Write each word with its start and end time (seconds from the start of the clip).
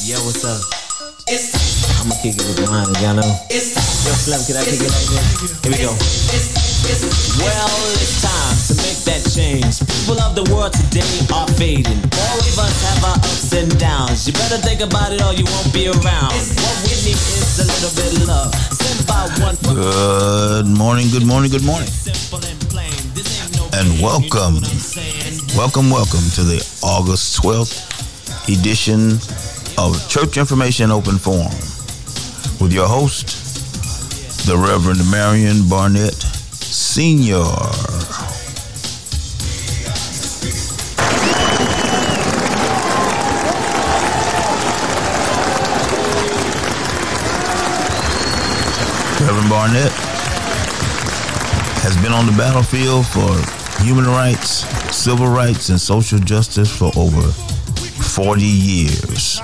Yo, 0.00 0.16
what's 0.24 0.44
up? 0.44 0.56
I'ma 2.00 2.14
kick 2.24 2.32
it 2.32 2.44
with 2.48 2.64
mine, 2.68 2.88
y'all 3.04 3.14
know. 3.14 3.28
Yo, 3.52 3.60
Slim, 3.60 4.40
can 4.48 4.56
I 4.56 4.64
kick 4.64 4.80
it 4.80 4.88
like 4.88 5.04
this? 5.12 5.60
Here 5.60 5.72
we 5.72 5.78
go. 5.84 5.92
Well, 7.44 7.68
it's 8.00 8.24
time 8.24 8.56
to 8.68 8.74
make 8.80 9.00
that 9.04 9.20
change. 9.28 9.80
People 9.84 10.16
of 10.24 10.32
the 10.34 10.44
world 10.48 10.72
today 10.72 11.04
are 11.36 11.46
fading. 11.60 12.00
All 12.16 12.40
of 12.40 12.56
us 12.56 12.76
have 12.88 13.04
our 13.12 13.18
ups 13.20 13.52
and 13.52 13.68
downs. 13.78 14.26
You 14.26 14.32
better 14.32 14.56
think 14.58 14.80
about 14.80 15.12
it 15.12 15.20
or 15.20 15.36
you 15.36 15.44
won't 15.44 15.68
be 15.72 15.92
around. 15.92 16.32
What 16.32 16.76
we 16.88 16.96
need 17.04 17.20
is 17.20 17.60
a 17.60 17.66
little 17.68 17.92
bit 17.92 18.10
of 18.20 18.28
love. 18.28 18.54
Sent 18.72 19.04
by 19.04 19.28
one 19.44 19.56
Good 19.60 20.66
morning, 20.66 21.12
good 21.12 21.26
morning, 21.26 21.50
good 21.50 21.64
morning. 21.64 21.88
simple 21.88 22.40
and 22.48 22.60
plain. 22.72 22.92
This 23.12 23.28
ain't 23.44 23.52
no 23.52 23.68
And 23.76 24.00
welcome, 24.00 24.64
welcome, 25.56 25.92
welcome 25.92 26.24
to 26.40 26.42
the 26.48 26.58
August 26.82 27.36
12th 27.44 27.84
edition 28.48 29.20
of 29.82 30.08
Church 30.10 30.36
Information 30.36 30.90
Open 30.90 31.16
Forum 31.16 31.48
with 32.60 32.70
your 32.70 32.86
host, 32.86 34.46
the 34.46 34.54
Reverend 34.54 35.10
Marion 35.10 35.66
Barnett 35.70 36.12
Sr. 36.12 37.38
Reverend 49.24 49.48
Barnett 49.48 49.92
has 51.80 51.96
been 52.02 52.12
on 52.12 52.26
the 52.26 52.34
battlefield 52.36 53.06
for 53.06 53.82
human 53.82 54.04
rights, 54.04 54.66
civil 54.94 55.28
rights, 55.28 55.70
and 55.70 55.80
social 55.80 56.18
justice 56.18 56.70
for 56.76 56.92
over 56.96 57.22
40 57.22 58.42
years. 58.42 59.40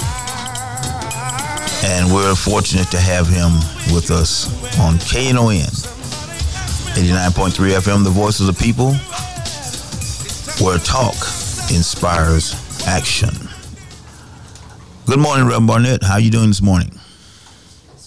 And 1.85 2.13
we're 2.13 2.35
fortunate 2.35 2.91
to 2.91 2.99
have 2.99 3.27
him 3.29 3.53
with 3.95 4.11
us 4.11 4.49
on 4.81 4.95
KNON 4.95 5.67
89.3 6.97 7.51
FM, 7.77 8.05
the 8.05 8.11
voice 8.11 8.41
of 8.41 8.47
the 8.47 8.53
people, 8.55 8.95
where 10.65 10.79
talk 10.79 11.15
inspires 11.71 12.55
action. 12.87 13.31
Good 15.07 15.19
morning, 15.19 15.45
Reverend 15.47 15.67
Barnett. 15.67 16.03
How 16.03 16.15
are 16.15 16.21
you 16.21 16.31
doing 16.31 16.49
this 16.49 16.63
morning? 16.63 16.91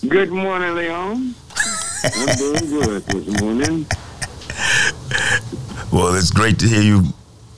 Good 0.08 0.32
morning, 0.32 0.76
Leon. 0.76 1.36
I'm 2.04 2.38
doing 2.38 2.70
good 2.70 3.04
this 3.04 3.42
morning. 3.42 3.86
Well, 5.92 6.16
it's 6.16 6.32
great 6.32 6.60
to 6.60 6.68
hear 6.68 6.82
you 6.82 7.04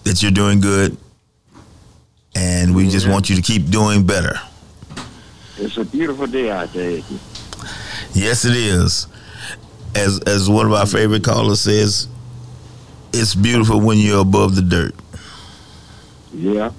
that 0.04 0.22
you're 0.22 0.32
doing 0.32 0.60
good, 0.60 0.98
and 2.36 2.76
we 2.76 2.90
just 2.90 3.08
want 3.08 3.30
you 3.30 3.36
to 3.36 3.42
keep 3.42 3.70
doing 3.70 4.06
better. 4.06 4.40
It's 5.62 5.78
a 5.78 5.86
beautiful 5.86 6.26
day 6.26 6.50
out 6.50 6.74
there. 6.74 7.02
Yes, 8.14 8.46
it 8.46 8.56
is. 8.56 9.06
As 9.94 10.20
as 10.22 10.50
one 10.50 10.66
of 10.66 10.74
our 10.74 10.88
favorite 10.88 11.24
callers 11.24 11.62
says, 11.62 12.08
it's 13.14 13.36
beautiful 13.36 13.80
when 13.80 14.00
you're 14.00 14.22
above 14.22 14.56
the 14.56 14.64
dirt. 14.64 14.96
Yeah. 16.34 16.72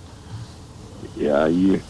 Yeah, 1.15 1.47
you 1.47 1.81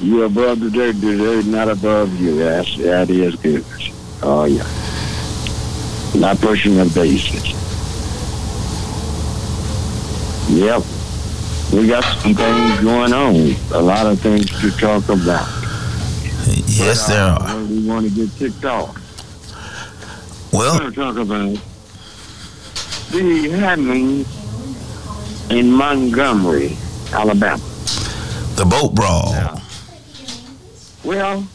you 0.00 0.24
above 0.24 0.58
the 0.58 0.70
dirt, 0.70 1.00
the 1.00 1.16
dirt 1.16 1.46
not 1.46 1.68
above 1.68 2.20
you. 2.20 2.36
That's 2.36 2.76
that 2.78 3.08
is 3.08 3.36
good. 3.36 3.64
Oh 4.24 4.44
yeah. 4.44 4.66
Not 6.20 6.40
pushing 6.40 6.74
the 6.74 6.86
bases. 6.86 7.54
Yep. 10.50 10.82
We 11.72 11.86
got 11.86 12.02
some 12.20 12.34
things 12.34 12.80
going 12.80 13.12
on. 13.12 13.54
A 13.72 13.80
lot 13.80 14.06
of 14.06 14.20
things 14.20 14.50
to 14.60 14.70
talk 14.72 15.08
about. 15.08 15.65
Yes, 16.46 17.06
there 17.08 17.22
Uh, 17.22 17.38
are. 17.38 17.64
We 17.64 17.86
want 17.86 18.08
to 18.08 18.14
get 18.14 18.34
kicked 18.36 18.64
off. 18.64 18.96
Well, 20.52 20.78
going 20.78 20.92
to 20.92 20.96
talk 20.96 21.16
about 21.16 21.58
the 23.10 23.50
happening 23.50 24.24
in 25.50 25.70
Montgomery, 25.72 26.76
Alabama. 27.12 27.62
the 28.56 28.64
boat 28.64 28.94
brawl. 28.94 29.30
Yeah. 29.32 29.58
Well, 31.04 31.46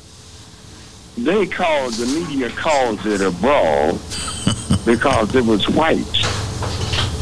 they 1.18 1.46
called 1.46 1.94
the 1.94 2.06
media 2.06 2.50
calls 2.50 3.06
it 3.06 3.22
a 3.22 3.32
brawl 3.32 3.94
because 4.86 5.34
it 5.36 5.46
was 5.46 5.68
whites 5.70 6.22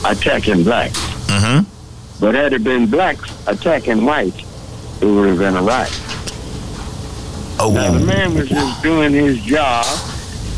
attacking 0.05 0.63
blacks. 0.63 0.99
Mm-hmm. 1.27 1.63
But 2.19 2.35
had 2.35 2.53
it 2.53 2.63
been 2.63 2.87
blacks 2.87 3.31
attacking 3.47 4.03
whites, 4.05 4.39
it 5.01 5.05
would 5.05 5.29
have 5.29 5.37
been 5.39 5.55
a 5.55 5.61
riot. 5.63 5.89
Now 7.59 7.91
the 7.91 7.99
Oh, 7.99 8.05
man 8.05 8.33
was 8.35 8.49
just 8.49 8.81
doing 8.83 9.13
his 9.13 9.39
job. 9.43 9.85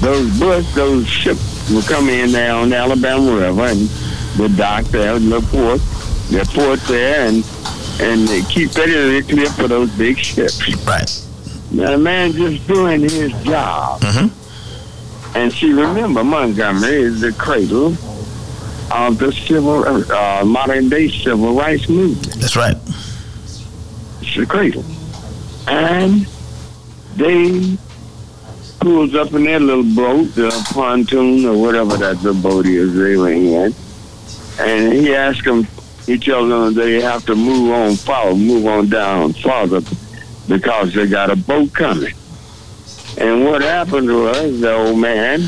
Those 0.02 0.40
boats, 0.40 0.74
those 0.76 1.08
ships 1.08 1.72
were 1.72 1.82
coming 1.82 2.20
in 2.20 2.32
there 2.32 2.54
on 2.54 2.70
the 2.70 2.76
Alabama 2.78 3.36
River, 3.36 3.66
and 3.66 3.82
the 4.38 4.50
dock 4.56 4.86
there, 4.86 5.18
the 5.20 5.42
port, 5.42 5.80
the 6.32 6.48
port 6.54 6.80
there, 6.82 7.28
and 7.28 7.46
and 8.02 8.28
they 8.28 8.42
keep 8.44 8.76
in 8.78 9.24
clear 9.28 9.46
for 9.50 9.68
those 9.68 9.90
big 9.98 10.18
ships. 10.18 10.60
right. 10.88 11.28
Now 11.72 11.92
the 11.92 11.98
man 11.98 12.32
just 12.34 12.68
doing 12.68 13.02
his 13.02 13.32
job. 13.44 14.02
Mm-hmm. 14.02 15.38
And 15.38 15.54
see, 15.54 15.72
remember, 15.72 16.24
Montgomery 16.24 17.04
is 17.04 17.22
the 17.22 17.32
cradle 17.34 17.96
of 18.92 19.18
the 19.18 19.32
civil, 19.32 19.86
uh, 20.12 20.44
modern 20.44 20.90
day 20.90 21.08
civil 21.10 21.54
rights 21.56 21.88
movement. 21.88 22.34
That's 22.42 22.56
right. 22.56 22.76
It's 24.22 24.36
the 24.36 24.46
cradle. 24.46 24.84
And 25.68 26.28
they 27.16 27.78
pulls 28.80 29.14
up 29.16 29.34
in 29.34 29.44
their 29.44 29.60
little 29.60 29.84
boat, 29.96 30.34
the 30.36 30.50
pontoon 30.74 31.46
or 31.46 31.56
whatever 31.62 31.98
that 31.98 32.22
the 32.22 32.34
boat 32.34 32.66
is 32.66 32.96
they 32.96 33.16
were 33.16 33.32
in. 33.32 33.74
And 34.60 34.94
he 34.94 35.16
asked 35.16 35.46
them, 35.46 35.68
he 36.06 36.18
tells 36.18 36.50
them 36.50 36.74
they 36.74 37.00
have 37.02 37.26
to 37.28 37.36
move 37.36 37.72
on 37.72 37.96
forward, 37.96 38.38
move 38.38 38.66
on 38.66 38.90
down 38.90 39.34
farther 39.34 39.82
because 40.48 40.94
they 40.94 41.08
got 41.08 41.30
a 41.30 41.36
boat 41.36 41.74
coming. 41.74 42.14
And 43.18 43.46
what 43.46 43.62
happened 43.62 44.08
was 44.08 44.62
the 44.62 44.74
old 44.74 44.98
man, 44.98 45.42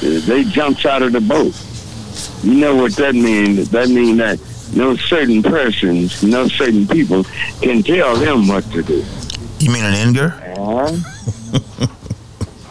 they 0.00 0.44
jumps 0.44 0.84
out 0.84 1.02
of 1.02 1.12
the 1.12 1.20
boat. 1.20 1.54
You 2.44 2.54
know 2.54 2.76
what 2.76 2.94
that 2.96 3.14
means? 3.14 3.70
That 3.70 3.88
means 3.88 4.18
that 4.18 4.38
no 4.76 4.94
certain 4.96 5.42
persons, 5.42 6.22
no 6.22 6.48
certain 6.48 6.86
people 6.86 7.24
can 7.62 7.82
tell 7.82 8.16
them 8.16 8.46
what 8.46 8.64
to 8.72 8.82
do. 8.82 9.04
You 9.60 9.70
mean 9.72 9.84
an 9.84 9.94
Inger? 9.94 10.32
Uh, 10.56 10.90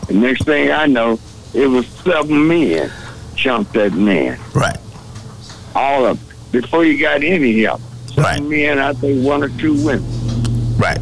the 0.08 0.14
next 0.14 0.46
thing 0.46 0.72
I 0.72 0.86
know, 0.86 1.20
it 1.54 1.68
was 1.68 1.86
seven 1.88 2.48
men 2.48 2.92
jumped 3.36 3.74
that 3.74 3.94
man. 3.94 4.40
Right. 4.54 4.78
All 5.76 6.06
of 6.06 6.18
them. 6.20 6.28
Before 6.62 6.86
you 6.86 7.00
got 7.00 7.24
any 7.24 7.62
help. 7.64 7.82
Seven 8.08 8.24
Right. 8.24 8.42
men, 8.44 8.80
I 8.80 8.94
think 8.94 9.24
one 9.26 9.44
or 9.44 9.50
two 9.50 9.74
women. 9.86 10.06
Right. 10.78 10.98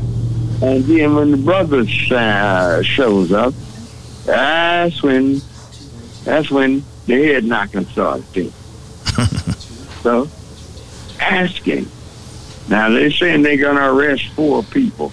And 0.62 0.84
then 0.86 1.16
when 1.16 1.32
the 1.32 1.38
brothers 1.38 2.12
uh, 2.12 2.82
shows 2.82 3.32
up, 3.32 3.54
that's 4.26 5.04
when 5.04 5.42
that's 6.24 6.50
when 6.50 6.84
the 7.06 7.14
head 7.26 7.44
knocking 7.44 7.86
started. 7.86 8.52
so 10.02 10.28
asking. 11.20 11.88
Now 12.68 12.90
they're 12.90 13.12
saying 13.12 13.44
they're 13.44 13.58
gonna 13.58 13.94
arrest 13.94 14.28
four 14.30 14.64
people. 14.64 15.12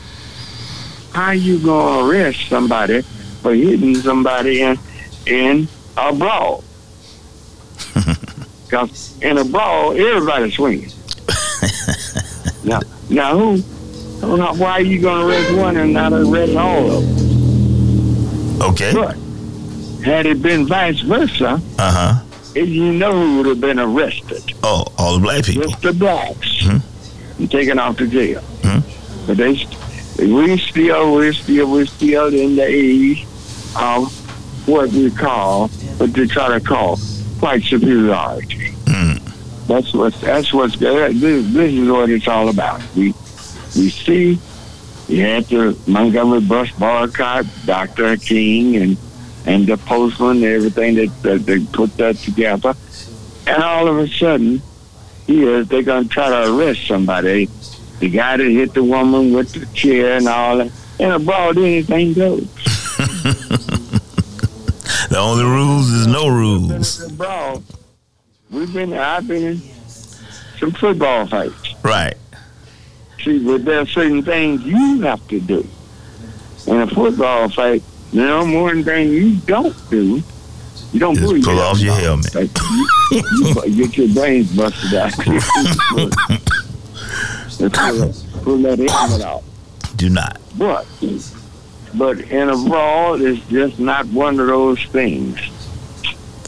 How 1.14 1.30
you 1.32 1.58
gonna 1.58 2.06
arrest 2.08 2.48
somebody 2.48 3.02
for 3.42 3.54
hitting 3.54 3.94
somebody 3.96 4.62
in 4.62 4.78
in 5.26 5.68
a 5.96 6.12
brawl? 6.14 6.64
Because 8.66 9.18
in 9.20 9.36
a 9.36 9.44
brawl, 9.44 9.92
everybody's 9.92 10.54
swinging. 10.54 10.90
now, 12.64 12.80
now 13.10 13.36
who 13.38 13.58
Why 14.56 14.70
are 14.72 14.80
you 14.80 14.98
going 14.98 15.20
to 15.20 15.28
arrest 15.28 15.54
one 15.58 15.76
and 15.76 15.92
not 15.92 16.14
arrest 16.14 16.56
all 16.56 16.90
of 16.90 17.02
them? 17.04 18.62
Okay. 18.62 18.92
But 18.94 19.16
had 20.06 20.24
it 20.24 20.40
been 20.40 20.66
vice 20.66 21.00
versa, 21.00 21.60
Uh 21.78 21.92
huh. 21.92 22.22
you 22.54 22.92
know 22.94 23.12
who 23.12 23.36
would 23.38 23.46
have 23.46 23.60
been 23.60 23.78
arrested, 23.78 24.42
Oh, 24.62 24.86
all 24.96 25.14
the 25.18 25.20
black 25.20 25.44
people. 25.44 25.64
just 25.68 25.82
the 25.82 25.92
blacks, 25.92 26.62
Mhm. 26.62 26.80
and 27.40 27.50
taken 27.50 27.78
off 27.78 27.98
to 27.98 28.06
jail. 28.06 28.40
Mhm. 28.62 28.82
But 29.26 29.36
they, 29.36 29.66
we 30.18 30.58
still, 30.58 31.14
we're 31.14 31.32
still, 31.32 31.70
we're 31.70 31.86
still 31.86 32.32
in 32.34 32.56
the 32.56 32.64
age 32.64 33.24
of 33.76 34.12
what 34.68 34.90
we 34.90 35.10
call, 35.10 35.68
what 35.68 36.12
they 36.12 36.26
try 36.26 36.58
to 36.58 36.64
call 36.64 36.96
white 37.40 37.62
superiority. 37.62 38.72
Mm. 38.84 39.66
That's 39.66 39.92
what. 39.94 40.14
That's 40.14 40.52
what's. 40.52 40.76
This, 40.76 41.14
this 41.52 41.72
is 41.72 41.88
what 41.88 42.10
it's 42.10 42.28
all 42.28 42.48
about. 42.48 42.82
We 42.94 43.14
we 43.74 43.90
see 43.90 44.38
you 45.08 45.20
had 45.20 45.44
the 45.44 45.78
Montgomery 45.86 46.40
bus 46.40 46.70
boycott, 46.72 47.46
Dr. 47.64 48.16
King 48.16 48.76
and 48.76 48.96
and 49.44 49.66
the 49.66 49.76
postman, 49.76 50.44
everything 50.44 50.94
that, 50.94 51.22
that 51.22 51.46
they 51.46 51.64
put 51.64 51.96
that 51.96 52.16
together. 52.16 52.74
And 53.46 53.62
all 53.62 53.88
of 53.88 53.98
a 53.98 54.08
sudden, 54.08 54.62
here 55.26 55.64
they're 55.64 55.82
gonna 55.82 56.08
try 56.08 56.28
to 56.28 56.54
arrest 56.54 56.86
somebody 56.86 57.48
the 58.02 58.10
guy 58.10 58.36
that 58.36 58.50
hit 58.50 58.74
the 58.74 58.82
woman 58.82 59.32
with 59.32 59.52
the 59.52 59.64
chair 59.74 60.16
and 60.16 60.26
all 60.26 60.56
that. 60.58 60.72
And 60.98 61.12
abroad, 61.12 61.56
anything 61.56 62.14
goes. 62.14 62.42
the 65.08 65.16
only 65.16 65.44
rules 65.44 65.88
is 65.88 66.08
no 66.08 66.26
rules. 66.26 67.00
Abroad, 67.00 67.62
we've 68.50 68.72
been, 68.74 68.92
I've 68.92 69.28
been 69.28 69.44
in 69.44 69.58
some 70.58 70.72
football 70.72 71.28
fights. 71.28 71.76
Right. 71.84 72.16
See, 73.22 73.38
but 73.38 73.64
there 73.64 73.78
are 73.78 73.86
certain 73.86 74.24
things 74.24 74.64
you 74.64 75.02
have 75.02 75.26
to 75.28 75.38
do. 75.38 75.64
In 76.66 76.80
a 76.80 76.88
football 76.88 77.50
fight, 77.50 77.84
there 78.12 78.34
are 78.34 78.44
more 78.44 78.74
than 78.74 78.82
things 78.82 79.12
you 79.12 79.36
don't 79.46 79.76
do. 79.90 80.20
You 80.92 80.98
don't 80.98 81.14
Just 81.14 81.44
pull, 81.44 81.60
off 81.60 81.78
your 81.78 81.94
helmet. 81.94 82.34
Like, 82.34 82.50
you, 83.12 83.22
you 83.64 83.86
get 83.86 83.96
your 83.96 84.08
brains 84.08 84.56
busted 84.56 84.94
out. 84.94 86.38
pull, 87.70 88.12
pull 88.42 88.58
that 88.58 88.78
helmet 88.78 89.22
out. 89.22 89.42
Do 89.96 90.08
not. 90.08 90.40
But, 90.56 90.86
but 91.94 92.20
in 92.20 92.48
a 92.48 92.56
brawl, 92.56 93.20
it's 93.20 93.44
just 93.48 93.78
not 93.78 94.06
one 94.06 94.40
of 94.40 94.46
those 94.46 94.82
things 94.86 95.38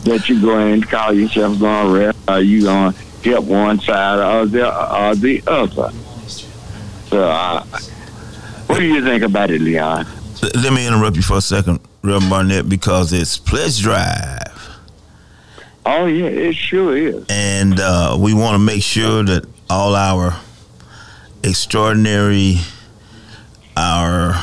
that 0.04 0.28
you 0.28 0.40
go 0.40 0.58
in 0.58 0.72
and 0.74 0.88
call 0.88 1.12
yourself 1.12 1.58
going 1.58 1.86
to 1.86 1.92
ref, 1.92 2.28
or 2.28 2.40
you 2.40 2.62
going 2.62 2.92
to 2.92 3.30
help 3.30 3.44
one 3.46 3.80
side 3.80 4.18
or 4.18 4.46
the, 4.46 4.66
or 4.66 5.14
the 5.14 5.42
other. 5.46 5.90
So, 7.08 7.24
uh, 7.24 7.64
what 8.66 8.80
do 8.80 8.86
you 8.86 9.04
think 9.04 9.22
about 9.22 9.50
it, 9.50 9.60
Leon? 9.60 10.06
Let 10.54 10.72
me 10.72 10.86
interrupt 10.86 11.16
you 11.16 11.22
for 11.22 11.38
a 11.38 11.40
second, 11.40 11.80
Reverend 12.02 12.28
Barnett, 12.28 12.68
because 12.68 13.12
it's 13.12 13.38
Pledge 13.38 13.80
Drive. 13.80 14.40
Oh, 15.86 16.06
yeah, 16.06 16.26
it 16.26 16.54
sure 16.54 16.96
is. 16.96 17.24
And 17.28 17.78
uh, 17.78 18.16
we 18.18 18.34
want 18.34 18.54
to 18.54 18.58
make 18.58 18.82
sure 18.82 19.22
that 19.22 19.46
all 19.70 19.94
our 19.94 20.34
extraordinary, 21.44 22.56
our 23.76 24.34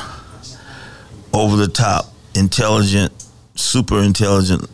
over 1.34 1.56
the 1.58 1.68
top, 1.68 2.06
intelligent, 2.36 3.12
super 3.56 4.00
intelligent, 4.00 4.70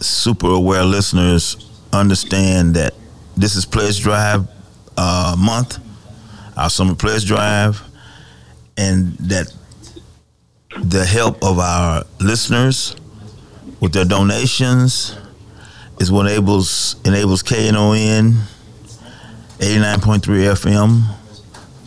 super 0.00 0.48
aware 0.48 0.84
listeners 0.84 1.68
understand 1.92 2.74
that 2.74 2.94
this 3.36 3.54
is 3.56 3.64
Pledge 3.64 4.00
Drive 4.00 4.48
uh, 5.00 5.34
month, 5.38 5.78
our 6.56 6.68
summer 6.68 6.94
pledge 6.94 7.24
drive, 7.24 7.82
and 8.76 9.16
that 9.18 9.52
the 10.82 11.04
help 11.04 11.42
of 11.42 11.58
our 11.58 12.04
listeners 12.20 12.96
with 13.80 13.92
their 13.92 14.04
donations 14.04 15.16
is 15.98 16.12
what 16.12 16.26
enables 16.26 16.96
enables 17.04 17.42
KNON 17.42 18.32
89.3 19.58 20.20
FM, 20.20 21.16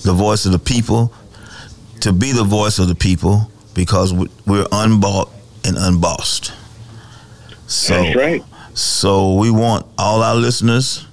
the 0.03 0.13
voice 0.13 0.45
of 0.45 0.51
the 0.51 0.59
people, 0.59 1.13
to 2.01 2.13
be 2.13 2.31
the 2.31 2.43
voice 2.43 2.79
of 2.79 2.87
the 2.87 2.95
people 2.95 3.49
because 3.73 4.13
we're 4.13 4.65
unbought 4.71 5.29
and 5.65 5.77
unbossed. 5.77 6.53
So, 7.67 7.95
That's 7.95 8.15
right. 8.15 8.43
So 8.73 9.35
we 9.35 9.51
want 9.51 9.85
all 9.97 10.21
our 10.21 10.35
listeners 10.35 11.05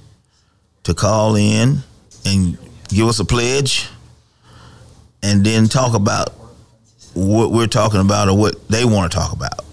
to 0.83 0.93
call 0.93 1.35
in 1.35 1.77
and 2.25 2.57
give 2.89 3.07
us 3.07 3.19
a 3.19 3.25
pledge 3.25 3.87
and 5.23 5.45
then 5.45 5.67
talk 5.67 5.93
about 5.93 6.29
what 7.13 7.51
we're 7.51 7.67
talking 7.67 7.99
about 7.99 8.29
or 8.29 8.37
what 8.37 8.67
they 8.67 8.85
want 8.85 9.11
to 9.11 9.17
talk 9.17 9.33
about. 9.33 9.63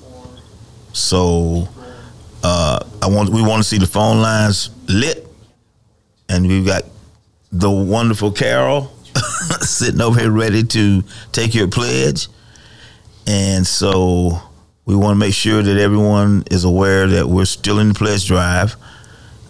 So 0.93 1.69
uh, 2.43 2.81
I 3.03 3.09
want 3.09 3.31
we 3.31 3.43
want 3.43 3.63
to 3.63 3.69
see 3.69 3.79
the 3.79 3.87
phone 3.87 4.21
lines 4.21 4.71
lit, 4.89 5.27
and 6.29 6.47
we've 6.47 6.67
got 6.67 6.83
the 7.53 7.71
wonderful 7.71 8.33
Carol 8.33 8.93
sitting 9.69 10.01
over 10.01 10.19
here 10.21 10.31
ready 10.31 10.65
to 10.65 11.03
take 11.33 11.55
your 11.55 11.69
pledge, 11.69 12.29
and 13.27 13.67
so 13.67 14.43
we 14.89 14.97
want 14.97 15.15
to 15.15 15.19
make 15.19 15.35
sure 15.35 15.63
that 15.63 15.77
everyone 15.77 16.45
is 16.51 16.65
aware 16.65 17.07
that 17.07 17.29
we're 17.29 17.45
still 17.45 17.79
in 17.79 17.89
the 17.89 17.95
pledge 17.95 18.27
drive. 18.27 18.75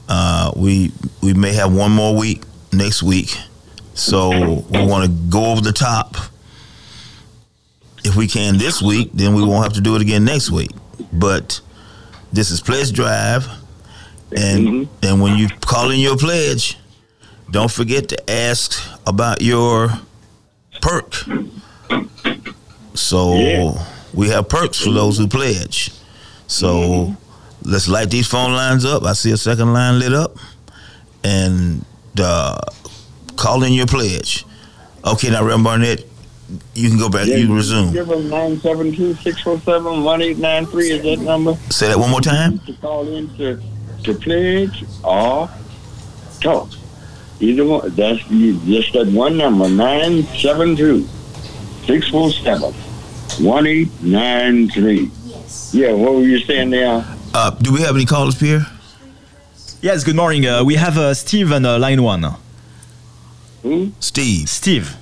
Uh, 0.08 0.50
we 0.56 0.90
we 1.22 1.32
may 1.32 1.52
have 1.52 1.72
one 1.72 1.92
more 1.92 2.16
week 2.16 2.42
next 2.72 3.04
week, 3.04 3.36
so 3.94 4.30
we 4.30 4.84
want 4.84 5.04
to 5.04 5.10
go 5.30 5.52
over 5.52 5.60
the 5.60 5.72
top. 5.72 6.16
If 8.04 8.16
we 8.16 8.26
can 8.26 8.58
this 8.58 8.82
week, 8.82 9.10
then 9.14 9.34
we 9.34 9.44
won't 9.44 9.62
have 9.62 9.74
to 9.74 9.80
do 9.80 9.94
it 9.94 10.02
again 10.02 10.24
next 10.24 10.50
week. 10.50 10.70
But 11.12 11.60
this 12.32 12.50
is 12.50 12.60
Pledge 12.60 12.92
Drive, 12.92 13.46
and 14.36 14.66
mm-hmm. 14.66 15.06
and 15.06 15.22
when 15.22 15.38
you 15.38 15.48
call 15.60 15.90
in 15.92 16.00
your 16.00 16.16
pledge, 16.16 16.76
don't 17.50 17.70
forget 17.70 18.08
to 18.08 18.30
ask 18.30 18.82
about 19.06 19.40
your 19.40 19.90
perk. 20.80 21.14
So 22.94 23.34
yeah. 23.34 23.86
we 24.12 24.28
have 24.28 24.48
perks 24.48 24.80
for 24.80 24.90
those 24.90 25.18
who 25.18 25.28
pledge. 25.28 25.92
So 26.46 26.66
mm-hmm. 26.66 27.70
let's 27.70 27.88
light 27.88 28.10
these 28.10 28.26
phone 28.26 28.52
lines 28.52 28.84
up. 28.84 29.04
I 29.04 29.12
see 29.12 29.30
a 29.30 29.36
second 29.36 29.72
line 29.72 29.98
lit 29.98 30.12
up, 30.12 30.36
and 31.22 31.84
uh, 32.20 32.58
call 33.36 33.62
in 33.62 33.72
your 33.72 33.86
pledge. 33.86 34.44
Okay, 35.04 35.30
now 35.30 35.42
Reverend 35.42 35.64
Barnett, 35.64 36.04
you 36.74 36.88
can 36.88 36.98
go 36.98 37.08
back. 37.08 37.28
Yeah, 37.28 37.36
you 37.36 37.54
resume. 37.54 37.92
Give 37.92 38.08
them 38.08 38.28
972-647-1893 38.28 40.90
is 40.90 41.02
that 41.02 41.20
number. 41.20 41.54
Say 41.70 41.86
that 41.88 41.98
one 41.98 42.10
more 42.10 42.20
time. 42.20 42.58
To 42.60 42.72
call 42.74 43.08
in 43.14 43.28
to, 43.36 43.62
to 44.04 44.14
pledge 44.14 44.84
or 45.04 45.50
talk. 46.40 46.68
Either 47.40 47.64
one. 47.64 47.88
That's 47.94 48.20
just 48.24 48.92
that 48.94 49.06
one 49.08 49.36
number, 49.36 49.66
972-647-1893. 53.88 55.10
Yeah, 55.74 55.92
what 55.92 56.14
were 56.14 56.22
you 56.22 56.38
saying 56.40 56.70
there? 56.70 57.04
Uh, 57.34 57.50
do 57.50 57.72
we 57.72 57.80
have 57.82 57.94
any 57.94 58.04
callers, 58.04 58.34
Pierre? 58.34 58.66
Yes, 59.80 60.02
good 60.02 60.16
morning. 60.16 60.44
Uh, 60.46 60.64
we 60.64 60.74
have 60.74 60.98
uh, 60.98 61.14
Steve 61.14 61.52
on 61.52 61.64
uh, 61.64 61.78
line 61.78 62.02
one. 62.02 62.26
Who? 63.62 63.92
Steve. 64.00 64.48
Steve. 64.48 64.96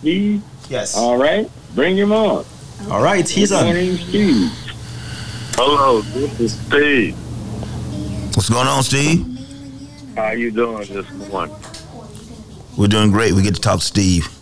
Steve? 0.00 0.42
Yes. 0.68 0.96
All 0.96 1.16
right. 1.16 1.48
Bring 1.74 1.96
him 1.96 2.10
on. 2.12 2.44
All 2.90 3.02
right, 3.02 3.28
he's 3.28 3.50
Good 3.50 3.58
on. 3.58 3.64
morning, 3.66 3.96
Steve. 3.96 4.50
Hello, 5.56 6.00
this 6.02 6.40
is 6.40 6.52
Steve. 6.60 7.16
What's 8.36 8.50
going 8.50 8.66
on, 8.66 8.82
Steve? 8.82 9.24
How 10.14 10.32
you 10.32 10.50
doing 10.50 10.86
this 10.88 11.10
morning? 11.30 11.54
We're 12.76 12.88
doing 12.88 13.10
great. 13.10 13.32
We 13.32 13.42
get 13.42 13.54
to 13.54 13.60
talk 13.60 13.80
to 13.80 13.84
Steve. 13.84 14.26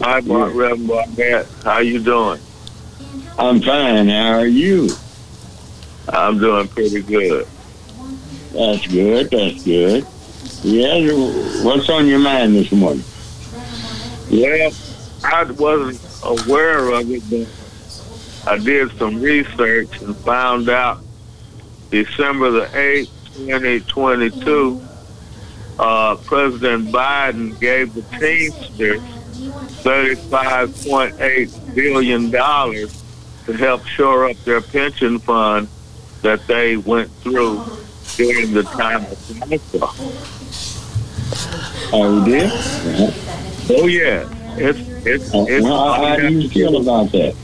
Hi, 0.00 0.18
Mark 0.20 0.52
Reverend 0.52 0.88
Barnett. 0.88 1.46
How 1.62 1.78
you 1.78 2.00
doing? 2.00 2.40
I'm 3.38 3.60
fine. 3.60 4.08
How 4.08 4.40
are 4.40 4.46
you? 4.46 4.88
I'm 6.08 6.38
doing 6.38 6.66
pretty 6.66 7.02
good. 7.02 7.46
That's 8.52 8.84
good. 8.88 9.30
That's 9.30 9.62
good. 9.62 10.04
Yeah, 10.64 11.12
what's 11.62 11.88
on 11.88 12.08
your 12.08 12.18
mind 12.18 12.56
this 12.56 12.72
morning? 12.72 13.04
Well, 14.28 14.72
I 15.22 15.44
wasn't 15.44 16.00
aware 16.24 16.90
of 16.94 17.08
it, 17.10 17.22
but 17.30 18.50
I 18.50 18.58
did 18.58 18.90
some 18.98 19.22
research 19.22 20.02
and 20.02 20.16
found 20.16 20.68
out 20.68 20.98
December 21.90 22.50
the 22.50 22.66
8th, 22.66 23.08
2022, 23.36 24.82
uh, 25.78 26.16
President 26.16 26.88
Biden 26.88 27.58
gave 27.60 27.94
the 27.94 28.02
Teamsters 28.18 29.00
$35.8 29.82 31.74
billion 31.74 32.30
to 32.30 33.52
help 33.52 33.84
shore 33.86 34.28
up 34.28 34.36
their 34.38 34.60
pension 34.60 35.18
fund 35.18 35.68
that 36.22 36.46
they 36.46 36.76
went 36.76 37.10
through 37.16 37.62
during 38.16 38.52
the 38.52 38.62
time 38.62 39.04
of 39.04 39.18
cancer. 39.48 39.78
Oh, 41.92 42.24
did? 42.24 42.50
Oh 43.70 43.86
yeah, 43.86 44.28
it's 44.56 44.78
it's. 45.06 45.30
it's 45.34 45.64
well, 45.64 45.92
how 45.92 46.16
do 46.16 46.28
you 46.28 46.48
feel 46.48 46.76
about 46.76 47.12
that? 47.12 47.34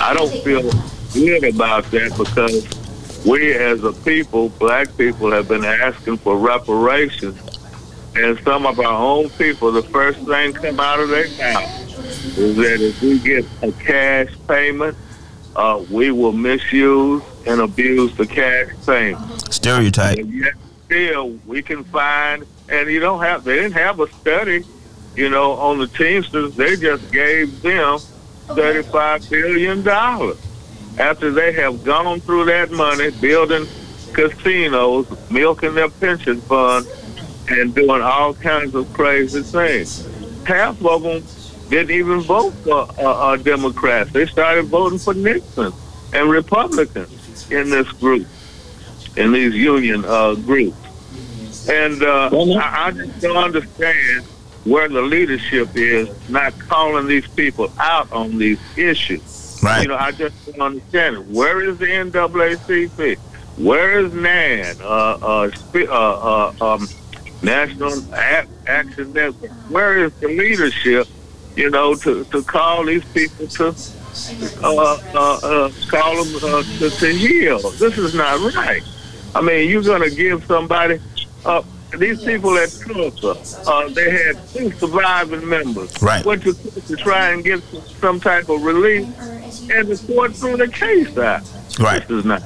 I 0.00 0.14
don't 0.14 0.32
feel 0.42 0.70
good 1.12 1.44
about 1.54 1.84
that 1.90 2.16
because 2.16 2.83
we, 3.24 3.52
as 3.54 3.84
a 3.84 3.92
people, 3.92 4.50
black 4.50 4.96
people, 4.96 5.30
have 5.32 5.48
been 5.48 5.64
asking 5.64 6.18
for 6.18 6.36
reparations, 6.36 7.40
and 8.14 8.38
some 8.40 8.66
of 8.66 8.78
our 8.78 9.02
own 9.02 9.28
people, 9.30 9.72
the 9.72 9.82
first 9.82 10.20
thing 10.20 10.52
come 10.52 10.78
out 10.78 11.00
of 11.00 11.08
their 11.08 11.28
mouth 11.38 12.38
is 12.38 12.56
that 12.56 12.80
if 12.80 13.02
we 13.02 13.18
get 13.18 13.44
a 13.62 13.72
cash 13.72 14.28
payment, 14.46 14.96
uh, 15.56 15.84
we 15.90 16.10
will 16.10 16.32
misuse 16.32 17.22
and 17.46 17.60
abuse 17.60 18.14
the 18.16 18.26
cash 18.26 18.68
payment. 18.86 19.52
Stereotype. 19.52 20.18
And 20.18 20.32
yet 20.32 20.54
still, 20.84 21.38
we 21.46 21.62
can 21.62 21.84
find, 21.84 22.44
and 22.68 22.90
you 22.90 23.00
don't 23.00 23.22
have. 23.22 23.44
They 23.44 23.56
didn't 23.56 23.72
have 23.72 24.00
a 24.00 24.08
study 24.12 24.64
you 25.16 25.30
know, 25.30 25.52
on 25.52 25.78
the 25.78 25.86
Teamsters, 25.86 26.56
they 26.56 26.76
just 26.76 27.10
gave 27.12 27.62
them 27.62 27.98
$35 28.48 29.30
billion 29.30 29.82
after 30.98 31.30
they 31.30 31.52
have 31.52 31.84
gone 31.84 32.20
through 32.20 32.46
that 32.46 32.70
money, 32.70 33.10
building 33.20 33.66
casinos, 34.12 35.06
milking 35.30 35.74
their 35.74 35.88
pension 35.88 36.40
fund, 36.42 36.86
and 37.48 37.74
doing 37.74 38.02
all 38.02 38.34
kinds 38.34 38.74
of 38.74 38.90
crazy 38.92 39.42
things. 39.42 40.08
Half 40.46 40.84
of 40.84 41.02
them 41.02 41.22
didn't 41.68 41.90
even 41.90 42.20
vote 42.20 42.52
for 42.62 42.88
uh, 42.98 43.32
uh, 43.32 43.36
Democrats. 43.36 44.12
They 44.12 44.26
started 44.26 44.66
voting 44.66 44.98
for 44.98 45.14
Nixon 45.14 45.72
and 46.12 46.30
Republicans 46.30 47.50
in 47.50 47.70
this 47.70 47.90
group, 47.92 48.26
in 49.16 49.32
these 49.32 49.54
union 49.54 50.04
uh, 50.04 50.34
groups. 50.34 50.76
And 51.68 52.02
uh, 52.02 52.30
I, 52.32 52.86
I 52.86 52.90
just 52.92 53.20
don't 53.20 53.36
understand 53.36 54.24
where 54.64 54.88
the 54.88 55.02
leadership 55.02 55.68
is 55.74 56.08
not 56.28 56.58
calling 56.58 57.06
these 57.06 57.26
people 57.26 57.72
out 57.78 58.10
on 58.12 58.38
these 58.38 58.60
issues. 58.78 59.33
Right. 59.64 59.82
You 59.82 59.88
know, 59.88 59.96
I 59.96 60.12
just 60.12 60.44
don't 60.44 60.60
understand 60.60 61.16
it. 61.16 61.26
Where 61.26 61.66
is 61.66 61.78
the 61.78 61.86
NAACP? 61.86 63.16
Where 63.56 63.98
is 64.00 64.12
NAN? 64.12 64.76
Uh, 64.82 64.84
uh, 64.84 65.50
uh, 65.74 66.52
uh, 66.60 66.74
um, 66.74 66.88
National 67.42 68.14
Action 68.14 69.12
Network. 69.14 69.50
Where 69.70 70.04
is 70.04 70.12
the 70.20 70.28
leadership? 70.28 71.08
You 71.56 71.70
know, 71.70 71.94
to, 71.94 72.24
to 72.24 72.42
call 72.42 72.84
these 72.84 73.04
people 73.06 73.46
to 73.46 73.68
uh, 74.62 74.98
uh, 75.14 75.38
uh, 75.42 75.70
call 75.88 76.22
them 76.22 76.36
uh, 76.44 76.62
to, 76.78 76.90
to 76.90 77.12
heal. 77.14 77.58
This 77.70 77.96
is 77.96 78.14
not 78.14 78.54
right. 78.54 78.82
I 79.34 79.40
mean, 79.40 79.70
you're 79.70 79.82
going 79.82 80.02
to 80.02 80.14
give 80.14 80.44
somebody. 80.44 81.00
Uh, 81.44 81.62
these 81.98 82.22
people 82.24 82.56
at 82.58 82.70
Tulsa, 82.70 83.36
uh, 83.70 83.88
they 83.90 84.10
had 84.10 84.36
two 84.48 84.70
surviving 84.72 85.48
members. 85.48 86.00
Right. 86.02 86.24
Went 86.24 86.42
to 86.44 86.52
to 86.54 86.96
try 86.96 87.30
and 87.30 87.42
get 87.44 87.62
some 88.00 88.20
type 88.20 88.48
of 88.48 88.62
relief, 88.62 89.06
and 89.70 89.88
the 89.88 90.02
court 90.14 90.34
threw 90.34 90.56
the 90.56 90.68
case 90.68 91.16
out. 91.18 91.42
Right. 91.78 92.06
This 92.06 92.18
is 92.18 92.24
not. 92.24 92.42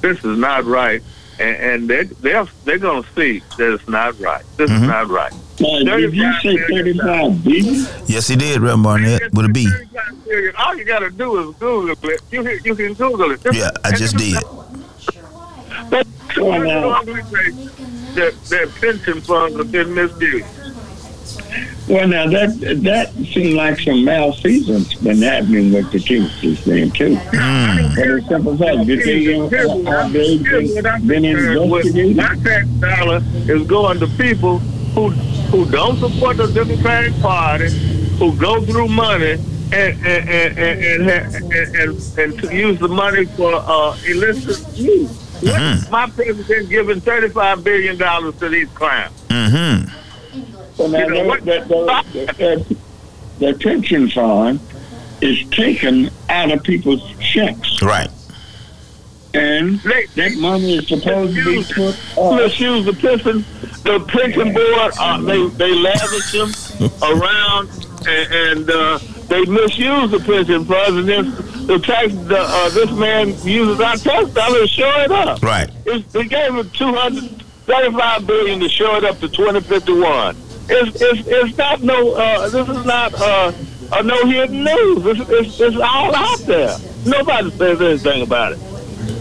This 0.00 0.24
is 0.24 0.38
not 0.38 0.64
right, 0.64 1.02
and, 1.38 1.56
and 1.56 1.88
they 1.90 2.04
they're 2.04 2.46
they're 2.64 2.78
going 2.78 3.02
to 3.02 3.08
see 3.14 3.40
that 3.58 3.72
it's 3.74 3.88
not 3.88 4.18
right. 4.20 4.44
This 4.56 4.70
Mm-hmm. 4.70 4.82
is 4.84 4.88
not 4.88 5.08
right. 5.08 5.32
Now, 5.58 5.96
did 5.96 6.12
you 6.14 6.32
say 6.42 6.58
35 6.68 7.42
billion? 7.42 7.86
Yes, 8.06 8.28
he 8.28 8.36
did, 8.36 8.60
Reverend 8.60 8.82
Barnett, 8.82 9.32
with 9.32 9.46
a 9.46 9.48
B. 9.48 9.66
All 10.58 10.76
you 10.76 10.84
got 10.84 10.98
to 10.98 11.10
do 11.10 11.48
is 11.50 11.56
Google 11.56 11.96
it. 12.10 12.20
You 12.30 12.42
you 12.62 12.74
can 12.74 12.92
Google 12.92 13.30
it. 13.30 13.40
Yeah, 13.54 13.70
I 13.82 13.92
just 13.92 14.16
did. 14.18 14.36
But 15.90 16.06
Well, 16.36 16.62
now- 16.62 17.02
their, 18.14 18.30
their 18.30 18.66
pension 18.68 19.20
funds 19.20 19.56
have 19.56 19.70
been 19.70 19.94
misused. 19.94 20.46
Well, 21.88 22.08
now 22.08 22.26
that 22.28 22.58
that 22.82 23.12
seemed 23.32 23.54
like 23.54 23.78
some 23.78 24.04
malfeasance 24.04 24.94
been 24.94 25.22
happening 25.22 25.72
with 25.72 25.90
the 25.92 26.00
Teamsters 26.00 26.64
then 26.64 26.90
too. 26.90 27.14
Mm. 27.14 27.94
But 27.94 28.08
it's 28.08 28.26
simple 28.28 28.56
fact, 28.56 28.86
did 28.86 29.04
they 29.04 29.38
uh, 29.38 29.48
have 29.84 30.12
they 30.12 30.36
here's 30.38 30.74
what 30.74 30.86
I'm 30.86 31.06
been, 31.06 31.22
been 31.22 31.36
concerned 31.36 31.70
with. 31.70 31.86
investigated? 31.86 32.16
My 32.16 32.34
tax 32.42 32.66
dollar 32.80 33.22
is 33.48 33.66
going 33.68 34.00
to 34.00 34.06
people 34.18 34.58
who 34.58 35.10
who 35.10 35.70
don't 35.70 35.98
support 35.98 36.38
the 36.38 36.48
Democratic 36.48 37.14
Party, 37.20 37.68
who 38.18 38.34
go 38.36 38.64
through 38.64 38.88
money 38.88 39.32
and 39.72 39.72
and 39.72 40.28
and 40.28 40.58
and, 40.58 41.10
and, 41.10 41.10
and, 41.52 41.76
and, 41.76 42.18
and 42.18 42.38
to 42.40 42.56
use 42.56 42.80
the 42.80 42.88
money 42.88 43.26
for 43.26 43.54
uh, 43.54 43.96
illicit 44.08 44.76
use. 44.76 45.25
What- 45.40 45.52
Mhm. 45.60 45.90
My 45.90 46.06
president 46.10 46.68
giving 46.70 47.00
thirty 47.00 47.28
five 47.28 47.62
billion 47.62 47.96
dollars 47.98 48.34
to 48.36 48.48
these 48.48 48.68
clowns. 48.74 49.12
Mm-hmm. 49.28 49.90
Well, 50.78 50.88
now, 50.88 50.98
You 50.98 51.10
know 51.10 51.36
that, 51.36 52.64
the 53.38 53.54
pension 53.54 54.08
fund 54.10 54.60
is 55.20 55.38
taken 55.50 56.10
out 56.28 56.50
of 56.50 56.62
people's 56.62 57.02
checks, 57.20 57.80
Right. 57.82 58.08
and 59.34 59.80
that 59.80 60.34
money 60.38 60.76
is 60.76 60.88
supposed 60.88 61.34
to 61.36 61.44
be 61.44 61.64
put 61.72 61.96
on. 62.16 62.36
Let's 62.36 62.58
use 62.60 62.84
the 62.84 62.92
pension, 62.92 63.44
the 63.84 64.00
pension 64.00 64.52
board. 64.52 64.92
Uh, 64.98 65.20
they 65.22 65.46
they 65.48 65.74
lavish 65.74 66.32
them 66.32 66.52
around, 67.02 67.68
and, 68.06 68.34
and 68.34 68.70
uh, 68.70 68.98
they 69.28 69.44
misuse 69.44 70.10
the 70.10 70.20
pension 70.20 70.64
funds, 70.64 70.96
and 70.98 71.08
then 71.08 71.30
the 71.66 71.78
tax. 71.78 72.14
The, 72.14 72.38
uh, 72.38 72.68
this 72.70 72.90
man 72.92 73.28
uses 73.46 73.80
our 73.80 73.96
tax 73.96 74.30
dollars 74.30 74.60
to 74.62 74.68
show 74.68 75.00
it 75.00 75.10
up. 75.10 75.42
Right. 75.42 75.70
It's, 75.84 76.12
they 76.12 76.24
gave 76.24 76.54
him 76.54 76.70
two 76.70 76.92
hundred 76.94 77.24
thirty-five 77.66 78.26
billion 78.26 78.60
to 78.60 78.68
show 78.68 78.96
it 78.96 79.04
up 79.04 79.18
to 79.20 79.28
twenty 79.28 79.60
fifty-one. 79.60 80.36
It's 80.68 81.00
it's 81.00 81.26
it's 81.26 81.56
not 81.58 81.82
no. 81.82 82.14
Uh, 82.14 82.48
this 82.48 82.68
is 82.68 82.84
not 82.84 83.14
uh, 83.20 83.52
a 83.92 84.02
no 84.02 84.26
hidden 84.26 84.64
news. 84.64 85.06
It's, 85.06 85.30
it's 85.30 85.60
it's 85.60 85.76
all 85.76 86.14
out 86.14 86.38
there. 86.40 86.76
Nobody 87.04 87.50
says 87.50 87.80
anything 87.80 88.22
about 88.22 88.52
it. 88.52 88.58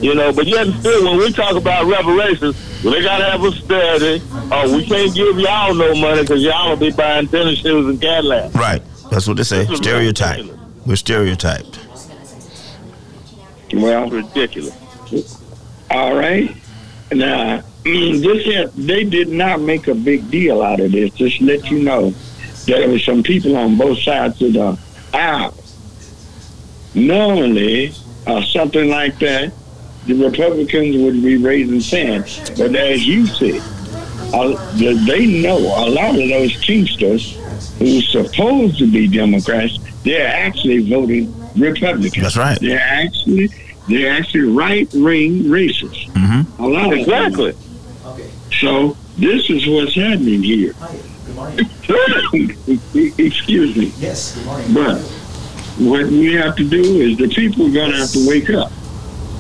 You 0.02 0.14
know, 0.14 0.34
but 0.34 0.46
yet 0.46 0.68
still, 0.80 1.06
when 1.06 1.18
we 1.18 1.32
talk 1.32 1.56
about 1.56 1.86
reparations, 1.86 2.84
they 2.84 3.02
got 3.02 3.20
to 3.20 3.26
have 3.26 3.44
a 3.44 3.52
study. 3.52 4.22
Oh, 4.52 4.76
we 4.76 4.86
can't 4.86 5.14
give 5.16 5.40
y'all 5.40 5.74
no 5.74 5.96
money 5.96 6.22
because 6.22 6.44
y'all 6.44 6.70
will 6.70 6.76
be 6.76 6.92
buying 6.92 7.28
tennis 7.28 7.60
shoes 7.60 7.88
and 7.88 8.02
Cadillacs. 8.02 8.54
Right. 8.56 8.82
That's 9.16 9.30
what 9.30 9.38
they 9.38 9.44
say. 9.44 9.66
Stereotype. 9.76 10.40
ridiculous. 10.40 10.86
We're 10.86 10.96
stereotyped. 10.98 11.80
Well, 13.74 14.10
Ridiculous. 14.10 15.42
all 15.90 16.18
right. 16.18 16.54
Now, 17.14 17.62
this 17.84 18.44
here, 18.44 18.68
they 18.76 19.06
did 19.06 19.30
not 19.30 19.62
make 19.62 19.88
a 19.88 19.96
big 19.96 20.30
deal 20.30 20.62
out 20.62 20.82
of 20.82 20.92
this. 20.92 21.14
Just 21.14 21.40
let 21.40 21.72
you 21.72 21.80
know, 21.82 22.14
there 22.66 22.90
were 22.90 23.00
some 23.00 23.24
people 23.24 23.56
on 23.56 23.78
both 23.78 24.00
sides 24.00 24.42
of 24.42 24.52
the 24.52 24.78
aisle. 25.14 25.54
Normally, 26.94 27.94
uh, 28.28 28.44
something 28.44 28.90
like 28.90 29.18
that, 29.20 29.54
the 30.08 30.16
Republicans 30.16 30.98
would 30.98 31.24
be 31.24 31.38
raising 31.38 31.80
sand. 31.80 32.26
But 32.58 32.76
as 32.76 33.08
you 33.08 33.28
said, 33.28 33.62
they 34.32 35.42
know 35.42 35.58
a 35.58 35.88
lot 35.90 36.12
of 36.12 36.30
those 36.30 36.66
Teamsters 36.66 37.38
who's 37.78 38.10
supposed 38.12 38.78
to 38.80 38.92
be 38.92 39.08
Democrats, 39.08 39.78
they're 40.04 40.28
actually 40.28 40.90
voting 40.90 41.34
Republican. 41.56 42.24
That's 42.24 42.38
right. 42.38 42.60
They're 42.60 42.80
actually 42.80 43.50
they're 43.88 44.14
actually 44.14 44.52
right 44.52 44.92
wing 44.94 45.44
racists. 45.44 46.10
Mm-hmm. 46.12 46.62
A 46.62 46.68
lot 46.68 46.86
of 46.86 46.92
them. 46.92 47.00
Exactly. 47.00 47.54
So 48.60 48.98
this 49.18 49.50
is 49.50 49.68
what's 49.68 49.96
happening 49.96 50.42
here. 50.42 50.74
Excuse 53.18 53.76
me. 53.76 53.92
Yes, 53.98 54.36
good 54.36 54.46
morning. 54.46 54.74
But 54.74 55.02
what 55.78 56.08
we 56.08 56.34
have 56.34 56.56
to 56.56 56.68
do 56.68 56.82
is 57.02 57.18
the 57.18 57.28
people 57.28 57.68
are 57.68 57.72
going 57.72 57.92
to 57.92 57.98
have 57.98 58.12
to 58.12 58.28
wake 58.28 58.50
up 58.50 58.72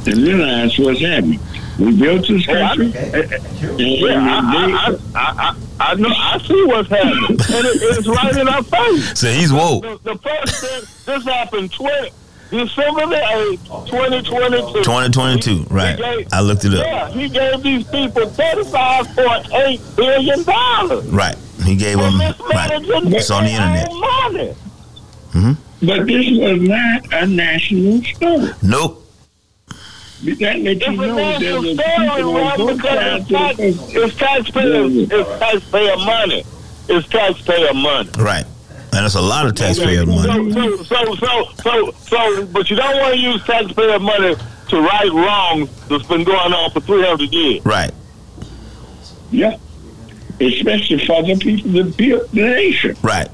and 0.05 0.17
realize 0.17 0.77
what's 0.77 1.01
happening. 1.01 1.39
We 1.79 1.98
built 1.98 2.27
this 2.27 2.46
country. 2.46 2.94
and- 2.96 3.79
Yeah, 3.79 4.15
I, 4.15 4.63
and 4.63 4.75
I, 4.75 4.98
I, 5.15 5.32
I, 5.50 5.55
I 5.91 5.96
know. 5.96 6.10
I 6.10 6.38
see 6.39 6.63
what's 6.65 6.89
happening, 6.89 7.24
and 7.29 7.39
it, 7.39 7.98
it's 7.98 8.08
right 8.08 8.36
in 8.38 8.48
our 8.48 8.63
face. 8.63 9.20
So 9.20 9.27
he's 9.29 9.51
woke. 9.51 9.84
The, 9.84 10.00
the 10.03 10.15
president. 10.17 10.88
This 11.05 11.24
happened 11.25 11.72
20, 11.74 12.10
December 12.51 13.08
the 13.08 13.50
eighth, 13.51 13.67
oh, 13.70 13.86
twenty 13.88 14.22
twenty 14.22 14.58
two. 14.72 14.84
2022. 14.84 15.63
Right. 15.70 16.25
I 16.32 16.41
looked 16.41 16.63
it 16.63 16.74
up. 16.75 16.86
Yeah, 16.86 17.10
he 17.10 17.27
gave 17.27 17.62
these 17.63 17.84
people 17.88 18.29
thirty-five 18.29 19.08
point 19.15 19.53
eight 19.53 19.82
billion 19.98 20.44
dollars. 20.44 21.05
Right. 21.08 21.36
He 21.63 21.75
gave 21.75 21.98
them. 21.98 22.17
Right. 22.20 22.36
It's 22.84 23.32
on 23.32 23.44
the 23.44 23.50
internet. 23.51 23.89
Money. 23.91 24.55
Mm-hmm. 25.34 25.86
But 25.86 26.05
this 26.08 26.39
was 26.39 26.62
not 26.62 27.13
a 27.24 27.27
national 27.27 28.01
story. 28.03 28.50
Nope. 28.63 29.04
That 30.24 30.39
let 30.39 30.65
It's 30.65 30.88
you 30.88 30.93
a 30.93 31.07
know 31.07 31.15
national 31.15 31.62
there's 31.62 31.79
story, 31.79 32.07
people 32.07 32.10
on 32.10 32.36
Ron, 32.36 32.57
both 32.57 32.77
because 32.77 33.22
it's, 33.22 33.29
tax, 33.29 33.60
of 33.60 33.95
it's 33.95 34.15
taxpayer, 34.15 34.86
it's 34.88 35.39
taxpayer 35.39 35.98
money. 35.98 36.43
It's 36.88 37.07
taxpayer 37.07 37.74
money. 37.74 38.10
Right. 38.17 38.45
And 38.93 39.05
it's 39.05 39.15
a 39.15 39.22
lot 39.22 39.45
of 39.45 39.55
taxpayer 39.55 40.05
money. 40.05 40.51
So, 40.53 40.84
so, 40.84 41.15
so, 41.15 41.50
so, 41.62 41.91
so, 41.91 42.45
but 42.48 42.69
you 42.69 42.77
don't 42.77 42.98
want 42.98 43.13
to 43.15 43.19
use 43.19 43.43
taxpayer 43.43 44.00
money 44.00 44.36
to 44.69 44.81
right 44.81 45.12
wrongs 45.12 45.69
that's 45.88 46.05
been 46.07 46.24
going 46.24 46.53
on 46.53 46.72
for 46.72 46.79
300 46.79 47.34
years. 47.34 47.65
Right. 47.65 47.91
Yeah. 49.31 49.57
Especially 50.39 51.05
for 51.05 51.24
the 51.24 51.36
people 51.36 51.72
that 51.72 51.98
built 51.98 52.31
the 52.31 52.41
nation. 52.41 52.95
Right. 53.01 53.27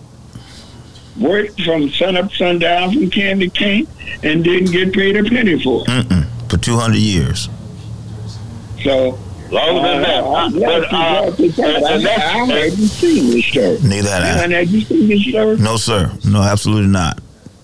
Worked 1.19 1.61
from 1.61 1.89
sun 1.91 2.17
up, 2.17 2.31
sundown, 2.31 2.93
from 2.93 3.09
can 3.09 3.39
to 3.39 3.49
cane, 3.49 3.87
and 4.23 4.43
didn't 4.43 4.71
get 4.71 4.93
paid 4.93 5.15
a 5.17 5.23
penny 5.23 5.61
for 5.61 5.83
it. 5.83 5.87
Mm-mm. 5.87 6.27
For 6.51 6.57
200 6.57 6.97
years. 6.97 7.47
So, 8.83 9.17
Longer 9.49 9.81
than 9.87 10.01
that. 10.01 10.23
uh, 10.23 10.33
I'm 10.33 10.51
glad 10.51 10.81
But, 10.81 10.91
you 10.91 10.97
uh, 10.97 11.21
brought 11.25 11.37
this 11.37 11.59
up. 11.59 11.65
and- 11.65 11.75
and 11.75 11.85
I, 11.85 11.97
that's- 11.97 12.19
I 12.19 12.45
hadn't 12.45 12.77
seen 12.77 13.31
this 13.31 13.45
story. 13.45 13.77
Neither 13.83 14.09
had 14.09 14.51
I. 14.51 14.57
Have 14.59 14.69
you 14.69 14.81
seen 14.81 15.07
this 15.07 15.21
story? 15.27 15.57
No, 15.57 15.77
sir. 15.77 16.11
No, 16.25 16.41
absolutely 16.41 16.87
not. 16.89 17.19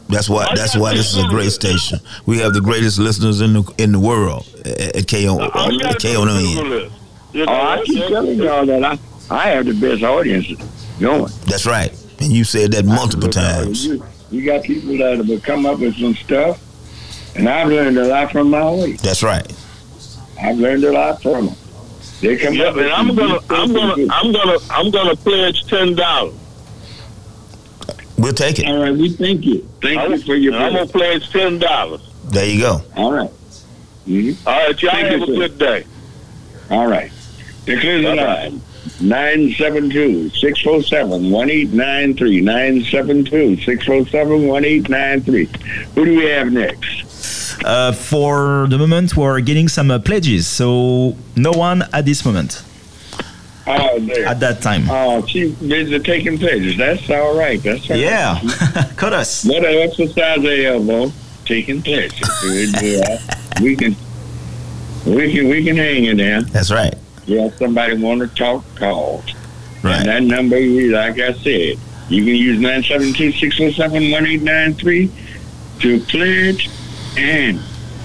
That's 0.09 0.29
why. 0.29 0.47
That's 0.55 0.75
why 0.77 0.93
this 0.93 1.13
is 1.13 1.23
a 1.23 1.27
great 1.27 1.51
station. 1.51 1.99
We 2.25 2.37
have 2.39 2.53
the 2.53 2.61
greatest 2.61 2.97
listeners 2.97 3.41
in 3.41 3.51
the 3.53 3.73
in 3.77 3.91
the 3.91 3.99
world 3.99 4.47
at, 4.65 4.95
at 4.95 5.07
KO 5.09 5.37
All 5.53 5.71
you 5.71 5.81
gotta 5.81 5.95
at 5.95 5.99
do 5.99 6.07
is 6.07 6.15
KON. 6.15 6.27
Google 6.27 6.69
this. 6.79 6.91
You 7.33 7.45
know, 7.45 7.51
Oh, 7.51 7.61
I 7.61 7.83
keep 7.83 8.07
telling 8.07 8.37
y'all 8.39 8.65
that 8.65 8.83
I, 8.85 8.97
I 9.29 9.47
have 9.49 9.65
the 9.65 9.73
best 9.73 10.03
audience 10.03 10.47
going. 10.99 11.31
That's 11.45 11.65
right. 11.65 11.91
And 12.21 12.31
you 12.31 12.45
said 12.45 12.71
that 12.71 12.85
multiple 12.85 13.27
uh, 13.27 13.31
times. 13.31 13.85
You, 13.85 14.03
you 14.31 14.45
got 14.45 14.63
people 14.63 14.97
that 14.97 15.25
have 15.25 15.43
come 15.43 15.65
up 15.65 15.79
with 15.79 15.97
some 15.97 16.15
stuff, 16.15 16.57
and 17.35 17.47
I've 17.47 17.67
learned 17.67 17.97
a 17.97 18.07
lot 18.07 18.31
from 18.31 18.49
my 18.49 18.63
wife. 18.69 19.01
That's 19.01 19.23
right. 19.23 19.45
I've 20.41 20.57
learned 20.57 20.83
a 20.83 20.91
lot 20.91 21.21
from 21.21 21.47
them. 21.47 21.55
They 22.21 22.37
come 22.37 22.53
yep, 22.55 22.69
up 22.69 22.77
and 22.77 22.89
I'm 22.89 23.15
gonna, 23.15 23.39
I'm 23.49 23.73
gonna, 23.73 24.07
I'm 24.11 24.31
gonna, 24.31 24.57
I'm 24.71 24.91
gonna 24.91 25.15
pledge 25.15 25.65
ten 25.67 25.95
dollars. 25.95 26.33
We'll 28.17 28.33
take 28.33 28.57
it. 28.57 28.65
All 28.65 28.81
right, 28.81 28.91
we 28.91 29.09
thank 29.09 29.45
you. 29.45 29.67
Thank 29.81 30.09
you 30.09 30.17
for 30.23 30.35
your. 30.35 30.55
I'm 30.55 30.73
gonna 30.73 30.87
pledge 30.87 31.29
ten 31.31 31.59
dollars. 31.59 32.01
There 32.25 32.47
you 32.47 32.61
go. 32.61 32.81
All 32.95 33.11
right. 33.11 33.29
Mm-hmm. 34.07 34.47
All 34.47 34.55
right, 34.55 34.81
y'all 34.81 34.91
thank 34.91 35.07
have 35.07 35.19
you, 35.19 35.23
a 35.23 35.27
sir. 35.27 35.47
good 35.47 35.57
day. 35.59 35.85
All 36.71 36.87
right. 36.87 37.11
Declare 37.65 38.51
972 39.01 40.29
647 40.29 41.31
1893. 41.31 42.41
972 42.41 43.61
647 43.63 44.47
1893. 44.47 45.45
Who 45.95 46.05
do 46.05 46.17
we 46.17 46.25
have 46.25 46.51
next? 46.51 47.63
Uh, 47.63 47.91
for 47.91 48.67
the 48.69 48.77
moment, 48.77 49.15
we're 49.17 49.41
getting 49.41 49.67
some 49.67 49.89
uh, 49.91 49.99
pledges, 49.99 50.47
so 50.47 51.15
no 51.35 51.51
one 51.51 51.83
at 51.93 52.05
this 52.05 52.23
moment. 52.23 52.63
Oh, 53.65 53.99
there. 53.99 54.25
At 54.25 54.39
that 54.39 54.61
time. 54.61 54.89
Oh, 54.89 55.25
she 55.25 55.51
busy 55.51 55.99
taking 55.99 56.37
pledges. 56.37 56.77
That's 56.77 57.09
all 57.09 57.37
right. 57.37 57.61
That's 57.61 57.89
all 57.89 57.97
yeah. 57.97 58.39
Right. 58.41 58.91
Cut 58.95 59.13
us. 59.13 59.43
What 59.43 59.63
her 59.63 59.81
exercise 59.81 60.41
have? 60.41 60.45
elbow, 60.45 61.11
taking 61.45 61.81
pledges. 61.81 62.21
we 63.61 63.75
can, 63.75 63.95
we 65.05 65.33
can, 65.33 65.49
we 65.49 65.63
can 65.65 65.75
hang 65.75 66.05
in 66.05 66.17
there. 66.17 66.41
That's 66.43 66.71
right. 66.71 66.95
Yeah, 67.27 67.49
somebody 67.57 68.01
want 68.01 68.21
to 68.21 68.27
talk, 68.27 68.63
call. 68.75 69.23
Right. 69.83 69.99
And 69.99 70.07
that 70.07 70.23
number, 70.23 70.57
like 70.57 71.19
I 71.19 71.33
said, 71.33 71.77
you 72.09 72.23
can 72.23 72.35
use 72.35 72.57
972-607-1893 72.59 75.11
to 75.81 75.99
pledge 76.05 76.69
and 77.17 77.59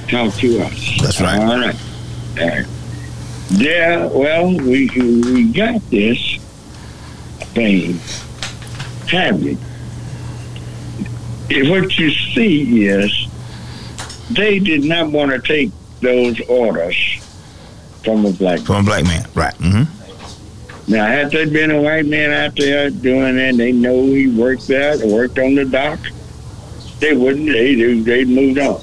talk 0.09 0.35
to 0.35 0.61
us. 0.63 1.01
That's 1.01 1.21
right. 1.21 1.41
All 1.41 1.59
right. 1.59 1.77
All 2.41 2.49
right. 2.49 2.67
Yeah, 3.51 4.07
well, 4.07 4.57
we 4.57 4.89
we 4.89 5.53
got 5.53 5.81
this 5.91 6.39
thing 7.55 8.01
happening. 9.09 9.59
If 11.49 11.69
what 11.69 11.97
you 11.99 12.11
see 12.11 12.87
is 12.87 13.29
they 14.31 14.59
did 14.59 14.85
not 14.85 15.13
want 15.13 15.31
to 15.33 15.39
take 15.39 15.71
those 16.01 16.41
orders 16.49 17.22
from 18.05 18.25
a 18.27 18.31
black 18.33 18.59
man. 18.59 18.65
From 18.67 18.77
a 18.77 18.83
black 18.85 19.05
man. 19.05 19.27
Right. 19.35 19.55
hmm 19.55 19.83
now, 20.89 21.07
had 21.07 21.31
there 21.31 21.47
been 21.47 21.71
a 21.71 21.81
white 21.81 22.07
man 22.07 22.33
out 22.33 22.57
there 22.57 22.91
doing 22.91 23.37
that, 23.37 23.57
they 23.57 23.71
know 23.71 24.05
he 24.07 24.27
worked 24.29 24.67
there, 24.67 24.99
worked 25.07 25.39
on 25.39 25.55
the 25.55 25.65
dock, 25.65 26.01
they 26.99 27.15
wouldn't, 27.15 27.47
they, 27.47 27.77
they, 27.77 28.01
they'd 28.01 28.29
moved 28.29 28.59
on. 28.59 28.81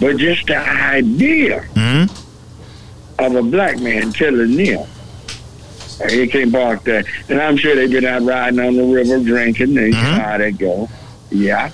But 0.00 0.16
just 0.16 0.46
the 0.46 0.56
idea 0.56 1.62
hmm 1.76 2.04
of 3.18 3.34
a 3.34 3.42
black 3.42 3.78
man 3.80 4.10
telling 4.12 4.56
them, 4.56 4.86
he 6.08 6.26
can't 6.28 6.50
park 6.52 6.84
there. 6.84 7.04
And 7.28 7.40
I'm 7.40 7.56
sure 7.58 7.74
they've 7.74 7.90
been 7.90 8.04
out 8.06 8.22
riding 8.22 8.60
on 8.60 8.76
the 8.76 8.84
river 8.84 9.18
drinking, 9.18 9.74
they 9.74 9.90
Mhm. 9.90 10.02
know 10.02 10.22
how 10.22 10.38
they 10.38 10.52
go. 10.52 10.88
Yeah. 11.30 11.70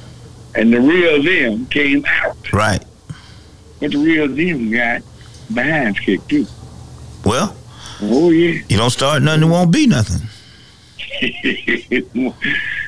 And 0.57 0.73
the 0.73 0.81
real 0.81 1.23
them 1.23 1.67
came 1.67 2.05
out. 2.23 2.53
Right. 2.53 2.83
But 3.79 3.93
the 3.93 3.99
real 3.99 4.27
them 4.29 4.71
got 4.73 5.03
behinds 5.53 6.01
kicked 6.01 6.29
too. 6.29 6.47
Well, 7.25 7.57
Oh, 8.03 8.31
yeah. 8.31 8.61
you 8.69 8.77
don't 8.77 8.91
start 8.91 9.23
nothing, 9.23 9.45
it 9.45 9.47
won't 9.47 9.71
be 9.73 9.87
nothing. 9.87 10.29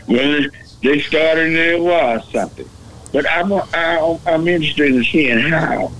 well, 0.08 0.46
they 0.82 1.00
started 1.00 1.46
and 1.46 1.56
it 1.56 1.80
was 1.80 2.30
something. 2.32 2.68
But 3.12 3.30
I'm 3.30 3.52
I, 3.52 4.18
I'm 4.26 4.46
interested 4.48 4.94
in 4.94 5.04
seeing 5.04 5.38
how 5.38 5.90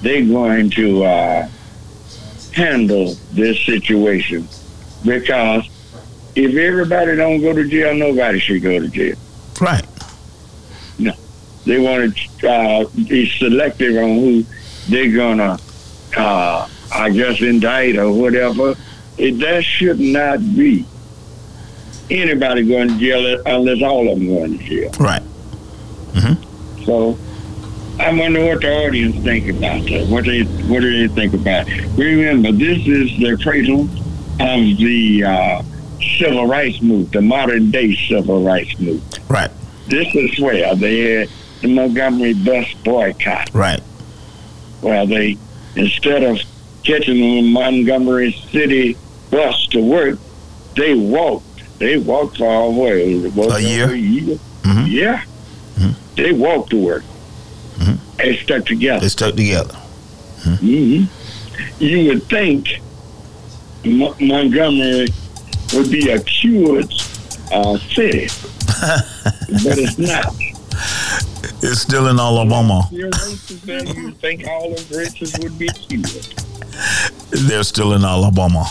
they're 0.00 0.24
going 0.24 0.70
to 0.70 1.04
uh, 1.04 1.48
handle 2.52 3.14
this 3.32 3.60
situation 3.66 4.48
because 5.04 5.68
if 6.34 6.54
everybody 6.54 7.16
don't 7.16 7.40
go 7.40 7.52
to 7.52 7.68
jail, 7.68 7.94
nobody 7.94 8.38
should 8.38 8.62
go 8.62 8.78
to 8.78 8.88
jail. 8.88 9.16
Right. 9.60 9.84
No, 10.98 11.12
they 11.66 11.78
want 11.78 12.16
to 12.40 12.48
uh, 12.50 12.84
be 13.08 13.28
selective 13.28 13.96
on 13.96 14.14
who 14.16 14.44
they're 14.88 15.14
gonna, 15.14 15.58
uh, 16.16 16.68
I 16.92 17.10
guess, 17.10 17.40
indict 17.40 17.96
or 17.96 18.12
whatever. 18.12 18.74
It, 19.18 19.38
that 19.40 19.64
should 19.64 20.00
not 20.00 20.38
be 20.38 20.84
anybody 22.10 22.66
going 22.66 22.88
to 22.88 22.98
jail 22.98 23.42
unless 23.46 23.82
all 23.82 24.10
of 24.10 24.18
them 24.18 24.28
going 24.28 24.58
to 24.58 24.64
jail. 24.64 24.90
Right. 24.98 25.22
So 26.84 27.16
I 28.00 28.12
wonder 28.12 28.44
what 28.46 28.62
the 28.62 28.86
audience 28.86 29.16
think 29.22 29.48
about 29.48 29.84
that. 29.84 30.08
What 30.08 30.24
they 30.24 30.42
what 30.42 30.80
do 30.80 31.06
they 31.06 31.14
think 31.14 31.34
about 31.34 31.68
it? 31.68 31.84
Remember, 31.96 32.50
this 32.52 32.78
is 32.86 33.16
the 33.18 33.38
cradle 33.42 33.82
of 33.82 34.76
the 34.78 35.24
uh, 35.24 35.62
civil 36.18 36.46
rights 36.46 36.80
movement, 36.80 37.12
the 37.12 37.22
modern 37.22 37.70
day 37.70 37.94
civil 38.08 38.42
rights 38.42 38.78
movement. 38.80 39.20
Right. 39.28 39.50
This 39.86 40.12
is 40.14 40.40
where 40.40 40.74
they 40.74 41.20
had 41.20 41.28
the 41.60 41.68
Montgomery 41.68 42.34
bus 42.34 42.72
boycott. 42.84 43.50
Right. 43.52 43.82
Well, 44.82 45.06
they 45.06 45.36
instead 45.76 46.22
of 46.22 46.38
catching 46.84 47.16
the 47.16 47.42
Montgomery 47.42 48.32
City 48.52 48.96
bus 49.30 49.66
to 49.68 49.80
work, 49.80 50.18
they 50.76 50.94
walked. 50.94 51.46
They 51.78 51.96
walked 51.98 52.38
for 52.38 52.64
a 52.64 52.70
way. 52.70 53.14
A 53.14 53.58
year? 53.60 53.90
A 53.92 53.96
year. 53.96 54.38
Mhm. 54.62 54.86
Yeah. 54.90 55.22
Mhm. 55.78 55.94
They 56.16 56.32
walked 56.32 56.70
to 56.70 56.76
work. 56.76 57.04
Mhm. 57.78 57.98
They 58.18 58.36
stuck 58.36 58.66
together. 58.66 59.00
They 59.00 59.08
stuck 59.08 59.34
together. 59.34 59.74
hmm 60.44 61.04
You 61.78 62.06
would 62.08 62.22
think 62.28 62.80
Mo- 63.84 64.14
Montgomery 64.20 65.08
would 65.74 65.90
be 65.90 66.10
a 66.10 66.18
cured 66.20 66.92
uh, 67.52 67.78
city, 67.94 68.28
but 69.64 69.78
it's 69.78 69.98
not. 69.98 70.34
It's 71.62 71.80
still 71.80 72.06
in 72.08 72.18
Alabama. 72.20 72.88
You 72.92 73.10
think 74.20 74.46
all 74.46 74.72
of 74.72 74.90
races 74.90 75.34
would 75.40 75.58
be 75.58 75.68
cured. 75.68 76.34
They're 77.30 77.62
still 77.64 77.92
in 77.94 78.04
Alabama. 78.04 78.66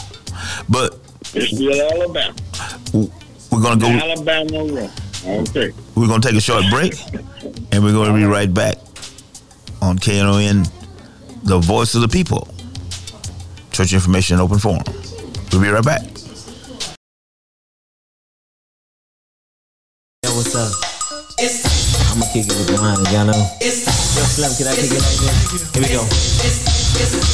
But 0.68 1.00
It's 1.34 1.56
still 1.56 1.82
Alabama. 1.92 2.36
we're 3.52 3.62
gonna 3.62 3.80
go 3.80 3.88
Alabama 3.88 4.64
road. 4.74 4.92
Okay. 5.26 5.72
we're 5.96 6.08
gonna 6.08 6.22
take 6.22 6.36
a 6.36 6.42
short 6.42 6.64
break 6.70 6.94
and 7.72 7.84
we're 7.84 7.92
gonna 7.94 8.14
be 8.14 8.24
right 8.26 8.52
back 8.54 8.78
on 9.82 9.98
KNON, 9.98 10.68
the 11.44 11.58
voice 11.60 11.96
of 11.96 12.02
the 12.02 12.08
people. 12.08 12.48
Church 13.72 13.94
Information 13.94 14.40
Open 14.40 14.60
Forum. 14.60 14.84
We'll 15.52 15.62
be 15.62 15.70
right 15.70 15.84
back. 15.84 16.02
Yo, 20.24 20.36
what's 20.36 20.56
up? 20.56 20.89
I'ma 21.40 22.26
kick 22.34 22.48
it 22.48 22.52
with 22.52 22.82
mine, 22.82 22.98
y'all 23.14 23.26
know. 23.26 23.58
Yo, 23.62 23.72
Slim, 23.72 24.52
can 24.60 24.68
I 24.68 24.76
kick 24.76 24.92
it 24.92 25.00
like 25.00 25.16
this? 25.48 25.72
Here 25.72 25.82
we 25.82 25.88
go. 25.88 26.04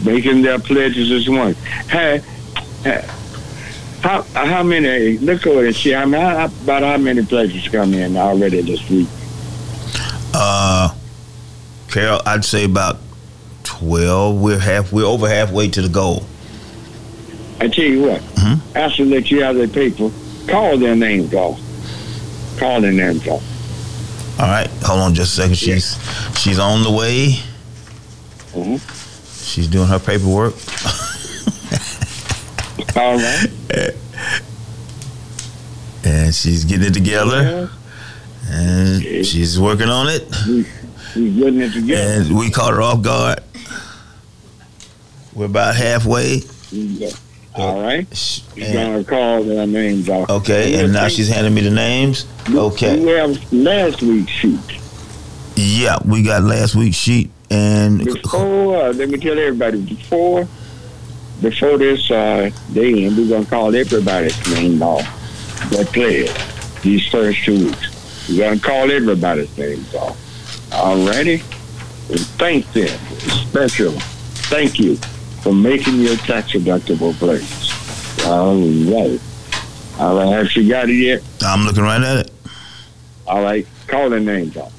making 0.03 0.41
their 0.41 0.59
pledges 0.59 1.09
this 1.09 1.27
morning. 1.27 1.55
Hey, 1.89 2.21
hey, 2.83 3.05
how 4.01 4.23
how 4.33 4.63
many? 4.63 5.17
Look 5.17 5.47
over 5.47 5.65
and 5.65 5.75
see 5.75 5.91
how 5.91 6.05
many, 6.05 6.23
how, 6.23 6.45
about 6.45 6.83
how 6.83 6.97
many 6.97 7.25
pledges 7.25 7.67
come 7.67 7.93
in 7.93 8.17
already 8.17 8.61
this 8.61 8.87
week. 8.89 9.07
Uh, 10.33 10.93
Carol, 11.89 12.21
I'd 12.25 12.43
say 12.43 12.65
about 12.65 12.97
twelve. 13.63 14.41
We're 14.41 14.59
half. 14.59 14.91
We're 14.91 15.05
over 15.05 15.29
halfway 15.29 15.69
to 15.69 15.81
the 15.81 15.89
goal. 15.89 16.25
I 17.59 17.67
tell 17.67 17.85
you 17.85 18.01
what. 18.01 18.21
Mhm. 18.35 18.59
After 18.75 19.05
that 19.05 19.31
you 19.31 19.41
have 19.43 19.55
the 19.55 19.67
people, 19.67 20.11
call 20.47 20.77
their 20.77 20.95
names 20.95 21.33
off. 21.33 21.59
Call 22.57 22.81
their 22.81 22.91
names 22.91 23.25
off. 23.27 23.43
All 24.39 24.47
right, 24.47 24.69
hold 24.83 24.99
on 24.99 25.13
just 25.15 25.33
a 25.37 25.41
second. 25.41 25.55
She's 25.57 25.97
she's 26.37 26.59
on 26.59 26.83
the 26.83 26.91
way. 26.91 27.39
Mhm. 28.53 28.79
She's 29.45 29.67
doing 29.67 29.87
her 29.87 29.99
paperwork. 29.99 30.53
All 32.97 33.15
right. 33.17 33.47
and 36.03 36.33
she's 36.35 36.65
getting 36.65 36.87
it 36.87 36.93
together 36.93 37.69
and 38.47 38.97
Okay. 39.01 39.23
she's 39.23 39.59
working 39.59 39.89
on 39.89 40.07
it 40.07 40.23
We're 41.15 41.31
getting 41.31 41.61
it 41.61 41.73
together. 41.73 42.21
and 42.21 42.37
we 42.37 42.49
caught 42.51 42.73
her 42.73 42.81
off 42.81 43.01
guard 43.01 43.39
we're 45.33 45.45
about 45.45 45.75
halfway 45.75 46.41
Yeah. 46.71 47.09
All 47.57 47.81
right. 47.81 48.05
Sh- 48.15 48.41
You're 48.55 48.67
and- 48.67 48.75
gonna 48.75 49.03
call 49.03 49.43
their 49.43 49.65
names 49.67 50.09
off. 50.09 50.29
okay 50.29 50.83
and 50.83 50.91
now 50.93 51.07
she's 51.07 51.29
handing 51.29 51.53
me 51.53 51.61
the 51.61 51.71
names 51.71 52.25
okay 52.53 52.99
We 52.99 53.11
have 53.11 53.53
last 53.53 54.01
week's 54.01 54.31
sheet. 54.31 54.59
yeah 55.55 55.97
we 56.05 56.21
got 56.23 56.43
last 56.43 56.75
week's 56.75 56.97
sheet 56.97 57.29
and 57.49 58.03
Before, 58.03 58.75
uh, 58.87 58.93
let 58.93 59.07
me 59.09 59.17
tell 59.19 59.37
everybody, 59.37 59.79
before 59.81 60.47
before 61.41 61.77
this 61.77 62.09
uh, 62.09 62.49
day 62.73 63.05
end, 63.05 63.17
we're 63.17 63.27
going 63.29 63.43
to 63.43 63.49
call 63.49 63.75
everybody's 63.75 64.35
name 64.53 64.81
off 64.81 65.03
that 65.69 65.85
played 65.87 66.31
these 66.81 67.05
first 67.07 67.43
two 67.43 67.65
weeks. 67.67 68.27
We're 68.29 68.37
going 68.39 68.59
to 68.59 68.65
call 68.65 68.89
everybody's 68.89 69.55
names 69.57 69.93
off. 69.95 70.17
All 70.73 70.97
righty? 71.05 71.35
And 72.09 72.19
thank 72.39 72.65
them, 72.73 72.97
special 73.47 73.91
thank 74.49 74.79
you 74.79 74.97
for 75.45 75.53
making 75.53 76.01
your 76.01 76.15
tax 76.17 76.53
deductible 76.53 77.13
plays. 77.13 78.25
All 78.25 78.55
right. 78.57 79.21
All 79.99 80.15
right, 80.17 80.27
have 80.43 80.51
you 80.55 80.67
got 80.67 80.89
it 80.89 80.95
yet? 80.95 81.21
i'm 81.43 81.65
looking 81.65 81.83
right 81.83 82.01
at 82.01 82.25
it. 82.25 82.31
All 83.27 83.43
right, 83.43 83.65
call 83.85 84.09
their 84.09 84.19
names 84.19 84.57
off. 84.57 84.73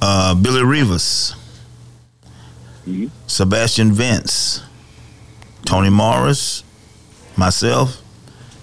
uh, 0.00 0.34
billy 0.34 0.64
rivas 0.64 1.34
Mhm. 2.88 3.10
sebastian 3.26 3.92
vince. 3.92 4.62
Tony 5.66 5.90
morris. 5.90 6.62
Myself. 7.36 7.98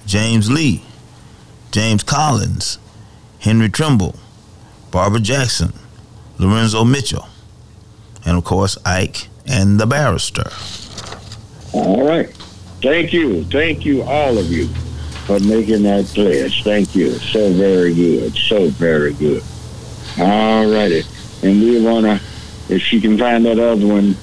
James 0.08 0.50
lee. 0.50 0.84
James 1.72 2.02
collins. 2.04 2.80
Henry 3.40 3.70
trimble. 3.70 4.16
Barbara 4.90 5.20
jackson. 5.20 5.74
Lorenzo 6.40 6.84
mitchell. 6.84 7.28
And 8.26 8.38
of 8.38 8.44
course 8.44 8.78
ike 8.86 9.28
and 9.46 9.80
the 9.80 9.86
barrister 9.86 10.50
All 11.74 12.06
right. 12.08 12.30
Thank 12.82 13.14
you. 13.14 13.44
Thank 13.46 13.86
you, 13.86 14.04
all 14.04 14.38
of 14.38 14.52
you, 14.52 14.68
for 15.26 15.40
making 15.40 15.84
that 15.84 16.06
pledge. 16.06 16.64
Thank 16.64 16.94
you. 16.96 17.12
So 17.12 17.52
very 17.54 17.94
good. 17.96 18.36
So 18.36 18.68
very 18.70 19.14
good. 19.14 19.42
All 20.20 20.70
righty. 20.72 21.04
And 21.42 21.62
we 21.62 21.82
want 21.82 22.06
to, 22.06 22.22
if 22.74 22.82
she 22.82 23.02
can 23.02 23.18
find 23.18 23.46
that 23.46 23.58
other 23.58 23.88
one 23.88 24.16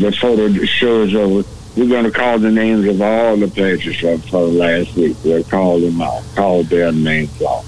before 0.00 0.36
the 0.36 0.66
show 0.66 1.02
is 1.02 1.14
over, 1.14 1.48
we're 1.76 1.88
going 1.88 2.04
to 2.04 2.10
call 2.10 2.38
the 2.38 2.50
names 2.50 2.86
of 2.86 3.00
all 3.00 3.36
the 3.36 3.48
pledges 3.48 3.96
from, 3.96 4.18
for 4.22 4.40
last 4.40 4.94
week. 4.96 5.16
We'll 5.22 5.44
call 5.44 5.78
them 5.78 6.02
out. 6.02 6.24
Call 6.34 6.64
their 6.64 6.90
names 6.90 7.40
out. 7.42 7.64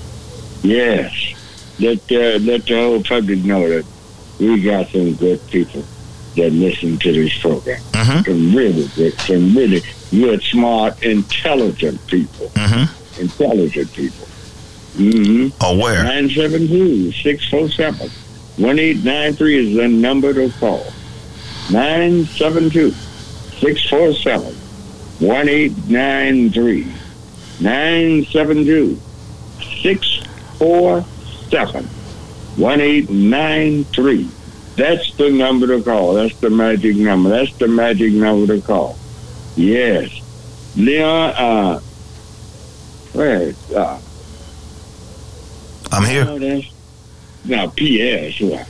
Yes. 0.63 1.13
Let, 1.79 1.99
uh, 2.11 2.39
let 2.41 2.67
the 2.67 2.75
whole 2.75 3.03
public 3.03 3.45
know 3.45 3.69
that 3.69 3.87
we 4.41 4.63
got 4.63 4.89
some 4.89 5.15
good 5.15 5.47
people 5.49 5.85
that 6.37 6.51
listen 6.53 6.97
to 6.99 7.13
this 7.13 7.37
program 7.39 7.81
Mhm. 7.93 8.25
some 8.25 8.55
really 8.57 8.89
good, 8.97 9.21
some 9.21 9.55
really 9.55 9.83
good, 10.11 10.43
smart, 10.43 11.03
intelligent 11.03 12.05
people. 12.07 12.51
Mm-hmm. 12.55 13.21
Intelligent 13.21 13.93
people. 13.95 14.27
Mm-hmm. 14.97 15.49
Aware. 15.65 16.03
972 16.05 17.13
647 17.13 18.11
1893 18.57 19.71
is 19.71 19.77
the 19.77 19.89
number 19.89 20.33
to 20.35 20.51
call. 20.59 20.85
972 21.71 22.91
647 23.61 24.55
1893. 25.21 26.87
972 27.61 28.99
647 29.83 31.85
1893. 32.57 34.29
That's 34.77 35.15
the 35.17 35.31
number 35.31 35.67
to 35.67 35.83
call. 35.83 36.15
That's 36.15 36.35
the 36.41 36.51
magic 36.51 36.97
number. 36.97 37.29
That's 37.29 37.53
the 37.59 37.69
magic 37.69 38.13
number 38.13 38.57
to 38.57 38.63
call. 38.63 38.99
Yes. 39.57 40.11
Leon, 40.77 41.31
uh, 41.31 41.79
where 43.13 43.43
is, 43.43 43.73
uh, 43.73 44.01
I'm 45.91 46.05
here. 46.05 46.25
oh, 46.27 46.63
now, 47.45 47.67
P.S. 47.69 48.41
What? 48.41 48.67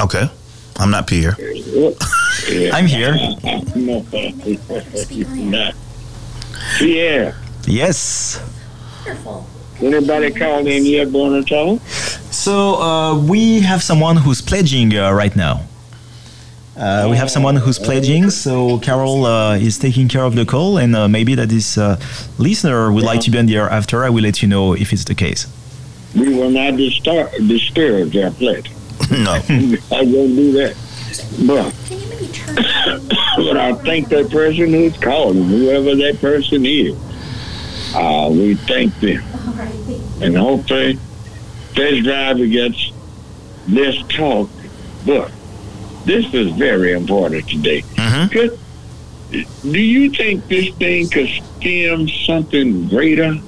Okay. 0.00 0.30
I'm 0.78 0.90
not 0.90 1.06
Pierre. 1.06 1.36
Yeah. 1.38 1.90
I'm 2.72 2.86
here. 2.86 3.14
no. 3.74 5.72
Pierre, 6.78 7.36
Yes. 7.66 8.40
Wonderful. 9.04 9.46
Anybody 9.80 10.30
called 10.32 10.66
in 10.66 10.84
yet, 10.84 11.08
want 11.08 11.48
to? 11.48 11.78
So 12.32 12.74
uh, 12.76 13.18
we 13.18 13.60
have 13.60 13.82
someone 13.82 14.16
who's 14.16 14.40
pledging 14.40 14.96
uh, 14.96 15.12
right 15.12 15.34
now. 15.34 15.62
Uh, 16.76 17.06
we 17.10 17.16
have 17.16 17.30
someone 17.30 17.54
who's 17.54 17.78
pledging, 17.78 18.30
so 18.30 18.78
Carol 18.78 19.26
uh, 19.26 19.56
is 19.56 19.78
taking 19.78 20.08
care 20.08 20.24
of 20.24 20.34
the 20.34 20.46
call, 20.46 20.78
and 20.78 20.96
uh, 20.96 21.06
maybe 21.06 21.34
that 21.34 21.50
this 21.50 21.76
uh, 21.76 22.00
listener 22.38 22.90
would 22.90 23.04
like 23.04 23.20
to 23.20 23.30
be 23.30 23.38
on 23.38 23.44
the 23.46 23.56
air 23.56 23.68
after. 23.68 24.04
I 24.04 24.08
will 24.08 24.22
let 24.22 24.40
you 24.40 24.48
know 24.48 24.72
if 24.72 24.92
it's 24.92 25.04
the 25.04 25.14
case. 25.14 25.46
We 26.14 26.34
will 26.34 26.50
not 26.50 26.76
disturb, 26.76 27.30
disturb 27.46 28.12
their 28.12 28.30
pledge. 28.30 28.70
no. 29.10 29.32
I 29.92 30.02
won't 30.02 30.34
do 30.34 30.52
that. 30.52 30.76
But, 31.46 31.74
Can 31.86 32.00
you 32.00 32.08
maybe 32.08 32.26
turn 32.28 32.56
it 32.58 33.08
but 33.36 33.56
I 33.56 33.74
thank 33.74 34.08
that 34.08 34.30
person 34.30 34.72
who's 34.72 34.96
calling, 34.96 35.44
whoever 35.44 35.94
that 35.96 36.20
person 36.20 36.64
is. 36.64 36.96
Uh, 37.94 38.28
we 38.30 38.54
thank 38.54 38.98
them. 39.00 39.22
And 40.20 40.36
hopefully 40.36 40.98
this 41.74 42.04
driver 42.04 42.46
gets 42.46 42.92
this 43.66 43.96
talk. 44.08 44.48
But 45.06 45.30
this 46.04 46.32
is 46.32 46.50
very 46.52 46.92
important 46.92 47.48
today. 47.48 47.82
Mhm. 47.96 48.30
Could- 48.30 48.58
do 49.72 49.80
you 49.80 50.10
think 50.10 50.46
this 50.48 50.68
thing 50.74 51.08
could 51.08 51.28
stem 51.58 52.08
something 52.26 52.86
greater 52.88 53.38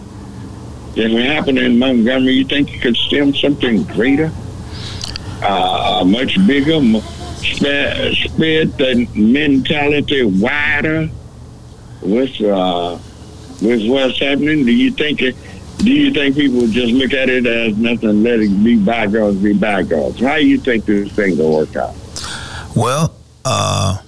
than 0.94 1.12
what 1.12 1.22
happened 1.24 1.58
in 1.58 1.78
Montgomery? 1.78 2.32
You 2.34 2.44
think 2.44 2.72
it 2.74 2.80
could 2.80 2.96
stem 2.96 3.34
something 3.34 3.82
greater, 3.84 4.30
uh, 5.42 6.02
much 6.06 6.38
bigger, 6.46 6.80
spread, 7.42 8.14
spread 8.14 8.78
the 8.78 9.06
mentality 9.14 10.22
wider 10.22 11.10
with 12.00 12.40
uh, 12.40 12.96
with 13.62 13.88
what's 13.88 14.18
happening? 14.18 14.64
Do 14.64 14.72
you 14.72 14.90
think 14.90 15.22
it? 15.22 15.36
Do 15.78 15.90
you 15.90 16.12
think 16.12 16.36
people 16.36 16.66
just 16.68 16.92
look 16.92 17.12
at 17.12 17.28
it 17.28 17.46
as 17.46 17.76
nothing, 17.76 18.22
let 18.22 18.40
it 18.40 18.64
be 18.64 18.76
bygones, 18.76 19.42
be 19.42 19.52
bygones? 19.52 20.20
How 20.20 20.36
do 20.36 20.46
you 20.46 20.58
think 20.58 20.84
this 20.86 21.12
thing 21.12 21.36
will 21.36 21.52
work 21.52 21.76
out? 21.76 21.94
Well, 22.74 23.14
uh, 23.44 23.98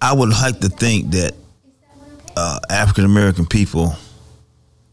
I 0.00 0.12
would 0.12 0.30
like 0.30 0.60
to 0.60 0.68
think 0.68 1.10
that 1.10 1.32
uh, 2.36 2.60
African 2.70 3.04
American 3.04 3.46
people 3.46 3.94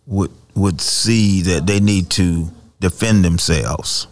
would 0.08 0.31
would 0.55 0.81
see 0.81 1.41
that 1.43 1.67
they 1.67 1.79
need 1.79 2.10
to 2.10 2.49
defend 2.79 3.23
themselves 3.23 4.08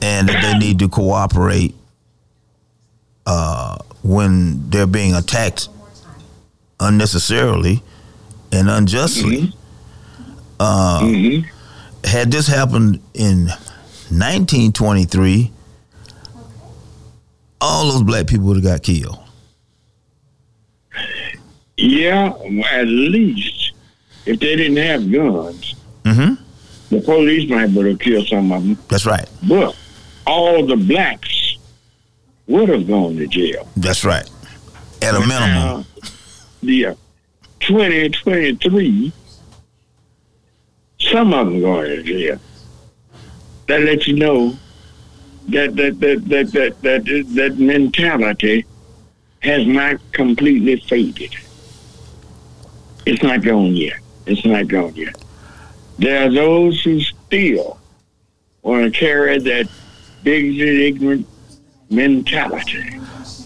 and 0.00 0.28
that 0.28 0.42
they 0.42 0.58
need 0.58 0.78
to 0.78 0.88
cooperate 0.88 1.74
uh, 3.26 3.78
when 4.04 4.70
they're 4.70 4.86
being 4.86 5.14
attacked 5.14 5.68
unnecessarily 6.78 7.82
and 8.52 8.68
unjustly. 8.70 9.52
Uh, 10.60 11.00
Mm-hmm. 11.02 12.06
had 12.06 12.30
this 12.30 12.46
happened 12.46 13.00
in 13.14 13.46
1923, 14.10 15.50
all 17.60 17.90
those 17.90 18.02
black 18.04 18.26
people 18.28 18.46
would 18.46 18.56
have 18.56 18.64
got 18.64 18.82
killed. 18.82 19.18
Yeah, 21.76 22.32
at 22.72 22.86
least 22.86 23.72
if 24.26 24.38
they 24.38 24.54
didn't 24.56 24.76
have 24.76 25.10
guns, 25.10 25.74
Mm-hmm. 26.04 26.94
the 26.94 27.00
police 27.00 27.48
might 27.50 27.70
would 27.70 27.86
have 27.86 27.98
killed 27.98 28.26
some 28.28 28.52
of 28.52 28.62
them. 28.62 28.78
That's 28.88 29.06
right. 29.06 29.26
But 29.48 29.74
all 30.26 30.64
the 30.66 30.76
blacks 30.76 31.43
would 32.46 32.68
have 32.68 32.86
gone 32.86 33.16
to 33.16 33.26
jail. 33.26 33.68
That's 33.76 34.04
right. 34.04 34.28
At 35.02 35.14
a 35.14 35.20
minimum. 35.20 35.30
Now, 35.42 35.84
yeah, 36.62 36.94
2023, 37.60 39.12
some 40.98 41.34
of 41.34 41.46
them 41.46 41.60
going 41.60 41.90
to 41.90 42.02
jail. 42.02 42.38
That 43.66 43.82
lets 43.82 44.06
you 44.06 44.16
know 44.16 44.56
that 45.48 45.76
that 45.76 46.00
that 46.00 46.28
that 46.28 46.52
that 46.52 46.82
that, 46.82 47.34
that 47.34 47.58
mentality 47.58 48.66
has 49.40 49.66
not 49.66 50.00
completely 50.12 50.76
faded. 50.76 51.34
It's 53.06 53.22
not 53.22 53.42
gone 53.42 53.76
yet. 53.76 53.98
It's 54.26 54.44
not 54.44 54.68
gone 54.68 54.94
yet. 54.94 55.16
There 55.98 56.26
are 56.26 56.32
those 56.32 56.82
who 56.82 57.00
still 57.00 57.78
want 58.62 58.84
to 58.84 58.98
carry 58.98 59.38
that 59.38 59.68
bigoted, 60.22 60.80
ignorant 60.80 61.26
mentality. 61.94 62.98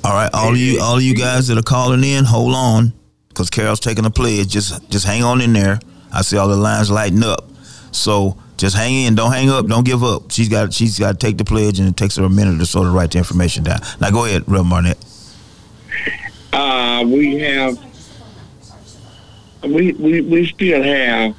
All 0.04 0.12
right, 0.14 0.30
all 0.32 0.52
of 0.52 0.56
you, 0.58 0.80
all 0.80 1.00
you 1.00 1.14
guys 1.14 1.48
that 1.48 1.58
are 1.58 1.62
calling 1.62 2.04
in, 2.04 2.24
hold 2.24 2.54
on, 2.54 2.92
because 3.28 3.50
Carol's 3.50 3.80
taking 3.80 4.04
a 4.04 4.11
pledge. 4.11 4.48
Just, 4.48 4.88
just 4.90 5.04
hang 5.04 5.22
on 5.22 5.40
in 5.40 5.52
there. 5.52 5.80
I 6.12 6.22
see 6.22 6.37
all 6.37 6.48
the 6.48 6.56
lines 6.56 6.90
lighting 6.90 7.22
up. 7.22 7.50
So 7.90 8.37
just 8.56 8.76
hang 8.76 8.94
in. 8.94 9.14
Don't 9.14 9.32
hang 9.32 9.50
up. 9.50 9.66
Don't 9.66 9.84
give 9.84 10.02
up. 10.02 10.30
She's 10.30 10.48
got, 10.48 10.72
she's 10.72 10.98
got 10.98 11.12
to 11.12 11.26
take 11.26 11.37
the 11.37 11.44
pledge, 11.44 11.78
and 11.78 11.88
it 11.88 11.96
takes 11.96 12.16
her 12.16 12.24
a 12.24 12.30
minute 12.30 12.61
or 12.61 12.64
so 12.64 12.84
to 12.84 12.90
write 12.90 13.11
the 13.12 13.18
information 13.18 13.64
down. 13.64 13.80
Now 14.00 14.11
go 14.11 14.24
ahead, 14.24 14.44
Rev 14.46 14.68
Barnett. 14.68 14.98
uh, 16.52 17.04
we 17.06 17.38
have 17.38 17.78
we, 19.64 19.92
we 19.92 20.20
we 20.20 20.46
still 20.46 20.82
have 20.82 21.34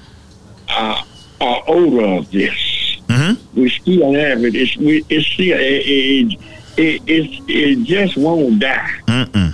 uh, 0.69 1.01
an 1.41 1.61
odor 1.67 2.19
of 2.19 2.31
this. 2.31 2.97
Mm-hmm. 3.07 3.59
We 3.59 3.69
still 3.69 4.13
have 4.13 4.43
it. 4.43 4.55
It's 4.55 4.77
we 4.77 5.05
it's 5.09 5.25
still 5.27 5.57
it 5.57 5.83
it, 5.85 6.39
it, 6.79 7.01
it, 7.07 7.43
it 7.47 7.83
just 7.83 8.15
won't 8.17 8.59
die. 8.59 8.89
Mm-mm. 9.07 9.53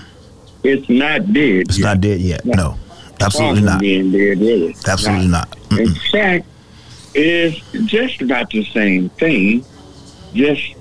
It's 0.63 0.87
not 0.89 1.33
dead. 1.33 1.61
It's 1.61 1.77
yet. 1.79 1.85
not 1.85 2.01
dead 2.01 2.19
yet. 2.21 2.45
No, 2.45 2.77
absolutely 3.19 3.61
not. 3.61 3.79
Being 3.79 4.11
dead, 4.11 4.39
really. 4.39 4.75
Absolutely 4.87 5.27
not. 5.27 5.55
In 5.71 5.93
fact, 6.11 6.45
it's 7.13 7.59
just 7.87 8.21
about 8.21 8.49
the 8.49 8.63
same 8.65 9.09
thing, 9.09 9.63
just 10.33 10.75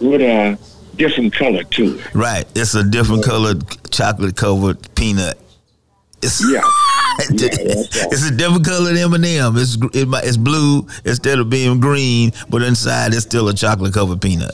with 0.00 0.20
a 0.20 0.58
different 0.96 1.34
color 1.34 1.62
to 1.62 1.98
it. 1.98 2.14
Right. 2.14 2.44
It's 2.54 2.74
a 2.74 2.82
different 2.84 3.24
colored 3.24 3.64
chocolate 3.90 4.36
covered 4.36 4.94
peanut. 4.94 5.38
It's 6.22 6.42
Yeah. 6.50 6.60
right. 7.20 7.28
it's 7.30 8.28
a 8.28 8.30
different 8.34 8.64
colored 8.64 8.96
M 8.96 9.12
and 9.14 9.24
M. 9.24 9.56
It's 9.56 9.76
it, 9.94 10.08
it's 10.24 10.36
blue 10.36 10.86
instead 11.04 11.38
of 11.38 11.50
being 11.50 11.78
green, 11.80 12.32
but 12.48 12.62
inside 12.62 13.12
it's 13.14 13.22
still 13.24 13.48
a 13.48 13.54
chocolate 13.54 13.94
covered 13.94 14.20
peanut. 14.20 14.52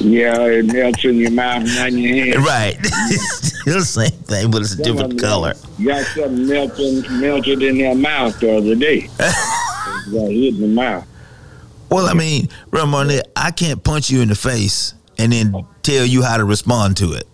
Yeah, 0.00 0.46
it 0.46 0.64
melts 0.72 1.04
in 1.04 1.16
your 1.16 1.30
mouth 1.30 1.62
and 1.68 1.78
on 1.78 1.98
your 1.98 2.24
hand. 2.24 2.44
Right. 2.44 2.76
it's 2.82 3.64
the 3.64 3.84
same 3.84 4.10
thing, 4.10 4.50
but 4.50 4.62
it's 4.62 4.72
a 4.72 4.82
different 4.82 5.20
color. 5.20 5.54
Got 5.84 6.06
something 6.06 6.46
melting, 6.46 7.20
melted 7.20 7.62
in 7.62 7.78
their 7.78 7.94
mouth 7.94 8.38
the 8.40 8.56
other 8.56 8.74
day. 8.74 9.02
Got 9.18 10.30
hit 10.30 10.54
in 10.54 10.60
the 10.60 10.68
mouth. 10.68 11.06
Well, 11.90 12.06
I 12.06 12.14
mean, 12.14 12.48
Ramon, 12.70 13.10
I 13.36 13.50
can't 13.50 13.82
punch 13.84 14.10
you 14.10 14.22
in 14.22 14.28
the 14.28 14.34
face 14.34 14.94
and 15.18 15.32
then 15.32 15.66
tell 15.82 16.06
you 16.06 16.22
how 16.22 16.38
to 16.38 16.44
respond 16.44 16.96
to 16.98 17.12
it. 17.12 17.28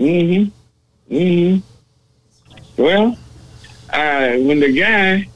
Mm-hmm. 0.00 1.14
Mm-hmm. 1.14 2.82
Well, 2.82 3.16
uh, 3.90 4.32
when 4.38 4.58
the 4.58 4.72
guy 4.72 5.28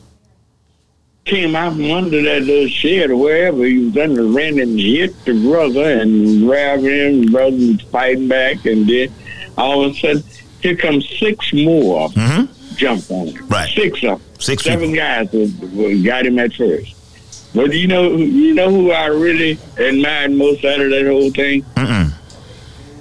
came 1.27 1.55
out 1.57 1.73
from 1.75 1.91
under 1.91 2.23
that 2.23 2.43
little 2.45 2.69
shed 2.69 3.11
or 3.11 3.17
wherever 3.17 3.65
he 3.65 3.79
was 3.87 3.97
under, 3.97 4.25
ran 4.25 4.59
and 4.59 4.79
hit 4.79 5.13
the 5.25 5.33
brother 5.49 6.01
and 6.01 6.47
grabbed 6.47 6.85
him. 6.85 7.23
The 7.27 7.31
brother 7.31 7.57
was 7.57 7.81
fighting 7.83 8.29
back, 8.29 8.65
and 8.65 8.87
then 8.89 9.13
all 9.59 9.85
of 9.85 9.93
a 9.93 9.95
sudden, 9.99 10.23
here 10.63 10.77
comes 10.77 11.07
six 11.19 11.53
more 11.53 12.09
Mm-hmm. 12.11 12.77
jumped 12.77 13.11
on 13.11 13.27
him. 13.29 13.47
Right. 13.49 13.69
Six 13.75 13.99
of 14.05 14.21
them. 14.21 14.23
Six 14.39 14.65
Seven 14.65 14.93
people. 14.93 14.97
guys 14.97 16.03
got 16.05 16.27
him 16.27 16.39
at 16.39 16.53
first. 16.55 16.95
But 17.55 17.73
you 17.73 17.87
know, 17.89 18.17
you 18.17 18.55
know 18.55 18.71
who 18.71 18.91
I 18.93 19.07
really 19.07 19.59
admired 19.79 20.33
most 20.33 20.65
out 20.65 20.81
of 20.81 20.91
that 20.91 21.07
whole 21.07 21.31
thing? 21.31 21.63
Mm-mm. 21.75 22.13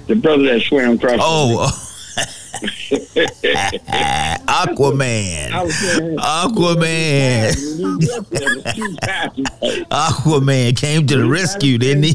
The 0.06 0.14
brother 0.16 0.44
that 0.44 0.62
swam 0.62 0.92
across. 0.92 1.18
Oh, 1.20 1.85
Aquaman. 4.46 5.52
I 5.52 5.62
was 5.62 5.74
saying, 5.74 6.16
Aquaman. 6.18 7.52
Aquaman. 9.90 10.76
Came 10.76 11.06
to 11.06 11.16
the 11.16 11.28
rescue, 11.28 11.78
didn't 11.78 12.04
he? 12.04 12.14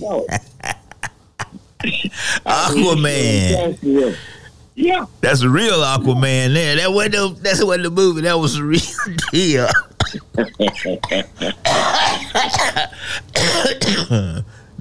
Aquaman. 2.45 4.17
Yeah. 4.75 5.05
That's 5.19 5.41
a 5.41 5.49
real 5.49 5.79
Aquaman 5.79 6.53
there. 6.53 6.77
That 6.77 6.91
wasn't 6.91 7.13
no, 7.13 7.29
that's 7.29 7.63
what 7.63 7.83
the 7.83 7.89
movie. 7.89 8.21
That 8.21 8.39
was 8.39 8.55
a 8.55 8.63
real 8.63 8.81
deal. 9.31 9.67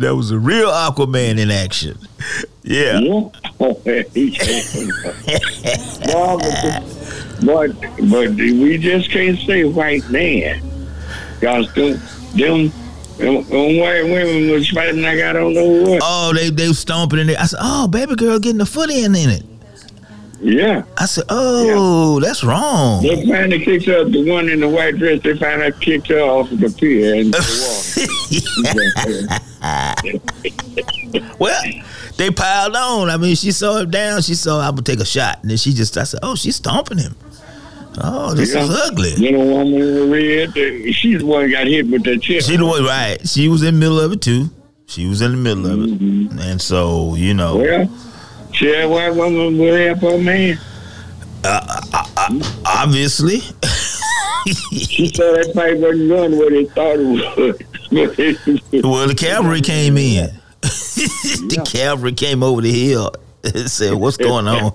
That 0.01 0.17
was 0.17 0.31
a 0.31 0.39
real 0.39 0.69
Aquaman 0.69 1.39
in 1.39 1.51
action. 1.51 1.99
Yeah. 2.63 3.01
Yeah. 3.01 3.31
Well, 7.43 7.69
but, 7.69 7.73
but, 8.11 8.31
we 8.37 8.77
just 8.77 9.11
can't 9.11 9.39
say 9.39 9.65
white 9.65 10.09
man. 10.11 10.61
Because 11.41 11.73
them, 11.75 11.99
them, 12.35 12.71
them, 13.17 13.79
white 13.79 14.05
women 14.05 14.51
was 14.51 14.69
fighting 14.69 15.03
like 15.03 15.21
I 15.21 15.33
don't 15.33 15.55
know 15.55 15.91
what. 15.91 16.01
Oh, 16.03 16.33
they 16.35 16.51
they 16.51 16.71
stomping 16.75 17.19
in 17.19 17.29
there. 17.29 17.41
I 17.41 17.47
said, 17.47 17.61
"Oh, 17.63 17.89
baby 17.89 18.15
girl 18.15 18.39
getting 18.39 18.61
a 18.61 18.67
foot 18.67 18.91
in 18.91 19.15
in 19.15 19.31
it." 19.31 19.45
Yeah. 20.43 20.85
I 20.97 21.05
said, 21.07 21.25
"Oh, 21.29 22.19
that's 22.21 22.43
wrong." 22.43 23.03
They 23.03 23.27
finally 23.27 23.63
kicked 23.65 23.85
her, 23.87 24.05
the 24.05 24.29
one 24.31 24.49
in 24.49 24.61
the 24.61 24.69
white 24.69 24.97
dress, 24.97 25.21
they 25.23 25.37
finally 25.37 25.73
kicked 25.81 26.09
her 26.09 26.21
off 26.21 26.51
of 26.51 26.61
the 26.61 26.71
pier 26.71 27.15
into 27.17 27.39
the 27.39 29.41
water. 31.21 31.37
well, 31.39 31.63
they 32.17 32.31
piled 32.31 32.77
on. 32.77 33.11
I 33.11 33.17
mean, 33.17 33.37
she 33.37 33.53
saw 33.53 33.79
him 33.79 33.91
down. 33.91 34.23
She 34.23 34.35
saw 34.35 34.61
I'm 34.61 34.71
gonna 34.73 34.83
take 34.83 35.01
a 35.01 35.05
shot, 35.05 35.39
and 35.43 35.51
then 35.51 35.59
she 35.59 35.73
just 35.73 35.97
I 35.97 36.05
said, 36.05 36.21
"Oh, 36.23 36.35
she's 36.35 36.57
stomping 36.57 36.99
him." 36.99 37.17
Oh, 38.03 38.35
this 38.35 38.55
Yeah. 38.55 38.63
is 38.65 38.71
ugly. 38.71 39.15
You 39.17 39.33
know, 39.33 39.45
woman 39.45 39.75
in 39.75 39.95
the 39.95 40.07
red, 40.07 40.55
she's 40.95 41.19
the 41.19 41.27
one 41.27 41.51
got 41.51 41.67
hit 41.67 41.87
with 41.89 42.05
that 42.05 42.23
chip. 42.23 42.43
She 42.45 42.57
the 42.57 42.65
one, 42.65 42.85
right? 42.85 43.19
She 43.29 43.49
was 43.49 43.63
in 43.63 43.75
the 43.75 43.81
middle 43.81 44.01
of 44.01 44.13
it 44.13 44.21
too. 44.23 44.49
She 44.87 45.07
was 45.07 45.21
in 45.23 45.33
the 45.33 45.37
middle 45.37 45.67
of 45.67 45.83
it, 45.85 45.91
mm-hmm. 46.01 46.39
and 46.39 46.61
so 46.63 47.15
you 47.15 47.35
know, 47.35 47.57
Well, 47.59 47.91
she 48.61 48.67
that 48.71 48.91
white 48.91 49.15
woman 49.15 49.57
will 49.57 49.75
help 49.75 50.01
her 50.01 50.19
man. 50.19 50.59
obviously, 52.67 53.41
She 54.47 55.09
saw 55.09 55.33
that 55.33 55.53
fight 55.55 55.79
wasn't 55.79 56.09
going 56.11 56.37
what 56.37 56.51
they 56.51 56.67
thought 56.67 56.97
it 56.99 57.07
would. 58.71 58.85
well, 58.85 59.09
the 59.09 59.15
cavalry 59.15 59.63
came 59.63 59.97
in. 59.97 60.29
the 60.61 61.63
cavalry 61.67 62.13
came 62.13 62.43
over 62.43 62.61
the 62.61 62.71
hill 62.71 63.13
and 63.43 63.71
said, 63.71 63.95
"What's 63.95 64.19
going 64.19 64.47
on?" 64.47 64.75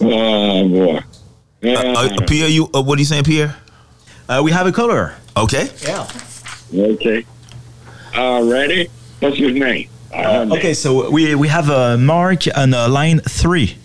oh, 0.00 0.68
boy. 0.68 1.00
Uh, 1.62 1.68
uh, 1.68 2.08
Pierre, 2.26 2.48
you 2.48 2.70
uh, 2.74 2.80
what 2.80 2.96
are 2.96 3.00
you 3.00 3.04
saying, 3.04 3.24
Pierre? 3.24 3.54
Uh, 4.26 4.40
we 4.42 4.50
have 4.52 4.66
a 4.66 4.72
color. 4.72 5.14
Okay, 5.36 5.68
Yeah. 5.82 6.08
okay. 6.74 7.26
All 8.16 8.44
righty. 8.50 8.88
What's 9.20 9.36
his 9.36 9.52
name? 9.52 9.88
Uh, 10.12 10.46
Okay, 10.52 10.74
so 10.74 11.10
we 11.10 11.34
we 11.34 11.48
have 11.48 11.70
uh, 11.70 11.96
Mark 11.96 12.42
on 12.56 12.74
uh, 12.74 12.88
line 12.88 13.20
three. 13.20 13.76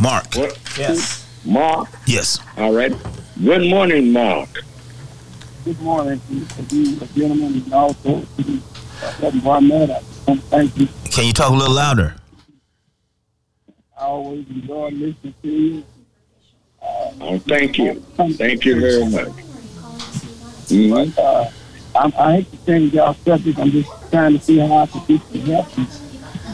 Mark. 0.00 0.34
What? 0.34 0.58
Yes. 0.78 1.26
Mark. 1.44 1.88
Yes. 2.06 2.38
All 2.56 2.72
right. 2.72 2.92
Good 3.42 3.68
morning, 3.70 4.12
Mark. 4.12 4.48
Good 5.64 5.80
morning 5.80 6.20
to 6.28 6.76
you, 6.76 6.96
gentlemen, 7.14 7.62
and 7.64 7.72
also 7.72 8.20
to 8.36 8.60
Captain 9.00 9.40
Barnett. 9.40 9.90
I 9.90 10.00
want 10.26 10.40
to 10.40 10.46
thank 10.48 10.76
you. 10.76 10.88
Can 11.10 11.26
you 11.26 11.32
talk 11.32 11.50
a 11.50 11.54
little 11.54 11.74
louder? 11.74 12.14
I 13.98 14.04
always 14.04 14.46
enjoy 14.48 14.88
listening 14.90 15.34
to 15.42 15.48
you. 15.48 15.84
Oh, 17.20 17.38
thank 17.48 17.78
you. 17.78 17.94
Thank 18.16 18.64
you 18.64 18.80
very 18.80 19.06
much. 19.08 19.28
Mhm. 20.68 21.12
Uh, 21.18 21.50
I'm, 21.94 22.12
I 22.18 22.36
hate 22.36 22.50
to 22.50 22.66
change 22.66 22.94
y'all 22.94 23.14
subject. 23.14 23.58
I'm 23.58 23.70
just 23.70 23.90
trying 24.10 24.32
to 24.32 24.40
see 24.40 24.58
how 24.58 24.76
I 24.78 24.86
can 24.86 25.04
get 25.06 25.32
to 25.32 25.38
help. 25.40 25.66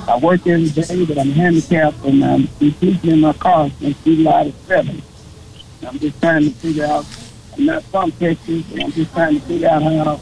I 0.08 0.18
work 0.18 0.46
every 0.46 0.68
day, 0.70 1.04
but 1.04 1.18
I'm 1.18 1.30
handicapped 1.30 2.04
and 2.04 2.24
I'm 2.24 2.48
sleeping 2.58 3.10
in 3.10 3.20
my 3.20 3.32
car 3.34 3.70
since 3.78 4.02
July 4.02 4.44
the 4.44 4.50
7th. 4.50 5.02
I'm 5.86 5.98
just 5.98 6.20
trying 6.20 6.44
to 6.44 6.50
figure 6.50 6.86
out 6.86 7.06
I'm 7.56 7.66
not 7.66 7.82
from 7.84 8.12
Texas, 8.12 8.70
and 8.72 8.84
I'm 8.84 8.92
just 8.92 9.12
trying 9.12 9.40
to 9.40 9.46
figure 9.46 9.68
out 9.68 9.82
how 9.82 10.20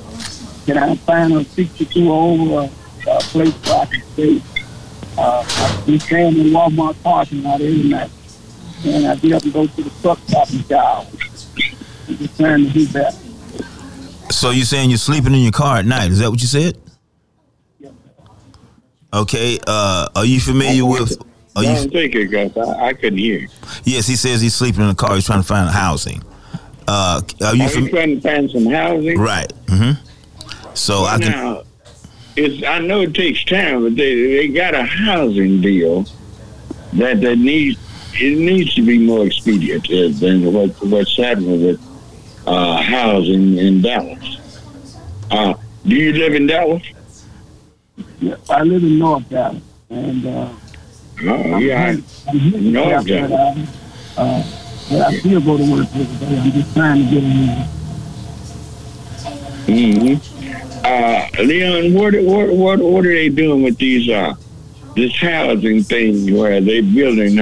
can 0.65 0.79
I 0.79 0.97
find 0.97 1.33
a 1.35 1.45
62 1.45 2.13
over 2.13 2.61
a, 3.07 3.11
a 3.11 3.19
place 3.21 3.55
where 3.65 3.81
I 3.81 3.87
can 3.87 4.03
stay. 4.03 4.43
Uh, 5.19 5.45
I 5.47 5.83
be 5.87 5.99
staying 5.99 6.39
in 6.39 6.47
Walmart 6.47 7.03
parking 7.03 7.43
lot 7.43 7.61
every 7.61 7.85
night, 7.85 8.11
and 8.85 9.07
I 9.07 9.17
get 9.17 9.33
up 9.33 9.43
and 9.43 9.53
go 9.53 9.67
to 9.67 9.83
the 9.83 9.91
truck 10.03 10.19
stop 10.27 10.51
and 10.51 10.69
job. 10.69 11.07
I'm 12.09 12.17
just 12.17 12.37
trying 12.39 12.65
to 12.65 12.71
do 12.71 12.87
that. 12.87 13.26
So 14.31 14.51
you're 14.51 14.65
saying 14.65 14.91
you're 14.91 14.99
sleeping 14.99 15.35
in 15.35 15.41
your 15.41 15.53
car 15.53 15.79
at 15.79 15.87
night? 15.87 16.11
Is 16.11 16.19
that 16.19 16.31
what 16.31 16.41
you 16.41 16.47
said? 16.47 16.79
Okay. 19.13 19.59
Uh, 19.67 20.09
are 20.15 20.25
you 20.25 20.41
familiar 20.41 20.85
with? 20.85 21.21
Are 21.55 21.63
I 21.65 21.69
you? 21.71 21.75
don't 21.75 21.91
think 21.91 22.15
it, 22.15 22.27
guys. 22.27 22.57
I, 22.57 22.89
I 22.89 22.93
couldn't 22.93 23.19
hear. 23.19 23.49
Yes, 23.85 24.07
he 24.07 24.17
says 24.17 24.41
he's 24.41 24.55
sleeping 24.55 24.83
in 24.83 24.89
the 24.89 24.95
car. 24.95 25.15
He's 25.15 25.25
trying 25.27 25.41
to 25.41 25.47
find 25.47 25.71
housing. 25.71 26.23
Uh, 26.87 27.21
are 27.43 27.55
you 27.55 27.65
Are 27.65 27.79
you 27.79 27.89
trying 27.89 28.17
to 28.17 28.21
find 28.21 28.51
some 28.51 28.67
housing? 28.67 29.19
Right. 29.19 29.51
Mm-hmm. 29.67 30.75
So 30.75 31.05
I 31.05 31.19
can. 31.19 31.31
Now, 31.33 31.63
it's, 32.37 32.63
I 32.65 32.81
know 32.81 33.01
it 33.01 33.15
takes 33.15 33.43
time, 33.45 33.83
but 33.83 33.97
they, 33.97 34.15
they 34.37 34.49
got 34.49 34.75
a 34.75 34.85
housing 34.85 35.61
deal 35.63 36.05
that 36.93 37.21
that 37.23 37.39
needs 37.39 37.79
it 38.19 38.39
needs 38.39 38.75
to 38.75 38.83
be 38.85 38.99
more 38.99 39.27
expedient 39.27 39.91
uh, 39.91 40.09
than 40.19 40.53
what 40.53 40.71
what's 40.85 41.17
happening 41.17 41.65
with 41.65 41.81
uh, 42.47 42.81
housing 42.83 43.59
in 43.59 43.83
Dallas. 43.83 44.39
Uh, 45.31 45.55
do 45.87 45.95
you 45.95 46.13
live 46.13 46.35
in 46.35 46.47
Dallas? 46.47 46.83
Yeah, 48.21 48.37
I 48.51 48.63
live 48.63 48.83
in 48.83 48.99
North 48.99 49.29
Dallas, 49.29 49.63
and 49.91 50.27
uh, 50.27 50.49
Oh, 51.23 51.59
yeah. 51.59 51.97
I'm 52.29 52.39
here 52.39 52.61
to 52.61 52.61
North 52.61 52.95
but, 52.97 53.07
Dallas. 53.07 53.69
uh, 54.19 54.21
uh, 54.21 54.43
but 54.91 55.01
I 55.01 55.19
still 55.19 55.41
go 55.41 55.57
to 55.57 55.73
work 55.73 55.87
every 55.95 56.27
day. 56.27 56.39
I'm 56.39 56.53
just 56.53 56.75
trying 56.75 57.05
to 57.05 57.11
get 57.11 57.25
in. 57.25 57.67
Mm-hmm. 59.67 60.85
Uh, 60.85 61.43
Leon, 61.43 61.95
what, 61.95 62.15
what 62.23 62.49
what 62.55 62.79
what 62.79 63.05
are 63.07 63.13
they 63.15 63.29
doing 63.29 63.63
with 63.63 63.77
these 63.79 64.09
uh 64.09 64.35
this 64.95 65.13
housing 65.17 65.83
thing 65.83 66.33
where 66.37 66.61
they're 66.61 66.83
building 66.83 67.37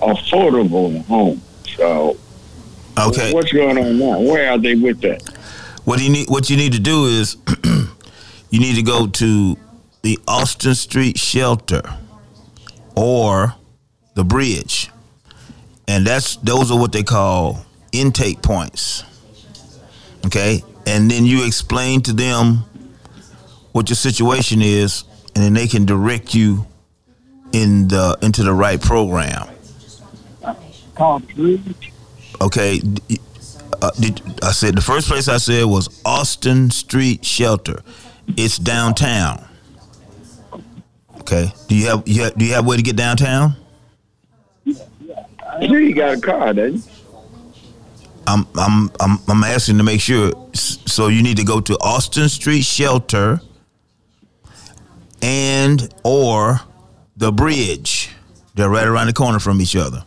affordable 0.00 1.04
homes? 1.04 1.42
So 1.76 2.16
Okay. 2.98 3.32
what's 3.32 3.52
going 3.52 3.78
on 3.78 3.98
now? 3.98 4.20
Where 4.20 4.50
are 4.50 4.58
they 4.58 4.74
with 4.74 5.00
that? 5.02 5.22
What 5.84 6.00
you 6.00 6.10
need 6.10 6.28
what 6.28 6.50
you 6.50 6.56
need 6.56 6.72
to 6.72 6.80
do 6.80 7.06
is 7.06 7.36
you 8.50 8.60
need 8.60 8.76
to 8.76 8.82
go 8.82 9.06
to 9.06 9.56
the 10.02 10.18
Austin 10.28 10.74
Street 10.74 11.18
shelter 11.18 11.82
or 12.96 13.54
the 14.14 14.24
bridge. 14.24 14.90
And 15.88 16.06
that's 16.06 16.36
those 16.36 16.70
are 16.70 16.78
what 16.78 16.92
they 16.92 17.02
call 17.02 17.64
intake 17.92 18.42
points. 18.42 19.04
Okay? 20.26 20.62
And 20.86 21.10
then 21.10 21.24
you 21.24 21.46
explain 21.46 22.02
to 22.02 22.12
them 22.12 22.64
what 23.72 23.88
your 23.88 23.96
situation 23.96 24.60
is 24.62 25.04
and 25.34 25.44
then 25.44 25.54
they 25.54 25.66
can 25.66 25.84
direct 25.84 26.34
you 26.34 26.66
in 27.52 27.88
the 27.88 28.18
into 28.22 28.42
the 28.42 28.52
right 28.52 28.80
program. 28.80 29.48
Called 30.94 31.26
Bridge. 31.34 31.92
Okay, 32.40 32.80
uh, 33.82 33.90
did, 34.00 34.22
I 34.42 34.52
said 34.52 34.76
the 34.76 34.82
first 34.82 35.08
place 35.08 35.28
I 35.28 35.36
said 35.36 35.64
was 35.64 36.00
Austin 36.04 36.70
Street 36.70 37.24
Shelter. 37.24 37.82
It's 38.36 38.58
downtown. 38.58 39.44
Okay. 41.20 41.52
Do 41.68 41.76
you 41.76 41.86
have, 41.86 42.02
you 42.06 42.22
have 42.22 42.34
do 42.36 42.44
you 42.44 42.54
have 42.54 42.64
a 42.64 42.68
way 42.68 42.76
to 42.76 42.82
get 42.82 42.96
downtown? 42.96 43.54
I 44.66 45.66
sure 45.66 45.80
you 45.80 45.94
got 45.94 46.18
a 46.18 46.20
car, 46.20 46.52
doesn't? 46.52 46.88
I'm 48.26 48.46
I'm 48.56 48.90
I'm 49.00 49.18
I'm 49.28 49.44
asking 49.44 49.78
to 49.78 49.84
make 49.84 50.00
sure. 50.00 50.32
So 50.54 51.08
you 51.08 51.22
need 51.22 51.36
to 51.36 51.44
go 51.44 51.60
to 51.60 51.74
Austin 51.80 52.28
Street 52.28 52.62
Shelter 52.64 53.40
and 55.22 55.92
or 56.04 56.60
the 57.16 57.32
bridge. 57.32 58.10
They're 58.54 58.70
right 58.70 58.86
around 58.86 59.06
the 59.06 59.12
corner 59.12 59.38
from 59.38 59.60
each 59.60 59.76
other. 59.76 60.04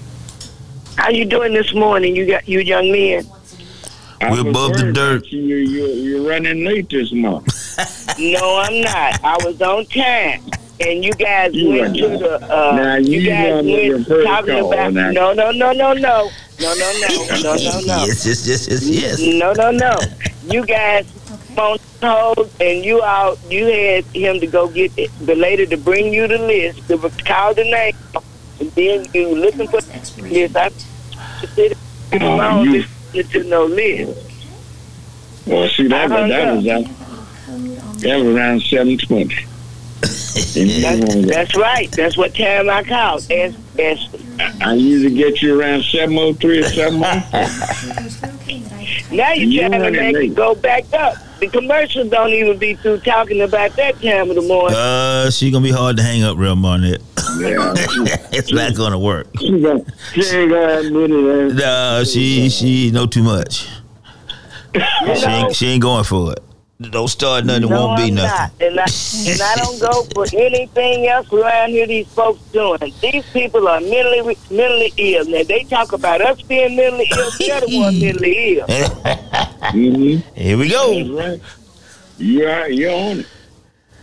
How 0.94 1.08
you 1.10 1.24
doing 1.24 1.52
this 1.52 1.74
morning, 1.74 2.14
you 2.14 2.26
got 2.26 2.46
you 2.48 2.60
young 2.60 2.92
men? 2.92 3.24
I 4.20 4.30
We're 4.30 4.48
above 4.50 4.76
the 4.76 4.92
dirt. 4.92 5.26
You, 5.28 5.40
you, 5.56 5.86
you're 5.86 6.28
running 6.28 6.64
late 6.64 6.88
this 6.90 7.12
month. 7.12 7.46
No, 8.18 8.58
I'm 8.58 8.82
not. 8.82 9.24
I 9.24 9.38
was 9.46 9.62
on 9.62 9.86
time, 9.86 10.42
and 10.80 11.02
you 11.02 11.12
guys 11.12 11.54
You 11.54 11.70
went 11.80 11.96
to 11.96 12.08
the. 12.08 12.34
Uh, 12.54 12.76
Now, 12.76 12.96
you, 12.96 13.20
you 13.20 13.30
guys 13.30 13.64
went 13.64 14.06
talking 14.24 14.58
call 14.60 14.72
about. 14.72 14.92
now. 14.92 15.10
No, 15.10 15.32
no, 15.32 15.50
no, 15.50 15.72
no, 15.72 15.94
no, 15.94 15.94
no, 15.94 16.30
no, 16.60 16.74
no, 16.74 16.92
no, 17.00 17.08
no, 17.42 17.54
no, 17.56 17.80
no. 17.80 18.04
yes, 18.04 18.26
yes, 18.26 18.46
yes, 18.46 18.68
yes, 18.68 18.82
yes. 18.86 19.20
No, 19.38 19.52
no, 19.54 19.70
no. 19.70 19.96
You 20.44 20.66
guys 20.66 21.10
phone 21.56 21.78
told, 22.02 22.50
and 22.60 22.84
you 22.84 23.02
out. 23.02 23.38
You 23.48 23.64
had 23.66 24.04
him 24.06 24.40
to 24.40 24.46
go 24.46 24.68
get 24.68 24.94
the, 24.96 25.08
the 25.24 25.34
lady 25.34 25.64
to 25.66 25.76
bring 25.78 26.12
you 26.12 26.28
the 26.28 26.38
list, 26.38 26.86
to 26.88 26.98
call 27.24 27.54
the 27.54 27.64
name, 27.64 27.94
and 28.60 28.70
then 28.72 29.06
you 29.14 29.34
looking 29.34 29.68
for 29.68 29.80
the 29.80 30.22
list. 30.22 30.56
I 30.56 30.68
sit 31.54 31.78
Oh, 32.20 32.74
alone 33.14 33.14
you- 33.14 33.22
listening 33.22 33.42
to 33.44 33.48
no 33.48 33.64
list. 33.66 34.26
Well, 35.46 35.68
see, 35.68 35.86
that 35.88 36.10
was, 36.10 36.30
that 36.30 36.56
was, 36.56 36.66
uh, 36.66 36.74
code 36.74 36.86
on 37.80 37.96
that 37.98 38.16
was 38.18 38.34
around 38.36 38.62
720. 38.62 39.46
That's, 40.00 41.26
that's 41.26 41.56
right. 41.56 41.90
That's 41.92 42.16
what 42.16 42.34
time 42.34 42.70
I 42.70 42.82
called. 42.82 43.30
Ask, 43.30 43.56
ask. 43.78 44.10
I 44.62 44.74
usually 44.74 45.14
get 45.14 45.42
you 45.42 45.58
around 45.60 45.82
703 45.84 46.58
or 46.60 46.62
704. 46.62 47.40
Is 48.06 48.22
it 48.22 48.34
okay 48.34 49.16
Now 49.16 49.32
You 49.32 49.46
you're 49.46 49.68
trying 49.68 49.82
to 49.82 49.90
make 49.90 50.14
late. 50.14 50.30
it 50.30 50.34
go 50.34 50.54
back 50.54 50.84
up. 50.94 51.14
The 51.40 51.48
commercials 51.48 52.08
don't 52.10 52.30
even 52.30 52.58
be 52.58 52.74
through 52.74 53.00
talking 53.00 53.40
about 53.42 53.74
that 53.76 54.00
time 54.00 54.28
of 54.30 54.36
the 54.36 54.42
morning. 54.42 54.76
Uh, 54.76 55.30
she 55.30 55.50
gonna 55.50 55.64
be 55.64 55.70
hard 55.72 55.96
to 55.96 56.02
hang 56.02 56.22
up, 56.22 56.36
real 56.38 56.54
Barnett. 56.56 57.00
Yeah. 57.38 57.72
it's 58.32 58.52
not 58.52 58.74
gonna 58.74 58.98
work. 58.98 59.26
She, 59.38 59.60
got, 59.60 59.80
she 60.12 60.22
ain't 60.36 60.50
gonna 60.50 60.78
admit 60.78 61.10
it. 61.10 61.54
No, 61.54 62.04
she 62.04 62.48
she 62.48 62.90
know 62.90 63.06
too 63.06 63.22
much. 63.22 63.68
She 64.74 65.26
ain't, 65.26 65.56
she 65.56 65.66
ain't 65.66 65.82
going 65.82 66.04
for 66.04 66.32
it. 66.32 66.42
Don't 66.80 67.08
start 67.08 67.44
nothing. 67.44 67.64
It 67.64 67.68
no, 67.68 67.88
won't 67.88 67.98
be 67.98 68.04
I'm 68.04 68.14
nothing. 68.14 68.28
not. 68.30 68.68
And 68.68 68.80
I, 68.80 69.30
and 69.30 69.42
I 69.42 69.54
don't 69.56 69.80
go 69.80 70.02
for 70.14 70.26
anything 70.36 71.08
else 71.08 71.30
around 71.30 71.70
here 71.70 71.86
these 71.86 72.08
folks 72.08 72.40
doing. 72.52 72.78
These 73.02 73.28
people 73.32 73.68
are 73.68 73.80
mentally 73.80 74.36
mentally 74.50 74.92
ill. 74.96 75.26
Now, 75.26 75.42
they 75.42 75.64
talk 75.64 75.92
about 75.92 76.22
us 76.22 76.40
being 76.40 76.76
mentally 76.76 77.06
ill. 77.10 77.30
They're 77.38 77.60
the 77.60 77.78
one 77.78 78.00
mentally 78.00 78.56
ill. 78.56 78.66
Mm-hmm. 78.66 80.40
Here 80.40 80.56
we 80.56 80.70
go. 80.70 81.16
right. 81.16 81.40
You're, 82.16 82.68
you're 82.68 82.92
on 82.92 83.20
it. 83.20 83.26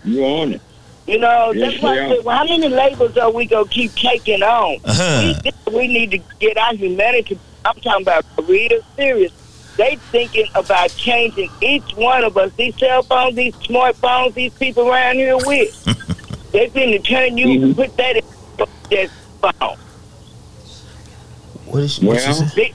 You're 0.03 0.25
on 0.25 0.53
it. 0.53 0.61
You 1.07 1.19
know, 1.19 1.51
Yes, 1.51 1.71
that's 1.71 1.83
why 1.83 1.95
they 1.95 2.01
I 2.05 2.15
said, 2.17 2.25
well, 2.25 2.37
how 2.37 2.43
many 2.43 2.67
labels 2.67 3.17
are 3.17 3.31
we 3.31 3.45
going 3.45 3.65
to 3.65 3.73
keep 3.73 3.95
taking 3.95 4.43
on? 4.43 4.77
Uh-huh. 4.83 5.33
We, 5.67 5.73
we 5.73 5.87
need 5.87 6.11
to 6.11 6.17
get 6.39 6.57
our 6.57 6.75
humanity. 6.75 7.39
I'm 7.63 7.75
talking 7.79 8.01
about 8.03 8.25
real 8.43 8.81
serious. 8.97 9.31
They 9.77 9.95
thinking 10.11 10.47
about 10.53 10.89
changing 10.97 11.49
each 11.61 11.95
one 11.95 12.23
of 12.25 12.35
us. 12.37 12.51
These 12.57 12.77
cell 12.77 13.03
phones, 13.03 13.35
these 13.35 13.53
smartphones, 13.55 14.33
these 14.33 14.53
people 14.55 14.89
around 14.89 15.15
here 15.15 15.37
with. 15.37 15.83
they 16.51 16.67
finna 16.69 17.01
turn 17.03 17.37
you, 17.37 17.47
Mhm. 17.47 17.75
put 17.75 17.95
that 17.97 18.17
in 18.17 18.23
that 18.89 19.09
phone. 19.41 19.77
What 21.67 21.83
is 21.83 21.93
she, 21.93 22.05
what 22.05 22.17
Well. 22.17 22.51
They, 22.55 22.73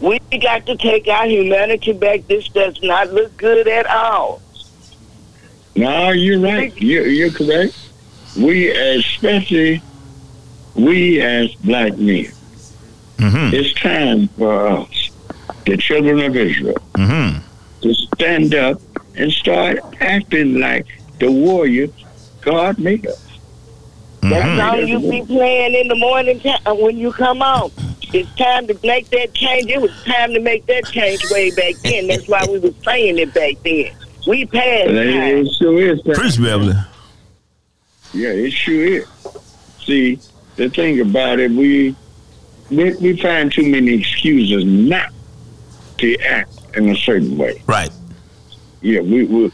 We 0.00 0.18
got 0.40 0.66
to 0.66 0.76
take 0.76 1.06
our 1.08 1.26
humanity 1.26 1.92
back. 1.92 2.26
This 2.26 2.48
does 2.48 2.82
not 2.82 3.12
look 3.12 3.36
good 3.36 3.68
at 3.68 3.86
all. 3.86 4.40
No, 5.76 6.10
you're 6.10 6.40
right. 6.40 6.72
You're, 6.80 7.06
you're 7.06 7.30
correct. 7.30 7.74
We, 8.36 8.70
especially 8.70 9.82
we 10.74 11.20
as 11.20 11.54
black 11.56 11.96
men, 11.98 12.32
Mm-hmm. 13.18 13.54
it's 13.54 13.74
time 13.74 14.28
for 14.28 14.66
us, 14.66 15.10
the 15.66 15.76
children 15.76 16.20
of 16.20 16.34
Israel, 16.34 16.76
Mm-hmm. 16.94 17.40
to 17.82 17.94
stand 17.94 18.54
up 18.54 18.80
and 19.14 19.30
start 19.30 19.78
acting 20.00 20.58
like 20.58 20.86
the 21.18 21.30
warriors 21.30 21.90
God 22.40 22.78
made 22.78 23.06
us. 23.06 23.22
Mm-hmm. 24.22 24.30
That 24.30 24.56
song 24.78 24.88
you 24.88 25.00
be 25.00 25.22
playing 25.26 25.74
in 25.74 25.88
the 25.88 25.96
morning 25.96 26.40
time 26.40 26.60
when 26.80 26.96
you 26.96 27.12
come 27.12 27.42
on. 27.42 27.70
It's 28.12 28.34
time 28.36 28.66
to 28.68 28.78
make 28.82 29.08
that 29.10 29.34
change. 29.34 29.70
It 29.70 29.80
was 29.82 29.92
time 30.04 30.32
to 30.32 30.40
make 30.40 30.64
that 30.66 30.86
change 30.86 31.22
way 31.30 31.50
back 31.50 31.74
then. 31.82 32.06
That's 32.06 32.26
why 32.26 32.44
we 32.50 32.58
was 32.58 32.72
playing 32.76 33.18
it 33.18 33.32
back 33.34 33.56
then. 33.64 33.92
We 34.26 34.46
passed 34.46 34.86
But 34.86 34.94
it, 34.96 35.46
it 35.46 35.52
sure 35.58 35.78
is. 35.80 36.02
time. 36.02 36.14
Preach, 36.14 36.40
Beverly. 36.40 36.74
Yeah, 38.12 38.28
it 38.30 38.52
sure 38.52 38.84
is. 38.84 39.06
See, 39.84 40.18
the 40.56 40.68
thing 40.68 41.00
about 41.00 41.38
it, 41.40 41.50
we 41.50 41.94
we, 42.70 42.94
we 42.96 43.16
find 43.16 43.50
too 43.52 43.68
many 43.68 43.94
excuses 43.94 44.64
not 44.64 45.10
to 45.98 46.16
act 46.18 46.52
in 46.76 46.88
a 46.90 46.96
certain 46.96 47.36
way. 47.36 47.62
Right. 47.66 47.90
Yeah, 48.82 49.00
we 49.00 49.24
we. 49.24 49.50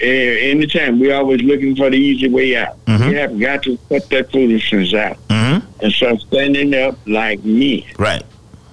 Anytime 0.00 1.00
we 1.00 1.10
always 1.10 1.42
looking 1.42 1.74
for 1.74 1.90
the 1.90 1.96
easy 1.96 2.28
way 2.28 2.56
out. 2.56 2.82
Mhm. 2.86 3.08
We 3.08 3.14
have 3.16 3.38
got 3.40 3.62
to 3.64 3.76
cut 3.88 4.08
that 4.10 4.30
foolishness 4.30 4.94
out 4.94 5.16
Mm-hmm. 5.28 5.82
and 5.82 5.92
start 5.92 6.20
standing 6.20 6.72
up 6.74 6.96
like 7.06 7.42
men, 7.44 7.82
Right. 7.98 8.22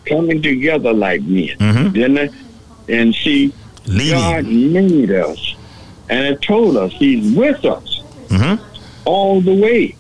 coming 0.06 0.42
together 0.44 0.94
like 0.94 1.22
men. 1.24 1.58
Mm-hmm. 1.58 2.00
Then, 2.00 2.18
uh, 2.18 2.28
and 2.90 3.16
see, 3.16 3.52
God 3.88 4.46
made 4.46 5.12
us 5.12 5.56
and 6.10 6.26
it 6.26 6.42
told 6.42 6.78
us 6.78 6.92
He's 6.94 7.36
with 7.36 7.64
us 7.66 8.02
Mm-hmm. 8.30 8.64
all 9.06 9.40
the 9.40 9.54
way. 9.54 9.96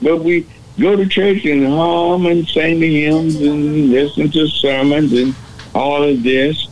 But 0.00 0.24
we 0.24 0.46
go 0.80 0.96
to 0.96 1.06
church 1.06 1.44
and 1.44 1.66
hum 1.66 2.26
and 2.26 2.46
sing 2.48 2.80
the 2.80 3.04
hymns 3.04 3.36
and 3.36 3.90
listen 3.90 4.30
to 4.32 4.48
sermons 4.48 5.12
and 5.12 5.34
all 5.74 6.02
of 6.02 6.22
this. 6.22 6.66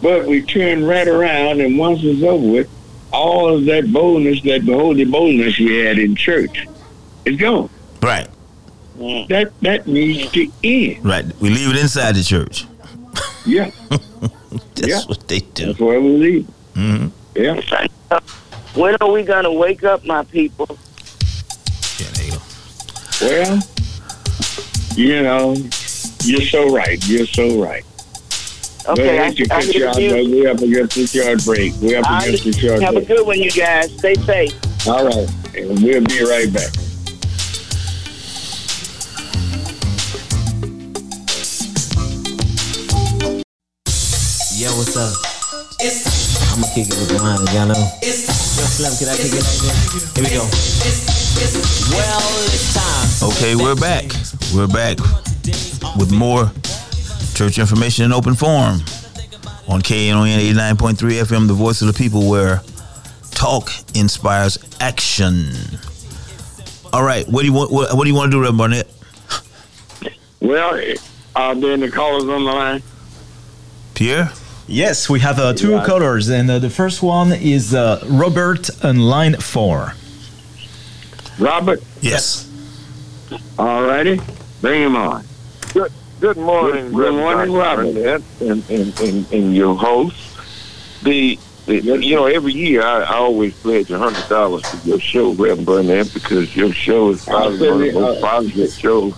But 0.00 0.26
we 0.26 0.42
turn 0.42 0.84
right 0.84 1.08
around 1.08 1.60
and 1.60 1.76
once 1.76 2.00
it's 2.02 2.22
over 2.22 2.46
with, 2.52 2.70
all 3.12 3.52
of 3.52 3.64
that 3.66 3.92
boldness, 3.92 4.42
that 4.42 4.62
holy 4.62 5.04
boldness 5.04 5.58
we 5.58 5.78
had 5.78 5.98
in 5.98 6.14
church, 6.14 6.68
is 7.24 7.36
gone. 7.36 7.68
Right. 8.00 8.28
That 9.28 9.52
that 9.62 9.86
needs 9.86 10.30
to 10.32 10.50
end. 10.62 11.04
Right. 11.04 11.24
We 11.40 11.50
leave 11.50 11.70
it 11.70 11.76
inside 11.76 12.14
the 12.14 12.22
church. 12.22 12.66
Yeah, 13.46 13.70
That's 14.50 14.88
Yeah. 14.88 15.00
what 15.06 15.26
they 15.28 15.40
do. 15.40 15.66
that's 15.66 15.78
where 15.78 16.00
we 16.00 16.08
leave. 16.16 16.48
Mm-hmm. 16.74 17.08
Yeah. 17.36 18.20
When 18.74 18.96
are 19.00 19.10
we 19.10 19.22
gonna 19.22 19.52
wake 19.52 19.84
up, 19.84 20.04
my 20.04 20.22
people? 20.24 20.78
Yeah, 21.98 22.06
there 22.14 22.24
you 22.24 22.32
go. 22.32 22.38
Well, 23.20 23.60
you 24.96 25.22
know, 25.22 25.54
you're 26.24 26.42
so 26.42 26.72
right. 26.74 27.04
You're 27.08 27.26
so 27.26 27.62
right. 27.62 27.84
Okay, 28.88 29.18
I, 29.18 29.26
I, 29.26 29.30
to 29.34 29.42
I 29.44 29.46
cut 29.48 29.66
you 29.66 29.72
hear 29.72 29.88
out, 29.88 29.96
you. 30.00 30.10
but 30.10 30.24
we 30.24 30.46
up 30.46 30.58
against 30.60 30.96
the 30.96 31.06
short 31.06 31.44
break. 31.44 31.74
We 31.82 31.94
up 31.96 32.08
I- 32.10 32.24
against 32.26 32.44
the 32.44 32.52
short 32.52 32.80
Have 32.82 32.96
a 32.96 33.02
good 33.04 33.26
one, 33.26 33.38
you 33.38 33.50
guys. 33.50 33.92
Stay 33.98 34.14
safe. 34.14 34.86
All 34.88 35.04
right, 35.04 35.28
and 35.56 35.82
we'll 35.82 36.04
be 36.04 36.24
right 36.24 36.50
back. 36.52 36.70
Yo, 44.98 45.04
up? 45.04 45.14
I'ma 46.50 46.66
kick 46.74 46.88
it 46.88 46.98
with 46.98 47.22
mine, 47.22 47.38
y'all 47.54 47.66
know. 47.68 47.78
Yo, 48.02 48.10
Slim, 48.10 48.90
can 48.98 49.08
I 49.08 49.16
kick 49.16 49.30
it 49.30 49.46
like 49.46 49.54
this? 49.54 50.16
Here 50.16 50.24
we 50.24 50.30
go. 50.30 50.42
Well, 51.94 52.18
it's 52.50 52.74
time. 52.74 53.30
Okay, 53.30 53.54
we're 53.54 53.76
back. 53.76 54.10
We're 54.52 54.66
back 54.66 54.98
with 55.96 56.10
more 56.10 56.50
church 57.34 57.60
information 57.60 58.06
in 58.06 58.12
open 58.12 58.34
forum 58.34 58.80
on 59.68 59.82
KNON 59.82 60.36
89.3 60.36 60.96
FM, 60.96 61.46
the 61.46 61.54
voice 61.54 61.80
of 61.80 61.86
the 61.86 61.94
people, 61.94 62.28
where 62.28 62.60
talk 63.30 63.70
inspires 63.94 64.58
action. 64.80 65.52
All 66.92 67.04
right, 67.04 67.24
what 67.28 67.42
do 67.42 67.46
you 67.46 67.52
want? 67.52 67.70
What, 67.70 67.94
what 67.96 68.02
do 68.02 68.10
you 68.10 68.16
want 68.16 68.32
to 68.32 68.36
do, 68.36 68.40
Reverend 68.40 68.58
Barnett? 68.58 68.90
Well, 70.40 70.80
are 71.36 71.54
there 71.54 71.74
any 71.74 71.88
callers 71.88 72.24
on 72.24 72.44
the 72.44 72.50
line? 72.50 72.82
Pierre? 73.94 74.32
Yes, 74.68 75.08
we 75.08 75.20
have 75.20 75.38
uh, 75.38 75.54
two 75.54 75.70
Yeah. 75.72 75.84
callers, 75.84 76.28
and 76.28 76.50
uh, 76.50 76.58
the 76.58 76.68
first 76.70 77.02
one 77.02 77.32
is 77.32 77.74
uh, 77.74 78.04
Robert 78.06 78.68
on 78.84 78.98
line 78.98 79.34
four. 79.36 79.94
Robert, 81.38 81.82
Yes. 82.02 82.46
all 83.58 83.82
righty, 83.84 84.20
bring 84.60 84.82
him 84.82 84.96
on. 84.96 85.24
Good 85.72 85.92
Good 86.20 86.36
morning, 86.36 86.86
Good- 86.92 86.96
good 86.96 87.14
morning, 87.14 87.54
Robert. 87.54 87.96
And, 88.40 88.64
and, 88.68 89.00
and, 89.00 89.32
and 89.32 89.54
your 89.54 89.76
host. 89.76 90.16
The, 91.04 91.38
the 91.66 91.76
you 91.80 92.16
know, 92.16 92.26
every 92.26 92.52
year 92.52 92.82
I, 92.82 93.02
I 93.04 93.14
always 93.18 93.54
pledge 93.54 93.88
a 93.92 93.98
hundred 93.98 94.28
dollars 94.28 94.62
to 94.62 94.76
your 94.88 94.98
show, 95.00 95.32
Reverend 95.32 95.64
Barnett, 95.64 96.12
because 96.12 96.54
your 96.56 96.72
show 96.72 97.10
is 97.10 97.24
probably 97.24 97.70
one 97.70 97.82
of 97.82 97.94
the 97.94 98.00
most 98.00 98.20
positive 98.20 98.72
shows 98.72 99.14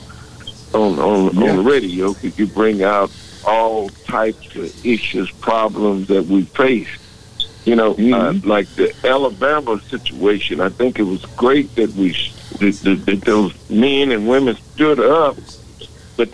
on 0.74 0.98
on, 0.98 1.34
Yeah. 1.34 1.51
on 1.53 1.57
the 1.57 1.62
radio. 1.62 2.12
Because 2.12 2.38
you 2.38 2.46
bring 2.46 2.82
out 2.82 3.11
all 3.45 3.88
types 4.07 4.55
of 4.57 4.72
issues, 4.84 5.30
problems 5.41 6.09
that 6.09 6.26
we 6.26 6.43
face. 6.45 6.88
You 7.64 7.76
know, 7.76 7.93
uh, 7.93 7.97
Mhm. 7.97 8.47
like 8.47 8.74
the 8.76 8.93
Alabama 9.05 9.80
situation. 9.91 10.61
I 10.61 10.70
think 10.70 10.99
it 10.99 11.03
was 11.03 11.24
great 11.36 11.74
that 11.76 11.95
we 11.95 12.16
that, 12.59 12.80
that, 12.82 13.07
that 13.07 13.20
those 13.22 13.53
men 13.70 14.11
and 14.11 14.26
women 14.28 14.57
stood 14.74 14.99
up, 15.01 15.36
but 16.16 16.28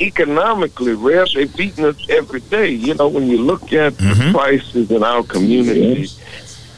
economically, 0.00 0.92
Rev, 0.92 1.28
they 1.34 1.44
beating 1.44 1.84
us 1.84 1.96
every 2.08 2.40
day. 2.40 2.70
You 2.70 2.94
know, 2.94 3.08
when 3.08 3.28
you 3.28 3.38
look 3.38 3.72
at 3.72 3.96
the 3.96 4.04
Mhm. 4.04 4.32
prices 4.32 4.90
in 4.90 5.02
our 5.04 5.22
community, 5.22 6.10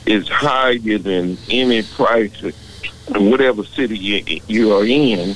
is 0.04 0.28
higher 0.28 0.98
than 0.98 1.36
any 1.50 1.82
price 1.82 2.30
in 2.42 3.30
whatever 3.30 3.64
city 3.64 3.98
you, 3.98 4.22
you 4.46 4.72
are 4.72 4.84
in. 4.84 5.34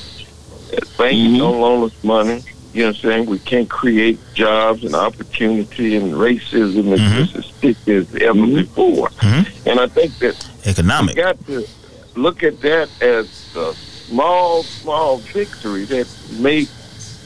Banks 0.96 1.16
Mhm. 1.32 1.38
don't 1.38 1.60
loan 1.60 1.84
us 1.88 1.92
money. 2.04 2.42
You 2.72 2.82
know 2.82 2.88
what 2.90 2.96
I'm 3.04 3.10
saying? 3.10 3.26
We 3.26 3.38
can't 3.40 3.68
create 3.68 4.18
jobs 4.34 4.84
and 4.84 4.94
opportunity, 4.94 5.96
and 5.96 6.12
racism 6.14 6.92
is 6.92 7.00
Mhm. 7.00 7.16
just 7.16 7.36
as 7.36 7.44
thick 7.60 7.76
as 7.88 8.06
ever 8.20 8.46
before. 8.46 9.10
Mhm. 9.20 9.46
And 9.66 9.80
I 9.80 9.88
think 9.88 10.18
that 10.20 10.36
we 10.64 10.70
Economic. 10.70 11.16
got 11.16 11.44
to 11.46 11.66
look 12.14 12.42
at 12.44 12.60
that 12.60 12.88
as 13.00 13.26
a 13.56 13.74
small, 14.06 14.64
small 14.82 15.18
victory 15.18 15.84
that 15.86 16.06
may 16.38 16.68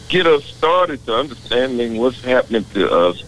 get 0.09 0.27
us 0.27 0.45
started 0.57 1.05
to 1.07 1.15
understanding 1.15 1.99
what's 1.99 2.21
happening 2.23 2.65
to 2.75 2.91
us 2.91 3.23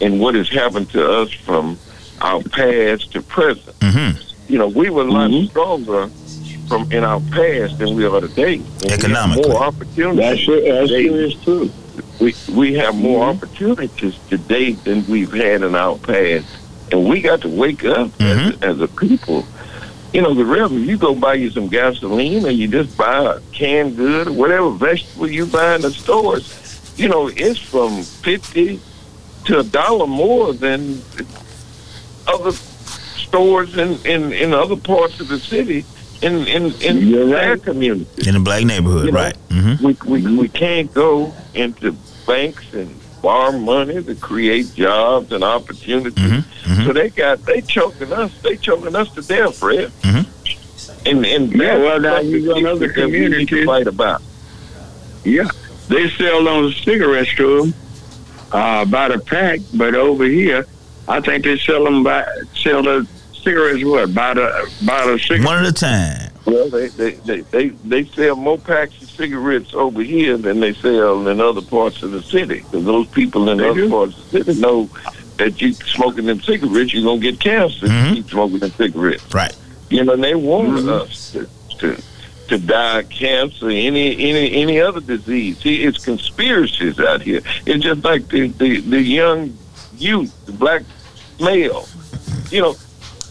and 0.00 0.20
what 0.20 0.34
has 0.36 0.48
happened 0.48 0.90
to 0.90 1.10
us 1.10 1.30
from 1.32 1.78
our 2.20 2.40
past 2.42 3.10
to 3.12 3.22
present. 3.22 3.74
hmm 3.82 4.10
You 4.48 4.56
know, 4.58 4.68
we 4.68 4.88
were 4.90 5.02
a 5.02 5.10
lot 5.10 5.30
Mhm. 5.30 5.50
stronger 5.50 6.08
from 6.68 6.90
in 6.92 7.02
our 7.04 7.20
past 7.32 7.78
than 7.78 7.94
we 7.96 8.04
are 8.06 8.20
today. 8.20 8.54
And 8.54 8.64
we 8.82 8.88
have 8.90 8.98
Economically. 9.00 9.48
more 9.50 9.62
opportunities. 9.64 10.18
That's 10.20 10.40
sure, 10.40 10.60
that 10.60 10.88
sure 10.88 11.20
is 11.22 11.34
true. 11.42 11.70
We 12.20 12.34
we 12.52 12.74
have 12.74 12.94
more 12.94 13.26
Mhm. 13.26 13.36
opportunities 13.36 14.14
today 14.28 14.72
than 14.72 15.04
we've 15.08 15.32
had 15.32 15.62
in 15.62 15.74
our 15.74 15.96
past, 15.96 16.46
and 16.92 17.08
we 17.08 17.20
got 17.20 17.40
to 17.42 17.48
wake 17.48 17.84
up 17.84 18.10
as, 18.20 18.54
as 18.62 18.80
a 18.80 18.88
people. 18.88 19.44
You 20.12 20.22
know, 20.22 20.32
the 20.34 20.44
real 20.44 20.70
you 20.72 20.96
go 20.96 21.14
buy 21.14 21.34
you 21.34 21.50
some 21.50 21.68
gasoline, 21.68 22.44
or 22.46 22.50
you 22.50 22.66
just 22.68 22.96
buy 22.96 23.24
a 23.36 23.40
canned 23.52 23.96
good, 23.96 24.28
or 24.28 24.32
whatever 24.32 24.70
vegetable 24.70 25.28
you 25.30 25.46
buy 25.46 25.74
in 25.76 25.82
the 25.82 25.90
stores. 25.90 26.54
You 26.96 27.08
know, 27.08 27.28
it's 27.28 27.58
from 27.58 28.02
fifty 28.02 28.80
to 29.46 29.60
a 29.60 29.62
dollar 29.64 30.06
more 30.06 30.52
than 30.52 31.02
other 32.26 32.52
stores 32.52 33.76
in, 33.76 33.98
in, 34.04 34.32
in 34.32 34.52
other 34.54 34.76
parts 34.76 35.20
of 35.20 35.28
the 35.28 35.38
city 35.38 35.84
in 36.22 36.46
in, 36.48 36.72
in 36.82 37.06
You're 37.08 37.26
their 37.28 37.50
right. 37.52 37.62
community 37.62 38.28
In 38.28 38.34
the 38.34 38.40
black 38.40 38.64
neighborhood, 38.64 39.06
You 39.06 39.12
know, 39.12 39.18
right. 39.20 39.36
hmm 39.50 39.74
we, 39.84 39.96
we 40.06 40.36
we 40.36 40.48
can't 40.48 40.92
go 40.92 41.32
into 41.54 41.92
banks 42.26 42.64
and 42.72 42.94
borrow 43.22 43.52
money 43.58 44.02
to 44.02 44.14
create 44.14 44.74
jobs 44.74 45.32
and 45.32 45.42
opportunities. 45.42 46.14
Mhm, 46.24 46.44
mhm. 46.64 46.86
So 46.86 46.92
they 46.92 47.08
got 47.10 47.44
they 47.46 47.60
choking 47.62 48.12
us. 48.12 48.32
They 48.42 48.56
choking 48.56 48.94
us 48.94 49.10
to 49.14 49.22
death, 49.22 49.56
Fred. 49.56 49.90
Mhm. 50.02 50.26
And 51.06 51.26
and 51.26 51.52
Yeah, 51.52 51.78
that's 51.78 51.80
well, 51.80 52.00
now 52.00 52.18
you 52.20 52.46
got 52.46 52.58
another 52.58 52.88
community 52.90 53.46
to 53.46 53.64
fight 53.66 53.86
about. 53.86 54.22
Yeah, 55.24 55.48
they 55.88 56.08
sell 56.10 56.44
those 56.44 56.76
cigarettes 56.84 57.34
to 57.36 57.58
them 57.62 57.74
uh, 58.52 58.84
by 58.84 59.08
the 59.08 59.18
pack, 59.18 59.60
but 59.74 59.94
over 59.94 60.24
here, 60.24 60.66
I 61.06 61.20
think 61.20 61.44
they 61.44 61.58
sell 61.58 61.84
them 61.84 62.02
by 62.02 62.24
sell 62.54 62.82
the 62.82 63.06
cigarettes 63.48 63.84
what 63.84 64.14
by 64.14 64.34
the 64.34 64.70
by 64.84 65.06
the 65.06 65.18
cigarette 65.18 65.44
One 65.46 65.58
at 65.64 65.68
a 65.68 65.72
time. 65.72 66.30
Well, 66.44 66.68
they 66.70 66.88
they, 66.88 67.10
they, 67.12 67.40
they 67.40 67.68
they 67.68 68.04
sell 68.04 68.36
more 68.36 68.58
packs 68.58 69.00
of 69.02 69.10
cigarettes 69.10 69.74
over 69.74 70.02
here 70.02 70.36
than 70.36 70.60
they 70.60 70.72
sell 70.74 71.26
in 71.28 71.40
other 71.40 71.62
parts 71.62 72.02
of 72.02 72.10
the 72.12 72.22
city. 72.22 72.58
Because 72.60 72.84
those 72.84 73.06
people 73.08 73.48
in 73.50 73.58
They 73.58 73.68
other 73.68 73.80
do? 73.82 73.90
parts 73.90 74.16
of 74.18 74.30
the 74.30 74.44
city 74.44 74.60
know 74.60 74.88
that 75.36 75.60
you 75.60 75.72
smoking 75.72 76.26
them 76.26 76.40
cigarettes, 76.40 76.92
you're 76.94 77.04
gonna 77.04 77.20
get 77.20 77.38
cancer 77.40 77.86
if 77.86 77.92
Mhm. 77.92 78.08
you 78.08 78.14
keep 78.16 78.30
smoking 78.30 78.58
them 78.58 78.70
cigarettes. 78.72 79.24
Right. 79.34 79.54
You 79.90 80.04
know, 80.04 80.14
and 80.14 80.24
they 80.24 80.34
want 80.34 80.68
Mhm. 80.70 80.88
us 80.88 81.32
to, 81.32 81.48
to 81.78 82.02
to 82.48 82.58
die 82.58 83.00
of 83.00 83.10
cancer, 83.10 83.68
any 83.68 84.12
any 84.30 84.52
any 84.54 84.80
other 84.80 85.00
disease. 85.00 85.58
See, 85.58 85.82
it's 85.84 86.02
conspiracies 86.04 86.98
out 86.98 87.20
here. 87.22 87.42
It's 87.66 87.84
just 87.84 88.02
like 88.04 88.28
the 88.28 88.48
the, 88.48 88.80
the 88.80 89.02
young 89.02 89.56
youth, 89.98 90.32
the 90.46 90.52
black 90.52 90.82
male. 91.40 91.86
You 92.50 92.62
know, 92.62 92.76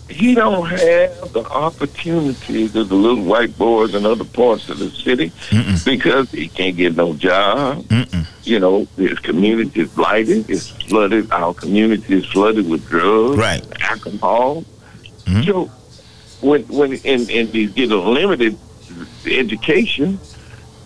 he 0.10 0.36
don't 0.36 0.66
have 0.68 1.34
the 1.34 1.44
opportunities 1.50 2.76
of 2.76 2.88
the 2.90 2.96
little 2.96 3.24
white 3.24 3.58
boys 3.58 3.94
in 3.94 4.06
other 4.06 4.24
parts 4.24 4.70
of 4.70 4.80
the 4.80 4.90
city 4.90 5.30
Mm-mm. 5.50 5.84
because 5.86 6.32
he 6.32 6.48
can't 6.48 6.78
get 6.78 6.96
no 6.96 7.14
job. 7.14 7.84
Mm-mm. 7.84 8.26
You 8.44 8.60
know, 8.60 8.88
his 8.96 9.20
community 9.20 9.82
is 9.82 9.90
blighted. 9.90 10.50
It's 10.50 10.70
flooded. 10.70 11.30
Our 11.32 11.54
community 11.54 12.16
is 12.20 12.26
flooded 12.26 12.70
with 12.70 12.88
drugs, 12.88 13.38
Right. 13.38 13.66
alcohol. 13.82 14.64
Mhm. 15.26 15.46
So 15.46 15.66
when 16.42 16.62
when 16.64 16.94
and, 17.04 17.30
and 17.30 17.50
he 17.50 17.66
get 17.68 17.92
a 17.92 17.98
limited 17.98 18.58
education, 19.26 20.20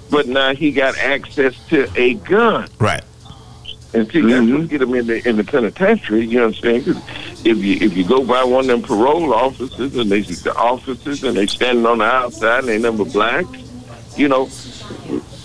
but 0.09 0.27
now 0.27 0.53
he 0.55 0.71
got 0.71 0.97
access 0.97 1.55
to 1.69 1.87
a 1.95 2.15
gun. 2.15 2.67
Right. 2.79 3.03
And 3.93 4.09
see, 4.11 4.21
that's 4.21 4.33
Mhm. 4.45 4.59
what 4.59 4.69
get 4.69 4.81
him 4.81 4.95
in 4.95 5.07
the 5.07 5.27
in 5.29 5.35
the 5.37 5.43
penitentiary. 5.43 6.25
You 6.25 6.39
know 6.39 6.47
what 6.47 6.55
I'm 6.65 6.83
saying? 6.83 7.01
'Cause 7.43 7.57
if 7.57 7.63
you 7.63 7.77
if 7.81 7.95
you 7.97 8.03
go 8.03 8.23
by 8.23 8.43
one 8.43 8.61
of 8.61 8.67
them 8.67 8.81
parole 8.81 9.33
officers 9.33 9.95
and 9.95 10.11
they 10.11 10.21
the 10.21 10.53
officers 10.55 11.23
and 11.23 11.35
they 11.35 11.47
standing 11.47 11.85
on 11.85 11.99
the 11.99 12.05
outside 12.05 12.59
and 12.59 12.67
they 12.69 12.77
number 12.77 13.05
black, 13.05 13.45
you 14.15 14.27
know, 14.27 14.45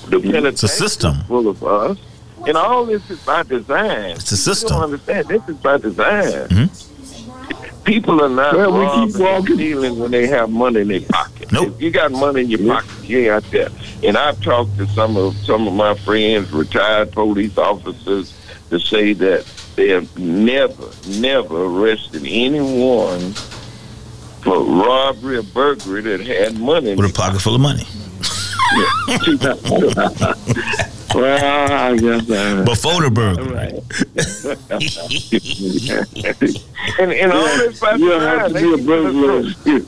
the 0.09 0.18
penitentiary 0.20 0.49
It's 0.49 0.62
a 0.62 0.68
system. 0.68 1.16
full 1.28 1.49
of 1.49 1.62
us, 1.64 1.99
and 2.47 2.57
all 2.57 2.84
this 2.86 3.09
is 3.11 3.18
by 3.20 3.42
design. 3.42 4.12
It's 4.16 4.30
a 4.32 4.36
system. 4.36 4.51
You 4.51 4.55
system. 4.55 4.68
don't 4.68 4.84
understand? 4.84 5.28
This 5.28 5.42
is 5.49 5.57
by 5.57 5.76
design. 5.78 6.49
Mhm. 6.49 6.70
People 7.84 8.20
are 8.20 8.28
not 8.28 8.57
Well, 8.57 8.72
we 8.72 8.84
keep 8.84 8.90
robbing 8.90 9.14
and 9.14 9.20
walking. 9.20 9.55
stealing 9.57 9.99
when 10.01 10.11
they 10.11 10.26
have 10.26 10.51
money 10.51 10.80
in 10.80 10.88
their 10.88 11.01
pocket. 11.03 11.53
Nope. 11.53 11.68
If 11.76 11.82
you 11.82 11.90
got 11.90 12.11
money 12.11 12.40
in 12.40 12.51
your 12.51 12.59
pocket, 12.74 12.90
you 13.05 13.18
ain't 13.20 13.28
out 13.30 13.44
there. 13.53 13.68
And 14.03 14.16
I've 14.18 14.40
talked 14.42 14.76
to 14.78 14.86
some 14.88 15.16
of 15.16 15.36
some 15.44 15.68
of 15.68 15.72
my 15.74 15.94
friends, 15.94 16.51
retired 16.53 17.12
police 17.12 17.57
officers, 17.57 18.32
to 18.70 18.80
say 18.80 19.12
that 19.12 19.44
they 19.76 19.88
have 19.88 20.18
never, 20.18 20.90
never 21.06 21.64
arrested 21.64 22.24
anyone 22.26 23.32
for 24.42 24.62
robbery 24.62 25.38
or 25.38 25.42
burglary 25.42 26.02
that 26.02 26.20
had 26.20 26.58
money. 26.58 26.94
With 26.94 27.10
a 27.10 27.14
pocket 27.14 27.40
full 27.40 27.54
of 27.54 27.60
money. 27.60 27.84
Well, 31.14 31.72
I 31.72 31.96
guess 31.96 32.28
uh, 32.28 32.62
Before 32.66 33.00
the 33.00 33.10
burger. 33.10 33.42
And, 36.98 37.12
and 37.12 37.32
all 37.32 37.44
this 37.44 37.80
by 37.80 37.94
you 37.94 38.08
don't 38.10 38.20
have 38.22 38.48
to 38.48 38.54
be 38.54 38.58
a 38.58 38.62
keep 38.76 38.80
us 38.80 38.86
burglar. 38.86 39.40
You, 39.64 39.86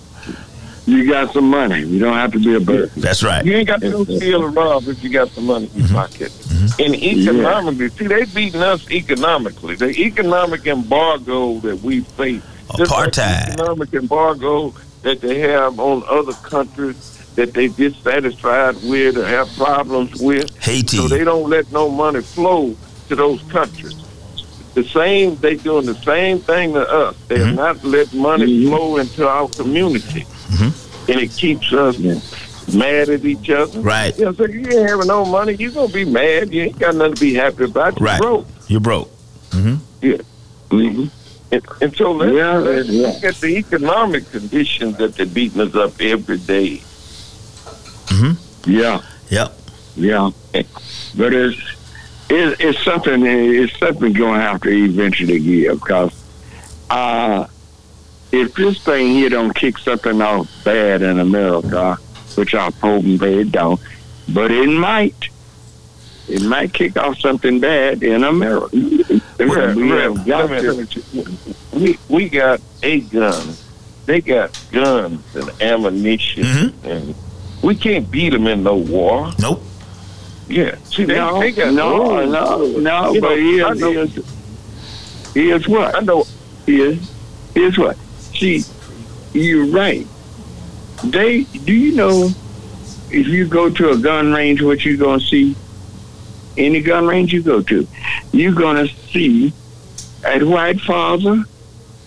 you 0.86 1.10
got 1.10 1.32
some 1.32 1.48
money. 1.48 1.80
You 1.82 1.98
don't 1.98 2.14
have 2.14 2.32
to 2.32 2.38
be 2.38 2.54
a 2.54 2.60
burglar. 2.60 2.86
That's 2.96 3.22
right. 3.22 3.44
You 3.44 3.54
ain't 3.54 3.68
got 3.68 3.80
to 3.82 3.90
go 3.90 4.04
steal 4.04 4.42
or 4.42 4.50
rob 4.50 4.84
if 4.88 5.02
you 5.02 5.10
got 5.10 5.28
some 5.30 5.46
money 5.46 5.70
in 5.74 5.80
your 5.80 5.88
pocket. 5.88 6.32
And 6.78 6.94
economically, 6.94 7.88
see, 7.90 8.06
they 8.06 8.24
beating 8.24 8.62
us 8.62 8.88
economically. 8.90 9.76
The 9.76 9.90
economic 9.90 10.66
embargo 10.66 11.58
that 11.60 11.80
we 11.82 12.00
face, 12.00 12.42
just 12.76 12.90
like 12.90 13.12
the 13.14 13.20
Apartheid. 13.20 13.48
economic 13.54 13.92
embargo 13.94 14.74
that 15.02 15.20
they 15.20 15.38
have 15.40 15.78
on 15.78 16.02
other 16.08 16.32
countries 16.34 16.96
that 17.36 17.54
they 17.54 17.68
dissatisfied 17.68 18.76
with 18.84 19.16
or 19.16 19.24
have 19.26 19.48
problems 19.56 20.20
with, 20.20 20.56
Haiti. 20.58 20.96
so 20.96 21.08
they 21.08 21.22
don't 21.24 21.48
let 21.48 21.70
no 21.72 21.88
money 21.88 22.20
flow 22.20 22.74
to 23.08 23.14
those 23.16 23.40
countries. 23.42 23.94
The 24.74 24.82
same, 24.84 25.36
they 25.36 25.54
doing 25.56 25.86
the 25.86 25.94
same 25.94 26.40
thing 26.40 26.74
to 26.74 26.80
us. 26.88 27.14
They're 27.28 27.46
Mhm. 27.46 27.54
not 27.56 27.84
letting 27.84 28.20
money 28.20 28.46
Mhm. 28.46 28.68
flow 28.68 28.96
into 28.96 29.28
our 29.28 29.48
community, 29.48 30.26
Mhm. 30.50 30.72
and 31.08 31.20
it 31.20 31.34
keeps 31.36 31.72
us 31.72 31.96
mad 32.74 33.08
at 33.08 33.24
each 33.24 33.50
other. 33.50 33.80
Right. 33.80 34.16
You 34.18 34.26
know, 34.26 34.32
so 34.32 34.46
you 34.46 34.60
ain't 34.68 34.88
having 34.88 35.06
no 35.06 35.24
money, 35.24 35.54
you 35.54 35.70
gonna 35.70 35.92
be 35.92 36.04
mad. 36.04 36.52
You 36.52 36.64
ain't 36.64 36.78
got 36.78 36.94
nothing 36.94 37.14
to 37.14 37.20
be 37.20 37.34
happy 37.34 37.64
about. 37.64 37.98
You 37.98 38.06
Right. 38.06 38.20
broke. 38.20 38.46
You're 38.68 38.80
broke. 38.80 39.10
hmm 39.52 39.76
Mm-hmm. 40.70 41.06
And, 41.50 41.62
and 41.80 41.96
so 41.96 42.12
let's, 42.12 42.32
Yeah, 42.34 42.58
let's 42.58 42.88
yeah. 42.90 43.06
look 43.08 43.24
at 43.24 43.36
the 43.36 43.46
economic 43.56 44.30
conditions 44.30 44.98
that 44.98 45.14
they're 45.16 45.24
beating 45.24 45.60
us 45.62 45.74
up 45.74 45.98
every 46.00 46.36
day. 46.38 46.82
Hmm. 48.10 48.32
Yeah, 48.66 49.00
Yep. 49.30 49.52
yeah. 49.96 50.30
But 50.52 51.32
it's 51.32 51.56
it, 52.28 52.60
it's 52.60 52.84
something. 52.84 53.24
It's 53.24 53.76
something 53.78 54.12
going 54.12 54.34
to 54.34 54.40
have 54.40 54.60
to 54.62 54.68
eventually 54.68 55.40
give 55.40 55.80
because 55.80 56.12
uh, 56.90 57.46
if 58.30 58.52
this 58.54 58.82
thing 58.82 59.08
here 59.14 59.30
don't 59.30 59.54
kick 59.54 59.78
something 59.78 60.20
off 60.20 60.46
bad 60.64 61.00
in 61.00 61.18
America, 61.18 61.96
which 62.38 62.54
I'm 62.54 62.72
hoping 62.74 63.18
that 63.18 63.32
it 63.32 63.52
don't, 63.52 63.80
but 64.28 64.50
it 64.50 64.68
might. 64.68 65.28
It 66.28 66.42
might 66.42 66.72
kick 66.74 66.96
off 66.98 67.18
something 67.18 67.58
bad 67.58 68.02
in 68.02 68.22
America. 68.22 68.68
Well, 69.38 69.74
we 69.74 69.88
have 69.88 70.26
got 70.26 70.48
to. 70.48 70.86
we 71.72 71.98
we 72.08 72.28
got 72.28 72.60
a 72.82 73.00
gun. 73.00 73.54
They 74.04 74.20
got 74.20 74.58
guns 74.70 75.22
and 75.34 75.50
ammunition, 75.62 76.42
Mhm. 76.44 76.72
and 76.84 77.14
we 77.62 77.74
can't 77.74 78.10
beat 78.10 78.30
them 78.30 78.46
in 78.46 78.62
no 78.62 78.76
war. 78.76 79.32
Nope. 79.38 79.62
Yeah, 80.48 80.76
see, 80.84 81.04
they, 81.04 81.14
No, 81.16 81.40
they 81.40 81.52
got 81.52 81.72
no, 81.74 81.96
rules. 81.98 82.30
no, 82.32 82.56
no. 82.56 82.66
You 82.66 82.80
know, 82.80 83.20
but 83.20 83.32
I 83.32 83.36
here's, 83.36 83.80
know- 83.80 83.92
here's, 83.92 85.34
here's 85.34 85.68
what. 85.68 85.94
I 85.94 86.00
know. 86.00 86.24
Here's, 86.66 87.10
here's 87.54 87.78
what. 87.78 87.96
See, 88.34 88.64
you're 89.34 89.66
right. 89.66 90.06
They 91.04 91.42
do 91.44 91.72
you 91.72 91.94
know 91.94 92.30
if 93.10 93.26
you 93.26 93.46
go 93.46 93.70
to 93.70 93.90
a 93.90 93.96
gun 93.96 94.32
range, 94.32 94.62
what 94.62 94.84
you 94.84 94.96
gonna 94.96 95.20
see? 95.20 95.56
Any 96.56 96.80
gun 96.80 97.06
range 97.06 97.32
you 97.32 97.42
go 97.42 97.62
to, 97.62 97.86
you're 98.32 98.52
gonna 98.52 98.88
see 99.12 99.52
a 100.26 100.42
white 100.44 100.80
father 100.80 101.44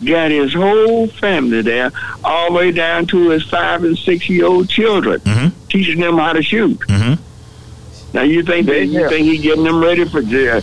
got 0.03 0.31
his 0.31 0.53
whole 0.53 1.07
family 1.07 1.61
there, 1.61 1.91
all 2.23 2.47
the 2.51 2.57
way 2.57 2.71
down 2.71 3.05
to 3.07 3.29
his 3.29 3.43
five 3.43 3.83
and 3.83 3.97
six 3.97 4.27
year 4.29 4.45
old 4.45 4.67
children, 4.67 5.19
Mhm. 5.21 5.51
teaching 5.69 5.99
them 5.99 6.17
how 6.17 6.33
to 6.33 6.41
shoot. 6.41 6.77
Mhm. 6.81 7.17
Now 8.13 8.23
you 8.23 8.43
think 8.43 8.65
that, 8.65 8.73
They 8.73 8.83
you 8.85 9.07
think 9.09 9.27
he 9.27 9.37
getting 9.37 9.63
them 9.63 9.79
ready 9.81 10.03
for 10.05 10.19
uh, 10.19 10.61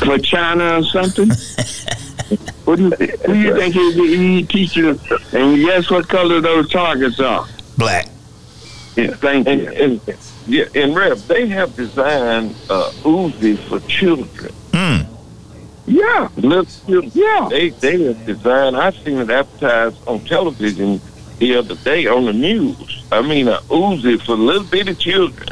for 0.00 0.18
China 0.18 0.78
or 0.78 0.84
something? 0.84 1.28
what 2.64 2.76
do 2.76 2.84
you, 2.84 2.90
who 3.26 3.32
do 3.34 3.38
you 3.40 3.54
think 3.56 3.74
he, 3.74 4.16
he 4.16 4.42
teaching 4.44 4.84
them? 4.84 5.00
And 5.32 5.56
guess 5.64 5.90
what 5.90 6.08
color 6.08 6.40
those 6.40 6.70
targets 6.70 7.18
are? 7.20 7.46
Black. 7.76 8.06
Yeah, 8.96 9.08
thank 9.14 9.48
And, 9.48 9.60
you. 9.62 9.68
and 9.72 10.00
yeah, 10.46 10.64
and 10.74 10.94
Rev, 10.94 11.26
they 11.26 11.48
have 11.48 11.74
designed 11.74 12.54
uh, 12.70 12.90
Uzi 13.02 13.58
for 13.68 13.80
children. 13.88 14.52
Mm. 14.70 15.06
Yeah, 15.86 16.28
Little 16.36 16.64
children. 16.64 17.10
yeah. 17.14 17.48
They 17.50 17.70
they 17.70 18.02
have 18.04 18.24
designed. 18.24 18.76
I've 18.76 18.96
seen 18.98 19.18
it 19.18 19.30
advertised 19.30 19.96
on 20.06 20.20
television 20.20 21.00
the 21.38 21.56
other 21.56 21.74
day 21.76 22.06
on 22.06 22.24
the 22.26 22.32
news. 22.32 23.02
I 23.10 23.20
mean, 23.22 23.48
a 23.48 23.58
Uzi 23.68 24.20
for 24.22 24.36
little 24.36 24.64
bitty 24.64 24.94
children. 24.94 25.48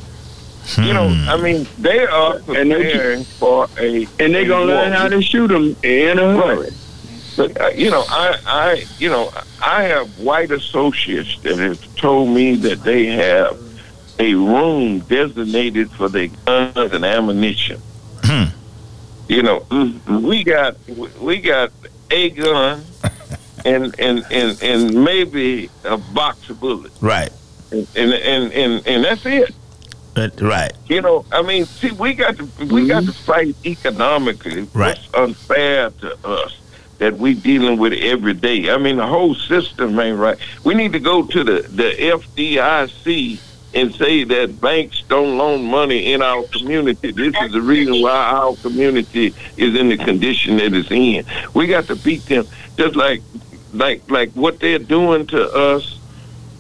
You 0.79 0.95
know, 0.95 1.09
Hmm. 1.09 1.29
I 1.29 1.37
mean, 1.39 1.67
they 1.79 2.07
are 2.07 2.37
And 2.49 2.71
they- 2.71 2.77
preparing 2.93 3.25
for 3.25 3.67
a. 3.79 4.07
And 4.21 4.33
they're 4.35 4.47
gonna 4.47 4.67
learn 4.67 4.93
how 4.93 5.09
to 5.09 5.21
shoot 5.21 5.49
them 5.49 5.75
in 5.83 6.19
a 6.21 6.37
hurry. 6.41 6.71
But 6.71 6.73
uh, 7.39 7.69
you 7.75 7.91
know, 7.91 8.05
I, 8.09 8.39
I, 8.47 8.85
you 8.99 9.09
know, 9.09 9.33
I 9.65 9.85
have 9.85 10.19
white 10.19 10.51
associates 10.51 11.39
that 11.41 11.59
have 11.59 11.97
told 11.97 12.29
me 12.31 12.55
that 12.57 12.83
they 12.83 13.07
have 13.07 13.59
a 14.19 14.35
room 14.35 15.01
designated 15.01 15.91
for 15.91 16.09
their 16.09 16.29
guns 16.47 16.77
and 16.93 17.05
ammunition. 17.05 17.81
Hmm. 18.25 18.45
You 19.29 19.43
know, 19.43 19.65
we 20.09 20.45
got 20.45 20.77
we 21.21 21.41
got 21.41 21.71
a 22.11 22.31
gun 22.31 22.85
and 23.65 23.99
and 23.99 24.25
and 24.31 24.63
and 24.63 25.05
maybe 25.05 25.71
a 25.85 25.97
box 25.97 26.51
of 26.51 26.61
bullets, 26.61 27.01
Right. 27.03 27.31
and 27.71 27.87
and 27.97 28.53
and 28.53 28.87
and 28.87 29.05
that's 29.05 29.25
it. 29.27 29.55
But, 30.15 30.39
right. 30.43 30.73
You 30.89 31.01
know, 31.01 31.25
I 31.33 31.41
mean, 31.41 31.65
see, 31.65 31.91
we 31.93 32.13
got 32.13 32.37
to 32.37 32.45
we 32.67 32.87
got 32.87 33.05
to 33.05 33.13
fight 33.13 33.57
economically. 33.65 34.69
Right. 34.75 34.99
What's 34.99 35.15
unfair 35.15 35.89
to 35.91 36.27
us 36.29 36.59
that 37.03 37.19
we 37.19 37.35
dealing 37.35 37.79
with 37.79 37.93
every 37.95 38.33
day? 38.33 38.71
I 38.71 38.79
mean, 38.79 38.97
the 38.97 39.07
whole 39.07 39.35
system 39.35 39.99
ain't 39.99 40.19
right. 40.19 40.39
We 40.63 40.75
need 40.75 40.93
to 40.93 41.01
go 41.01 41.27
to 41.27 41.43
the 41.43 41.63
the 41.63 41.91
FDIC 41.91 43.41
and 43.75 43.93
say 43.93 44.23
that 44.23 44.61
banks 44.61 45.03
don't 45.09 45.37
loan 45.37 45.65
money 45.65 46.13
in 46.13 46.23
our 46.23 46.45
community. 46.45 47.11
This 47.11 47.35
is 47.43 47.51
the 47.51 47.61
reason 47.61 48.01
why 48.03 48.13
our 48.13 48.55
community 48.55 49.35
is 49.57 49.75
in 49.75 49.89
the 49.89 49.97
condition 49.97 50.59
that 50.59 50.73
it's 50.75 50.93
in. 50.93 51.25
We 51.55 51.67
got 51.67 51.87
to 51.87 51.97
beat 51.97 52.25
them 52.27 52.47
just 52.77 52.95
like 52.95 53.21
like 53.73 54.09
like 54.09 54.31
what 54.35 54.61
they're 54.61 54.79
doing 54.79 55.27
to 55.29 55.53
us 55.53 55.99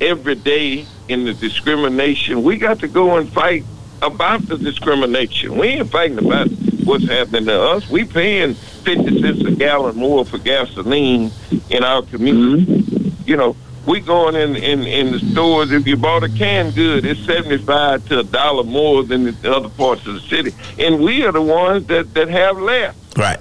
every 0.00 0.34
day 0.34 0.86
in 1.06 1.24
the 1.24 1.34
discrimination. 1.34 2.42
We 2.42 2.56
got 2.56 2.80
to 2.80 2.88
go 2.88 3.16
and 3.16 3.32
fight 3.32 3.64
about 4.00 4.48
the 4.48 4.58
discrimination. 4.58 5.56
We 5.56 5.68
ain't 5.68 5.90
fighting 5.90 6.18
about 6.18 6.48
what's 6.82 7.06
happening 7.06 7.44
to 7.44 7.62
us. 7.62 7.88
We 7.88 8.02
paying 8.04 8.56
fifty 8.82 9.20
cents 9.20 9.44
a 9.44 9.50
gallon 9.52 9.96
more 9.96 10.24
for 10.24 10.38
gasoline 10.38 11.30
in 11.70 11.84
our 11.84 12.02
community. 12.02 12.84
You 13.24 13.36
know, 13.36 13.56
we 13.86 14.00
going 14.00 14.34
in, 14.34 14.56
in 14.56 14.82
in 14.84 15.12
the 15.12 15.18
stores. 15.18 15.72
If 15.72 15.86
you 15.86 15.96
bought 15.96 16.22
a 16.22 16.28
canned 16.28 16.74
good, 16.74 17.04
it's 17.04 17.24
seventy 17.24 17.58
five 17.58 18.06
to 18.08 18.20
a 18.20 18.24
dollar 18.24 18.64
more 18.64 19.02
than 19.02 19.24
the 19.24 19.54
other 19.54 19.68
parts 19.68 20.06
of 20.06 20.14
the 20.14 20.20
city, 20.20 20.52
and 20.78 21.00
we 21.00 21.24
are 21.24 21.32
the 21.32 21.42
ones 21.42 21.86
that 21.86 22.14
that 22.14 22.28
have 22.28 22.58
left. 22.58 23.16
Right. 23.16 23.40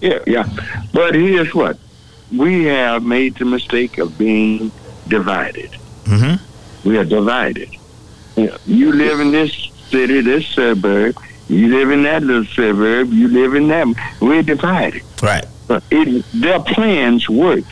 Yeah. 0.00 0.20
Yeah. 0.26 0.48
But 0.92 1.14
here's 1.14 1.54
what 1.54 1.78
we 2.36 2.64
have 2.64 3.02
made 3.02 3.36
the 3.36 3.44
mistake 3.44 3.98
of 3.98 4.16
being 4.16 4.70
divided. 5.08 5.70
Mm-hmm. 6.04 6.88
We 6.88 6.96
are 6.98 7.04
divided. 7.04 7.68
Yeah. 8.36 8.56
You 8.66 8.92
live 8.92 9.20
in 9.20 9.32
this 9.32 9.52
city, 9.88 10.20
this 10.20 10.46
suburb. 10.46 11.16
You 11.50 11.68
live 11.76 11.90
in 11.90 12.02
that 12.04 12.22
little 12.22 12.44
suburb. 12.44 13.12
You 13.12 13.28
live 13.28 13.54
in 13.54 13.68
that. 13.68 13.86
We're 14.20 14.42
divided. 14.42 15.02
Right. 15.22 15.44
But 15.66 15.82
it, 15.90 16.24
their 16.32 16.60
plans 16.60 17.28
work. 17.28 17.64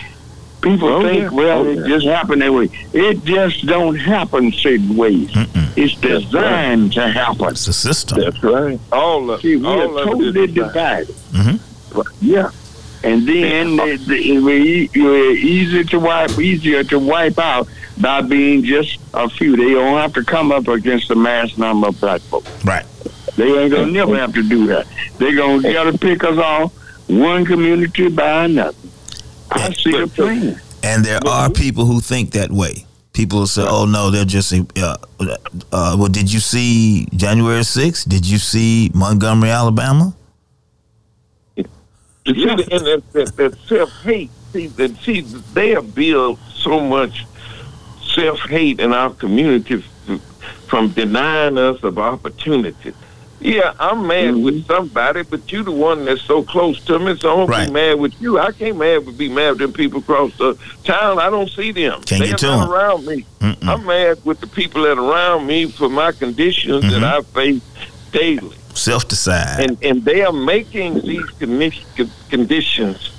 People 0.61 0.89
Oh, 0.89 1.03
think, 1.03 1.23
yeah. 1.23 1.29
well, 1.31 1.61
Oh, 1.61 1.65
it 1.71 1.79
yeah. 1.79 1.87
just 1.87 2.07
happened 2.07 2.43
that 2.43 2.53
way. 2.53 2.69
It 2.93 3.25
just 3.25 3.65
don't 3.67 3.95
happen 3.97 4.51
certain 4.53 4.97
ways. 4.97 5.31
Mm-mm. 5.31 5.77
It's 5.77 5.95
designed 5.95 6.93
to 6.95 7.09
happen. 7.09 7.49
It's 7.51 7.69
a 7.69 7.73
system. 7.73 8.19
That's 8.21 8.43
right. 8.43 8.81
All 8.91 9.31
of 9.31 9.41
See, 9.41 9.55
we 9.55 9.65
all 9.67 9.97
are 10.01 10.05
totally 10.05 10.29
is 10.45 10.53
divided. 10.55 11.07
divided. 11.07 11.15
Mhm. 11.33 12.07
Yeah. 12.21 12.51
And 13.05 13.29
then 13.29 13.77
the, 13.77 13.97
the, 14.09 14.39
we, 14.41 14.91
we're 14.97 15.31
easy 15.31 15.85
to 15.85 16.01
wipe, 16.01 16.37
easier 16.37 16.83
to 16.83 16.99
wipe 16.99 17.39
out 17.39 17.69
by 17.97 18.21
being 18.23 18.65
just 18.65 18.99
a 19.15 19.29
few. 19.29 19.57
They 19.57 19.71
don't 19.75 19.97
have 19.99 20.13
to 20.15 20.25
come 20.25 20.51
up 20.51 20.67
against 20.67 21.07
the 21.07 21.15
mass 21.15 21.57
number 21.57 21.87
of 21.89 22.01
black 22.01 22.21
folks. 22.23 22.51
Right. 22.65 22.85
They 23.39 23.57
ain't 23.57 23.73
gonna 23.73 23.93
never 23.93 24.17
have 24.17 24.35
to 24.35 24.43
do 24.43 24.67
that. 24.67 24.89
They're 25.19 25.37
gonna 25.37 25.63
gotta 25.63 25.97
pick 25.97 26.25
us 26.25 26.37
off 26.39 26.73
one 27.07 27.45
community 27.45 28.09
by 28.09 28.47
another. 28.47 28.77
I 29.53 29.73
see 29.73 29.93
the 29.93 30.09
plan. 30.09 30.61
And 30.83 31.05
there 31.05 31.21
are 31.25 31.49
people 31.49 31.85
who 31.85 32.01
think 32.01 32.33
that 32.33 32.51
way. 32.51 32.85
People 33.13 33.47
say, 33.47 33.65
"Oh 33.65 33.85
no, 33.85 34.11
they're 34.11 34.25
just." 34.25 34.53
Uh, 34.53 34.97
uh, 35.21 35.97
well, 35.97 36.09
did 36.09 36.33
you 36.33 36.41
see 36.41 37.07
January 37.15 37.63
6th? 37.63 38.09
Did 38.09 38.29
you 38.29 38.39
see 38.39 38.91
Montgomery, 38.93 39.51
Alabama? 39.51 40.15
See, 41.57 41.65
and 42.27 42.59
that, 42.59 43.03
that, 43.13 43.37
that 43.37 43.59
self 43.69 43.91
hate, 44.03 44.31
see, 44.53 44.67
that, 44.67 44.97
see, 44.97 45.21
they 45.55 45.71
have 45.71 45.95
built 45.95 46.41
so 46.53 46.81
much 46.81 47.25
self 48.03 48.41
hate 48.41 48.81
in 48.81 48.93
our 48.93 49.11
community 49.11 49.85
from 50.67 50.89
denying 50.89 51.57
us 51.57 51.83
of 51.85 51.99
opportunity. 51.99 52.93
Yeah, 53.41 53.73
I'm 53.79 54.07
mad 54.07 54.37
with 54.37 54.67
somebody, 54.67 55.23
but 55.23 55.51
you 55.53 55.63
the 55.63 55.71
one 55.71 56.05
that's 56.05 56.23
so 56.23 56.43
close 56.43 56.81
to 56.87 56.99
me, 56.99 57.17
so 57.19 57.31
I'm 57.31 57.37
gonna 57.47 57.47
Right. 57.47 57.67
be 57.69 57.73
mad 57.73 58.01
with 58.01 58.21
you. 58.21 58.39
I 58.39 58.51
can't 58.51 58.77
mad 58.77 59.07
with 59.07 59.17
be 59.17 59.29
mad 59.29 59.51
with 59.51 59.59
them 59.61 59.73
people 59.73 60.01
across 60.01 60.37
the 60.39 60.57
town. 60.85 61.21
I 61.21 61.31
don't 61.31 61.49
see 61.51 61.71
them. 61.71 62.03
Can't 62.03 62.21
They're 62.23 62.31
get 62.31 62.39
to 62.39 62.47
not 62.49 62.69
around 62.69 63.07
me. 63.07 63.25
Mm-mm. 63.41 63.69
I'm 63.69 63.87
mad 63.87 64.19
with 64.25 64.41
the 64.41 64.49
people 64.49 64.83
that 64.83 64.99
are 64.99 65.01
around 65.05 65.47
me 65.47 65.67
for 65.67 65.89
my 65.89 66.11
conditions 66.11 66.85
Mhm. 66.85 66.91
that 66.91 67.05
I 67.05 67.21
face 67.23 67.63
daily 68.11 68.57
Self 68.75 69.07
decide. 69.07 69.61
and 69.61 69.79
and 69.83 70.05
they 70.05 70.23
are 70.23 70.33
making 70.33 71.01
these 71.03 71.27
condi- 71.41 71.85
con- 71.97 72.11
conditions 72.31 73.11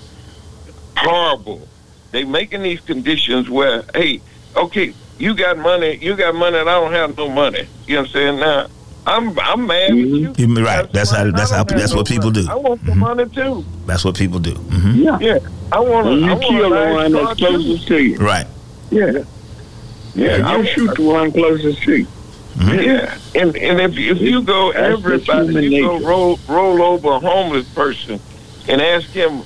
horrible. 0.97 1.65
They 2.11 2.23
making 2.25 2.63
these 2.63 2.81
conditions 2.81 3.49
where, 3.49 3.83
hey, 3.95 4.19
okay, 4.55 4.93
you 5.17 5.33
got 5.33 5.57
money, 5.57 5.97
you 6.01 6.15
got 6.15 6.35
money, 6.35 6.57
and 6.57 6.69
I 6.69 6.73
don't 6.73 6.91
have 6.91 7.15
no 7.17 7.29
money. 7.29 7.67
You 7.87 7.95
know 7.95 8.01
what 8.01 8.07
I'm 8.09 8.13
saying? 8.13 8.39
Now, 8.39 8.67
I'm 9.09 9.37
I'm 9.39 9.65
mad 9.67 9.93
with 9.95 10.05
you. 10.05 10.29
Mhm. 10.29 10.57
You're 10.57 10.65
right. 10.65 10.83
Got 10.83 10.93
That's 10.93 11.11
how- 11.11 11.31
that's 11.31 11.51
how- 11.51 11.63
that's 11.63 11.93
what 11.93 12.07
people 12.07 12.31
do. 12.31 12.45
I 12.49 12.55
want 12.55 12.85
the 12.85 12.91
Mhm. 12.93 12.97
money 12.97 13.25
too. 13.29 13.65
That's 13.87 14.03
what 14.05 14.15
people 14.15 14.39
do. 14.39 14.51
hmm 14.51 15.01
Yeah. 15.03 15.17
Yeah, 15.19 15.37
I 15.71 15.79
want 15.79 16.07
to. 16.07 16.13
You 16.15 16.35
kill 16.37 16.69
the 16.69 16.93
one 16.93 17.11
that's 17.11 17.39
closest 17.39 17.87
to 17.87 17.97
you. 18.03 18.17
Right. 18.17 18.47
Yeah. 18.91 19.11
Yeah, 20.15 20.57
you 20.57 20.65
shoot 20.73 20.95
the 20.95 21.03
one 21.03 21.31
closest 21.31 21.81
to 21.83 21.95
you. 21.97 22.07
Yeah, 22.59 23.13
and 23.35 23.55
and 23.55 23.79
if 23.79 23.97
if 23.97 24.19
you 24.21 24.41
go, 24.41 24.73
That's 24.73 24.93
everybody, 24.99 25.67
you 25.67 25.83
go 25.83 25.99
roll 25.99 26.39
roll 26.47 26.81
over 26.81 27.09
a 27.11 27.19
homeless 27.19 27.67
person 27.69 28.19
and 28.67 28.81
ask 28.81 29.07
him 29.11 29.43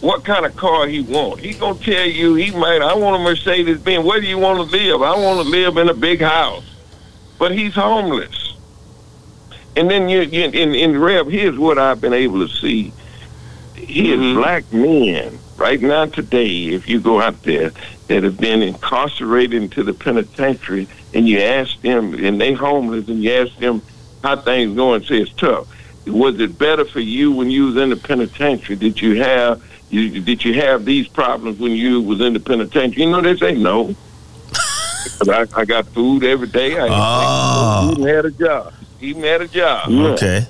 what 0.00 0.24
kind 0.24 0.46
of 0.46 0.56
car 0.56 0.86
he 0.86 1.00
want. 1.00 1.40
He 1.40 1.52
gonna 1.52 1.74
tell 1.78 2.06
you 2.06 2.34
he 2.36 2.50
might. 2.52 2.80
I 2.80 2.94
want 2.94 3.16
a 3.20 3.24
Mercedes 3.24 3.78
Benz. 3.78 4.04
Where 4.06 4.20
do 4.20 4.26
you 4.26 4.38
want 4.38 4.56
to 4.58 4.76
live? 4.76 5.02
I 5.02 5.14
want 5.16 5.42
to 5.44 5.48
live 5.50 5.76
in 5.76 5.88
a 5.90 5.94
big 5.94 6.22
house, 6.22 6.64
but 7.38 7.52
he's 7.52 7.74
homeless. 7.74 8.49
And 9.76 9.90
then 9.90 10.08
you, 10.08 10.20
you 10.22 10.44
in 10.44 10.74
in 10.74 10.98
Rev. 11.00 11.28
Here's 11.28 11.58
what 11.58 11.78
I've 11.78 12.00
been 12.00 12.12
able 12.12 12.46
to 12.46 12.52
see. 12.52 12.92
Here's 13.74 14.18
Mm-hmm. 14.18 14.38
black 14.40 14.72
men 14.72 15.38
right 15.56 15.80
now 15.80 16.06
today. 16.06 16.66
If 16.66 16.88
you 16.88 17.00
go 17.00 17.20
out 17.20 17.42
there 17.42 17.72
that 18.08 18.24
have 18.24 18.36
been 18.36 18.62
incarcerated 18.62 19.62
into 19.62 19.82
the 19.82 19.94
penitentiary, 19.94 20.88
and 21.14 21.28
you 21.28 21.40
ask 21.40 21.80
them, 21.80 22.14
and 22.14 22.40
they 22.40 22.52
homeless, 22.52 23.08
and 23.08 23.22
you 23.22 23.32
ask 23.32 23.54
them 23.56 23.82
how 24.22 24.36
things 24.42 24.76
going, 24.76 25.02
say 25.04 25.18
it's 25.22 25.32
tough. 25.34 25.68
Was 26.06 26.40
it 26.40 26.58
better 26.58 26.84
for 26.84 27.00
you 27.00 27.30
when 27.32 27.50
you 27.50 27.66
was 27.66 27.76
in 27.76 27.90
the 27.90 27.96
penitentiary? 27.96 28.76
Did 28.76 29.00
you 29.00 29.22
have 29.22 29.62
you 29.88 30.20
did 30.20 30.44
you 30.44 30.54
have 30.54 30.84
these 30.84 31.08
problems 31.08 31.58
when 31.58 31.72
you 31.72 32.00
was 32.02 32.20
in 32.20 32.32
the 32.32 32.40
penitentiary? 32.40 33.04
You 33.04 33.10
know 33.10 33.20
they 33.20 33.36
say 33.36 33.54
no. 33.54 33.94
I, 35.28 35.46
I 35.54 35.64
got 35.64 35.88
food 35.88 36.24
every 36.24 36.48
day. 36.48 36.78
I 36.78 36.88
Oh. 36.90 37.90
even 37.92 38.06
had 38.06 38.24
a 38.26 38.30
job. 38.30 38.72
Even 39.00 39.22
had 39.22 39.40
a 39.42 39.48
job. 39.48 39.88
Okay. 39.90 40.46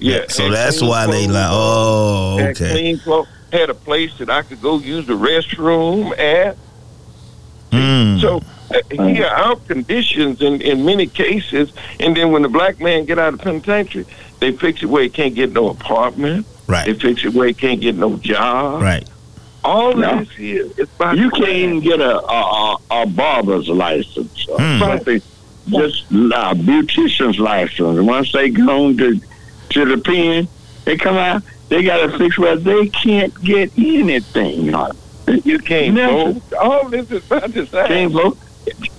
Yeah. 0.00 0.24
So 0.28 0.44
Had 0.44 0.52
that's 0.52 0.78
clean 0.78 0.90
why 0.90 1.06
they 1.06 1.26
like. 1.26 1.36
on, 1.44 1.50
Oh, 1.52 2.36
had 2.38 2.50
okay. 2.50 2.70
clean 2.72 2.98
clothes. 2.98 3.28
Had 3.52 3.70
a 3.70 3.74
place 3.74 4.16
that 4.18 4.28
I 4.28 4.42
could 4.42 4.60
go 4.60 4.78
use 4.78 5.06
the 5.06 5.12
restroom 5.12 6.10
at. 6.18 6.56
Mm. 7.70 8.20
So 8.20 8.42
uh, 8.70 9.04
here 9.04 9.26
are 9.26 9.56
conditions 9.56 10.42
in, 10.42 10.60
in 10.60 10.84
many 10.84 11.06
cases, 11.06 11.72
and 12.00 12.16
then 12.16 12.32
when 12.32 12.42
the 12.42 12.48
black 12.48 12.80
man 12.80 13.04
get 13.04 13.18
out 13.18 13.34
of 13.34 13.40
penitentiary, 13.40 14.06
they 14.40 14.52
fix 14.52 14.82
it 14.82 14.86
where 14.86 15.02
he 15.04 15.08
can't 15.08 15.34
get 15.34 15.52
no 15.52 15.68
apartment. 15.68 16.46
Right. 16.66 16.86
They 16.86 16.94
fix 16.94 17.24
it 17.24 17.32
where 17.34 17.46
he 17.46 17.54
can't 17.54 17.80
get 17.80 17.94
no 17.94 18.16
job. 18.16 18.82
Right. 18.82 19.08
All 19.62 19.94
No. 19.94 20.10
of 20.10 20.18
this 20.28 20.36
here 20.36 20.66
is 20.76 20.88
by 20.98 21.12
You 21.14 21.30
plan. 21.30 21.42
can't 21.42 21.56
even 21.56 21.80
get 21.80 22.00
a 22.00 22.18
a, 22.18 22.76
a, 22.90 23.02
a 23.02 23.06
barber's 23.06 23.68
license 23.68 24.46
or 24.48 24.58
Hmm. 24.60 24.78
something. 24.80 25.22
Just 25.68 26.10
a 26.10 26.54
beautician's 26.54 27.38
license. 27.38 28.00
Once 28.00 28.32
they 28.32 28.50
go 28.50 28.92
to 28.94 29.20
to 29.70 29.84
the 29.86 29.98
pen, 29.98 30.46
they 30.84 30.96
come 30.96 31.16
out. 31.16 31.42
They 31.70 31.82
got 31.82 32.06
to 32.08 32.18
fix 32.18 32.38
where 32.38 32.56
they 32.56 32.88
can't 32.88 33.32
get 33.42 33.72
anything. 33.78 34.66
You 35.44 35.58
can't 35.58 35.94
Never. 35.94 36.32
vote. 36.34 36.52
All 36.60 36.88
this 36.90 37.10
is 37.10 37.22
by 37.24 37.46
design. 37.46 37.86
Can't 37.88 38.12
vote. 38.12 38.38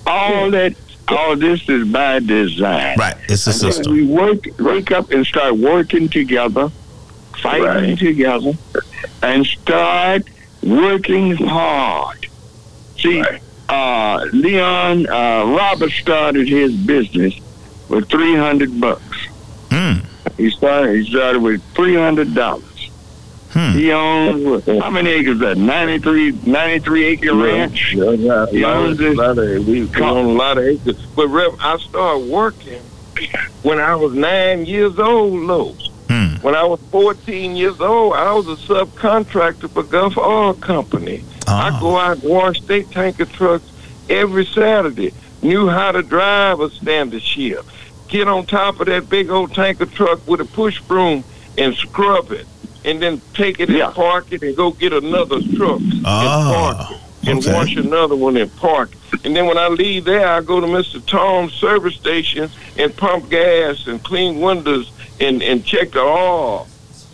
All 0.07 0.49
that. 0.51 0.75
All 1.07 1.35
this 1.35 1.69
is 1.69 1.87
by 1.87 2.17
design. 2.19 2.97
Right. 2.97 3.15
It's 3.29 3.45
a 3.45 3.51
Until 3.51 3.71
system. 3.71 3.93
We 3.93 4.07
work, 4.07 4.39
wake 4.59 4.91
up 4.91 5.11
and 5.11 5.23
start 5.23 5.55
working 5.55 6.09
together, 6.09 6.69
fighting 7.43 7.63
Right. 7.91 7.97
together, 7.99 8.53
and 9.21 9.45
start 9.45 10.23
working 10.63 11.35
hard. 11.35 12.25
See, 12.97 13.21
Right. 13.21 13.39
Uh, 13.69 14.25
Leon 14.33 15.07
uh, 15.07 15.45
Robert 15.57 15.91
started 15.91 16.47
his 16.47 16.75
business 16.75 17.33
with 17.89 18.09
three 18.09 18.35
hundred 18.35 18.79
bucks. 18.79 19.27
Mm. 19.69 20.05
He 20.37 20.49
started. 20.49 21.03
He 21.03 21.09
started 21.09 21.41
with 21.41 21.63
three 21.73 21.95
hundred 21.95 22.33
dollars. 22.35 22.63
Hmm. 23.51 23.71
He 23.71 23.91
owns 23.93 24.65
how 24.65 24.89
many 24.89 25.11
acres? 25.11 25.35
Is 25.35 25.39
that 25.39 25.57
93, 25.57 26.31
93 26.45 27.03
acre 27.05 27.33
ranch. 27.35 27.93
Yeah, 27.93 28.11
yeah, 28.11 28.45
You 28.51 28.65
a 28.65 28.67
lot 28.67 28.85
of- 28.89 28.97
this- 28.97 29.17
lot 29.17 29.37
of- 29.37 29.65
we 29.67 29.83
we 29.85 30.01
own 30.01 30.25
a 30.25 30.29
lot 30.33 30.57
of 30.57 30.65
acres. 30.65 30.97
But 31.15 31.29
Rev, 31.29 31.55
I 31.61 31.77
started 31.77 32.27
working 32.29 32.81
when 33.63 33.79
I 33.79 33.95
was 33.95 34.13
nine 34.13 34.65
years 34.65 34.99
old, 34.99 35.33
Low. 35.39 35.73
Hmm. 36.09 36.35
When 36.41 36.53
I 36.53 36.65
was 36.65 36.81
14 36.91 37.55
years 37.55 37.79
old, 37.79 38.13
I 38.13 38.33
was 38.33 38.45
a 38.47 38.57
subcontractor 38.57 39.69
for 39.71 39.83
Gulf 39.83 40.17
Oil 40.17 40.53
Company. 40.55 41.23
I 41.47 41.69
Oh. 41.75 41.79
go 41.79 41.97
out 41.97 42.17
and 42.17 42.23
wash 42.23 42.61
state 42.61 42.91
tanker 42.91 43.25
trucks 43.25 43.65
every 44.09 44.45
Saturday. 44.45 45.13
Knew 45.41 45.67
how 45.69 45.91
to 45.91 46.01
drive 46.01 46.59
a 46.59 46.69
standard 46.69 47.21
ship. 47.21 47.65
Get 48.07 48.27
on 48.27 48.45
top 48.45 48.79
of 48.79 48.87
that 48.87 49.09
big 49.09 49.29
old 49.29 49.53
tanker 49.53 49.85
truck 49.85 50.19
with 50.27 50.41
a 50.41 50.45
push 50.45 50.79
broom 50.81 51.23
and 51.57 51.75
scrub 51.75 52.31
it. 52.31 52.47
And 52.83 53.01
then 53.01 53.19
take 53.33 53.59
it 53.59 53.69
Yeah. 53.69 53.85
and 53.87 53.95
park 53.95 54.27
it 54.31 54.43
and 54.43 54.55
go 54.55 54.71
get 54.71 54.93
another 54.93 55.39
truck 55.55 55.79
and 55.79 56.01
ah, 56.05 56.73
park 56.75 56.87
Oh. 56.91 56.93
it 57.23 57.29
and 57.29 57.39
okay. 57.39 57.53
wash 57.53 57.75
another 57.75 58.15
one 58.15 58.37
and 58.37 58.55
park. 58.57 58.91
And 59.23 59.35
then 59.35 59.45
when 59.47 59.57
I 59.57 59.67
leave 59.69 60.05
there, 60.05 60.27
I 60.27 60.41
go 60.41 60.59
to 60.59 60.67
Mr. 60.67 61.03
Tom's 61.05 61.53
service 61.53 61.95
station 61.95 62.49
and 62.77 62.95
pump 62.95 63.29
gas 63.29 63.87
and 63.87 64.03
clean 64.03 64.39
windows 64.39 64.91
and, 65.19 65.41
and 65.41 65.65
check 65.65 65.91
the 65.93 66.01
oil. 66.01 66.67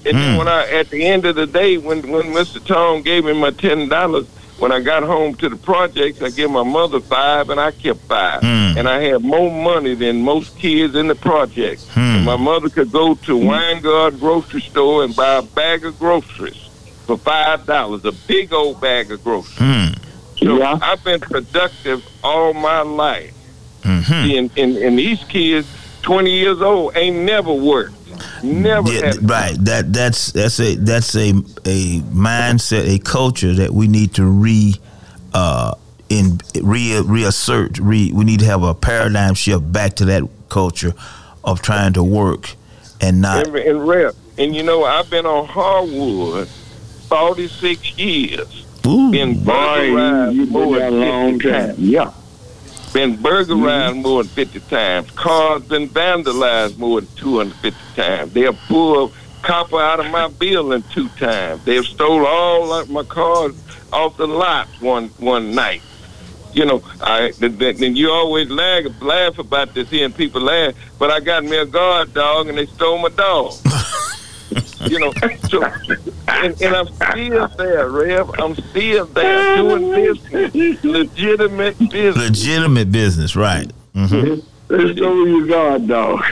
And 0.06 0.18
then 0.18 0.32
Hmm. 0.34 0.38
when 0.40 0.48
I, 0.48 0.68
at 0.72 0.90
the 0.90 1.04
end 1.06 1.26
of 1.26 1.36
the 1.36 1.46
day, 1.46 1.78
when 1.78 2.02
when 2.12 2.34
Mr. 2.34 2.64
Tom 2.66 3.02
gave 3.04 3.26
me 3.26 3.34
my 3.34 3.52
ten 3.52 3.88
dollars, 3.90 4.26
When 4.62 4.72
I 4.72 4.80
got 4.80 5.02
home 5.02 5.34
to 5.42 5.50
the 5.50 5.56
projects, 5.56 6.22
I 6.22 6.30
gave 6.30 6.52
my 6.52 6.62
mother 6.62 7.00
five, 7.00 7.50
and 7.50 7.60
I 7.60 7.72
kept 7.72 8.02
five. 8.02 8.42
Mm. 8.42 8.78
And 8.78 8.88
I 8.88 9.00
had 9.10 9.24
more 9.24 9.50
money 9.50 9.96
than 9.96 10.22
most 10.22 10.56
kids 10.60 10.94
in 10.96 11.08
the 11.08 11.16
projects. 11.16 11.88
And 11.96 12.24
my 12.26 12.36
mother 12.38 12.70
could 12.70 12.92
go 12.92 13.16
to 13.28 13.34
Weingard 13.40 14.20
grocery 14.20 14.62
store 14.62 15.04
and 15.04 15.16
buy 15.16 15.38
a 15.38 15.42
bag 15.42 15.84
of 15.84 15.98
groceries 15.98 16.62
for 17.08 17.18
five 17.18 17.66
dollars, 17.66 18.06
a 18.06 18.12
big 18.28 18.54
old 18.54 18.80
bag 18.80 19.12
of 19.12 19.24
groceries. 19.24 19.58
Hmm. 19.58 19.94
So 20.38 20.58
Yeah. 20.60 20.78
I've 20.80 21.04
been 21.04 21.22
productive 21.22 22.06
all 22.24 22.54
my 22.54 22.82
life. 22.82 23.34
Mhm. 23.84 24.38
And, 24.38 24.52
and, 24.58 24.78
and 24.78 24.94
these 25.00 25.24
kids, 25.24 25.68
20 26.04 26.30
years 26.30 26.62
old, 26.62 26.96
ain't 26.96 27.18
never 27.18 27.52
worked. 27.52 27.96
Never 28.44 28.92
Yeah, 28.92 29.06
had 29.06 29.30
right. 29.30 29.56
That 29.66 29.94
that's 29.94 30.32
that's 30.32 30.60
a 30.60 30.76
that's 30.76 31.16
a 31.16 31.30
a 31.66 32.00
mindset, 32.12 32.88
a 32.94 33.00
culture 33.00 33.54
that 33.54 33.72
we 33.72 33.88
need 33.88 34.14
to 34.16 34.26
re 34.26 34.76
uh 35.34 35.76
in 36.10 36.40
re 36.62 37.00
reassert. 37.02 37.80
Re, 37.80 38.12
we 38.12 38.26
need 38.26 38.40
to 38.40 38.46
have 38.46 38.64
a 38.64 38.74
paradigm 38.74 39.34
shift 39.34 39.72
back 39.72 39.96
to 39.96 40.06
that 40.06 40.24
culture 40.50 40.94
of 41.44 41.62
trying 41.62 41.94
to 41.94 42.04
work 42.04 42.56
and 43.00 43.22
not. 43.22 43.48
And, 43.48 43.56
and 43.56 43.88
rep. 43.88 44.16
And 44.38 44.56
you 44.56 44.64
know, 44.64 44.84
I've 44.84 45.10
been 45.10 45.26
on 45.26 45.48
Harwood 45.48 46.48
46 46.48 47.98
years. 47.98 48.66
Ooh, 48.88 49.12
Been 49.12 49.44
Boy, 49.44 49.54
burglarized 49.54 50.36
you, 50.36 50.44
you 50.44 50.52
more 50.52 50.66
been 50.66 50.74
there 50.74 50.88
a 50.88 50.92
than 50.92 51.00
long 51.00 51.40
50 51.40 51.50
time. 51.52 51.76
Yeah. 51.78 52.12
Been 52.94 53.16
burglarized 53.22 53.94
mm-hmm. 53.94 54.02
more 54.02 54.24
than 54.24 54.32
50 54.34 54.60
times. 54.62 55.12
Cars 55.12 55.64
been 55.64 55.88
vandalized 55.88 56.78
more 56.78 57.02
than 57.02 57.16
250 57.16 57.80
times. 57.96 58.34
They've 58.34 58.58
pulled 58.68 59.14
copper 59.42 59.80
out 59.80 60.00
of 60.00 60.12
my 60.12 60.28
building 60.28 60.84
two 60.92 61.08
times. 61.10 61.64
They've 61.64 61.86
stole 61.86 62.26
all 62.26 62.74
of 62.74 62.90
my 62.90 63.04
cars 63.04 63.56
off 63.92 64.18
the 64.18 64.28
lot 64.28 64.68
one 64.80 65.08
one 65.20 65.56
night. 65.56 65.82
You 66.54 66.66
know, 66.66 66.84
I 67.02 67.32
th- 67.32 67.58
th- 67.58 67.78
then 67.78 67.96
you 67.96 68.12
always 68.12 68.50
laugh, 68.50 69.02
laugh 69.02 69.40
about 69.40 69.74
this 69.74 69.90
here, 69.90 70.06
and 70.06 70.16
people 70.16 70.42
laugh. 70.42 70.74
But 71.00 71.10
I 71.10 71.22
got 71.22 71.46
me 71.46 71.58
a 71.58 71.66
guard 71.66 72.14
dog, 72.14 72.50
and 72.50 72.58
they 72.58 72.66
stole 72.66 72.98
my 72.98 73.10
dog. 73.10 73.54
you 74.82 75.00
know, 75.00 75.12
so 75.50 75.64
and, 76.28 76.62
and 76.62 76.76
I'm 76.76 76.88
still 76.94 77.48
there, 77.50 77.90
Rev. 77.90 78.30
I'm 78.40 78.56
still 78.56 79.06
there 79.06 79.58
doing 79.58 79.92
business, 79.92 80.84
legitimate 80.84 81.78
business. 81.80 82.18
legitimate 82.18 82.92
business, 82.92 83.36
right? 83.36 83.72
hmm 83.94 84.36
They 84.68 84.94
stole 84.96 85.28
your 85.28 85.48
guard 85.48 85.88
dog. 85.88 86.24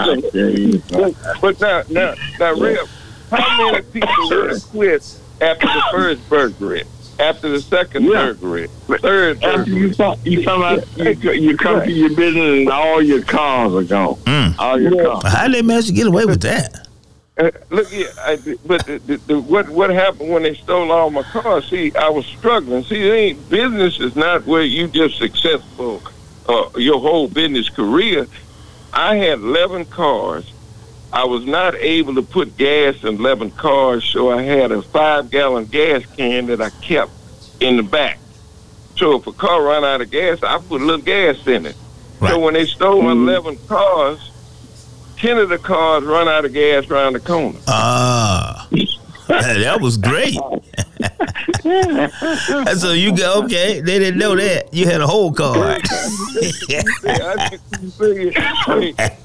But, 0.00 1.14
but 1.40 1.60
now, 1.60 1.82
now, 1.90 2.14
now, 2.38 2.54
Rev, 2.54 2.90
how 3.30 3.70
many 3.72 3.82
people 3.84 4.08
would 4.30 4.50
have 4.50 4.62
quit 4.64 5.16
after 5.40 5.66
the 5.66 5.82
first 5.90 6.28
burglary, 6.28 6.84
after 7.20 7.48
the 7.48 7.60
second 7.60 8.04
Yeah. 8.04 8.10
burglary, 8.32 8.68
third 8.88 9.42
After 9.42 9.58
burglary? 9.58 9.80
you 9.80 9.94
come, 9.94 10.18
you 10.24 10.44
come 10.44 10.62
out, 10.62 10.84
you, 10.96 11.32
you 11.32 11.56
come 11.56 11.82
to 11.82 11.90
your 11.92 12.10
business 12.10 12.60
and 12.60 12.68
all 12.70 13.02
your 13.02 13.22
cars 13.22 13.74
are 13.74 13.84
gone. 13.84 14.14
Mm. 14.24 14.54
All 14.58 14.80
your 14.80 15.04
cars. 15.04 15.32
How 15.32 15.46
did 15.46 15.54
they 15.56 15.62
manage 15.62 15.86
to 15.86 15.92
get 15.92 16.06
away 16.06 16.24
with 16.24 16.40
that? 16.42 16.86
Uh, 17.38 17.50
look 17.70 17.88
here, 17.88 18.10
I, 18.18 18.36
but 18.66 18.84
the, 18.86 18.98
the, 18.98 19.16
the, 19.26 19.40
what 19.40 19.68
what 19.70 19.88
happened 19.90 20.28
when 20.30 20.42
they 20.42 20.54
stole 20.54 20.90
all 20.92 21.10
my 21.10 21.22
cars? 21.22 21.68
See, 21.70 21.90
I 21.94 22.10
was 22.10 22.26
struggling. 22.26 22.84
See, 22.84 23.00
it 23.08 23.12
ain't 23.12 23.48
business 23.48 23.98
is 24.00 24.14
not 24.14 24.44
where 24.46 24.62
you 24.62 24.88
just 24.88 25.16
successful 25.16 26.02
uh, 26.48 26.68
your 26.76 27.00
whole 27.00 27.28
business 27.28 27.68
career. 27.70 28.26
I 28.92 29.16
had 29.16 29.38
eleven 29.38 29.84
cars. 29.86 30.52
I 31.12 31.24
was 31.24 31.44
not 31.44 31.74
able 31.74 32.14
to 32.14 32.22
put 32.22 32.56
gas 32.56 33.02
in 33.02 33.16
eleven 33.16 33.50
cars, 33.50 34.04
so 34.04 34.30
I 34.30 34.42
had 34.42 34.70
a 34.70 34.80
five 34.82 35.30
gallon 35.30 35.64
gas 35.64 36.04
can 36.16 36.46
that 36.46 36.60
I 36.60 36.70
kept 36.70 37.10
in 37.60 37.76
the 37.76 37.82
back. 37.82 38.18
So 38.96 39.16
if 39.16 39.26
a 39.26 39.32
car 39.32 39.62
ran 39.62 39.84
out 39.84 40.00
of 40.00 40.10
gas, 40.10 40.42
I 40.42 40.58
put 40.58 40.80
a 40.82 40.84
little 40.84 41.04
gas 41.04 41.46
in 41.46 41.66
it. 41.66 41.76
Right. 42.20 42.30
So 42.30 42.38
when 42.38 42.54
they 42.54 42.66
stole 42.66 43.02
my 43.02 43.12
eleven 43.12 43.56
cars, 43.66 44.30
ten 45.16 45.38
of 45.38 45.48
the 45.48 45.58
cars 45.58 46.04
run 46.04 46.28
out 46.28 46.44
of 46.44 46.52
gas 46.52 46.86
around 46.88 47.14
the 47.14 47.20
corner. 47.20 47.58
Ah, 47.66 48.68
that 49.30 49.80
was 49.80 49.96
great. 49.96 50.34
so 52.76 52.92
you 52.92 53.16
go 53.16 53.42
okay? 53.44 53.80
They 53.80 53.98
didn't 53.98 54.18
know 54.18 54.36
that 54.36 54.72
you 54.72 54.86
had 54.86 55.00
a 55.00 55.06
whole 55.06 55.32
card. 55.32 55.82
Yeah, 56.68 56.82
I 57.04 57.50
hey, 57.50 57.58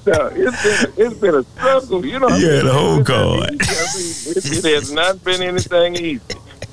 no, 0.05 0.29
it's 0.33 0.63
been 0.63 0.93
it's 0.97 1.17
been 1.19 1.35
a 1.35 1.43
struggle, 1.43 2.05
you 2.05 2.19
know. 2.19 2.27
Yeah, 2.29 2.61
the 2.61 2.73
whole 2.73 2.99
It's- 2.99 3.07
card. 3.07 3.51
Mean, 3.51 3.59
it, 3.61 4.65
it 4.65 4.73
has 4.75 4.91
not 4.91 5.23
been 5.23 5.41
anything 5.41 5.95
easy, 5.95 6.19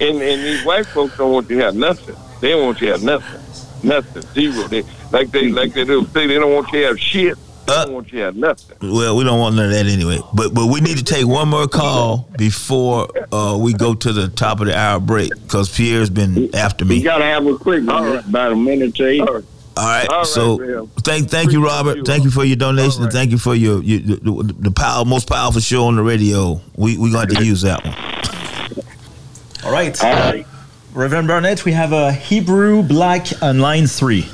and 0.01 0.20
and 0.20 0.43
these 0.43 0.64
white 0.64 0.87
folks 0.87 1.16
don't 1.18 1.33
want 1.33 1.51
you 1.51 1.59
to 1.59 1.64
have 1.64 1.76
nothing. 1.76 2.16
They 2.41 2.51
don't 2.51 2.64
want 2.64 2.80
you 2.80 2.87
to 2.89 2.93
have 2.95 3.03
nothing, 3.03 3.41
nothing, 3.89 4.22
zero. 4.33 4.66
They 4.68 4.83
like 5.12 5.30
they 5.30 5.51
like 5.51 5.74
they 5.74 5.85
do 5.85 6.05
say 6.07 6.26
they 6.26 6.35
don't 6.35 6.53
want 6.55 6.72
you 6.72 6.80
to 6.80 6.87
have 6.89 6.99
shit. 7.01 7.39
They 7.67 7.73
Uh, 7.75 7.85
don't 7.85 7.95
want 7.95 8.13
you 8.13 8.19
to 8.19 8.25
have 8.25 8.37
nothing. 8.37 8.77
Well, 8.93 9.17
we 9.17 9.25
don't 9.25 9.39
want 9.39 9.55
none 9.55 9.67
of 9.67 9.71
that 9.73 9.87
anyway. 9.87 10.19
But 10.35 10.53
but 10.53 10.67
we 10.67 10.81
need 10.81 10.99
to 10.99 11.05
take 11.05 11.27
one 11.27 11.49
more 11.49 11.69
call 11.69 12.29
before 12.37 13.09
uh, 13.33 13.57
we 13.61 13.73
go 13.73 13.95
to 13.95 14.13
the 14.13 14.29
top 14.29 14.61
of 14.61 14.67
the 14.67 14.77
hour 14.77 14.99
break 15.01 15.31
because 15.43 15.69
Pierre's 15.69 16.11
been 16.11 16.55
after 16.55 16.85
me. 16.85 16.97
You 16.97 17.05
gotta 17.05 17.25
have 17.25 17.47
a 17.47 17.57
quick 17.57 17.87
one, 17.87 17.91
All 17.97 18.05
right. 18.15 18.25
about 18.27 18.53
a 18.53 18.57
minute 18.57 18.95
to 18.97 19.07
eight. 19.07 19.21
All 19.21 19.27
right. 19.35 19.45
All 19.75 19.85
right. 19.87 20.09
All 20.09 20.17
right, 20.19 20.27
so 20.27 20.59
Bill. 20.59 20.91
thank 21.03 21.31
thank 21.31 21.53
you, 21.53 21.65
Robert. 21.65 21.99
you. 21.99 22.03
Thank 22.05 22.25
you 22.25 22.31
for 22.31 22.45
your 22.45 22.57
donation 22.57 22.99
All 22.99 23.05
and 23.05 23.13
thank 23.13 23.31
you 23.31 23.39
for 23.39 23.55
your, 23.55 23.83
your 23.83 24.01
the, 24.19 24.55
the 24.59 24.71
power 24.71 25.05
most 25.05 25.29
powerful 25.29 25.61
show 25.61 25.85
on 25.87 25.97
the 25.97 26.03
radio. 26.03 26.61
We 26.77 26.99
we 26.99 27.11
going 27.13 27.29
to 27.29 27.45
use 27.45 27.63
that 27.63 27.83
one. 27.85 27.95
All 29.65 29.73
right. 29.73 30.03
All 30.05 30.13
right. 30.13 30.47
Reverend 30.93 31.27
Barnett, 31.29 31.65
we 31.65 31.73
have 31.73 31.93
a 31.93 32.13
Hebrew 32.13 32.83
Black 32.83 33.29
on 33.41 33.61
line 33.61 33.87
three. 33.87 34.29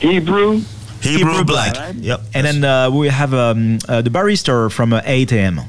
Hebrew. 0.00 0.62
Hebrew, 1.00 1.44
Black. 1.44 1.74
Black. 1.74 1.94
Yep. 1.98 2.20
And 2.34 2.46
then 2.46 2.64
uh, 2.64 2.90
we 2.90 3.08
have 3.08 3.32
um, 3.32 3.78
uh, 3.88 4.02
the 4.02 4.10
barrister 4.10 4.68
from 4.70 4.92
uh, 4.92 5.00
8 5.04 5.32
a.m. 5.32 5.60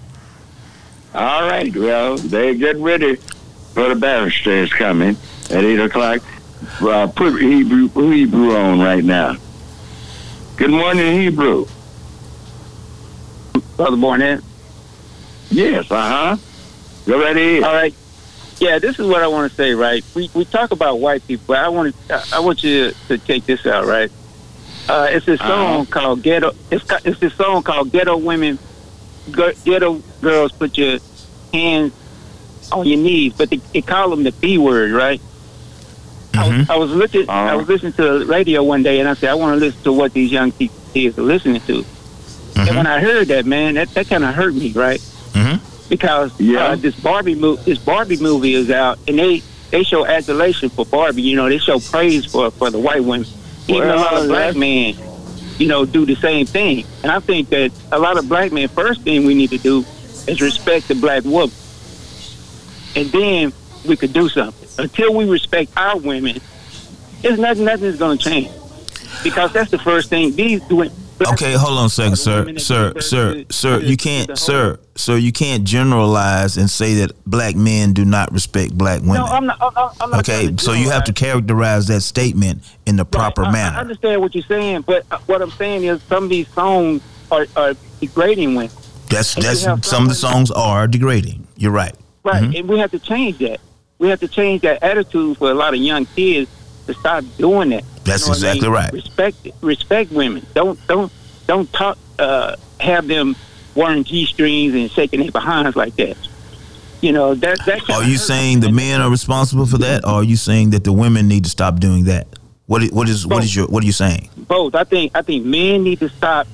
All 1.13 1.43
right. 1.43 1.75
Well, 1.75 2.17
they 2.17 2.55
get 2.55 2.77
ready 2.77 3.15
for 3.73 3.93
the 3.95 4.33
is 4.45 4.73
coming 4.73 5.15
at 5.49 5.63
eight 5.63 5.79
o'clock. 5.79 6.21
Uh, 6.81 7.07
put 7.07 7.41
Hebrew 7.41 7.87
Hebrew 7.89 8.55
on 8.55 8.79
right 8.79 9.03
now. 9.03 9.37
Good 10.57 10.71
morning, 10.71 11.19
Hebrew. 11.19 11.65
Brother 13.77 13.97
Barnett. 13.97 14.41
Yes. 15.49 15.89
Uh 15.89 16.35
huh. 16.35 16.37
Go 17.05 17.21
right 17.21 17.35
ahead. 17.35 17.63
All 17.63 17.73
right. 17.73 17.95
Yeah, 18.59 18.77
this 18.77 18.99
is 18.99 19.07
what 19.07 19.23
I 19.23 19.27
want 19.27 19.49
to 19.49 19.55
say, 19.55 19.73
right? 19.73 20.03
We 20.13 20.29
we 20.33 20.45
talk 20.45 20.71
about 20.71 20.99
white 20.99 21.25
people, 21.25 21.45
but 21.47 21.57
I 21.59 21.69
want 21.69 21.95
to 22.09 22.23
I 22.33 22.39
want 22.39 22.61
you 22.63 22.91
to 23.07 23.17
take 23.17 23.45
this 23.45 23.65
out, 23.65 23.85
right? 23.85 24.11
Uh, 24.89 25.07
it's 25.11 25.25
this 25.25 25.39
song 25.39 25.85
called 25.85 26.23
Ghetto. 26.23 26.51
It's 26.71 26.83
ca- 26.83 26.99
it's 27.05 27.19
this 27.19 27.33
song 27.35 27.61
called 27.61 27.91
Ghetto 27.91 28.17
Women, 28.17 28.57
Ghetto 29.31 30.01
Girls. 30.21 30.51
Put 30.51 30.77
your 30.77 30.97
hands 31.53 31.93
on 32.71 32.87
your 32.87 32.97
knees, 32.97 33.33
but 33.33 33.49
they, 33.51 33.57
they 33.57 33.81
call 33.81 34.09
them 34.09 34.23
the 34.23 34.31
B 34.31 34.57
word, 34.57 34.91
right? 34.91 35.21
I, 36.33 36.47
was. 36.57 36.69
I 36.69 36.75
was 36.77 36.91
looking. 36.91 37.29
I 37.29 37.55
was 37.55 37.67
listening 37.67 37.93
to 37.93 38.19
the 38.19 38.25
radio 38.25 38.63
one 38.63 38.81
day, 38.83 38.99
and 38.99 39.07
I 39.07 39.13
said, 39.13 39.29
I 39.29 39.35
want 39.35 39.59
to 39.59 39.65
listen 39.65 39.81
to 39.83 39.93
what 39.93 40.13
these 40.13 40.31
young 40.31 40.51
pe- 40.51 40.69
kids 40.93 41.17
are 41.19 41.23
listening 41.23 41.61
to. 41.61 41.85
And 42.55 42.75
when 42.75 42.87
I 42.87 42.99
heard 42.99 43.27
that, 43.27 43.45
man, 43.45 43.75
that, 43.75 43.89
that 43.93 44.07
kind 44.07 44.23
of 44.23 44.33
hurt 44.35 44.53
me, 44.53 44.71
right? 44.73 44.99
Mhm. 44.99 45.59
Because 45.89 46.37
Yeah. 46.39 46.65
uh, 46.69 46.75
this 46.75 46.95
Barbie 46.99 47.35
movie, 47.35 47.61
this 47.63 47.77
Barbie 47.79 48.17
movie 48.17 48.53
is 48.55 48.69
out, 48.71 48.97
and 49.07 49.17
they 49.19 49.41
they 49.71 49.83
show 49.83 50.05
adulation 50.05 50.69
for 50.69 50.85
Barbie. 50.85 51.21
You 51.21 51.35
know, 51.35 51.47
they 51.47 51.57
show 51.59 51.79
praise 51.79 52.25
for 52.25 52.49
for 52.51 52.69
the 52.71 52.79
white 52.79 53.03
women. 53.03 53.27
Even 53.69 53.89
a 53.89 53.95
lot 53.95 54.13
of 54.21 54.27
black 54.27 54.55
men, 54.55 54.95
you 55.57 55.67
know, 55.67 55.85
do 55.85 56.05
the 56.05 56.15
same 56.15 56.45
thing. 56.45 56.85
And 57.03 57.11
I 57.11 57.19
think 57.19 57.49
that 57.49 57.71
a 57.91 57.99
lot 57.99 58.17
of 58.17 58.27
black 58.27 58.51
men, 58.51 58.67
first 58.67 59.01
thing 59.01 59.25
we 59.25 59.35
need 59.35 59.51
to 59.51 59.57
do 59.57 59.85
is 60.27 60.41
respect 60.41 60.87
the 60.87 60.95
black 60.95 61.23
woman, 61.23 61.55
and 62.95 63.11
then 63.11 63.53
we 63.85 63.95
could 63.95 64.13
do 64.13 64.29
something. 64.29 64.67
Until 64.83 65.13
we 65.13 65.29
respect 65.29 65.71
our 65.77 65.97
women, 65.97 66.39
there's 67.21 67.39
nothing 67.39 67.65
nothing's 67.65 67.97
going 67.97 68.17
to 68.17 68.23
change. 68.23 68.51
Because 69.23 69.51
that's 69.51 69.71
the 69.71 69.79
first 69.79 70.09
thing 70.09 70.35
these. 70.35 70.61
Okay, 71.21 71.53
hold 71.53 71.77
on 71.77 71.85
a 71.87 71.89
second, 71.89 72.15
sir, 72.15 72.57
sir, 72.57 72.93
sir, 72.99 73.43
sir. 73.49 73.79
You 73.79 73.97
can't, 73.97 74.37
sir, 74.37 74.79
sir. 74.95 75.17
You 75.17 75.31
can't 75.31 75.63
generalize 75.65 76.55
and 76.57 76.69
say 76.69 76.93
that 76.95 77.11
black 77.25 77.55
men 77.55 77.93
do 77.93 78.05
not 78.05 78.31
respect 78.31 78.77
black 78.77 79.01
women. 79.01 79.15
No, 79.15 79.25
I'm 79.25 79.45
not. 79.45 79.57
I'm 80.01 80.11
not, 80.11 80.19
okay, 80.29 80.55
so 80.57 80.73
you 80.73 80.89
have 80.89 81.03
to 81.05 81.13
characterize 81.13 81.87
that 81.87 82.01
statement 82.01 82.63
in 82.85 82.95
the 82.95 83.05
proper 83.05 83.41
Right, 83.41 83.55
I- 83.55 83.75
I 83.75 83.79
understand 83.81 84.21
what 84.21 84.33
you're 84.33 84.43
saying, 84.45 84.81
but 84.87 85.05
uh, 85.11 85.17
what 85.25 85.41
I'm 85.41 85.51
saying 85.51 85.83
is 85.83 86.01
some 86.03 86.23
of 86.23 86.29
these 86.29 86.47
songs 86.49 87.01
are, 87.31 87.45
are 87.55 87.73
degrading 87.99 88.55
women. 88.55 88.71
That's 89.09 89.35
and 89.35 89.43
that's 89.43 89.63
have 89.65 89.83
some 89.83 90.03
of 90.03 90.09
the 90.09 90.15
songs 90.15 90.51
are 90.51 90.87
degrading. 90.87 91.47
You're 91.57 91.71
right. 91.71 91.95
Right, 92.23 92.43
Mhm. 92.43 92.59
and 92.59 92.69
we 92.69 92.79
have 92.79 92.91
to 92.91 92.99
change 92.99 93.39
that. 93.39 93.59
We 93.97 94.07
have 94.09 94.19
to 94.21 94.27
change 94.27 94.61
that 94.61 94.81
attitude 94.83 95.37
for 95.37 95.51
a 95.51 95.53
lot 95.53 95.73
of 95.73 95.79
young 95.81 96.05
kids 96.05 96.49
to 96.87 96.93
stop 96.93 97.23
doing 97.37 97.69
that. 97.69 97.83
That's 98.09 98.23
You 98.23 98.27
know 98.27 98.29
what 98.31 98.43
I 98.43 98.49
exactly 98.51 98.67
mean? 98.67 98.75
right. 98.75 98.93
Respect, 98.93 99.47
respect 99.61 100.11
women. 100.11 100.45
Don't, 100.53 100.87
don't, 100.87 101.11
don't 101.47 101.71
talk. 101.73 101.97
Uh, 102.17 102.55
have 102.79 103.07
them 103.07 103.35
wearing 103.75 104.03
g 104.03 104.25
strings 104.25 104.73
and 104.73 104.91
shaking 104.91 105.21
their 105.21 105.31
behinds 105.31 105.75
like 105.75 105.95
that. 105.95 106.17
You 107.01 107.13
know 107.13 107.33
that 107.35 107.65
that. 107.65 107.89
Are 107.89 108.03
you 108.03 108.17
saying 108.17 108.59
the 108.59 108.71
men 108.71 108.99
are 109.01 109.09
responsible 109.09 109.65
for 109.65 109.77
that, 109.77 110.03
or 110.03 110.15
are 110.15 110.23
you 110.23 110.35
saying 110.35 110.71
that 110.71 110.83
the 110.83 110.91
women 110.91 111.29
need 111.29 111.45
to 111.45 111.49
stop 111.49 111.79
doing 111.79 112.05
that? 112.05 112.27
What 112.67 112.83
is, 112.83 112.91
what 112.91 113.07
is 113.07 113.25
what 113.25 113.43
is 113.43 113.55
your 113.55 113.67
what 113.67 113.83
are 113.83 113.85
you 113.85 113.93
saying? 113.93 114.29
both? 114.35 114.75
I 114.75 114.83
think 114.83 115.13
I 115.15 115.21
think 115.21 115.45
men 115.45 115.83
need 115.83 115.99
to 116.01 116.09
stop 116.09 116.45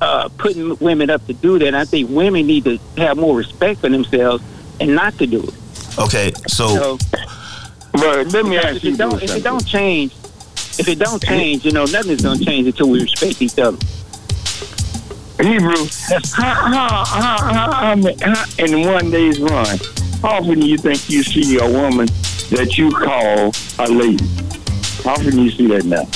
uh, 0.00 0.28
putting 0.38 0.76
women 0.78 1.10
up 1.10 1.26
to 1.26 1.32
do 1.34 1.58
that. 1.58 1.66
And 1.66 1.76
I 1.76 1.84
think 1.84 2.08
women 2.10 2.46
need 2.46 2.64
to 2.64 2.78
have 2.96 3.16
more 3.18 3.36
respect 3.36 3.80
for 3.80 3.88
themselves 3.90 4.42
and 4.80 4.94
not 4.94 5.16
to 5.18 5.26
do 5.26 5.42
it. 5.42 5.54
Okay, 5.98 6.32
so 6.48 6.68
So 6.68 6.98
But 7.92 8.28
let 8.32 8.44
me 8.46 8.56
ask 8.56 8.76
if 8.76 8.84
you 8.84 8.92
it 8.94 8.98
don't 8.98 9.22
if 9.22 9.28
something. 9.28 9.36
it 9.38 9.44
don't 9.44 9.66
change, 9.66 10.12
if 10.78 10.88
it 10.88 10.98
don't 10.98 11.22
change, 11.22 11.64
you 11.64 11.72
know, 11.72 11.84
nothing's 11.84 12.22
gonna 12.22 12.44
change 12.44 12.66
until 12.66 12.90
we 12.90 13.02
respect 13.02 13.40
each 13.40 13.58
other. 13.58 13.78
Hebrew, 15.40 15.86
how, 16.32 16.54
how, 16.54 17.04
how, 17.04 17.72
how, 17.74 17.96
how, 18.22 18.44
in 18.58 18.86
one 18.86 19.10
day's 19.10 19.40
run, 19.40 19.78
how 20.22 20.38
often 20.38 20.60
do 20.60 20.66
you 20.66 20.78
think 20.78 21.08
you 21.10 21.22
see 21.22 21.58
a 21.58 21.66
woman 21.66 22.06
that 22.50 22.78
you 22.78 22.90
call 22.90 23.52
a 23.78 23.88
lady? 23.90 24.24
How 25.02 25.12
often 25.12 25.30
do 25.30 25.42
you 25.42 25.50
see 25.50 25.66
that 25.68 25.84
now? 25.84 26.06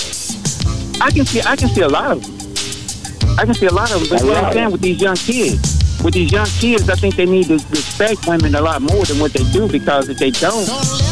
I 1.05 1.11
can 1.11 1.27
see 1.27 1.41
I 1.43 1.57
can 1.57 1.69
see 1.69 1.83
a 1.83 1.89
lot 1.89 2.13
of 2.13 2.23
them. 2.23 3.39
I 3.39 3.45
can 3.45 3.55
see 3.55 3.67
a 3.67 3.73
lot 3.73 3.93
of 3.93 4.01
them. 4.01 4.19
But 4.19 4.27
what. 4.27 4.45
I'm 4.45 4.53
saying 4.53 4.71
with 4.73 4.81
these 4.81 5.01
young 5.01 5.17
kids, 5.17 5.79
with 6.03 6.15
these 6.15 6.33
young 6.33 6.47
kids, 6.47 6.89
I 6.89 6.95
think 6.95 7.17
they 7.17 7.27
need 7.27 7.47
to 7.47 7.55
respect 7.55 8.27
women 8.27 8.55
a 8.55 8.61
lot 8.61 8.83
more 8.83 9.05
than 9.05 9.19
what 9.19 9.33
they 9.33 9.45
do 9.53 9.69
because 9.69 10.09
if 10.09 10.19
they 10.19 10.31
don't, 10.31 10.67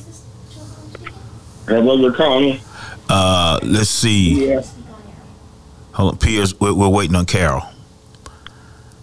Have 1.68 1.88
other 1.88 2.12
callers? 2.14 2.62
Uh, 3.10 3.60
let's 3.64 3.90
see. 3.90 4.48
Yeah. 4.48 4.62
Hold 5.94 6.14
on, 6.14 6.18
Pierre. 6.20 6.46
We're, 6.60 6.74
we're 6.74 6.90
waiting 6.90 7.16
on 7.16 7.26
Carol. 7.26 7.64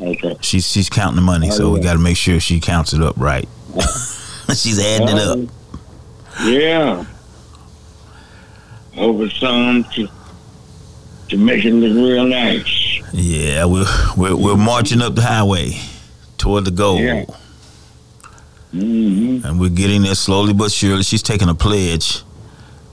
Okay. 0.01 0.37
She's 0.41 0.67
she's 0.71 0.89
counting 0.91 1.17
the 1.17 1.23
money, 1.23 1.51
so 1.51 1.71
we 1.71 1.81
got 1.81 1.93
to 1.95 1.99
make 1.99 2.17
sure 2.17 2.41
she 2.41 2.61
counts 2.61 2.93
it 2.93 3.01
up 3.03 3.17
right. 3.17 3.49
she's 4.55 4.79
adding 4.85 5.09
it 5.17 5.19
up. 5.19 5.39
Yeah. 6.45 7.05
Over 8.97 9.29
some 9.31 9.85
to 9.95 10.09
to 11.31 11.37
make 11.37 11.65
it 11.65 11.73
look 11.73 11.95
real 11.95 12.25
nice. 12.27 13.01
Yeah, 13.13 13.65
we're 13.67 13.87
we're, 14.17 14.37
we're 14.37 14.57
marching 14.57 15.01
up 15.01 15.15
the 15.15 15.23
highway 15.23 15.79
toward 16.39 16.65
the 16.65 16.71
goal, 16.73 17.01
Yeah. 17.01 17.25
hmm 18.73 19.41
and 19.45 19.59
we're 19.61 19.71
getting 19.71 20.03
there 20.03 20.15
slowly 20.15 20.53
but 20.53 20.71
surely. 20.73 21.03
She's 21.03 21.23
taking 21.23 21.49
a 21.49 21.55
pledge. 21.55 22.23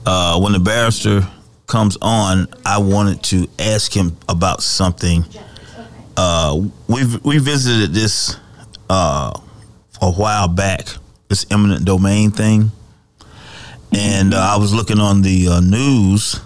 Uh, 0.06 0.40
when 0.40 0.52
the 0.52 0.58
barrister 0.58 1.26
comes 1.66 1.96
on, 2.02 2.48
I 2.66 2.78
wanted 2.78 3.22
to 3.24 3.48
ask 3.58 3.92
him 3.94 4.16
about 4.28 4.62
something. 4.62 5.24
Uh, 6.16 6.68
we've 6.88 7.24
we 7.24 7.38
visited 7.38 7.94
this 7.94 8.36
uh, 8.90 9.32
a 10.00 10.10
while 10.12 10.48
back. 10.48 10.88
This 11.28 11.46
eminent 11.50 11.86
domain 11.86 12.30
thing, 12.30 12.70
and 13.90 14.34
uh, 14.34 14.38
I 14.38 14.56
was 14.58 14.74
looking 14.74 14.98
on 14.98 15.22
the 15.22 15.48
uh, 15.48 15.60
news 15.60 16.38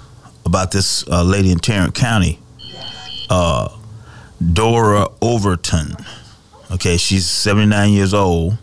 about 0.44 0.70
this 0.70 1.06
uh, 1.08 1.24
lady 1.24 1.50
in 1.50 1.58
Tarrant 1.58 1.92
County, 1.94 2.38
Dora 4.52 5.08
Overton. 5.20 5.96
Okay, 6.70 6.96
she's 6.98 7.28
79 7.28 7.90
years 7.90 8.14
old, 8.14 8.58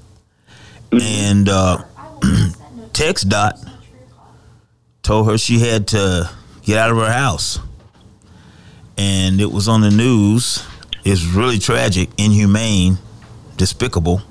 and 0.93 1.47
TxDOT 2.93 3.69
told 5.01 5.27
her 5.29 5.37
she 5.37 5.59
had 5.59 5.87
to 5.89 6.29
get 6.61 6.77
out 6.77 6.89
of 6.89 6.97
her 6.97 7.11
house, 7.11 7.59
and 8.97 9.41
it 9.41 9.51
was 9.51 9.67
on 9.67 9.81
the 9.81 9.91
news. 9.91 10.65
It's 11.05 11.23
really 11.25 11.59
tragic, 11.59 12.09
inhumane, 12.17 12.97
despicable. 13.57 14.21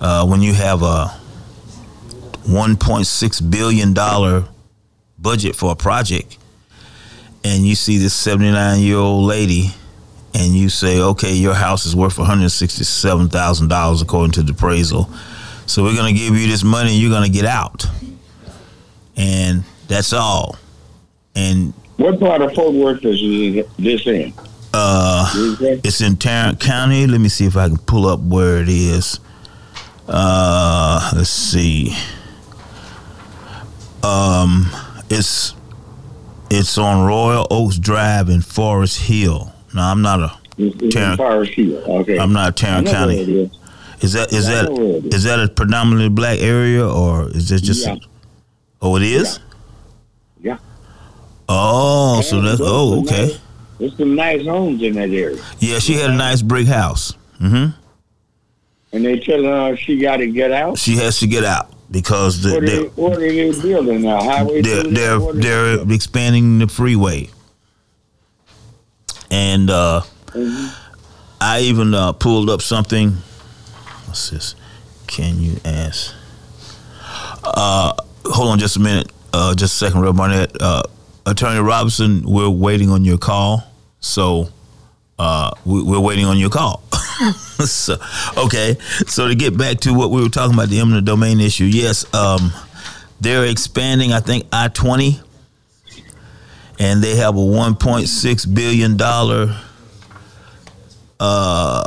Uh, 0.00 0.26
when 0.26 0.42
you 0.42 0.52
have 0.52 0.82
a 0.82 1.06
1.6 2.46 3.50
billion 3.50 3.94
dollar 3.94 4.44
budget 5.18 5.56
for 5.56 5.72
a 5.72 5.76
project, 5.76 6.38
and 7.44 7.64
you 7.66 7.74
see 7.74 7.98
this 7.98 8.12
79 8.14 8.80
year 8.80 8.98
old 8.98 9.26
lady, 9.26 9.70
and 10.34 10.54
you 10.54 10.68
say, 10.68 11.00
okay, 11.00 11.32
your 11.32 11.54
house 11.54 11.86
is 11.86 11.94
worth 11.94 12.18
167 12.18 13.28
thousand 13.28 13.68
dollars 13.68 14.02
according 14.02 14.32
to 14.32 14.42
the 14.42 14.52
appraisal, 14.52 15.08
so 15.66 15.82
we're 15.84 15.96
gonna 15.96 16.12
give 16.12 16.36
you 16.36 16.48
this 16.48 16.64
money, 16.64 16.90
and 16.92 17.00
you're 17.00 17.10
gonna 17.10 17.28
get 17.28 17.44
out, 17.46 17.86
and 19.16 19.62
that's 19.88 20.12
all. 20.12 20.56
And 21.34 21.72
What 21.96 22.18
part 22.20 22.42
of 22.42 22.52
Fort 22.54 22.74
Worth 22.74 23.04
is 23.04 23.64
this 23.78 24.06
in? 24.06 24.34
Uh, 24.74 25.30
it's 25.84 26.00
in 26.00 26.16
Tarrant 26.16 26.60
County. 26.60 27.06
Let 27.06 27.20
me 27.20 27.28
see 27.28 27.46
if 27.46 27.56
I 27.56 27.68
can 27.68 27.78
pull 27.78 28.06
up 28.06 28.20
where 28.20 28.58
it 28.58 28.68
is. 28.68 29.20
Uh, 30.08 31.12
let's 31.14 31.30
see. 31.30 31.94
Um, 34.02 34.66
it's 35.10 35.54
it's 36.50 36.76
on 36.76 37.06
Royal 37.06 37.46
Oaks 37.50 37.78
Drive 37.78 38.28
in 38.28 38.40
Forest 38.40 39.02
Hill. 39.02 39.52
No, 39.74 39.80
I'm 39.82 40.02
not 40.02 40.20
a 40.20 40.32
It's, 40.58 40.94
Tarrant- 40.94 41.18
Forest 41.18 41.52
Hill. 41.54 41.76
Okay. 42.00 42.18
I'm 42.18 42.32
not 42.32 42.56
Tarrant 42.56 42.86
know 42.86 42.92
where 43.06 43.10
it 43.10 43.16
County. 43.26 43.40
is. 43.44 43.50
Is 44.02 44.12
that 44.14 44.32
is 44.32 44.46
that 44.48 44.64
know 44.64 44.74
where 44.74 44.96
it 44.96 45.04
is. 45.06 45.14
is 45.14 45.22
that 45.24 45.38
a 45.38 45.48
predominantly 45.48 46.08
black 46.08 46.40
area 46.40 46.86
or 46.86 47.28
is 47.30 47.50
it 47.52 47.62
just? 47.62 47.86
Yeah. 47.86 47.96
Oh, 48.80 48.96
it 48.96 49.02
is. 49.04 49.38
Yeah. 50.40 50.58
Oh, 51.48 52.20
so 52.22 52.36
Yeah, 52.40 52.42
that's 52.50 52.60
oh 52.62 53.02
okay. 53.02 53.36
There's 53.82 53.96
some 53.96 54.14
nice 54.14 54.46
homes 54.46 54.80
in 54.80 54.94
that 54.94 55.10
area. 55.10 55.42
Yeah, 55.58 55.80
she 55.80 55.94
had 55.94 56.10
a 56.10 56.14
nice 56.14 56.40
brick 56.40 56.68
house. 56.68 57.14
Mm-hmm. 57.40 57.76
And 58.92 59.04
they 59.04 59.18
telling 59.18 59.44
her 59.44 59.76
she 59.76 59.98
got 59.98 60.18
to 60.18 60.28
get 60.28 60.52
out. 60.52 60.78
She 60.78 60.96
has 60.98 61.18
to 61.18 61.26
get 61.26 61.42
out 61.44 61.74
because 61.90 62.42
the, 62.42 62.52
What 62.52 62.62
are, 62.62 62.66
they, 62.66 62.82
what 62.84 63.12
are 63.14 63.20
they 63.20 63.60
building 63.60 64.02
now? 64.02 64.22
Highway 64.22 64.62
they're 64.62 64.84
they're 64.84 65.20
are 65.20 65.32
they 65.32 65.40
they're 65.40 65.92
expanding 65.92 66.60
the 66.60 66.68
freeway 66.68 67.28
and 69.32 69.68
uh, 69.68 70.02
I 71.40 71.62
even 71.62 71.92
uh, 71.92 72.12
pulled 72.12 72.50
up 72.50 72.62
something. 72.62 73.14
What's 74.06 74.30
this? 74.30 74.54
Can 75.08 75.40
you 75.40 75.56
ask? 75.64 76.14
Uh, 77.42 77.94
hold 78.26 78.50
on 78.50 78.60
just 78.60 78.76
a 78.76 78.80
minute. 78.80 79.10
Uh, 79.32 79.56
just 79.56 79.74
a 79.74 79.86
second, 79.86 80.02
Rev 80.02 80.14
Barnett. 80.14 80.56
Uh, 80.60 80.84
Attorney 81.26 81.60
Robinson, 81.60 82.22
we're 82.24 82.48
waiting 82.48 82.90
on 82.90 83.04
your 83.04 83.18
call. 83.18 83.71
So 84.02 84.48
uh, 85.18 85.52
we, 85.64 85.82
we're 85.82 86.00
waiting 86.00 86.26
on 86.26 86.36
your 86.36 86.50
call. 86.50 86.82
so, 87.64 87.96
okay. 88.36 88.76
So 89.06 89.28
to 89.28 89.34
get 89.34 89.56
back 89.56 89.78
to 89.80 89.94
what 89.94 90.10
we 90.10 90.22
were 90.22 90.28
talking 90.28 90.52
about, 90.52 90.68
the 90.68 90.80
eminent 90.80 91.06
domain 91.06 91.40
issue. 91.40 91.64
Yes, 91.64 92.12
um, 92.14 92.52
they're 93.20 93.46
expanding. 93.46 94.12
I 94.12 94.20
think 94.20 94.46
I 94.52 94.68
twenty, 94.68 95.20
and 96.78 97.02
they 97.02 97.16
have 97.16 97.36
a 97.36 97.44
one 97.44 97.76
point 97.76 98.08
six 98.08 98.44
billion 98.44 98.98
dollar. 98.98 99.56
Uh, 101.20 101.84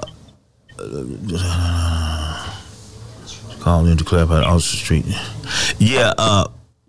call 3.60 3.86
in 3.86 3.98
to 3.98 4.04
clarify 4.06 4.42
Austin 4.42 4.80
Street. 4.80 5.06
Yeah. 5.78 6.14
Uh, 6.18 6.48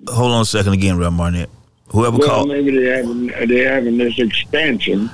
hold 0.09 0.31
on 0.31 0.43
a 0.43 0.45
second 0.45 0.74
again, 0.74 0.97
Rev 0.99 1.16
Barnett. 1.16 1.51
Whoever 1.97 2.18
Well, 2.18 2.28
called. 2.28 2.49
maybe 2.49 2.76
they 2.76 2.90
having 2.94 3.26
they 3.49 3.61
having 3.61 3.97
this 3.97 4.18
expansion, 4.18 5.11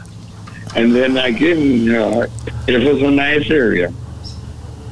and 0.74 0.92
then 0.92 1.14
they're 1.14 1.30
not 1.30 1.38
getting. 1.38 1.88
Uh, 1.88 2.26
if 2.66 2.82
it's 2.82 3.02
a 3.02 3.08
nice 3.08 3.48
area, 3.50 3.92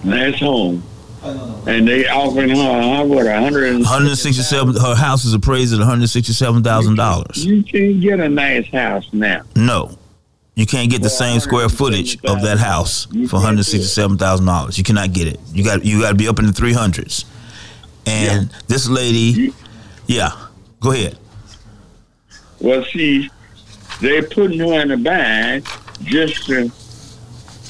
nice 0.04 0.38
home, 0.38 0.84
and 1.66 1.88
they 1.88 2.06
offering 2.06 2.50
her 2.50 3.04
what 3.04 3.26
a 3.26 3.40
hundred. 3.40 3.72
167 3.72 4.76
her 4.76 4.94
house 4.94 5.24
is 5.24 5.34
appraised 5.34 5.74
at 5.74 5.80
$167,000. 5.80 7.44
You 7.44 7.64
can't 7.64 8.00
get 8.00 8.20
a 8.20 8.28
nice 8.28 8.68
house 8.68 9.08
now. 9.12 9.42
No. 9.56 9.98
You 10.54 10.66
can't 10.66 10.90
get 10.92 11.02
the 11.02 11.10
same 11.10 11.40
square 11.40 11.68
footage 11.68 12.22
of 12.24 12.42
that 12.42 12.58
house 12.58 13.06
for 13.06 13.40
$167,000. 13.40 14.78
You 14.78 14.84
cannot 14.84 15.12
get 15.12 15.26
it. 15.26 15.40
You 15.52 15.64
got 15.64 15.84
you 15.84 16.00
got 16.02 16.10
to 16.10 16.14
be 16.14 16.28
up 16.28 16.38
in 16.38 16.46
the 16.46 16.52
300s. 16.52 17.24
And 18.06 18.48
this 18.68 18.88
lady 18.88 19.52
yeah, 20.06 20.30
go 20.78 20.92
ahead. 20.92 21.18
Well, 22.60 22.84
see, 22.84 23.30
they're 24.00 24.22
putting 24.22 24.58
her 24.60 24.80
in 24.82 24.90
a 24.90 24.96
bind 24.96 25.66
just 26.02 26.46
to, 26.46 26.68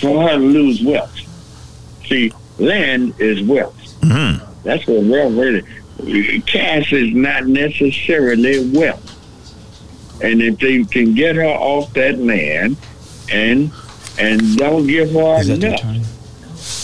for 0.01 0.23
her 0.29 0.37
to 0.37 0.45
lose 0.45 0.83
wealth. 0.83 1.17
See, 2.07 2.33
land 2.59 3.15
is 3.19 3.43
wealth. 3.43 3.77
Mhm. 4.03 4.41
That's 4.65 4.87
what 4.87 5.03
wealth 5.05 5.33
really. 5.35 6.41
Cash 6.47 6.93
is 6.93 7.15
not 7.15 7.47
necessarily 7.47 8.69
wealth. 8.71 9.07
And 10.23 10.43
if 10.43 10.59
they 10.59 10.83
can 10.85 11.15
get 11.15 11.37
her 11.37 11.45
off 11.47 11.93
that 11.95 12.19
land, 12.19 12.77
and 13.31 13.71
and 14.19 14.57
don't 14.57 14.87
give 14.87 15.13
her 15.13 15.41
enough 15.43 15.81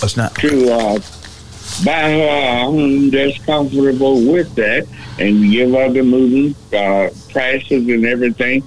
It's 0.03 0.17
not 0.17 0.35
to 0.37 0.73
uh, 0.73 0.99
buy 1.85 2.11
her 2.13 2.29
a 2.29 2.65
home 2.65 3.11
that's 3.11 3.37
comfortable 3.45 4.21
with 4.23 4.55
that, 4.55 4.87
and 5.19 5.51
give 5.51 5.71
her 5.73 5.91
the 5.91 6.03
moving 6.03 6.55
uh, 6.77 7.09
prices 7.31 7.89
and 7.89 8.05
everything, 8.05 8.63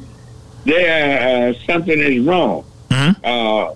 there 0.65 1.49
uh, 1.49 1.53
something 1.65 1.99
is 1.99 2.25
wrong. 2.25 2.63
Mhm. 2.89 3.15
Uh, 3.23 3.73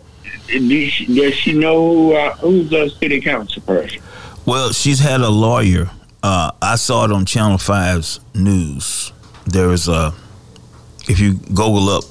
does, 0.47 0.91
she, 0.91 1.05
does 1.15 1.33
she 1.33 1.53
know 1.53 2.11
uh, 2.13 2.35
who's 2.37 2.69
the 2.69 2.89
city 2.89 3.21
council 3.21 3.61
person? 3.61 4.01
Well, 4.45 4.71
she's 4.73 4.99
had 4.99 5.21
a 5.21 5.29
lawyer. 5.29 5.89
Uh, 6.21 6.51
I 6.61 6.75
saw 6.75 7.05
it 7.05 7.11
on 7.11 7.25
Channel 7.25 7.57
5's 7.57 8.19
news. 8.33 9.11
There 9.45 9.71
is 9.71 9.87
a, 9.87 10.13
if 11.07 11.19
you 11.19 11.33
Google 11.33 11.89
up, 11.89 12.03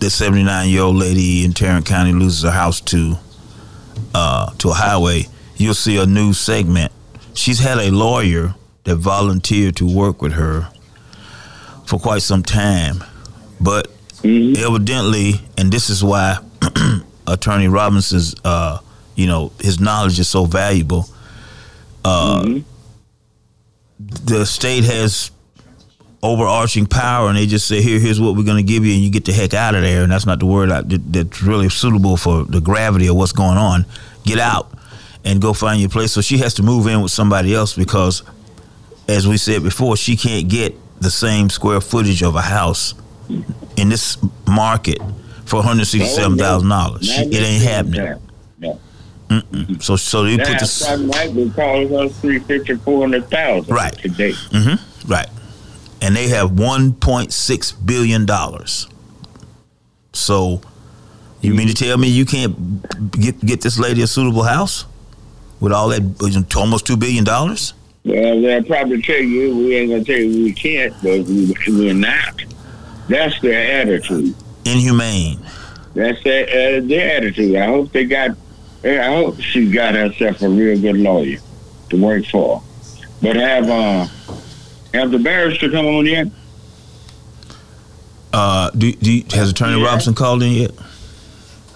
the 0.00 0.10
79 0.10 0.68
year 0.68 0.82
old 0.82 0.96
lady 0.96 1.44
in 1.44 1.52
Tarrant 1.52 1.86
County 1.86 2.12
loses 2.12 2.42
her 2.42 2.50
house 2.50 2.80
to, 2.80 3.16
uh, 4.14 4.52
to 4.58 4.70
a 4.70 4.74
highway. 4.74 5.26
You'll 5.56 5.74
see 5.74 5.96
a 5.98 6.06
news 6.06 6.38
segment. 6.38 6.90
She's 7.34 7.60
had 7.60 7.78
a 7.78 7.90
lawyer 7.90 8.54
that 8.84 8.96
volunteered 8.96 9.76
to 9.76 9.86
work 9.86 10.20
with 10.22 10.32
her 10.32 10.68
for 11.86 11.98
quite 11.98 12.22
some 12.22 12.42
time, 12.42 13.02
but 13.60 13.88
evidently, 14.24 15.34
and 15.58 15.70
this 15.72 15.90
is 15.90 16.02
why 16.02 16.38
Attorney 17.26 17.68
Robinson's, 17.68 18.34
uh, 18.44 18.78
you 19.16 19.26
know, 19.26 19.52
his 19.60 19.78
knowledge 19.80 20.18
is 20.18 20.28
so 20.28 20.44
valuable. 20.44 21.06
Uh, 22.04 22.60
The 24.24 24.44
state 24.46 24.84
has 24.84 25.30
overarching 26.22 26.86
power, 26.86 27.28
and 27.28 27.36
they 27.36 27.46
just 27.46 27.66
say, 27.66 27.82
"Here, 27.82 27.98
here's 28.00 28.20
what 28.20 28.36
we're 28.36 28.44
going 28.44 28.64
to 28.64 28.72
give 28.72 28.84
you," 28.84 28.94
and 28.94 29.02
you 29.02 29.10
get 29.10 29.24
the 29.24 29.32
heck 29.32 29.54
out 29.54 29.74
of 29.74 29.82
there. 29.82 30.02
And 30.02 30.10
that's 30.12 30.26
not 30.26 30.38
the 30.40 30.46
word 30.46 30.70
I, 30.70 30.82
that, 30.82 31.12
that's 31.12 31.42
really 31.42 31.68
suitable 31.68 32.16
for 32.16 32.44
the 32.44 32.60
gravity 32.60 33.06
of 33.08 33.16
what's 33.16 33.32
going 33.32 33.58
on. 33.58 33.86
Get 34.24 34.38
out 34.38 34.72
and 35.24 35.40
go 35.40 35.52
find 35.52 35.80
your 35.80 35.90
place. 35.90 36.12
So 36.12 36.20
she 36.20 36.38
has 36.38 36.54
to 36.54 36.62
move 36.62 36.86
in 36.86 37.00
with 37.02 37.12
somebody 37.12 37.54
else 37.54 37.74
because, 37.74 38.22
as 39.08 39.26
we 39.26 39.36
said 39.36 39.62
before, 39.62 39.96
she 39.96 40.16
can't 40.16 40.48
get 40.48 40.74
the 41.00 41.10
same 41.10 41.50
square 41.50 41.80
footage 41.80 42.22
of 42.22 42.36
a 42.36 42.40
house 42.42 42.94
in 43.76 43.88
this 43.88 44.16
market 44.46 44.98
for 45.44 45.56
one 45.56 45.64
hundred 45.66 45.86
sixty-seven 45.86 46.38
thousand 46.38 46.68
dollars. 46.68 47.10
Oh, 47.12 47.22
it 47.22 47.34
ain't 47.34 47.62
happening. 47.62 48.18
No. 48.58 48.78
So, 49.80 49.96
so 49.96 50.24
they 50.24 50.36
put 50.36 50.58
this 50.60 50.72
something 50.72 51.08
like 51.08 51.30
we 51.30 51.48
call 51.50 51.86
her 51.88 52.08
three 52.08 52.38
fifty, 52.40 52.74
four 52.76 53.00
hundred 53.00 53.28
thousand 53.30 53.72
Right. 53.74 53.92
today. 53.96 54.32
Mm-hmm. 54.32 55.10
right, 55.10 55.28
and 56.02 56.14
they 56.14 56.28
have 56.28 56.58
one 56.58 56.92
point 56.92 57.32
six 57.32 57.72
billion 57.72 58.26
dollars. 58.26 58.88
So, 60.12 60.60
you 61.40 61.54
mean 61.54 61.68
to 61.68 61.74
tell 61.74 61.96
me 61.96 62.08
you 62.08 62.26
can't 62.26 63.10
get 63.10 63.40
get 63.40 63.62
this 63.62 63.78
lady 63.78 64.02
a 64.02 64.06
suitable 64.06 64.42
house 64.42 64.84
with 65.60 65.72
all 65.72 65.88
that 65.88 66.52
almost 66.54 66.86
two 66.86 66.98
billion 66.98 67.24
dollars? 67.24 67.72
Well, 68.04 68.40
they'll 68.42 68.64
probably 68.64 69.00
tell 69.00 69.20
you 69.20 69.56
we 69.56 69.76
ain't 69.76 69.90
gonna 69.90 70.04
tell 70.04 70.16
you 70.16 70.44
we 70.44 70.52
can't, 70.52 70.92
but 71.02 71.20
we, 71.24 71.54
we're 71.68 71.94
not. 71.94 72.42
That's 73.08 73.38
their 73.40 73.80
attitude. 73.80 74.34
Inhumane. 74.64 75.38
That's 75.94 76.22
their, 76.24 76.44
uh, 76.46 76.80
their 76.86 77.16
attitude. 77.16 77.56
I 77.56 77.66
hope 77.66 77.92
they 77.92 78.04
got. 78.04 78.30
I 78.84 79.04
hope 79.06 79.38
she 79.40 79.70
got 79.70 79.94
herself 79.94 80.42
a 80.42 80.48
real 80.48 80.80
good 80.80 80.96
lawyer 80.96 81.38
to 81.90 81.96
work 82.02 82.24
for. 82.26 82.62
But 83.20 83.36
have 83.36 83.68
uh, 83.70 84.06
have 84.94 85.12
the 85.12 85.18
barrister 85.20 85.70
come 85.70 85.86
on 85.86 86.06
yet? 86.06 86.26
Uh, 88.32 88.70
do, 88.70 88.92
do 88.92 89.22
has 89.34 89.50
Attorney 89.50 89.78
Yeah. 89.80 89.86
Robinson 89.86 90.14
called 90.14 90.42
in 90.42 90.52
yet? 90.52 90.70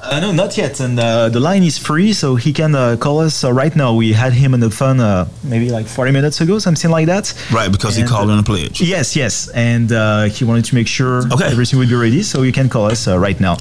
Uh, 0.08 0.20
no, 0.20 0.32
not 0.32 0.56
yet. 0.56 0.80
And 0.80 0.98
uh, 0.98 1.28
the 1.28 1.40
line 1.40 1.62
is 1.62 1.78
free, 1.78 2.12
so 2.12 2.36
he 2.36 2.52
can 2.52 2.74
uh, 2.74 2.96
call 2.96 3.20
us 3.20 3.42
uh, 3.44 3.52
right 3.52 3.74
now. 3.74 3.94
We 3.94 4.12
had 4.12 4.32
him 4.32 4.54
on 4.54 4.60
the 4.60 4.70
phone 4.70 5.00
uh, 5.00 5.28
maybe 5.42 5.70
like 5.70 5.86
40 5.86 6.12
minutes 6.12 6.40
ago, 6.40 6.58
something 6.58 6.90
like 6.90 7.06
that. 7.06 7.34
Right, 7.52 7.70
because 7.70 7.96
he 7.96 8.02
And- 8.02 8.10
called 8.10 8.30
on 8.30 8.38
a 8.38 8.42
pledge. 8.42 8.80
Yes, 8.80 9.16
yes. 9.16 9.48
And 9.48 9.90
uh, 9.92 10.24
he 10.24 10.44
wanted 10.44 10.64
to 10.66 10.74
make 10.74 10.86
sure 10.88 11.22
Okay. 11.32 11.46
everything 11.46 11.78
would 11.78 11.88
be 11.88 11.94
ready, 11.96 12.22
so 12.22 12.42
you 12.42 12.52
can 12.52 12.68
call 12.68 12.86
us 12.86 13.08
uh, 13.08 13.18
right 13.18 13.38
now. 13.40 13.56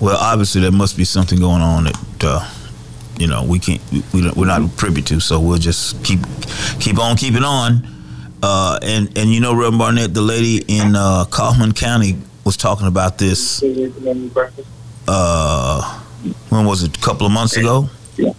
Well, 0.00 0.16
obviously 0.16 0.62
there 0.62 0.72
must 0.72 0.96
be 0.96 1.04
something 1.04 1.38
going 1.38 1.60
on 1.60 1.84
that 1.84 2.24
uh, 2.24 2.48
you 3.18 3.26
know 3.26 3.44
we 3.44 3.58
can't 3.58 3.82
we, 4.14 4.30
we're 4.32 4.46
not 4.46 4.74
privy 4.78 5.02
to. 5.02 5.20
So 5.20 5.38
we'll 5.38 5.58
just 5.58 6.02
keep 6.02 6.20
keep 6.80 6.98
on 6.98 7.16
keeping 7.16 7.44
on. 7.44 7.86
Uh, 8.42 8.78
and 8.82 9.12
and 9.18 9.28
you 9.30 9.40
know, 9.40 9.52
Reverend 9.54 9.78
Barnett, 9.78 10.14
the 10.14 10.22
lady 10.22 10.64
in 10.68 10.96
uh, 10.96 11.26
Kaufman 11.26 11.72
County 11.72 12.16
was 12.44 12.56
talking 12.56 12.86
about 12.86 13.18
this. 13.18 13.62
Uh, 15.12 15.82
when 16.50 16.64
was 16.66 16.84
it? 16.84 16.96
A 16.96 17.00
couple 17.00 17.26
of 17.26 17.32
months 17.32 17.56
ago. 17.56 17.88
Yeah. 18.16 18.32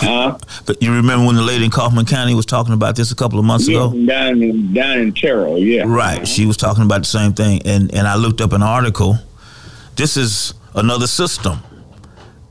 Huh? 0.00 0.38
But 0.64 0.80
you 0.82 0.94
remember 0.94 1.26
when 1.26 1.34
the 1.34 1.42
lady 1.42 1.64
in 1.64 1.70
Kaufman 1.70 2.06
County 2.06 2.34
was 2.34 2.46
talking 2.46 2.72
about 2.72 2.94
this 2.96 3.10
a 3.10 3.16
couple 3.16 3.38
of 3.38 3.44
months 3.44 3.68
Yeah, 3.68 3.86
ago? 3.86 4.06
down 4.06 4.42
in 4.42 4.72
down 4.72 4.98
in 4.98 5.12
Terrell, 5.12 5.58
yeah. 5.58 5.82
Right. 5.86 6.26
She 6.26 6.46
was 6.46 6.56
talking 6.56 6.84
about 6.84 7.00
the 7.00 7.06
same 7.06 7.34
thing, 7.34 7.60
and 7.66 7.92
and 7.94 8.06
I 8.06 8.14
looked 8.16 8.40
up 8.40 8.52
an 8.52 8.62
article. 8.62 9.18
This 9.96 10.16
is 10.16 10.54
another 10.74 11.06
system. 11.08 11.58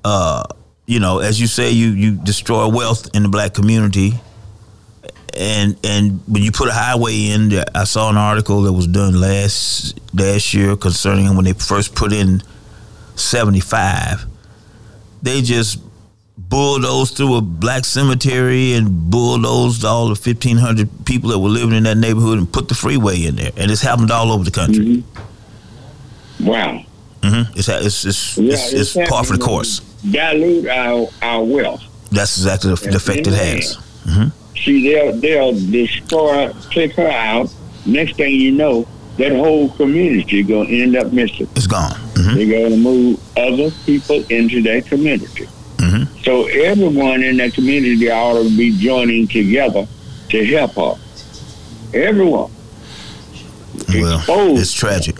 Uh, 0.04 0.44
you 0.86 1.00
know, 1.00 1.20
as 1.20 1.40
you 1.40 1.48
say, 1.48 1.72
you 1.72 1.88
you 1.90 2.12
destroy 2.12 2.68
wealth 2.68 3.10
in 3.16 3.24
the 3.24 3.30
black 3.30 3.54
community, 3.54 4.14
and 5.38 5.78
and 5.84 6.20
when 6.28 6.44
you 6.44 6.52
put 6.52 6.68
a 6.70 6.74
highway 6.74 7.28
in, 7.30 7.50
there- 7.50 7.66
I 7.76 7.84
saw 7.86 8.10
an 8.10 8.18
article 8.18 8.62
that 8.64 8.74
was 8.74 8.88
done 8.88 9.20
last 9.20 10.00
last 10.14 10.54
year 10.54 10.76
concerning 10.76 11.36
when 11.36 11.46
they 11.46 11.54
first 11.54 11.96
put 11.96 12.12
in 12.14 12.42
seventy 13.16 13.60
five. 13.60 14.26
They 15.22 15.42
just 15.42 15.80
bulldozed 16.38 17.18
through 17.18 17.36
a 17.36 17.42
black 17.42 17.84
cemetery 17.86 18.74
and 18.74 19.10
bulldozed 19.10 19.84
all 19.84 20.06
the 20.06 20.12
1,500 20.34 20.88
people 21.06 21.32
that 21.32 21.40
were 21.40 21.50
living 21.50 21.76
in 21.76 21.84
that 21.84 21.98
neighborhood 21.98 22.38
and 22.38 22.50
put 22.50 22.70
the 22.70 22.76
freeway 22.76 23.26
in 23.26 23.36
there. 23.36 23.52
And 23.58 23.72
it's 23.72 23.82
happened 23.82 24.12
all 24.12 24.32
over 24.32 24.44
the 24.46 24.52
country. 24.52 25.04
Wow. 26.40 26.86
hmm 27.24 27.42
It's, 27.56 27.68
it's, 27.68 28.06
it's, 28.06 28.38
Yeah, 28.38 28.54
it's, 28.54 28.72
it's 28.74 28.96
it's 28.96 29.10
par 29.10 29.24
for 29.24 29.36
the 29.38 29.44
course. 29.44 29.80
Dilute 30.10 30.68
our 30.70 31.08
our 31.22 31.44
wealth. 31.44 31.82
That's 32.12 32.38
exactly 32.38 32.70
the, 32.70 32.76
the 32.92 32.96
effect 32.96 33.28
it 33.28 33.34
has. 33.34 33.78
See, 34.64 34.84
they'll 34.92 35.14
they'll 35.14 35.54
destroy, 35.54 36.52
take 36.72 36.94
her 36.94 37.08
out. 37.08 37.54
Next 37.86 38.16
thing 38.18 38.34
you 38.36 38.52
know, 38.52 38.88
that 39.18 39.32
whole 39.32 39.70
community 39.70 40.44
gonna 40.44 40.70
end 40.70 40.96
up 40.96 41.12
missing. 41.14 41.48
It's 41.56 41.68
gone. 41.68 41.92
hmm 42.16 42.36
They're 42.36 42.64
gonna 42.70 42.78
move 42.78 43.20
other 43.38 43.72
people 43.86 44.24
into 44.30 44.62
that 44.64 44.86
community. 44.88 45.48
hmm 45.80 46.04
So 46.24 46.48
everyone 46.48 47.24
in 47.24 47.38
that 47.38 47.54
community 47.54 48.10
ought 48.12 48.42
to 48.44 48.50
be 48.58 48.78
joining 48.78 49.28
together 49.28 49.88
to 50.30 50.46
help 50.46 50.74
her. 50.76 50.96
Everyone. 51.94 52.52
Well, 53.90 54.18
Exposed. 54.18 54.62
it's 54.62 54.74
tragic. 54.74 55.18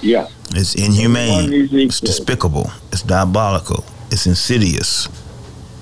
Yeah. 0.00 0.28
It's 0.54 0.74
inhumane. 0.74 1.52
It's 1.72 2.00
despicable. 2.00 2.70
It's 2.90 3.02
diabolical. 3.02 3.84
It's 4.10 4.26
insidious. 4.26 5.08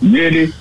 Really, 0.02 0.52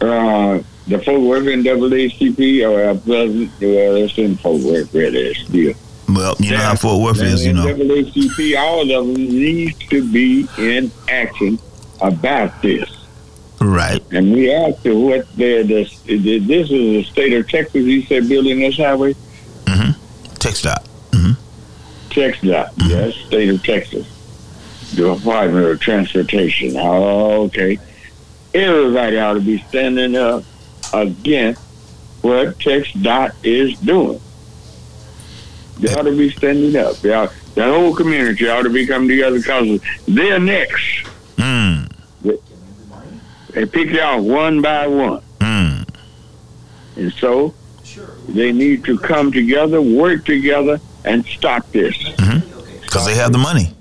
uh, 0.00 0.60
the 0.86 0.98
Fort 1.00 1.20
Worth 1.20 1.44
NAACP 1.44 2.68
or 2.68 2.90
a 2.90 2.94
president, 2.94 3.50
well, 3.60 3.96
it's 3.96 4.18
in 4.18 4.36
Fort 4.36 4.62
Worth, 4.62 4.94
really, 4.94 5.18
it's 5.18 5.40
still. 5.40 5.74
Well, 6.08 6.36
you 6.38 6.52
know 6.52 6.58
how 6.58 6.76
Fort 6.76 7.02
Worth 7.02 7.22
is, 7.22 7.44
you 7.44 7.52
know. 7.52 7.66
NAACP, 7.66 8.56
all 8.56 8.82
of 8.82 8.88
them 8.88 9.14
need 9.14 9.74
to 9.90 10.10
be 10.12 10.46
in 10.58 10.90
action 11.08 11.58
about 12.00 12.62
this. 12.62 12.92
Right. 13.60 14.02
And 14.12 14.32
we 14.32 14.52
asked 14.52 14.84
her 14.84 14.94
what 14.94 15.26
they're 15.34 15.64
the, 15.64 15.90
the, 16.04 16.38
this 16.38 16.70
is 16.70 16.70
the 16.70 17.04
state 17.04 17.32
of 17.32 17.48
Texas, 17.48 17.84
he 17.84 18.04
said, 18.04 18.28
building 18.28 18.60
this 18.60 18.76
highway. 18.76 19.14
Mm-hmm. 19.64 19.90
TxDOT. 20.34 20.86
Mm-hmm. 21.10 22.10
TxDOT, 22.10 22.74
mm-hmm. 22.74 22.90
yes, 22.90 23.14
state 23.14 23.48
of 23.48 23.62
Texas. 23.64 24.12
The 24.94 25.14
Department 25.14 25.66
of 25.66 25.80
Transportation. 25.80 26.76
Oh, 26.76 27.44
okay. 27.44 27.78
Everybody 28.54 29.18
ought 29.18 29.34
to 29.34 29.40
be 29.40 29.58
standing 29.58 30.14
up 30.14 30.44
against 31.02 31.60
what 32.22 32.58
TxDOT 32.58 33.32
is 33.44 33.78
doing. 33.80 34.20
They 35.78 35.92
ought 35.94 36.02
to 36.02 36.16
be 36.16 36.30
standing 36.30 36.74
up. 36.76 36.96
They 37.00 37.12
ought, 37.12 37.32
the 37.54 37.64
whole 37.64 37.94
community 37.94 38.48
ought 38.48 38.62
to 38.62 38.70
be 38.70 38.86
coming 38.86 39.08
together 39.08 39.36
because 39.38 39.80
they're 40.08 40.38
next. 40.40 41.06
Mm. 41.36 41.92
They 43.52 43.64
pick 43.66 43.88
it 43.90 44.00
off 44.00 44.22
one 44.22 44.60
by 44.62 44.86
one. 44.86 45.22
Mm. 45.40 45.88
And 46.96 47.12
so 47.14 47.54
they 48.28 48.52
need 48.52 48.84
to 48.84 48.98
come 48.98 49.32
together, 49.32 49.80
work 49.80 50.24
together, 50.24 50.80
and 51.04 51.24
stop 51.26 51.70
this. 51.72 51.96
Because 52.82 53.06
they 53.06 53.14
have 53.14 53.32
the 53.32 53.38
money. 53.38 53.72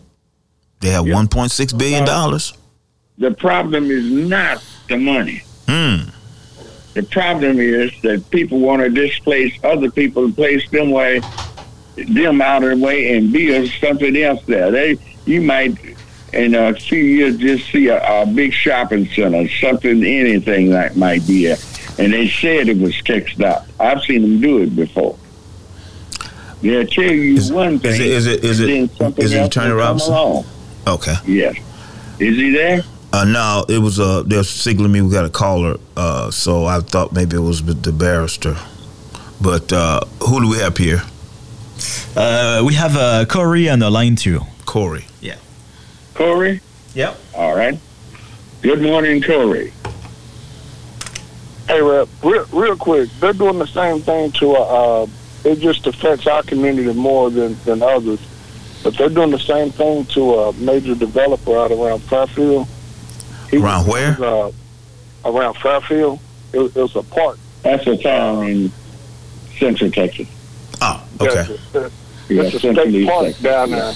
They 0.82 0.89
have 0.89 1.07
Yeah. 1.07 1.16
1.6 1.16 1.74
billion. 1.78 2.05
dollars. 2.05 2.53
The 3.18 3.32
problem 3.32 3.89
is 3.89 4.03
not 4.11 4.61
the 4.89 4.97
money. 4.97 5.43
Mm. 5.68 6.11
The 6.96 7.04
problem 7.04 7.60
is 7.60 7.91
that 8.02 8.30
people 8.32 8.60
want 8.60 8.82
to 8.82 8.89
displace 8.89 9.54
other 9.64 9.91
people 9.91 10.26
and 10.26 10.36
place 10.36 10.68
them 10.72 10.91
way, 10.91 11.22
them 11.98 12.41
out 12.41 12.64
of 12.64 12.70
the 12.70 12.78
way 12.84 13.16
and 13.18 13.32
build 13.32 13.70
something 13.82 14.16
else 14.18 14.41
there. 14.46 14.72
They, 14.72 14.98
you 15.26 15.41
might, 15.41 15.78
in 16.34 16.56
a 16.56 16.74
few 16.74 17.04
years, 17.04 17.38
just 17.38 17.70
see 17.70 17.89
a, 17.89 18.02
a 18.22 18.26
big 18.26 18.54
shopping 18.54 19.08
center, 19.08 19.48
something, 19.60 20.04
anything 20.06 20.70
that 20.72 20.96
might 20.96 21.28
be 21.28 21.46
there. 21.48 21.58
And 22.00 22.14
they 22.14 22.30
said 22.30 22.70
it 22.70 22.78
was 22.78 22.93
TxDOT. 22.96 23.66
I've 23.80 24.02
seen 24.04 24.22
them 24.22 24.39
do 24.41 24.60
it 24.64 24.74
before. 24.76 25.18
They'll 26.62 26.88
tell 26.88 27.04
you 27.04 27.36
Is- 27.36 27.52
one 27.52 27.78
thing. 27.80 27.91
is 27.91 28.00
it- 28.00 28.08
is 28.08 28.28
it- 28.28 28.43
is 28.46 28.60
it- 28.62 29.20
is 29.20 29.34
it 29.34 29.46
Attorney 29.46 29.74
Robinson? 29.74 30.14
along. 30.14 30.46
Okay. 30.88 31.14
Yes. 31.28 31.58
Is 32.20 32.38
he 32.38 32.52
there? 32.52 32.84
Uh, 33.16 33.24
no, 33.24 33.66
it 33.70 33.78
was 33.78 33.97
uh, 33.97 34.24
they're 34.24 34.43
signaling 34.43 34.91
me. 34.91 35.01
We 35.01 35.09
got 35.09 35.24
a 35.24 35.30
caller, 35.30 35.78
uh, 35.95 36.30
so 36.32 36.66
I 36.66 36.82
thought 36.82 37.13
maybe 37.13 37.38
it 37.38 37.39
was 37.39 37.63
the 37.63 37.93
barrister. 37.93 38.57
But 39.39 39.72
uh, 39.72 40.01
who 40.22 40.41
do 40.41 40.49
we 40.49 40.57
have 40.57 40.76
here? 40.76 41.01
Uh, 42.13 42.61
we 42.66 42.74
have 42.74 42.97
uh, 42.97 43.24
Corey 43.24 43.70
on 43.70 43.80
the 43.80 43.89
line 43.89 44.18
too. 44.18 44.41
Corey. 44.66 45.05
Yeah. 45.22 45.38
Corey? 46.13 46.59
Yep. 46.93 47.18
All 47.36 47.55
right. 47.55 47.80
Good 48.61 48.82
morning, 48.82 49.22
Corey. 49.22 49.72
Hey, 51.70 51.82
Rep, 51.82 52.09
real, 52.22 52.45
real 52.51 52.76
quick, 52.76 53.09
they're 53.22 53.32
doing 53.32 53.59
the 53.59 53.68
same 53.68 54.01
thing 54.01 54.34
to, 54.34 54.55
uh, 54.57 55.03
uh, 55.03 55.07
it 55.45 55.59
just 55.59 55.88
affects 55.88 56.28
our 56.28 56.43
community 56.43 56.91
more 56.93 57.32
than, 57.32 57.55
than 57.63 57.82
others. 57.82 58.20
But 58.84 58.97
they're 58.97 59.07
doing 59.07 59.32
the 59.32 59.39
same 59.39 59.72
thing 59.72 60.05
to 60.07 60.36
a 60.36 60.53
major 60.53 60.95
developer 60.95 61.57
out 61.57 61.72
around 61.72 62.03
Fairfield. 62.03 62.68
He 63.56 63.62
Around 63.64 63.88
where? 63.88 64.18
was, 64.20 64.53
Uh, 65.26 65.30
around 65.30 65.53
Fairfield. 65.56 66.20
It, 66.51 66.60
was- 66.60 66.76
it 66.76 66.82
was 66.82 66.95
a 66.97 67.03
park. 67.03 67.38
That's 67.64 67.88
a 67.88 67.95
town 67.97 68.47
in 68.47 68.72
Central 69.58 69.89
Texas. 69.91 70.28
Oh, 70.82 71.01
okay. 71.22 71.45
It's 71.53 71.76
a, 71.76 71.91
Yeah, 72.28 72.41
a 72.43 72.51
state 72.51 72.88
East 72.95 73.10
park 73.10 73.26
Texas. 73.28 73.41
down 73.43 73.72
there. 73.72 73.93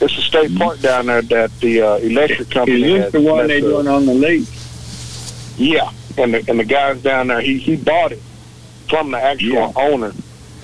It's 0.00 0.18
a 0.18 0.22
state 0.22 0.56
park 0.56 0.80
down 0.80 1.06
there 1.06 1.22
that 1.22 1.60
the 1.60 1.82
uh, 1.82 1.96
electric 1.96 2.48
company 2.50 2.82
Is 2.82 2.82
this 2.90 3.02
has- 3.04 3.12
the 3.12 3.20
one 3.20 3.46
they 3.48 3.58
uh, 3.58 3.60
doing 3.60 3.86
on 3.88 4.06
the 4.06 4.14
lake? 4.14 4.48
Yeah, 5.58 5.90
and 6.16 6.32
the 6.34 6.44
and 6.48 6.58
the 6.58 6.64
guys 6.64 7.02
down 7.02 7.26
there, 7.28 7.40
he 7.42 7.58
he 7.58 7.76
bought 7.76 8.12
it 8.12 8.22
from 8.88 9.10
the 9.10 9.18
actual 9.22 9.52
Yeah. 9.52 9.72
owner, 9.76 10.12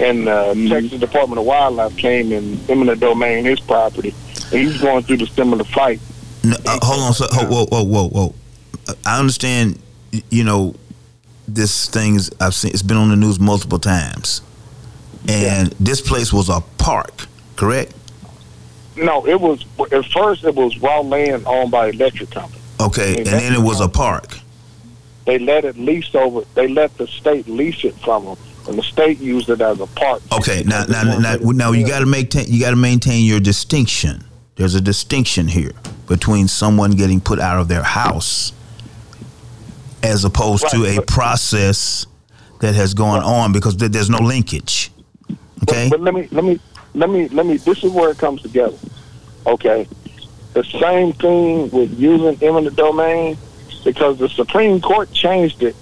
and 0.00 0.26
uh, 0.26 0.54
Mhm. 0.54 0.70
Texas 0.70 0.98
Department 1.00 1.38
of 1.38 1.44
Wildlife 1.44 1.96
came 1.98 2.32
and 2.32 2.58
eminent 2.70 2.98
domain 2.98 3.44
his 3.44 3.60
property, 3.60 4.14
and 4.52 4.60
he's 4.60 4.78
going 4.80 5.04
through 5.04 5.18
the 5.18 5.26
similar 5.26 5.64
fight. 5.64 6.00
No, 6.48 6.56
uh, 6.66 6.78
hold 6.82 7.00
on. 7.02 7.12
So, 7.14 7.26
ho- 7.30 7.46
whoa, 7.46 7.66
whoa, 7.66 7.82
whoa, 7.84 8.08
whoa. 8.08 8.34
I 9.04 9.18
understand. 9.18 9.78
You 10.30 10.44
know, 10.44 10.74
this 11.46 11.88
thing's 11.88 12.30
I've 12.40 12.54
seen. 12.54 12.70
It's 12.70 12.82
been 12.82 12.96
on 12.96 13.10
the 13.10 13.16
news 13.16 13.38
multiple 13.38 13.78
times, 13.78 14.42
and 15.28 15.70
this 15.78 16.00
place 16.00 16.32
was 16.32 16.48
a 16.48 16.60
park, 16.78 17.26
correct? 17.56 17.92
No, 18.96 19.26
it 19.26 19.40
was 19.40 19.64
at 19.92 20.04
first 20.06 20.44
it 20.44 20.54
was 20.54 20.76
raw 20.78 21.00
land 21.00 21.44
owned 21.46 21.70
by 21.70 21.88
electric 21.90 22.30
company. 22.30 22.62
Okay, 22.80 23.16
and 23.18 23.26
then 23.26 23.52
it 23.52 23.60
was 23.60 23.80
a 23.80 23.88
park. 23.88 24.38
They 25.26 25.38
let 25.38 25.64
it 25.66 25.76
lease 25.76 26.14
over. 26.14 26.42
They 26.54 26.68
let 26.68 26.96
the 26.96 27.06
state 27.06 27.46
lease 27.48 27.84
it 27.84 27.94
from 27.96 28.24
them, 28.24 28.38
and 28.66 28.78
the 28.78 28.82
state 28.82 29.18
used 29.18 29.50
it 29.50 29.60
as 29.60 29.78
a 29.78 29.86
park. 29.86 30.22
Okay, 30.32 30.62
now, 30.64 30.84
now, 30.84 31.18
now, 31.18 31.36
now 31.36 31.72
you 31.72 31.86
got 31.86 31.98
to 32.00 32.06
maintain. 32.06 32.46
You 32.48 32.60
got 32.60 32.70
to 32.70 32.76
maintain 32.76 33.26
your 33.26 33.40
distinction. 33.40 34.24
There's 34.58 34.74
a 34.74 34.80
distinction 34.80 35.46
here 35.46 35.70
between 36.08 36.48
someone 36.48 36.90
getting 36.90 37.20
put 37.20 37.38
out 37.38 37.60
of 37.60 37.68
their 37.68 37.84
house, 37.84 38.52
as 40.02 40.24
opposed 40.24 40.68
to 40.70 40.84
a 40.84 41.00
process 41.02 42.06
that 42.60 42.74
has 42.74 42.92
gone 42.92 43.22
on 43.22 43.52
because 43.52 43.76
there's 43.76 44.10
no 44.10 44.18
linkage. 44.18 44.90
Okay. 45.62 45.88
But, 45.88 45.90
but 45.90 46.00
let 46.00 46.12
me 46.12 46.28
let 46.32 46.42
me 46.42 46.58
let 46.94 47.08
me 47.08 47.28
let 47.28 47.46
me. 47.46 47.58
This 47.58 47.84
is 47.84 47.92
where 47.92 48.10
it 48.10 48.18
comes 48.18 48.42
together. 48.42 48.76
Okay, 49.46 49.86
the 50.54 50.64
same 50.64 51.12
thing 51.12 51.70
with 51.70 51.96
using 51.96 52.36
eminent 52.42 52.74
domain 52.74 53.38
because 53.84 54.18
the 54.18 54.28
Supreme 54.28 54.80
Court 54.80 55.12
changed 55.12 55.62
it 55.62 55.76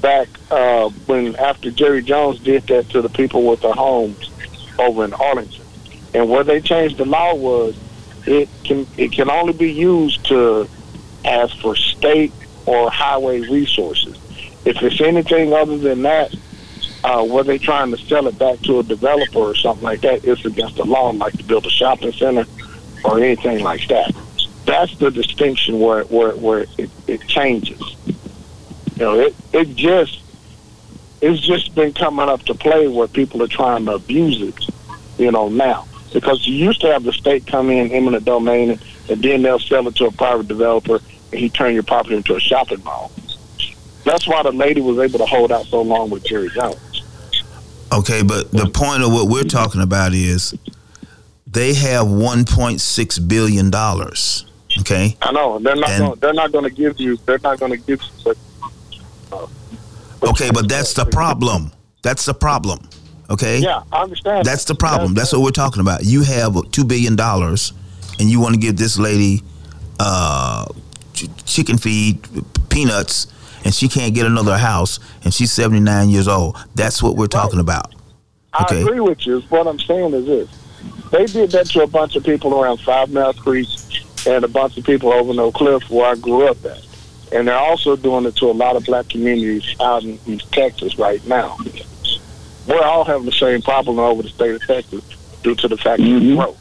back 0.00 0.26
uh, 0.50 0.88
when 1.06 1.36
after 1.36 1.70
Jerry 1.70 2.02
Jones 2.02 2.40
did 2.40 2.64
that 2.66 2.90
to 2.90 3.00
the 3.00 3.10
people 3.10 3.46
with 3.46 3.60
their 3.60 3.74
homes 3.74 4.28
over 4.76 5.04
in 5.04 5.12
Arlington, 5.12 5.64
and 6.14 6.28
where 6.28 6.42
they 6.42 6.60
changed 6.60 6.96
the 6.96 7.04
law 7.04 7.32
was 7.32 7.76
it 8.28 8.48
can 8.64 8.86
it 8.96 9.12
can 9.12 9.30
only 9.30 9.54
be 9.54 9.72
used 9.72 10.24
to 10.26 10.68
ask 11.24 11.56
for 11.60 11.74
state 11.74 12.32
or 12.66 12.90
highway 12.90 13.40
resources. 13.40 14.16
If 14.64 14.82
it's 14.82 15.00
anything 15.00 15.54
other 15.54 15.78
than 15.78 16.02
that, 16.02 16.34
uh, 17.04 17.24
were 17.28 17.42
they 17.42 17.58
trying 17.58 17.90
to 17.90 17.96
sell 17.96 18.26
it 18.26 18.38
back 18.38 18.60
to 18.62 18.80
a 18.80 18.82
developer 18.82 19.38
or 19.38 19.54
something 19.54 19.84
like 19.84 20.02
that, 20.02 20.24
it's 20.24 20.44
against 20.44 20.76
the 20.76 20.84
law, 20.84 21.10
like 21.10 21.32
to 21.34 21.44
build 21.44 21.66
a 21.66 21.70
shopping 21.70 22.12
center 22.12 22.46
or 23.04 23.18
anything 23.18 23.62
like 23.62 23.86
that. 23.88 24.14
That's 24.66 24.94
the 24.98 25.10
distinction 25.10 25.80
where 25.80 26.02
where 26.04 26.36
where 26.36 26.66
it, 26.76 26.90
it 27.06 27.26
changes. 27.26 27.80
You 28.06 29.04
know, 29.04 29.20
it 29.20 29.34
it 29.52 29.74
just 29.74 30.20
it's 31.22 31.40
just 31.40 31.74
been 31.74 31.94
coming 31.94 32.28
up 32.28 32.42
to 32.44 32.54
play 32.54 32.88
where 32.88 33.08
people 33.08 33.42
are 33.42 33.48
trying 33.48 33.86
to 33.86 33.92
abuse 33.92 34.42
it. 34.42 34.74
You 35.16 35.32
know 35.32 35.48
now 35.48 35.87
because 36.12 36.46
you 36.46 36.54
used 36.54 36.80
to 36.80 36.86
have 36.88 37.04
the 37.04 37.12
state 37.12 37.46
come 37.46 37.70
in 37.70 37.90
eminent 37.92 38.24
domain 38.24 38.78
and, 39.08 39.22
then 39.22 39.42
they'll 39.42 39.58
sell 39.58 39.86
it 39.88 39.94
to 39.96 40.06
a 40.06 40.12
private 40.12 40.48
developer 40.48 40.96
and 41.32 41.40
he 41.40 41.48
turn 41.48 41.72
your 41.74 41.82
property 41.82 42.14
into 42.16 42.34
a 42.36 42.40
shopping 42.40 42.82
mall. 42.84 43.10
That's 44.04 44.26
why 44.26 44.42
the 44.42 44.52
lady 44.52 44.80
was 44.80 44.98
able 44.98 45.18
to 45.18 45.26
hold 45.26 45.50
out 45.50 45.66
so 45.66 45.82
long 45.82 46.10
with 46.10 46.24
Jerry 46.24 46.50
Jones. 46.50 47.02
Okay, 47.92 48.22
but 48.22 48.50
the 48.52 48.68
point 48.68 49.02
of 49.02 49.12
what 49.12 49.28
we're 49.28 49.44
talking 49.44 49.80
about 49.80 50.12
is 50.12 50.54
they 51.46 51.74
have 51.74 52.06
1.6 52.06 53.28
billion 53.28 53.70
dollars. 53.70 54.44
Okay, 54.80 55.16
I 55.22 55.32
know 55.32 55.58
they're 55.58 55.74
not. 55.74 55.90
And- 55.90 56.04
Gonna, 56.04 56.16
they're 56.16 56.34
not 56.34 56.52
going 56.52 56.64
to 56.64 56.70
give 56.70 57.00
you. 57.00 57.16
They're 57.24 57.38
not 57.42 57.58
going 57.58 57.72
to 57.72 57.78
give 57.78 58.00
you. 58.02 58.08
But, 58.24 58.36
uh, 59.32 60.28
okay, 60.30 60.50
but 60.52 60.68
that's 60.68 60.92
the 60.92 61.06
problem. 61.06 61.72
That's 62.02 62.26
the 62.26 62.34
problem. 62.34 62.88
Okay, 63.30 63.58
Yeah, 63.58 63.82
I 63.92 64.02
understand. 64.02 64.46
that's 64.46 64.64
the 64.64 64.74
problem. 64.74 65.14
That's 65.14 65.32
what 65.32 65.42
we're 65.42 65.50
talking 65.50 65.80
about. 65.80 66.04
You 66.04 66.22
have 66.22 66.56
two 66.70 66.84
billion 66.84 67.14
dollars, 67.16 67.72
and 68.18 68.30
you 68.30 68.40
want 68.40 68.54
to 68.54 68.60
give 68.60 68.76
this 68.78 68.98
lady 68.98 69.42
uh, 70.00 70.64
ch- 71.12 71.28
chicken 71.44 71.76
feed, 71.76 72.26
peanuts, 72.70 73.26
and 73.64 73.74
she 73.74 73.88
can't 73.88 74.14
get 74.14 74.24
another 74.26 74.56
house, 74.56 74.98
and 75.24 75.34
she's 75.34 75.52
79 75.52 76.08
years 76.08 76.26
old. 76.28 76.56
That's 76.74 77.02
what 77.02 77.16
we're 77.16 77.26
talking 77.26 77.60
about. 77.60 77.94
I 78.54 78.62
Okay. 78.64 78.80
agree 78.80 79.00
with 79.00 79.26
you. 79.26 79.40
What 79.50 79.66
I'm 79.66 79.78
saying 79.78 80.14
is 80.14 80.24
this: 80.24 80.48
they 81.10 81.26
did 81.26 81.50
that 81.50 81.66
to 81.70 81.82
a 81.82 81.86
bunch 81.86 82.16
of 82.16 82.24
people 82.24 82.58
around 82.58 82.78
Five 82.80 83.10
Mile 83.10 83.34
Creek 83.34 83.68
and 84.26 84.42
a 84.42 84.48
bunch 84.48 84.78
of 84.78 84.84
people 84.84 85.12
over 85.12 85.32
in 85.32 85.38
Oak 85.38 85.54
Cliff, 85.54 85.88
where 85.90 86.06
I 86.06 86.14
grew 86.14 86.48
up 86.48 86.64
at. 86.64 86.80
And 87.30 87.46
they're 87.46 87.58
also 87.58 87.94
doing 87.94 88.24
it 88.24 88.36
to 88.36 88.46
a 88.50 88.52
lot 88.52 88.74
of 88.76 88.86
black 88.86 89.10
communities 89.10 89.76
out 89.82 90.02
in 90.02 90.18
East 90.26 90.50
Texas 90.50 90.98
right 90.98 91.24
now. 91.26 91.58
We're 92.68 92.82
all 92.82 93.04
having 93.04 93.24
the 93.24 93.32
same 93.32 93.62
problem 93.62 93.98
over 93.98 94.22
the 94.22 94.28
state 94.28 94.54
of 94.54 94.64
Texas 94.66 95.02
due 95.42 95.54
to 95.56 95.68
the 95.68 95.76
fact 95.76 96.02
that 96.02 96.08
it's 96.08 96.36
broke. 96.36 96.56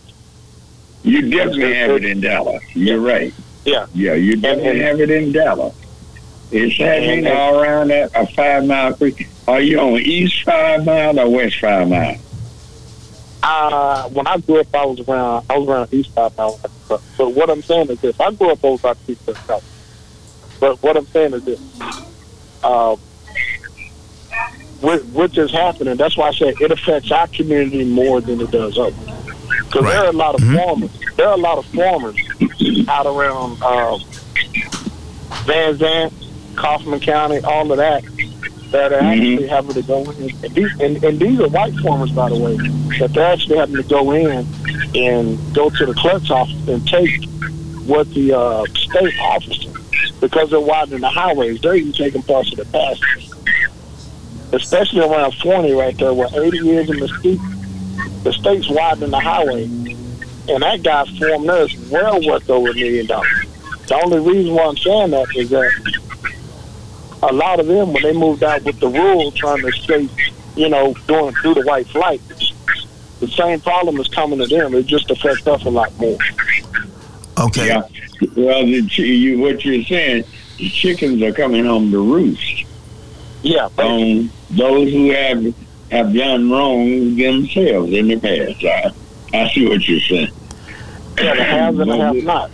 You 1.03 1.29
definitely 1.29 1.73
have 1.75 1.91
it 1.91 2.05
in 2.05 2.21
Dallas. 2.21 2.63
You're 2.75 2.99
right. 3.01 3.33
Yeah. 3.65 3.87
Yeah, 3.93 4.13
you 4.13 4.37
definitely 4.37 4.79
have 4.79 4.99
it 5.01 5.09
in 5.09 5.31
Dallas. 5.33 5.75
It's 6.51 6.77
happening 6.77 7.27
And- 7.27 7.37
all 7.37 7.59
around 7.61 7.89
that 7.89 8.11
a 8.15 8.25
five 8.27 8.65
mile 8.65 8.93
creek. 8.93 9.27
Are 9.49 9.59
you 9.59 9.79
on 9.79 9.99
East 9.99 10.43
Five 10.43 10.85
Mile 10.85 11.19
or 11.19 11.29
West 11.29 11.59
Five 11.59 11.89
Mile? 11.89 12.15
Uh, 13.43 14.03
when 14.09 14.27
I 14.27 14.37
grew 14.39 14.61
up, 14.61 14.67
I 14.73 14.85
was 14.85 14.99
around. 15.01 15.45
I 15.49 15.57
was 15.57 15.67
around 15.69 15.93
East 15.93 16.11
Five 16.11 16.35
Mile. 16.37 16.59
But, 16.87 17.01
but 17.17 17.33
what 17.33 17.49
I'm 17.49 17.61
saying 17.61 17.89
is 17.89 17.99
this: 18.01 18.19
I 18.19 18.31
grew 18.31 18.51
up 18.51 18.63
over 18.63 18.81
by 18.93 18.95
East 19.07 19.25
South. 19.25 19.63
But 20.59 20.81
what 20.81 20.95
I'm 20.97 21.05
saying 21.07 21.33
is 21.33 21.43
this: 21.45 21.59
uh, 22.63 22.95
which, 24.81 25.03
which 25.05 25.37
is 25.37 25.51
happening. 25.51 25.95
That's 25.95 26.17
why 26.17 26.29
I 26.29 26.31
say 26.33 26.53
it 26.59 26.71
affects 26.71 27.11
our 27.11 27.27
community 27.27 27.85
more 27.85 28.21
than 28.21 28.41
it 28.41 28.51
does 28.51 28.77
others. 28.77 28.95
Because 29.65 29.85
there 29.85 30.05
are 30.05 30.09
a 30.09 30.11
lot 30.11 30.35
of 30.35 30.41
farmers. 30.41 30.91
There 31.15 31.27
are 31.27 31.33
a 31.33 31.37
lot 31.37 31.57
of 31.57 31.65
farmers 31.67 32.17
out 32.87 33.05
around 33.05 33.61
um, 33.61 34.01
Van 35.45 35.75
Zandt, 35.77 36.13
Kaufman 36.55 36.99
County, 36.99 37.39
all 37.39 37.71
of 37.71 37.77
that, 37.77 38.03
that 38.71 38.93
are 38.93 38.99
actually 38.99 39.47
having 39.47 39.73
to 39.73 39.81
go 39.81 40.09
in. 40.11 40.29
And 40.43 40.55
these, 40.55 40.79
and, 40.79 41.03
and 41.03 41.19
these 41.19 41.39
are 41.39 41.47
white 41.49 41.75
farmers, 41.75 42.11
by 42.11 42.29
the 42.29 42.37
way, 42.37 42.55
that 42.99 43.13
they're 43.13 43.33
actually 43.33 43.57
having 43.57 43.75
to 43.75 43.83
go 43.83 44.11
in 44.11 44.45
and 44.95 45.53
go 45.53 45.69
to 45.69 45.85
the 45.85 45.93
clerk's 45.93 46.29
office 46.29 46.67
and 46.67 46.85
take 46.87 47.23
what 47.85 48.11
the 48.13 48.37
uh, 48.37 48.65
state 48.73 49.13
offers 49.21 49.65
them 49.65 49.83
because 50.19 50.49
they're 50.49 50.59
widening 50.59 51.01
the 51.01 51.09
highways. 51.09 51.61
They're 51.61 51.75
even 51.75 51.93
taking 51.93 52.21
parts 52.23 52.51
of 52.51 52.57
the 52.57 52.65
pastures, 52.65 53.26
especially 54.51 55.01
around 55.01 55.33
40 55.35 55.73
right 55.73 55.97
there, 55.97 56.13
where 56.13 56.29
80 56.33 56.57
years 56.59 56.89
in 56.89 56.99
the 56.99 57.07
state. 57.07 57.39
The 58.23 58.33
state's 58.33 58.69
widening 58.69 59.11
the 59.11 59.19
highway, 59.19 59.63
and 59.63 60.63
that 60.63 60.83
guy 60.83 61.05
formed 61.17 61.47
there 61.47 61.63
is 61.63 61.75
well 61.89 62.19
worth 62.25 62.49
over 62.49 62.71
a 62.71 62.73
million 62.73 63.05
dollars. 63.05 63.45
The 63.87 63.95
only 63.95 64.19
reason 64.19 64.53
why 64.53 64.65
I'm 64.65 64.77
saying 64.77 65.11
that 65.11 65.27
is 65.35 65.49
that 65.51 65.71
a 67.23 67.33
lot 67.33 67.59
of 67.59 67.67
them, 67.67 67.93
when 67.93 68.03
they 68.03 68.13
moved 68.13 68.43
out 68.43 68.63
with 68.63 68.79
the 68.79 68.87
rural, 68.87 69.31
trying 69.31 69.61
to 69.61 69.67
escape, 69.67 70.11
you 70.55 70.69
know, 70.69 70.93
doing 71.07 71.33
through 71.35 71.55
the 71.55 71.61
white 71.61 71.87
flight, 71.87 72.21
the 73.19 73.27
same 73.27 73.59
problem 73.61 73.99
is 73.99 74.07
coming 74.07 74.39
to 74.39 74.47
them. 74.47 74.73
It 74.75 74.85
just 74.85 75.09
affects 75.09 75.47
us 75.47 75.63
a 75.65 75.69
lot 75.69 75.97
more. 75.97 76.17
Okay. 77.39 77.67
Yeah. 77.67 77.81
Well, 78.35 78.65
the, 78.65 78.81
you, 78.97 79.39
what 79.39 79.63
you're 79.63 79.83
saying, 79.83 80.25
the 80.57 80.69
chickens 80.69 81.21
are 81.21 81.33
coming 81.33 81.65
home 81.65 81.91
to 81.91 81.99
roost. 81.99 82.65
Yeah. 83.41 83.69
On 83.77 84.29
those 84.49 84.91
who 84.91 85.11
have 85.11 85.55
have 85.91 86.13
done 86.13 86.49
wrong 86.49 87.15
themselves 87.15 87.91
in 87.93 88.07
the 88.07 88.19
past. 88.19 88.63
I, 88.63 88.91
I 89.33 89.49
see 89.49 89.67
what 89.67 89.87
you're 89.87 89.99
saying. 90.01 90.31
Yeah, 91.17 91.35
the 91.35 91.43
haves 91.43 91.79
and 91.79 91.91
the 91.91 91.97
have 91.97 92.23
not. 92.23 92.51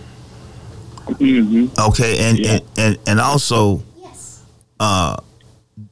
Mm-hmm. 1.06 1.66
Okay, 1.88 2.18
and, 2.18 2.38
and, 2.46 2.62
and 2.78 2.98
and 3.06 3.20
also, 3.20 3.82
uh, 4.80 5.16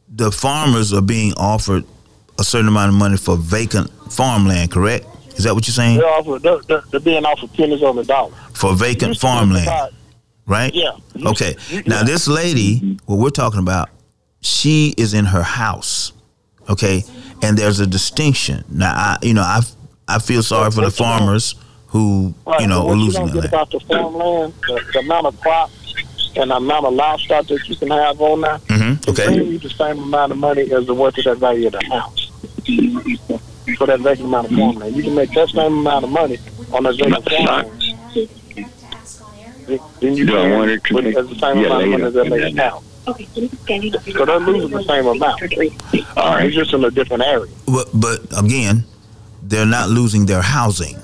the 0.08 0.30
farmers 0.30 0.92
are 0.92 1.02
being 1.02 1.34
offered 1.36 1.84
a 2.38 2.44
certain 2.44 2.68
amount 2.68 2.88
of 2.88 2.94
money 2.94 3.16
for 3.16 3.36
vacant 3.36 3.90
farmland. 4.10 4.70
Correct? 4.70 5.06
Is 5.36 5.44
that 5.44 5.54
what 5.54 5.66
you're 5.66 5.72
saying? 5.72 5.98
They're, 5.98 6.08
offered, 6.08 6.42
they're, 6.42 6.60
they're, 6.60 6.82
they're 6.90 7.00
being 7.00 7.24
offered 7.24 7.52
pennies 7.54 7.82
on 7.82 7.96
the 7.96 8.04
dollar. 8.04 8.32
For 8.54 8.74
vacant 8.74 9.08
Used 9.08 9.20
to 9.20 9.26
farmland, 9.26 9.94
right? 10.46 10.74
Yeah. 10.74 10.92
Okay. 11.26 11.56
Now 11.86 12.02
this 12.04 12.28
lady, 12.28 12.98
what 13.06 13.16
we're 13.16 13.30
talking 13.30 13.60
about, 13.60 13.90
she 14.42 14.92
is 14.98 15.14
in 15.14 15.24
her 15.24 15.42
house. 15.42 16.12
Okay, 16.68 17.02
and 17.42 17.56
there's 17.58 17.80
a 17.80 17.86
distinction. 17.86 18.64
Now, 18.68 18.92
I, 18.94 19.16
you 19.22 19.32
know, 19.34 19.42
I, 19.42 19.60
I 20.06 20.18
feel 20.18 20.42
sorry 20.42 20.70
for 20.70 20.82
the 20.82 20.90
farmers 20.90 21.54
who, 21.88 22.34
you 22.60 22.66
know, 22.66 22.82
but 22.82 22.84
are 22.84 22.86
what 22.86 22.94
you 22.98 23.04
losing 23.04 23.26
don't 23.26 23.32
their 23.34 23.42
get 23.42 23.52
land. 23.52 23.54
about 23.54 23.70
the 23.70 23.80
farmland, 23.80 24.54
the, 24.68 24.84
the 24.92 24.98
amount 25.00 25.26
of 25.26 25.40
crops 25.40 25.94
and 26.36 26.50
the 26.50 26.56
amount 26.56 26.86
of 26.86 26.94
livestock 26.94 27.46
that 27.48 27.68
you 27.68 27.76
can 27.76 27.90
have 27.90 28.20
on 28.20 28.40
there, 28.42 28.58
Mhm, 28.68 29.08
okay. 29.08 29.26
bringing 29.26 29.52
you 29.52 29.58
the 29.58 29.68
same 29.70 29.98
amount 29.98 30.32
of 30.32 30.38
money 30.38 30.62
as 30.72 30.86
the 30.86 30.94
worth 30.94 31.18
of 31.18 31.24
that 31.24 31.38
value 31.38 31.66
of 31.66 31.72
the 31.72 31.84
house. 31.86 32.30
For 33.76 33.86
that 33.86 34.00
vacant 34.00 34.26
amount 34.28 34.50
of 34.50 34.56
farmland. 34.58 34.96
You 34.96 35.02
can 35.02 35.14
make 35.14 35.32
that 35.32 35.48
same 35.50 35.78
amount 35.78 36.04
of 36.04 36.10
money 36.10 36.38
on 36.72 36.84
that 36.84 36.96
vacant 36.96 37.28
farmland. 37.28 37.82
Then 40.00 40.16
you 40.16 40.26
Do 40.26 40.38
I 40.38 40.42
can 40.42 40.52
want 40.58 40.70
it 40.70 40.84
to 40.84 40.94
with 40.94 41.04
make- 41.04 41.16
as 41.16 41.28
the 41.28 41.34
same 41.36 41.58
yeah, 41.58 41.66
amount 41.66 41.82
of 41.84 41.90
money 41.90 41.92
later. 41.92 42.06
as 42.06 42.14
that 42.14 42.28
vacant 42.28 42.58
house. 42.60 42.84
So 43.04 43.12
they're 44.24 44.38
losing 44.40 44.70
the 44.70 44.84
same 44.86 45.06
amount. 45.06 45.42
All 46.16 46.34
right. 46.34 46.46
It's 46.46 46.54
just 46.54 46.72
in 46.72 46.84
a 46.84 46.90
different 46.90 47.22
area. 47.24 47.52
But, 47.66 47.88
but 47.94 48.20
again, 48.38 48.84
they're 49.42 49.66
not 49.66 49.88
losing 49.90 50.26
their 50.26 50.42
housing. 50.42 50.98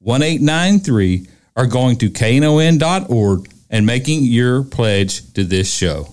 1893 0.00 1.28
or 1.54 1.66
going 1.66 1.96
to 1.96 2.10
knon.org 2.10 3.48
and 3.70 3.86
making 3.86 4.24
your 4.24 4.64
pledge 4.64 5.32
to 5.34 5.44
this 5.44 5.72
show. 5.72 6.08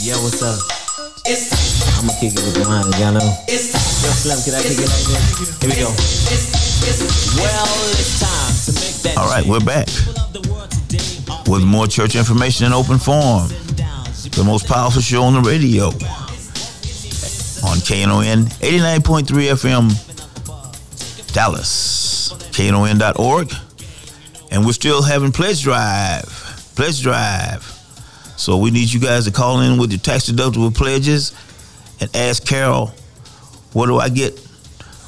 Yo, 0.00 0.16
what's 0.22 0.42
up? 0.42 0.58
I'm 2.02 2.08
gonna 2.08 2.18
kick 2.18 2.32
it 2.34 2.42
with 2.42 2.66
mind, 2.66 2.98
y'all 2.98 3.12
know. 3.12 3.20
Yo, 3.46 3.58
Slim, 4.10 4.42
can 4.42 4.54
I 4.54 4.62
kick 4.62 4.74
it? 4.74 4.90
Here 5.62 5.70
we 5.70 5.76
go. 5.78 5.86
Well, 7.38 7.66
it's 7.94 8.18
time 8.18 8.50
to 8.66 8.72
make 8.74 8.96
that 9.02 9.14
All 9.16 9.28
right, 9.28 9.46
we're 9.46 9.60
back 9.60 9.86
with 11.46 11.62
more 11.62 11.86
church 11.86 12.16
information 12.16 12.66
in 12.66 12.72
open 12.72 12.98
forum. 12.98 13.46
The 14.34 14.42
most 14.44 14.66
powerful 14.66 15.00
show 15.00 15.22
on 15.22 15.34
the 15.34 15.48
radio 15.48 15.90
on 17.62 17.78
KNON 17.78 18.46
89.3 18.58 19.24
FM 19.54 21.32
Dallas, 21.32 22.32
KNON.org. 22.50 23.52
And 24.50 24.66
we're 24.66 24.72
still 24.72 25.02
having 25.02 25.30
pledge 25.30 25.62
drive. 25.62 26.24
Pledge 26.74 27.00
drive. 27.00 27.62
So 28.36 28.58
we 28.58 28.72
need 28.72 28.92
you 28.92 28.98
guys 28.98 29.24
to 29.26 29.30
call 29.30 29.60
in 29.60 29.78
with 29.78 29.92
your 29.92 30.00
tax 30.00 30.28
deductible 30.28 30.74
pledges 30.74 31.32
and 32.02 32.14
ask 32.16 32.44
Carol, 32.44 32.88
what 33.72 33.86
do 33.86 33.98
I 33.98 34.08
get? 34.08 34.36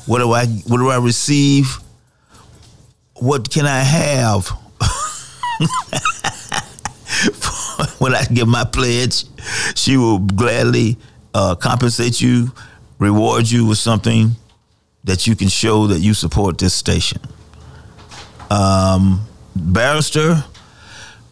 What 0.07 0.21
do 0.21 0.31
I 0.33 0.47
what 0.47 0.79
do 0.79 0.91
I 0.91 0.99
receive? 0.99 1.81
What 3.15 3.51
can 3.51 3.67
I 3.67 3.81
have 3.81 4.47
when 7.99 8.15
I 8.15 8.25
give 8.27 8.47
my 8.47 8.63
pledge? 8.65 9.25
She 9.75 9.97
will 9.97 10.21
gladly 10.21 10.97
uh, 11.35 11.57
compensate 11.57 12.21
you, 12.21 12.53
reward 12.99 13.51
you 13.51 13.67
with 13.67 13.79
something 13.79 14.37
that 15.03 15.27
you 15.27 15.35
can 15.35 15.49
show 15.49 15.89
that 15.89 15.99
you 15.99 16.15
support 16.15 16.59
this 16.59 16.75
station. 16.75 17.21
Um, 18.51 19.27
barrister, 19.57 20.45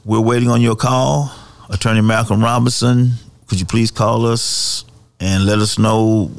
we're 0.05 0.21
waiting 0.21 0.49
on 0.49 0.61
your 0.61 0.77
call. 0.77 1.33
Attorney 1.71 2.01
Malcolm 2.01 2.43
Robinson, 2.43 3.13
could 3.47 3.61
you 3.61 3.67
please 3.67 3.93
call 3.93 4.27
us 4.27 4.85
and 5.23 5.47
let 5.47 5.61
us 5.61 5.79
know 5.79 6.33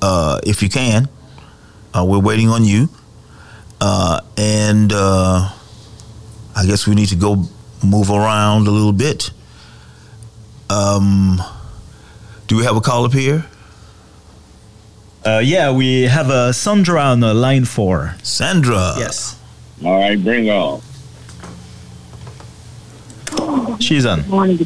uh, 0.00 0.40
if 0.46 0.62
you 0.62 0.68
can. 0.68 1.08
Uh, 1.92 2.04
we're 2.06 2.20
waiting 2.20 2.48
on 2.48 2.64
you. 2.64 2.88
Uh, 3.80 4.20
and 4.38 4.92
uh, 4.92 5.50
I 6.54 6.66
guess 6.66 6.86
we 6.86 6.94
need 6.94 7.08
to 7.08 7.16
go 7.16 7.44
move 7.84 8.10
around 8.10 8.68
a 8.68 8.70
little 8.70 8.92
bit. 8.92 9.32
Um, 10.70 11.42
do 12.46 12.56
we 12.56 12.64
have 12.64 12.76
a 12.76 12.80
call 12.80 13.04
up 13.04 13.12
here? 13.12 13.44
Uh, 15.26 15.40
yeah, 15.42 15.72
we 15.72 16.02
have 16.02 16.30
uh, 16.30 16.52
Sandra 16.52 17.00
on 17.02 17.24
uh, 17.24 17.34
line 17.34 17.64
four. 17.64 18.14
Sandra. 18.22 18.94
Yes. 18.96 19.40
All 19.84 19.98
right, 19.98 20.22
bring 20.22 20.48
on. 20.48 20.80
She's 23.80 24.06
on. 24.06 24.28
Morning. 24.28 24.64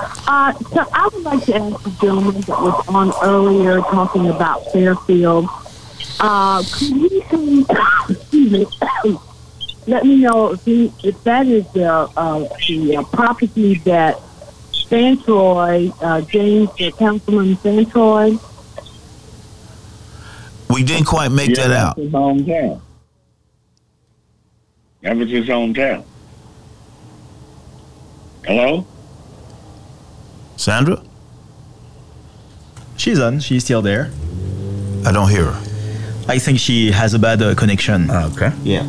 Uh, 0.00 0.52
so 0.52 0.86
I 0.92 1.08
would 1.12 1.22
like 1.22 1.44
to 1.46 1.56
ask 1.56 1.82
the 1.82 1.90
gentleman 2.00 2.40
that 2.42 2.48
was 2.60 2.88
on 2.88 3.12
earlier 3.22 3.80
talking 3.80 4.28
about 4.28 4.70
Fairfield. 4.72 5.48
Uh, 6.20 6.62
could 6.72 6.88
you 6.88 7.20
please, 7.28 7.66
excuse 8.08 8.52
me, 8.52 8.66
let 9.86 10.04
me 10.04 10.16
know 10.16 10.52
if, 10.52 10.64
he, 10.64 10.92
if 11.02 11.22
that 11.24 11.46
is 11.46 11.70
the, 11.72 11.88
uh, 11.88 12.48
the 12.68 12.96
uh, 12.96 13.02
property 13.04 13.76
that 13.78 14.20
Fantroy, 14.88 15.92
uh, 16.00 16.20
James, 16.22 16.70
the 16.76 16.90
Councilman 16.92 17.56
Fantroy, 17.56 18.40
We 20.70 20.82
didn't 20.82 21.06
quite 21.06 21.30
make 21.30 21.50
Yeah, 21.50 21.68
that 21.68 21.70
out. 21.72 21.96
That's 21.96 22.06
his 22.06 22.12
hometown. 22.12 22.80
That 25.02 25.16
was 25.16 25.30
his 25.30 25.46
hometown. 25.46 26.04
Hello? 28.44 28.86
Sandra? 30.58 31.00
She's 32.96 33.20
on. 33.20 33.38
She's 33.40 33.64
still 33.64 33.80
there. 33.80 34.10
I 35.06 35.12
don't 35.12 35.30
hear 35.30 35.44
her. 35.44 35.60
I 36.28 36.38
think 36.38 36.58
she 36.58 36.90
has 36.90 37.14
a 37.14 37.18
bad 37.18 37.40
uh, 37.40 37.54
connection. 37.54 38.10
Okay. 38.10 38.50
Yeah. 38.64 38.84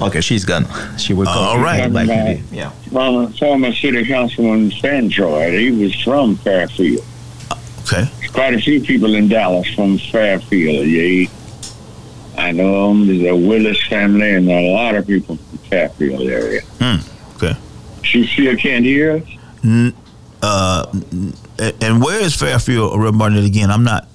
Okay, 0.00 0.20
she's 0.20 0.44
gone. 0.44 0.66
She 0.98 1.14
will 1.14 1.24
call. 1.26 1.38
All 1.38 1.58
you 1.58 1.64
right. 1.64 1.92
back 1.92 2.06
Talking 2.08 2.44
Yeah. 2.52 2.70
Former, 2.90 3.28
former 3.30 3.72
city 3.72 4.04
councilman 4.04 4.70
Fantroy. 4.70 5.58
He 5.58 5.70
was 5.70 5.94
from 6.02 6.36
Fairfield. 6.36 7.04
Okay. 7.82 8.06
Quite 8.32 8.54
a 8.54 8.60
few 8.60 8.80
people 8.82 9.14
in 9.14 9.28
Dallas 9.28 9.66
from 9.74 9.96
Fairfield. 9.98 10.86
Yeah, 10.86 11.28
I 12.36 12.52
know 12.52 12.88
them. 12.88 13.06
There's 13.06 13.22
a 13.32 13.34
Willis 13.36 13.82
family 13.86 14.34
and 14.34 14.50
a 14.50 14.72
lot 14.72 14.94
of 14.96 15.06
people 15.06 15.36
from 15.36 15.58
Fairfield 15.70 16.28
area. 16.28 16.62
Hmm. 16.80 16.96
Okay. 17.36 17.56
She 18.02 18.26
still 18.26 18.56
can't 18.56 18.84
hear 18.84 19.16
us? 19.18 19.22
N- 19.64 19.94
uh, 20.42 20.86
and 21.80 22.02
where 22.02 22.20
is 22.20 22.34
Fairfield, 22.36 22.92
Reverend 22.94 23.18
Barnett, 23.18 23.44
again? 23.44 23.70
I'm 23.70 23.84
not 23.84 24.08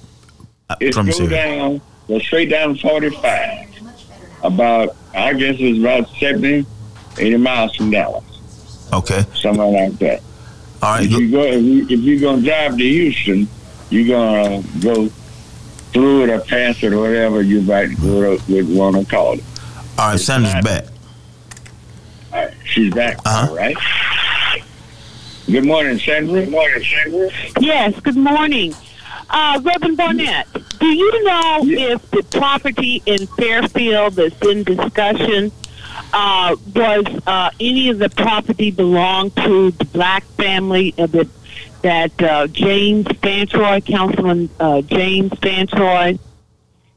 It's 0.80 0.96
from 0.96 1.08
go 1.08 1.26
down, 1.28 1.80
go 2.08 2.18
straight 2.18 2.50
down 2.50 2.76
45. 2.76 3.68
About, 4.42 4.94
I 5.14 5.32
guess 5.32 5.56
it's 5.58 5.78
about 5.78 6.08
70, 6.20 6.66
80 7.18 7.36
miles 7.38 7.74
from 7.76 7.90
Dallas. 7.90 8.24
Okay. 8.92 9.24
Somewhere 9.34 9.68
like 9.68 9.98
that. 10.00 10.22
All 10.82 10.96
right. 10.96 11.04
If 11.04 11.12
you 11.12 11.30
go, 11.30 11.42
if, 11.42 11.62
you, 11.62 11.86
if 11.88 12.00
you're 12.00 12.20
gonna 12.20 12.42
drive 12.42 12.76
to 12.76 12.84
Houston, 12.84 13.48
you're 13.88 14.06
gonna 14.06 14.62
go 14.80 15.08
through 15.94 16.24
it 16.24 16.30
or 16.30 16.40
past 16.40 16.82
it 16.82 16.92
or 16.92 16.98
whatever 17.00 17.40
you 17.40 17.62
might 17.62 17.98
would, 18.00 18.46
would 18.48 18.68
want 18.68 18.96
to 18.96 19.04
call 19.06 19.34
it. 19.34 19.44
all 19.98 20.10
right. 20.10 20.20
Sandra's 20.20 20.62
back. 20.62 20.84
All 22.32 22.44
right, 22.44 22.54
she's 22.64 22.92
back. 22.92 23.16
Uh-huh. 23.24 23.48
All 23.48 23.56
right. 23.56 23.76
Good 25.46 25.66
morning, 25.66 25.98
Sandra. 25.98 26.40
Good 26.40 26.50
morning, 26.50 26.82
Sandra. 26.82 27.30
Yes, 27.60 27.98
good 28.00 28.16
morning. 28.16 28.74
Uh, 29.28 29.60
Reverend 29.62 29.96
Barnett, 29.96 30.46
do 30.78 30.86
you 30.86 31.24
know 31.24 31.60
if 31.62 32.10
the 32.10 32.22
property 32.38 33.02
in 33.04 33.26
Fairfield 33.26 34.14
that's 34.14 34.40
in 34.46 34.64
discussion 34.64 35.52
uh, 36.12 36.56
was 36.74 37.04
uh, 37.26 37.50
any 37.60 37.90
of 37.90 37.98
the 37.98 38.08
property 38.10 38.70
belonged 38.70 39.36
to 39.36 39.70
the 39.72 39.84
black 39.86 40.24
family 40.38 40.94
uh, 40.98 41.06
that 41.06 41.28
that 41.82 42.22
uh, 42.22 42.46
James 42.46 43.06
Fantroy, 43.06 43.84
Councilman 43.84 44.48
uh, 44.58 44.80
James 44.82 45.30
Fantroy, 45.32 46.18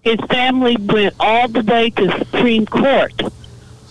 his 0.02 0.20
family 0.30 0.78
went 0.80 1.14
all 1.20 1.50
the 1.50 1.62
way 1.62 1.90
to 1.90 2.18
Supreme 2.20 2.66
Court 2.66 3.14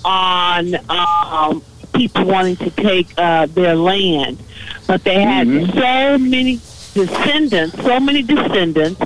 on 0.02 0.74
um, 0.88 1.62
people 1.96 2.24
wanting 2.24 2.56
to 2.56 2.70
take 2.70 3.08
uh, 3.18 3.46
their 3.46 3.74
land, 3.74 4.38
but 4.86 5.02
they 5.04 5.22
had 5.22 5.46
so 5.74 6.18
many 6.18 6.60
descendants, 6.94 7.82
so 7.82 8.00
many 8.00 8.22
descendants, 8.22 9.00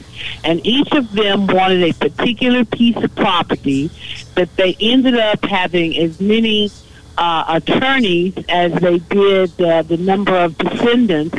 and 0.44 0.64
each 0.64 0.92
of 0.92 1.12
them 1.12 1.46
wanted 1.46 1.82
a 1.82 1.92
particular 1.94 2.64
piece 2.64 2.96
of 2.96 3.14
property 3.14 3.90
that 4.34 4.54
they 4.56 4.76
ended 4.80 5.16
up 5.16 5.44
having 5.44 5.96
as 5.96 6.20
many 6.20 6.70
uh, 7.18 7.44
attorneys 7.48 8.34
as 8.48 8.72
they 8.80 8.98
did 8.98 9.60
uh, 9.60 9.82
the 9.82 9.96
number 9.96 10.34
of 10.34 10.56
descendants. 10.56 11.36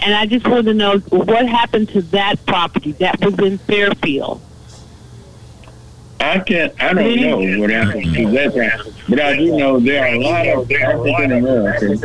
And 0.00 0.14
I 0.14 0.26
just 0.26 0.46
want 0.46 0.66
to 0.66 0.74
know 0.74 0.98
what 0.98 1.48
happened 1.48 1.88
to 1.90 2.02
that 2.02 2.44
property 2.46 2.92
that 2.92 3.24
was 3.24 3.38
in 3.38 3.58
Fairfield. 3.58 4.40
I 6.24 6.38
can't. 6.40 6.82
I 6.82 6.94
don't 6.94 7.20
know 7.20 7.60
what 7.60 7.70
happened 7.70 8.14
to 8.14 8.30
that, 8.30 8.54
one, 8.54 8.94
but 9.08 9.20
I 9.20 9.36
do 9.36 9.56
know 9.56 9.78
there 9.78 10.02
are 10.04 10.14
a 10.14 10.18
lot 10.20 10.46
of 10.46 10.70
African 10.72 11.32
Americans 11.32 12.02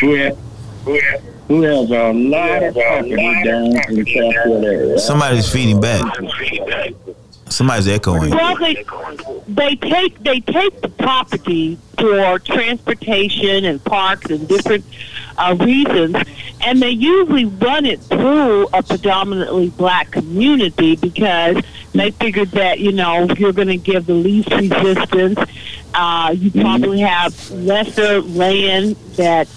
who 0.00 0.14
have 0.14 0.38
who 1.48 1.62
has 1.62 1.90
a 1.90 2.12
lot 2.12 2.62
of 2.62 2.74
property 2.74 3.16
down 3.44 3.66
in 3.66 3.94
the 3.94 4.04
Fairfield 4.04 4.64
area. 4.64 4.98
Somebody's 4.98 5.50
feeding 5.50 5.80
back. 5.80 6.04
Somebody's 7.48 7.88
echoing. 7.88 8.30
Well, 8.30 8.56
they 8.56 8.84
they 9.46 9.76
take 9.76 10.18
they 10.22 10.40
take 10.40 10.80
the 10.80 10.88
property 10.88 11.78
for 11.98 12.38
transportation 12.40 13.64
and 13.64 13.82
parks 13.84 14.30
and 14.30 14.48
different 14.48 14.84
uh, 15.38 15.56
reasons, 15.58 16.16
and 16.62 16.82
they 16.82 16.90
usually 16.90 17.44
run 17.44 17.86
it 17.86 18.00
through 18.00 18.66
a 18.72 18.82
predominantly 18.82 19.70
black 19.70 20.10
community 20.10 20.96
because 20.96 21.62
they 21.92 22.10
figured 22.10 22.50
that 22.50 22.80
you 22.80 22.92
know 22.92 23.28
you're 23.38 23.52
going 23.52 23.68
to 23.68 23.76
give 23.76 24.06
the 24.06 24.14
least 24.14 24.50
resistance. 24.50 25.38
Uh, 25.94 26.34
you 26.36 26.50
probably 26.50 27.00
have 27.00 27.50
lesser 27.52 28.20
land 28.22 28.96
that 29.16 29.48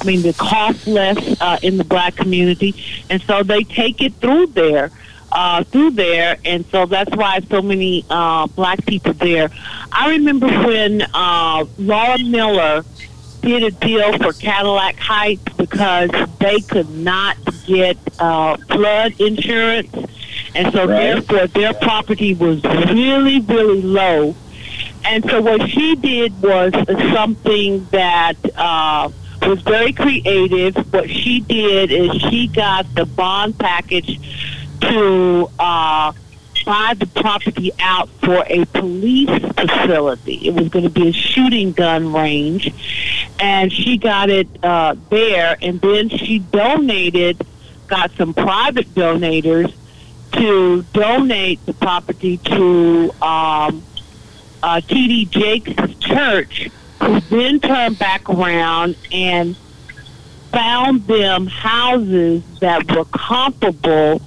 I 0.00 0.04
mean, 0.04 0.22
the 0.22 0.32
cost 0.32 0.86
less 0.86 1.40
uh, 1.40 1.58
in 1.62 1.76
the 1.76 1.84
black 1.84 2.16
community, 2.16 2.74
and 3.10 3.20
so 3.22 3.42
they 3.42 3.64
take 3.64 4.00
it 4.00 4.14
through 4.14 4.46
there, 4.48 4.90
uh, 5.32 5.64
through 5.64 5.92
there, 5.92 6.36
and 6.44 6.64
so 6.66 6.86
that's 6.86 7.14
why 7.16 7.40
so 7.40 7.62
many 7.62 8.04
uh, 8.10 8.46
black 8.48 8.84
people 8.86 9.12
there. 9.14 9.50
I 9.92 10.10
remember 10.10 10.46
when 10.46 11.02
uh, 11.14 11.64
Laura 11.78 12.18
Miller 12.18 12.84
did 13.42 13.62
a 13.62 13.70
deal 13.70 14.16
for 14.18 14.32
Cadillac 14.34 14.96
Heights 14.98 15.42
because 15.56 16.10
they 16.38 16.60
could 16.60 16.90
not 16.90 17.36
get 17.66 17.96
uh, 18.18 18.56
flood 18.68 19.18
insurance, 19.20 19.94
and 20.54 20.72
so 20.72 20.80
Right. 20.86 20.88
therefore 21.24 21.46
their 21.48 21.72
property 21.74 22.34
was 22.34 22.62
really, 22.64 23.40
really 23.40 23.82
low. 23.82 24.34
And 25.04 25.24
so 25.24 25.40
what 25.40 25.68
she 25.70 25.96
did 25.96 26.40
was 26.42 26.72
something 27.14 27.86
that 27.90 28.34
uh, 28.56 29.08
was 29.42 29.62
very 29.62 29.92
creative. 29.94 30.76
What 30.92 31.08
she 31.08 31.40
did 31.40 31.90
is 31.90 32.12
she 32.20 32.48
got 32.48 32.92
the 32.94 33.06
bond 33.06 33.58
package 33.58 34.20
to 34.80 35.50
uh, 35.58 36.12
buy 36.64 36.94
the 36.96 37.06
property 37.06 37.72
out 37.78 38.08
for 38.22 38.44
a 38.46 38.64
police 38.66 39.28
facility. 39.54 40.48
It 40.48 40.54
was 40.54 40.68
going 40.68 40.84
to 40.84 40.90
be 40.90 41.08
a 41.08 41.12
shooting 41.12 41.72
gun 41.72 42.12
range, 42.12 42.72
and 43.38 43.72
she 43.72 43.98
got 43.98 44.30
it 44.30 44.48
uh, 44.62 44.96
there. 45.10 45.56
And 45.60 45.80
then 45.80 46.08
she 46.08 46.38
donated, 46.38 47.44
got 47.88 48.10
some 48.12 48.34
private 48.34 48.88
donators 48.94 49.74
to 50.32 50.82
donate 50.92 51.64
the 51.66 51.74
property 51.74 52.36
to 52.38 53.10
um, 53.22 53.82
uh, 54.62 54.80
T.D. 54.80 55.26
Jakes' 55.26 55.94
church, 55.98 56.70
who 57.02 57.20
then 57.20 57.60
turned 57.60 57.98
back 57.98 58.28
around 58.28 58.96
and 59.12 59.56
found 60.52 61.06
them 61.06 61.46
houses 61.46 62.42
that 62.60 62.90
were 62.94 63.04
comparable 63.06 64.20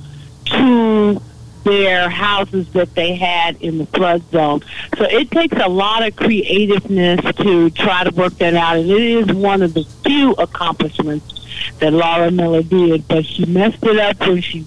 to 0.45 1.22
their 1.64 2.10
houses 2.10 2.68
that 2.74 2.94
they 2.95 3.15
had 3.15 3.61
in 3.61 3.78
the 3.78 3.86
flood 3.88 4.22
zone. 4.32 4.61
So 4.98 5.06
it 5.06 5.32
takes 5.32 5.57
a 5.57 5.70
lot 5.70 6.06
of 6.06 6.15
creativeness 6.15 7.22
to 7.38 7.70
try 7.72 8.03
to 8.03 8.14
work 8.14 8.34
that 8.40 8.53
out, 8.53 8.78
and 8.78 8.90
it 8.90 9.02
is 9.02 9.34
one 9.34 9.61
of 9.61 9.74
the 9.74 9.84
few 10.03 10.32
accomplishments 10.34 11.48
that 11.80 11.94
Laura 11.94 12.32
Miller 12.32 12.64
did, 12.64 13.07
but 13.07 13.26
she 13.26 13.45
messed 13.45 13.84
it 13.84 13.98
up 13.98 14.20
when 14.22 14.41
she 14.41 14.65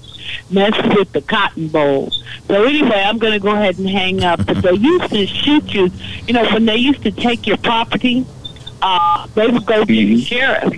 messed 0.51 0.83
with 0.97 1.13
the 1.13 1.21
cotton 1.21 1.69
bowl. 1.69 2.11
So 2.49 2.65
anyway, 2.65 3.03
I'm 3.05 3.19
going 3.19 3.33
to 3.33 3.41
go 3.41 3.51
ahead 3.51 3.79
and 3.79 3.89
hang 3.89 4.23
up. 4.23 4.45
But 4.47 4.63
they 4.63 4.73
used 4.73 5.11
to 5.11 5.27
shoot 5.27 5.73
you, 5.73 5.91
you 6.27 6.35
know, 6.35 6.45
when 6.53 6.65
they 6.65 6.77
used 6.77 7.03
to 7.03 7.11
take 7.11 7.47
your 7.47 7.57
property, 7.59 8.25
uh, 8.83 9.27
they 9.35 9.49
would 9.49 9.67
go 9.67 9.85
to 9.85 9.87
the 9.87 10.21
sheriff, 10.21 10.75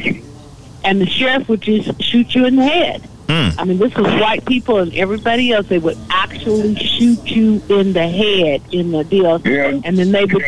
and 0.84 1.00
the 1.00 1.06
sheriff 1.06 1.48
would 1.48 1.60
just 1.60 2.02
shoot 2.02 2.34
you 2.34 2.46
in 2.46 2.56
the 2.56 2.64
head. 2.64 3.08
I 3.28 3.64
mean, 3.64 3.78
this 3.78 3.94
was 3.94 4.06
white 4.20 4.44
people 4.46 4.78
and 4.78 4.92
everybody 4.94 5.52
else. 5.52 5.66
They 5.68 5.78
would 5.78 5.98
actually 6.10 6.74
shoot 6.76 7.22
you 7.24 7.62
in 7.68 7.92
the 7.92 8.08
head 8.08 8.62
in 8.72 8.90
the 8.92 9.04
deal, 9.04 9.40
Yeah. 9.44 9.80
and 9.84 9.98
then 9.98 10.12
they 10.12 10.24
would. 10.24 10.42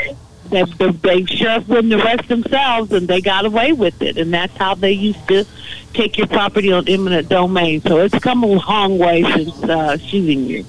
They, 0.51 0.65
the, 0.65 0.91
they 1.01 1.25
sheriff 1.27 1.69
wouldn't 1.69 1.93
arrest 1.95 2.27
themselves, 2.29 2.91
and 2.93 3.07
they 3.07 3.21
got 3.21 3.47
away 3.47 3.73
with 3.73 4.03
it. 4.03 4.17
And 4.19 4.35
that's 4.35 4.57
how 4.57 4.75
they 4.75 4.91
used 4.91 5.29
to 5.29 5.45
take 5.95 6.19
your 6.19 6.27
property 6.27 6.73
on 6.73 6.89
eminent 6.89 7.29
domain. 7.29 7.81
So 7.83 7.99
it's 8.01 8.19
come 8.19 8.43
a 8.43 8.47
long 8.47 8.99
way 8.99 9.23
since 9.23 9.63
uh, 9.63 9.97
shooting 9.99 10.47
you. 10.47 10.65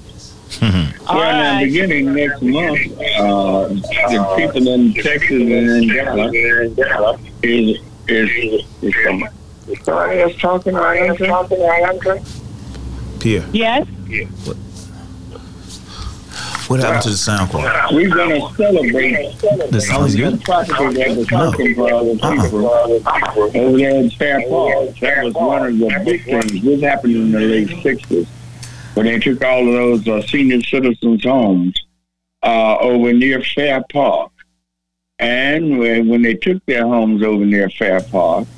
All 1.08 1.16
well, 1.16 1.32
now, 1.32 1.54
right. 1.56 1.64
beginning 1.64 2.14
next 2.14 2.42
month, 2.42 2.92
uh, 3.18 3.68
the 3.68 4.34
people 4.36 4.68
in 4.68 4.94
Texas 4.94 5.30
and 5.30 5.90
in 5.90 6.74
Dallas 6.74 7.20
is 7.42 7.80
is 8.06 8.64
is 8.82 8.94
coming. 9.02 9.28
Somebody 9.84 10.20
else 10.20 10.36
talking 10.38 10.74
right 10.74 11.08
Pierre, 13.20 13.44
Yes. 13.52 13.86
Yeah. 14.08 14.24
what 16.68 16.80
happened 16.80 17.02
to 17.02 17.10
the 17.10 17.16
sound 17.16 17.50
quality? 17.50 17.94
We're 17.94 18.08
gonna 18.08 18.54
celebrate 18.56 19.38
The 19.70 19.80
sound 19.80 20.08
is 20.08 20.16
good. 20.16 20.42
property 20.42 20.94
that 20.94 21.16
was 21.16 21.30
working 21.30 21.74
for 21.74 21.92
over 21.92 23.76
there 23.78 23.96
in 23.96 24.10
Fair 24.10 24.40
Park. 24.48 24.98
That 25.00 25.24
was 25.24 25.34
one 25.34 25.66
of 25.66 25.78
the 25.78 26.02
big 26.04 26.24
things. 26.24 26.62
This 26.62 26.80
happened 26.82 27.14
in 27.16 27.30
the 27.32 27.40
late 27.40 27.68
'60s 27.68 28.26
when 28.94 29.06
they 29.06 29.18
took 29.18 29.42
all 29.44 29.66
of 29.66 29.72
those 30.04 30.08
uh, 30.08 30.26
senior 30.26 30.60
citizens' 30.62 31.24
homes 31.24 31.74
uh, 32.42 32.76
over 32.78 33.12
near 33.12 33.40
Fair 33.42 33.82
Park. 33.92 34.30
And 35.18 35.78
when, 35.78 36.08
when 36.08 36.22
they 36.22 36.34
took 36.34 36.64
their 36.66 36.82
homes 36.86 37.22
over 37.22 37.44
near 37.44 37.70
Fair 37.70 38.00
Park, 38.00 38.48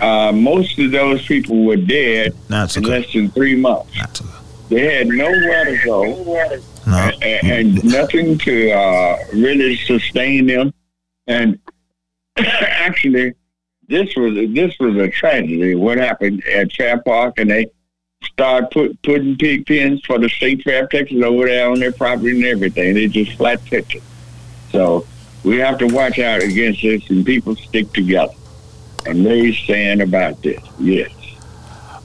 uh, 0.00 0.32
most 0.32 0.78
of 0.78 0.90
those 0.90 1.24
people 1.26 1.64
were 1.64 1.76
dead 1.76 2.34
Not 2.48 2.76
in 2.76 2.82
good. 2.82 2.90
less 3.02 3.12
than 3.12 3.30
three 3.30 3.54
months. 3.56 3.92
So. 4.18 4.24
They 4.68 4.96
had 4.96 5.06
nowhere 5.08 5.64
to 5.64 5.78
go 5.84 6.04
No. 6.86 7.10
and, 7.22 7.50
and 7.50 7.84
nothing 7.84 8.36
to 8.38 8.70
uh, 8.72 9.16
really 9.32 9.76
sustain 9.76 10.46
them. 10.46 10.72
And 11.26 11.58
actually, 12.36 13.34
this 13.88 14.14
was 14.16 14.34
this 14.52 14.74
was 14.80 14.96
a 14.96 15.08
tragedy. 15.08 15.74
What 15.74 15.98
happened 15.98 16.44
at 16.46 16.72
Fair 16.72 16.98
Park, 16.98 17.38
and 17.38 17.50
they 17.50 17.66
started 18.24 18.70
put, 18.72 19.00
putting 19.02 19.36
pig 19.36 19.66
pens 19.66 20.04
for 20.04 20.18
the 20.18 20.28
state 20.28 20.62
fair 20.62 20.84
of 20.84 20.90
Texas 20.90 21.22
over 21.22 21.46
there 21.46 21.70
on 21.70 21.78
their 21.78 21.92
property 21.92 22.30
and 22.30 22.44
everything. 22.44 22.94
They 22.94 23.06
just 23.06 23.32
flat 23.36 23.64
pitched 23.64 23.96
it. 23.96 24.02
So 24.72 25.06
we 25.44 25.58
have 25.58 25.78
to 25.78 25.86
watch 25.86 26.18
out 26.18 26.42
against 26.42 26.82
this, 26.82 27.08
and 27.10 27.24
people 27.24 27.54
stick 27.54 27.92
together. 27.92 28.32
Stand 29.52 30.02
about 30.02 30.42
this. 30.42 30.62
Yes. 30.78 31.10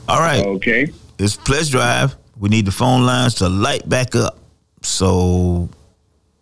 All 0.08 0.20
right. 0.20 0.44
Okay. 0.44 0.88
It's 1.18 1.36
Pledge 1.36 1.70
Drive. 1.70 2.16
We 2.38 2.48
need 2.48 2.66
the 2.66 2.72
phone 2.72 3.04
lines 3.06 3.34
to 3.36 3.48
light 3.48 3.88
back 3.88 4.14
up. 4.14 4.38
So 4.82 5.68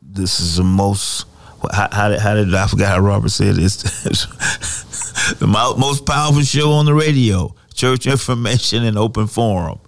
this 0.02 0.40
is 0.40 0.56
the 0.56 0.64
most. 0.64 1.26
How, 1.72 1.88
how, 1.92 2.08
did, 2.08 2.20
how 2.20 2.34
did 2.34 2.54
I 2.54 2.66
forgot 2.66 2.88
how 2.88 3.00
Robert 3.00 3.28
said. 3.28 3.58
It's 3.58 3.82
the 5.38 5.46
most 5.46 6.06
powerful 6.06 6.42
show 6.42 6.72
on 6.72 6.86
the 6.86 6.94
radio. 6.94 7.54
Church 7.74 8.06
information 8.06 8.84
and 8.84 8.96
open 8.96 9.26
forum. 9.26 9.78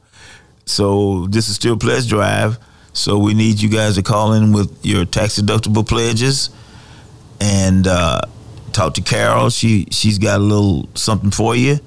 So 0.67 1.27
this 1.29 1.49
is 1.49 1.57
still 1.57 1.77
Pledge 1.77 2.09
Drive. 2.09 2.59
So 2.93 3.19
we 3.19 3.33
need 3.33 3.61
you 3.61 3.71
guys 3.71 3.95
to 3.97 4.03
call 4.03 4.35
in 4.35 4.53
with 4.53 4.85
your 4.85 5.07
tax 5.07 5.41
deductible 5.41 5.87
pledges 5.87 6.51
and 7.41 7.87
uh, 7.87 8.21
talk 8.73 8.95
to 8.95 9.03
Carol. 9.03 9.51
She 9.51 9.87
she's 9.91 10.19
got 10.19 10.39
a 10.39 10.43
little 10.43 10.89
something 10.95 11.31
for 11.31 11.55
you. 11.55 11.79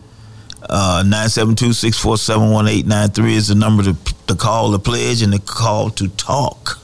Uh, 0.67 1.03
972-647-1893 1.05 3.31
is 3.31 3.49
the 3.49 3.55
number 3.55 3.83
to, 3.83 3.95
to 4.25 4.35
call 4.35 4.71
the 4.71 4.79
pledge 4.79 5.21
and 5.21 5.31
the 5.31 5.37
call 5.37 5.91
to 5.91 6.07
talk 6.09 6.79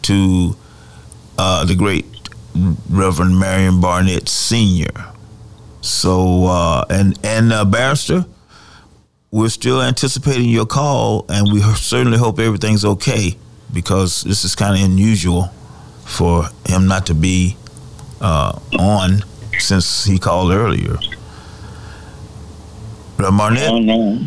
to 0.00 0.56
uh, 1.36 1.62
the 1.66 1.74
great 1.74 2.06
Reverend 2.88 3.38
Marion 3.38 3.80
Barnett 3.80 4.30
Sr. 4.30 5.12
So, 5.82 6.46
uh, 6.46 6.84
and, 6.88 7.18
and 7.24 7.52
uh, 7.52 7.64
Barrister, 7.64 8.24
we're 9.30 9.48
still 9.48 9.82
anticipating 9.82 10.48
your 10.48 10.66
call, 10.66 11.26
and 11.28 11.52
we 11.52 11.60
certainly 11.60 12.18
hope 12.18 12.38
everything's 12.38 12.84
okay 12.84 13.36
because 13.72 14.22
this 14.22 14.44
is 14.44 14.54
kind 14.54 14.78
of 14.78 14.84
unusual 14.84 15.50
for 16.04 16.44
him 16.66 16.86
not 16.86 17.06
to 17.06 17.14
be 17.14 17.56
uh, 18.22 18.58
on 18.78 19.22
since 19.58 20.04
he 20.04 20.18
called 20.18 20.52
earlier. 20.52 20.96
Oh 23.20 23.78
no, 23.78 24.18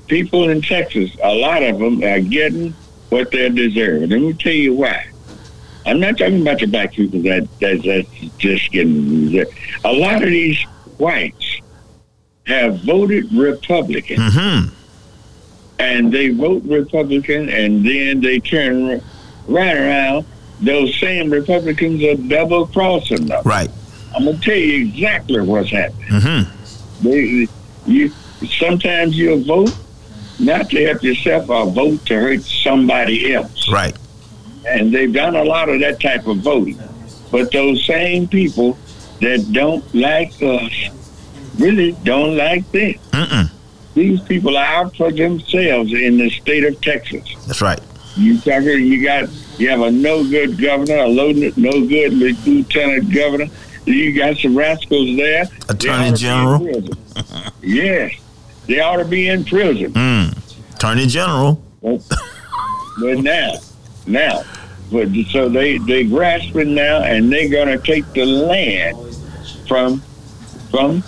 people 0.09 0.49
in 0.49 0.63
Texas, 0.63 1.11
a 1.23 1.35
lot 1.35 1.63
of 1.63 1.79
them 1.79 2.03
are 2.03 2.21
getting 2.21 2.75
what 3.11 3.31
they're 3.31 3.51
deserving. 3.51 4.11
Let 4.11 4.21
me 4.21 4.33
tell 4.35 4.53
you 4.53 4.75
why. 4.75 5.12
I'm 5.87 6.01
not 6.01 6.19
talking 6.19 6.43
about 6.43 6.61
the 6.61 6.67
black 6.67 6.93
people 6.93 7.21
that, 7.23 7.49
that 7.61 7.83
that's 7.83 8.37
just 8.39 8.71
getting. 8.71 9.45
A 9.85 9.93
lot 9.93 10.23
of 10.23 10.29
these 10.29 10.63
whites 10.99 11.61
have 12.47 12.81
voted 12.81 13.33
Republican 13.33 14.17
Mm-hmm. 14.17 14.75
and 15.79 16.13
they 16.13 16.29
vote 16.31 16.63
Republican, 16.65 17.49
and 17.49 17.85
then 17.85 18.21
they 18.21 18.39
turn 18.41 19.03
right 19.47 19.77
around. 19.77 20.27
Those 20.61 20.99
same 21.01 21.31
Republicans 21.31 22.03
are 22.05 22.15
double 22.15 22.67
crossing 22.69 23.27
them. 23.27 23.43
Right. 23.45 23.71
I'm 24.15 24.25
gonna 24.27 24.39
tell 24.39 24.55
you 24.57 24.87
exactly 24.87 25.41
what's 25.41 25.71
happening. 25.71 26.09
Mm-hmm. 26.09 27.09
They, 27.09 27.49
you 27.87 28.13
sometimes 28.59 29.17
you'll 29.17 29.43
vote 29.43 29.75
not 30.39 30.71
to 30.71 30.85
help 30.87 31.03
yourself, 31.03 31.49
or 31.51 31.67
vote 31.67 32.05
to 32.07 32.15
hurt 32.15 32.43
somebody 32.43 33.35
else. 33.35 33.69
Right. 33.69 33.97
And 34.67 34.93
they've 34.93 35.13
done 35.13 35.37
a 35.37 35.45
lot 35.45 35.69
of 35.69 35.81
that 35.81 36.01
type 36.01 36.27
of 36.27 36.39
voting. 36.39 36.79
But 37.31 37.51
those 37.51 37.85
same 37.87 38.29
people 38.29 38.79
that 39.21 39.51
don't 39.53 39.83
like 39.95 40.33
us 40.43 40.73
really 41.59 41.93
don't 42.05 42.37
like 42.37 42.71
them. 42.73 42.95
Mm-mm. 43.11 43.51
These 43.95 44.21
people 44.23 44.57
are 44.57 44.65
out 44.65 44.97
for 44.97 45.11
themselves 45.13 45.93
in 45.93 46.17
the 46.17 46.31
state 46.31 46.65
of 46.65 46.81
Texas. 46.81 47.23
That's 47.47 47.61
right. 47.61 47.81
You 48.17 48.39
talking? 48.39 48.87
You 48.87 49.03
got 49.03 49.29
you 49.59 49.71
have 49.71 49.81
a 49.81 49.91
no 49.91 50.23
good 50.29 50.61
governor, 50.61 50.97
a 50.97 51.09
low, 51.09 51.33
no 51.33 51.87
good 51.87 52.13
lieutenant 52.13 53.13
governor. 53.13 53.47
You 53.85 54.15
got 54.15 54.37
some 54.37 54.57
rascals 54.57 55.17
there. 55.17 55.49
Attorney 55.69 55.91
ought 55.91 55.99
to 55.99 56.03
be 56.03 56.09
in 56.09 56.17
General. 56.17 56.83
yes, 57.63 58.13
they 58.67 58.81
ought 58.81 58.97
to 58.97 59.05
be 59.05 59.29
in 59.29 59.45
prison. 59.45 59.93
Mm. 59.93 60.75
Attorney 60.75 61.07
General. 61.07 61.63
But, 61.83 62.03
but 63.01 63.19
now, 63.19 63.55
now, 64.07 64.43
but 64.93 65.09
so 65.31 65.49
they 65.49 65.79
they 65.79 66.05
grasping 66.05 66.75
now, 66.75 67.03
and 67.03 67.33
they're 67.33 67.49
gonna 67.49 67.79
take 67.79 68.05
the 68.13 68.25
land 68.25 68.97
from 69.67 70.03
from 70.71 71.03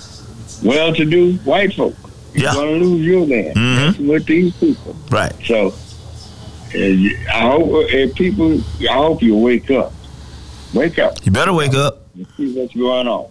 well-to-do 0.62 1.35
white 1.44 1.74
folk. 1.74 1.94
You're 2.35 2.44
Yeah. 2.44 2.55
gonna 2.55 2.70
lose 2.73 3.05
your 3.06 3.27
land 3.27 3.56
Mhm. 3.56 3.77
That's 3.86 3.98
with 3.98 4.27
these 4.27 4.52
people. 4.55 4.97
Right. 5.11 5.32
So, 5.47 5.69
uh, 6.74 6.78
I 6.78 7.40
hope 7.51 7.73
uh, 7.73 8.09
people, 8.15 8.61
I 8.90 8.94
hope 8.94 9.23
you 9.23 9.36
wake 9.36 9.70
up. 9.70 9.93
Wake 10.73 10.98
up 10.98 11.15
You 11.24 11.31
better 11.31 11.52
wake 11.52 11.74
up. 11.74 12.06
and 12.16 12.27
see 12.36 12.52
what's 12.52 12.74
going 12.74 13.06
on. 13.06 13.27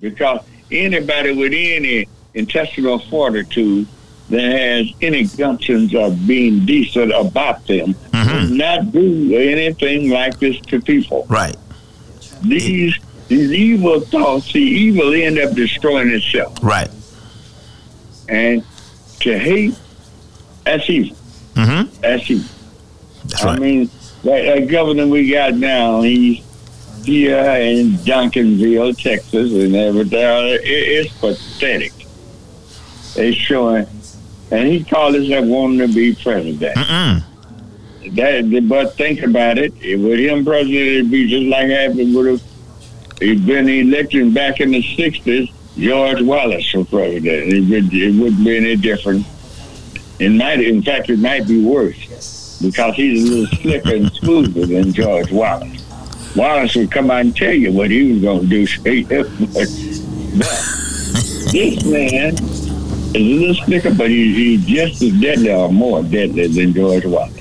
Because 0.00 0.40
anybody 0.72 1.32
with 1.32 1.52
any 1.54 2.08
intestinal 2.34 2.98
fortitude 2.98 3.86
that 4.30 4.40
has 4.40 4.92
any 5.00 5.24
gumptions 5.24 5.94
of 5.94 6.26
being 6.26 6.66
decent 6.66 7.12
about 7.12 7.66
them 7.66 7.94
would 8.12 8.50
not 8.50 8.90
do 8.92 9.36
anything 9.36 10.10
like 10.10 10.38
this 10.38 10.58
to 10.62 10.80
people. 10.80 11.26
Right. 11.28 11.56
These 12.42 12.98
these 13.28 13.52
evil 13.52 14.00
thoughts, 14.00 14.52
the 14.52 14.60
evil 14.60 15.12
end 15.14 15.38
up 15.38 15.54
destroying 15.54 16.10
itself. 16.10 16.58
Right. 16.62 16.90
And 18.28 18.64
to 19.20 19.38
hate, 19.38 19.78
that's 20.64 20.88
evil. 20.88 21.16
Mm-hmm. 21.54 22.00
That's 22.00 22.30
evil. 22.30 22.48
That's 23.24 23.44
I 23.44 23.46
right. 23.46 23.60
mean, 23.60 23.90
that, 24.22 24.42
that 24.42 24.68
governor 24.68 25.06
we 25.06 25.28
got 25.30 25.54
now, 25.54 26.02
he's 26.02 26.44
here 27.04 27.38
in 27.38 27.92
Duncanville, 27.98 29.00
Texas, 29.00 29.52
and 29.52 29.74
everything. 29.74 30.18
It, 30.20 30.60
it's 30.64 31.12
pathetic. 31.18 31.92
It's 33.16 33.36
showing, 33.36 33.86
and 34.50 34.68
he 34.68 34.84
called 34.84 35.14
himself 35.14 35.46
wanting 35.46 35.78
to 35.78 35.88
be 35.88 36.14
president. 36.14 36.76
Mm-mm. 36.76 37.22
That, 38.14 38.66
but 38.68 38.94
think 38.94 39.22
about 39.22 39.58
it. 39.58 39.72
With 39.74 40.20
him 40.20 40.44
president, 40.44 40.74
it'd 40.74 41.10
be 41.10 41.28
just 41.28 41.46
like 41.46 41.68
happened 41.68 42.14
would 42.14 42.26
have 42.26 42.42
he'd 43.20 43.44
been 43.44 43.68
elected 43.68 44.32
back 44.32 44.60
in 44.60 44.70
the 44.70 44.82
'60s. 44.82 45.52
George 45.76 46.22
Wallace 46.22 46.70
for 46.70 46.84
president. 46.84 47.52
It, 47.52 47.68
would, 47.68 47.92
it 47.92 48.14
wouldn't 48.18 48.44
be 48.44 48.56
any 48.56 48.76
different. 48.76 49.26
It 50.18 50.30
might, 50.30 50.60
in 50.60 50.82
fact, 50.82 51.10
it 51.10 51.18
might 51.18 51.46
be 51.46 51.62
worse 51.62 52.58
because 52.62 52.94
he's 52.94 53.22
a 53.22 53.34
little 53.34 53.58
slicker 53.58 53.94
and 53.94 54.10
smoother 54.12 54.64
than 54.64 54.92
George 54.92 55.30
Wallace. 55.30 55.82
Wallace 56.34 56.74
would 56.76 56.90
come 56.90 57.10
out 57.10 57.20
and 57.20 57.36
tell 57.36 57.52
you 57.52 57.72
what 57.72 57.90
he 57.90 58.12
was 58.12 58.22
going 58.22 58.40
to 58.42 58.46
do 58.46 58.66
straight 58.66 59.12
up. 59.12 59.26
But, 59.38 59.68
but 60.38 60.62
this 61.52 61.84
man 61.84 62.36
is 63.20 63.26
a 63.26 63.40
little 63.40 63.64
slicker, 63.64 63.94
but 63.94 64.10
he, 64.10 64.56
he's 64.56 64.64
just 64.66 65.02
as 65.02 65.12
deadly 65.20 65.52
or 65.52 65.70
more 65.70 66.02
deadly 66.02 66.46
than 66.48 66.72
George 66.72 67.04
Wallace. 67.04 67.36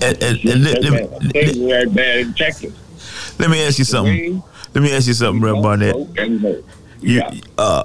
And, 0.00 0.22
and, 0.22 0.44
and 0.44 0.64
let, 0.64 0.82
let 0.82 0.92
me, 0.92 1.30
Things 1.30 1.58
were 1.58 1.84
that 1.84 1.94
bad 1.94 2.18
in 2.18 2.34
Texas. 2.34 2.72
let 3.38 3.50
me 3.50 3.64
ask 3.64 3.78
you 3.78 3.84
something. 3.84 4.42
Let 4.74 4.82
me 4.82 4.92
ask 4.92 5.06
you 5.08 5.14
something, 5.14 5.42
Reverend 5.42 5.62
Barnett. 5.62 6.64
You, 7.00 7.22
uh, 7.56 7.84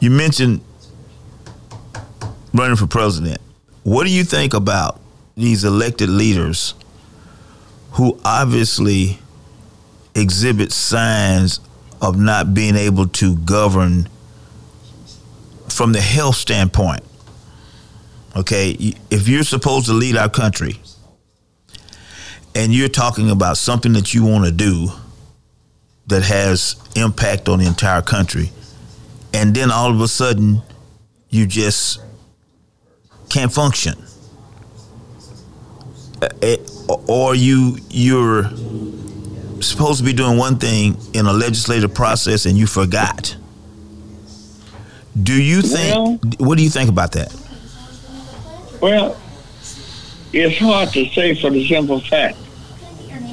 you 0.00 0.10
mentioned 0.10 0.60
running 2.54 2.76
for 2.76 2.86
president. 2.86 3.40
What 3.82 4.04
do 4.04 4.10
you 4.10 4.24
think 4.24 4.54
about 4.54 5.00
these 5.36 5.64
elected 5.64 6.08
leaders 6.08 6.74
who 7.92 8.18
obviously 8.24 9.18
exhibit 10.14 10.72
signs 10.72 11.60
of 12.00 12.18
not 12.18 12.54
being 12.54 12.76
able 12.76 13.06
to 13.08 13.36
govern 13.38 14.08
from 15.72 15.92
the 15.92 16.00
health 16.00 16.36
standpoint? 16.36 17.02
Okay, 18.36 18.94
if 19.10 19.26
you're 19.26 19.42
supposed 19.42 19.86
to 19.86 19.92
lead 19.92 20.16
our 20.16 20.28
country 20.28 20.80
and 22.54 22.72
you're 22.72 22.88
talking 22.88 23.30
about 23.30 23.56
something 23.56 23.92
that 23.94 24.14
you 24.14 24.24
want 24.24 24.44
to 24.44 24.52
do 24.52 24.88
that 26.06 26.22
has 26.22 26.76
impact 26.94 27.48
on 27.48 27.58
the 27.58 27.66
entire 27.66 28.02
country, 28.02 28.50
and 29.32 29.54
then 29.54 29.70
all 29.70 29.90
of 29.90 30.00
a 30.00 30.08
sudden 30.08 30.62
you 31.30 31.46
just 31.46 32.00
can't 33.28 33.52
function, 33.52 33.94
or 37.08 37.34
you 37.34 37.78
you're 37.90 38.50
supposed 39.60 39.98
to 39.98 40.04
be 40.04 40.12
doing 40.12 40.38
one 40.38 40.56
thing 40.58 40.96
in 41.12 41.26
a 41.26 41.32
legislative 41.32 41.92
process 41.92 42.46
and 42.46 42.56
you 42.56 42.66
forgot. 42.66 43.36
Do 45.22 45.40
you 45.42 45.62
think? 45.62 46.36
what 46.38 46.58
do 46.58 46.64
you 46.64 46.70
think 46.70 46.88
about 46.88 47.12
that? 47.12 47.34
Well, 48.80 49.16
it's 50.32 50.58
hard 50.58 50.90
to 50.90 51.06
say 51.06 51.34
for 51.34 51.50
the 51.50 51.66
simple 51.66 52.00
fact. 52.00 52.36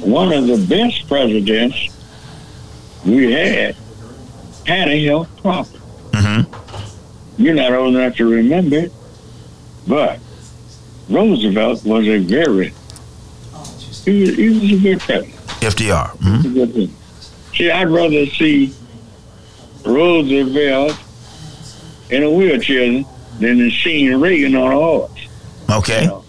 One 0.02 0.32
of 0.32 0.46
the 0.46 0.56
best 0.68 1.06
presidents 1.08 1.76
we 3.04 3.30
had 3.32 3.76
had 4.66 4.88
a 4.88 5.04
health 5.04 5.28
problem. 5.42 5.80
Mm-hmm. 6.12 7.42
You're 7.42 7.54
not 7.54 7.72
old 7.72 7.94
enough 7.94 8.16
to 8.16 8.28
remember 8.28 8.76
it, 8.76 8.92
but 9.86 10.18
Roosevelt 11.08 11.84
was 11.84 12.08
a 12.08 12.18
very, 12.18 12.72
he 14.04 14.20
was, 14.22 14.36
he 14.36 14.48
was 14.48 14.72
a 14.72 14.78
good 14.80 15.00
president. 15.00 15.34
FDR. 15.60 16.22
He 16.22 16.30
was 16.30 16.44
a 16.44 16.48
good 16.48 16.72
president. 16.72 16.98
See, 17.54 17.70
I'd 17.70 17.88
rather 17.88 18.26
see 18.26 18.74
Roosevelt 19.84 20.98
in 22.10 22.22
a 22.22 22.30
wheelchair 22.30 23.04
than 23.40 23.58
to 23.58 23.70
see 23.70 24.12
Reagan 24.14 24.54
on 24.54 24.72
a 24.72 24.76
horse. 24.76 25.28
Okay. 25.70 26.08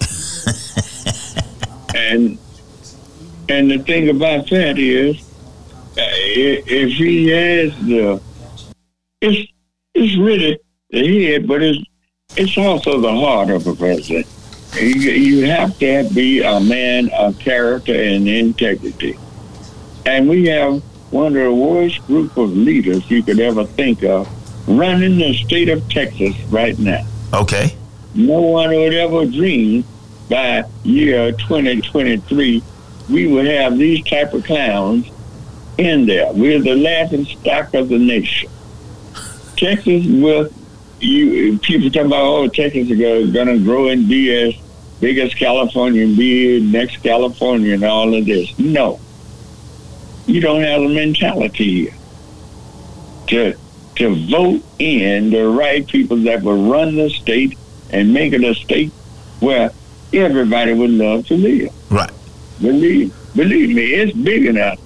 And 1.94 2.38
and 3.48 3.70
the 3.70 3.78
thing 3.78 4.10
about 4.10 4.48
that 4.50 4.78
is, 4.78 5.16
uh, 5.96 5.96
if 5.96 6.92
he 6.92 7.28
has 7.28 7.86
the, 7.86 8.20
it's 9.20 9.50
it's 9.94 10.16
really 10.16 10.58
the 10.90 11.24
head, 11.24 11.48
but 11.48 11.62
it's 11.62 11.82
it's 12.36 12.58
also 12.58 13.00
the 13.00 13.10
heart 13.10 13.50
of 13.50 13.66
a 13.66 13.74
president. 13.74 14.26
You, 14.74 15.10
you 15.12 15.46
have 15.46 15.78
to 15.78 16.08
be 16.12 16.42
a 16.42 16.60
man 16.60 17.08
of 17.10 17.38
character 17.38 17.94
and 17.94 18.28
integrity, 18.28 19.18
and 20.04 20.28
we 20.28 20.46
have 20.48 20.82
one 21.10 21.28
of 21.28 21.42
the 21.42 21.54
worst 21.54 22.06
group 22.06 22.36
of 22.36 22.54
leaders 22.54 23.10
you 23.10 23.22
could 23.22 23.40
ever 23.40 23.64
think 23.64 24.04
of 24.04 24.28
running 24.68 25.18
the 25.18 25.34
state 25.34 25.68
of 25.68 25.88
Texas 25.88 26.36
right 26.50 26.78
now. 26.78 27.04
Okay. 27.34 27.74
No 28.14 28.40
one 28.40 28.70
would 28.70 28.94
ever 28.94 29.26
dream 29.26 29.84
by 30.28 30.64
year 30.84 31.32
2023 31.32 32.62
we 33.08 33.26
would 33.26 33.46
have 33.46 33.78
these 33.78 34.04
type 34.04 34.34
of 34.34 34.44
clowns 34.44 35.06
in 35.78 36.06
there. 36.06 36.32
We're 36.32 36.60
the 36.60 36.76
laughing 36.76 37.24
stock 37.24 37.74
of 37.74 37.88
the 37.88 37.98
nation. 37.98 38.50
Texas 39.56 40.06
will, 40.06 40.50
you 41.00 41.58
people 41.58 41.90
talking 41.90 42.06
about, 42.06 42.24
oh, 42.24 42.48
Texas 42.48 42.90
is 42.90 43.32
going 43.32 43.46
to 43.46 43.58
grow 43.64 43.88
and 43.88 44.08
be 44.08 44.32
as 44.32 44.54
big 45.00 45.18
as 45.18 45.34
California 45.34 46.04
and 46.04 46.16
be 46.16 46.60
next 46.60 46.98
California 46.98 47.74
and 47.74 47.84
all 47.84 48.14
of 48.14 48.26
this. 48.26 48.56
No. 48.58 49.00
You 50.26 50.40
don't 50.40 50.62
have 50.62 50.82
the 50.82 50.88
mentality 50.88 51.84
here 51.84 51.94
to 53.28 53.58
to 53.98 54.14
vote 54.30 54.62
in 54.78 55.30
the 55.30 55.46
right 55.48 55.86
people 55.86 56.16
that 56.18 56.42
will 56.42 56.70
run 56.70 56.94
the 56.94 57.10
state 57.10 57.58
and 57.90 58.14
make 58.14 58.32
it 58.32 58.44
a 58.44 58.54
state 58.54 58.92
where 59.40 59.70
everybody 60.12 60.72
would 60.72 60.90
love 60.90 61.26
to 61.26 61.36
live. 61.36 61.72
Right. 61.90 62.10
Believe 62.60 63.14
believe 63.34 63.74
me, 63.74 63.94
it's 63.94 64.12
big 64.16 64.46
enough. 64.46 64.80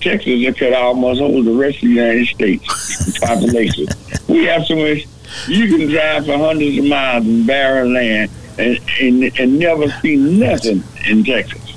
Texas 0.00 0.42
that 0.44 0.56
could 0.56 0.72
almost 0.72 1.20
hold 1.20 1.44
the 1.44 1.52
rest 1.52 1.76
of 1.76 1.82
the 1.82 1.88
United 1.88 2.26
States 2.26 3.18
population. 3.18 3.86
We 4.28 4.44
have 4.44 4.64
so 4.64 4.76
much 4.76 5.06
you 5.48 5.76
can 5.76 5.88
drive 5.88 6.24
for 6.26 6.38
hundreds 6.38 6.78
of 6.78 6.84
miles 6.84 7.26
in 7.26 7.46
barren 7.46 7.92
land 7.92 8.30
and, 8.58 8.78
and 9.00 9.40
and 9.40 9.58
never 9.58 9.88
see 10.00 10.14
nothing 10.16 10.84
in 11.08 11.24
Texas. 11.24 11.76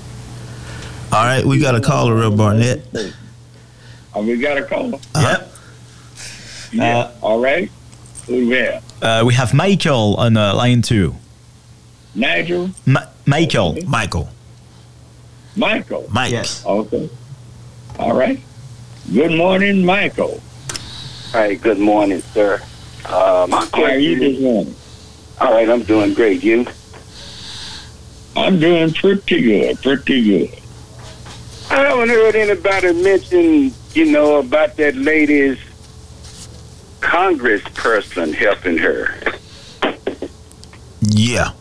All 1.12 1.26
right, 1.26 1.44
we 1.44 1.58
got 1.60 1.74
a 1.74 1.82
caller, 1.82 2.16
Rev 2.16 2.38
Barnett. 2.38 2.86
Oh, 4.14 4.24
we 4.24 4.38
got 4.38 4.58
a 4.58 4.64
call. 4.64 4.94
Uh-huh. 4.94 5.38
Yep. 5.40 5.53
Yeah. 6.74 7.12
all 7.22 7.40
right. 7.40 7.70
Who 8.28 8.48
we 8.48 8.56
have? 8.56 8.84
Uh, 9.02 9.24
we 9.26 9.34
have 9.34 9.54
Michael 9.54 10.16
on 10.18 10.38
uh, 10.38 10.56
line 10.56 10.82
two. 10.82 11.16
Nigel? 12.16 12.70
Ma- 12.86 13.08
Michael. 13.26 13.78
Michael. 13.88 14.30
Michael. 15.56 16.08
Mike. 16.10 16.32
Yes. 16.32 16.66
Okay. 16.66 17.10
All 18.00 18.16
right. 18.16 18.40
Good 19.14 19.32
morning, 19.34 19.86
Michael. 19.86 20.41
Hi, 21.32 21.56
good 21.56 21.80
morning, 21.80 22.22
sir. 22.22 22.62
Uh, 23.06 23.45
my 23.50 23.68
How 23.74 23.84
are 23.84 23.98
you 23.98 24.18
this 24.18 24.40
morning? 24.41 24.76
All 25.41 25.52
right, 25.52 25.70
I'm 25.70 25.84
doing 25.84 26.14
great. 26.14 26.44
You? 26.44 26.66
I'm 28.36 28.60
doing 28.60 28.94
pretty 28.94 29.41
good, 29.41 29.82
pretty 29.82 30.24
good. 30.24 30.60
I 31.70 31.76
haven't 31.76 32.10
heard 32.10 32.36
anybody 32.36 32.94
mention, 32.94 33.74
you 33.94 34.06
know, 34.12 34.38
about 34.38 34.76
that 34.78 34.95
lady's 34.95 35.58
congressperson 37.04 38.34
helping 38.34 38.78
her 38.78 39.14
Yeah. 41.02 41.52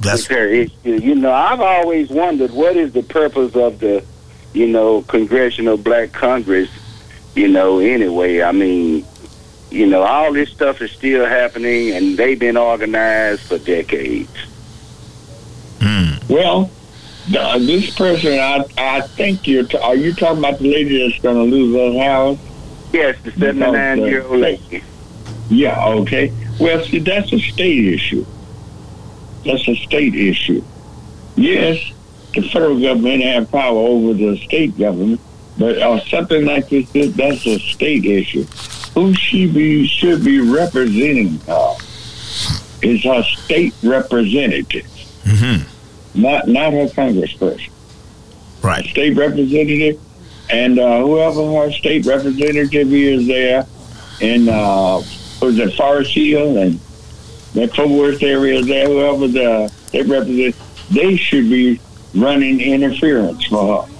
That's 0.00 0.26
her 0.26 0.46
issue. 0.46 0.72
You 0.84 1.14
know, 1.14 1.32
I've 1.32 1.60
always 1.60 2.10
wondered 2.10 2.52
what 2.52 2.76
is 2.76 2.92
the 2.92 3.02
purpose 3.02 3.56
of 3.56 3.80
the, 3.80 4.04
you 4.52 4.66
know, 4.68 5.02
Congressional 5.02 5.78
Black 5.78 6.12
Congress, 6.12 6.70
you 7.34 7.48
know, 7.48 7.78
anyway. 7.78 8.42
I 8.42 8.52
mean, 8.52 9.04
you 9.70 9.86
know, 9.86 10.02
all 10.02 10.32
this 10.32 10.50
stuff 10.50 10.82
is 10.82 10.92
still 10.92 11.24
happening 11.24 11.92
and 11.92 12.18
they've 12.18 12.38
been 12.38 12.58
organized 12.58 13.42
for 13.42 13.58
decades. 13.58 14.30
Hmm. 15.80 16.16
Well, 16.28 16.70
the, 17.30 17.58
this 17.58 17.94
person, 17.96 18.38
I 18.38 18.64
I 18.76 19.00
think 19.00 19.48
you're. 19.48 19.64
T- 19.64 19.78
are 19.78 19.96
you 19.96 20.12
talking 20.12 20.38
about 20.38 20.58
the 20.58 20.70
lady 20.70 21.08
that's 21.08 21.20
going 21.22 21.36
to 21.36 21.56
lose 21.56 21.74
her 21.74 22.04
house? 22.04 22.38
Yes, 22.94 23.16
the 23.24 23.32
79 23.32 23.98
year 24.02 24.22
old 24.22 24.38
lady. 24.40 24.82
Yeah, 25.50 25.84
okay. 25.84 26.32
Well, 26.60 26.82
see, 26.84 27.00
that's 27.00 27.32
a 27.32 27.40
state 27.40 27.92
issue. 27.92 28.24
That's 29.44 29.66
a 29.66 29.74
state 29.74 30.14
issue. 30.14 30.62
Yes, 31.34 31.92
the 32.34 32.42
federal 32.42 32.80
government 32.80 33.24
have 33.24 33.50
power 33.50 33.76
over 33.76 34.14
the 34.14 34.36
state 34.38 34.78
government, 34.78 35.20
but 35.58 35.76
uh, 35.78 35.98
something 36.04 36.44
like 36.44 36.68
this, 36.68 36.88
that's 37.16 37.44
a 37.46 37.58
state 37.58 38.04
issue. 38.04 38.44
Who 38.94 39.12
she 39.14 39.48
be 39.48 39.88
should 39.88 40.24
be 40.24 40.38
representing 40.40 41.40
her 41.40 41.76
is 42.80 43.02
her 43.02 43.24
state 43.24 43.74
representative, 43.82 44.86
Mm-hmm. 45.24 46.22
not 46.22 46.46
not 46.46 46.72
her 46.72 46.86
congressperson. 46.86 47.70
Right. 48.62 48.84
State 48.86 49.16
representative, 49.16 50.00
and 50.50 50.78
uh, 50.78 51.00
whoever 51.00 51.42
our 51.56 51.72
state 51.72 52.06
representative 52.06 52.92
is 52.92 53.26
there 53.26 53.66
in 54.20 54.48
uh, 54.48 55.02
was 55.40 55.58
it 55.58 55.74
Forest 55.74 56.12
Hill 56.14 56.58
and 56.58 56.80
that 57.54 57.74
Fort 57.74 57.88
Worth 57.88 58.22
area 58.22 58.62
there, 58.62 58.86
whoever 58.86 59.28
the 59.28 59.72
they 59.92 60.02
represent, 60.02 60.56
they 60.90 61.16
should 61.16 61.48
be 61.48 61.80
running 62.14 62.60
interference 62.60 63.44
for 63.46 63.84
her. 63.84 63.92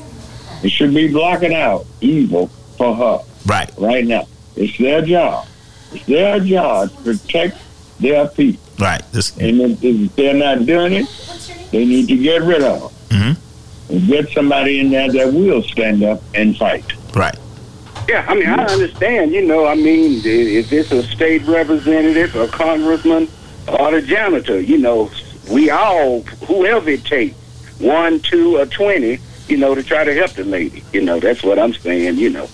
They 0.62 0.68
should 0.68 0.94
be 0.94 1.12
blocking 1.12 1.54
out 1.54 1.86
evil 2.00 2.48
for 2.78 2.94
her. 2.94 3.18
Right. 3.46 3.70
Right 3.78 4.04
now. 4.06 4.26
It's 4.56 4.76
their 4.78 5.02
job. 5.02 5.46
It's 5.92 6.06
their 6.06 6.40
job 6.40 6.90
to 6.90 7.02
protect 7.02 7.58
their 8.00 8.28
people. 8.28 8.62
Right. 8.78 9.02
This, 9.12 9.36
And 9.36 9.60
if, 9.60 9.84
if 9.84 10.16
they're 10.16 10.34
not 10.34 10.66
doing 10.66 10.94
it, 10.94 11.68
they 11.70 11.84
need 11.84 12.08
to 12.08 12.16
get 12.16 12.42
rid 12.42 12.62
of 12.62 12.80
them. 12.80 12.90
Mm-hmm. 13.20 13.43
And 13.88 14.06
get 14.06 14.30
somebody 14.30 14.80
in 14.80 14.90
there 14.90 15.10
that 15.12 15.32
will 15.32 15.62
stand 15.62 16.02
up 16.02 16.22
and 16.34 16.56
fight. 16.56 16.92
Right. 17.14 17.36
Yeah, 18.08 18.24
I 18.28 18.34
mean, 18.34 18.48
I 18.48 18.64
understand. 18.64 19.32
You 19.32 19.46
know, 19.46 19.66
I 19.66 19.74
mean, 19.74 20.20
if 20.24 20.72
it's 20.72 20.92
a 20.92 21.02
state 21.02 21.42
representative, 21.46 22.34
a 22.36 22.48
congressman, 22.48 23.28
or 23.66 23.92
the 23.92 24.02
janitor, 24.02 24.60
you 24.60 24.78
know, 24.78 25.10
we 25.50 25.70
all, 25.70 26.22
whoever 26.46 26.90
it 26.90 27.04
takes, 27.04 27.36
one, 27.78 28.20
two, 28.20 28.58
or 28.58 28.66
twenty, 28.66 29.18
you 29.48 29.56
know, 29.56 29.74
to 29.74 29.82
try 29.82 30.04
to 30.04 30.14
help 30.14 30.32
the 30.32 30.44
lady. 30.44 30.82
You 30.92 31.02
know, 31.02 31.20
that's 31.20 31.42
what 31.42 31.58
I'm 31.58 31.72
saying. 31.74 32.16
You 32.16 32.30
know. 32.30 32.48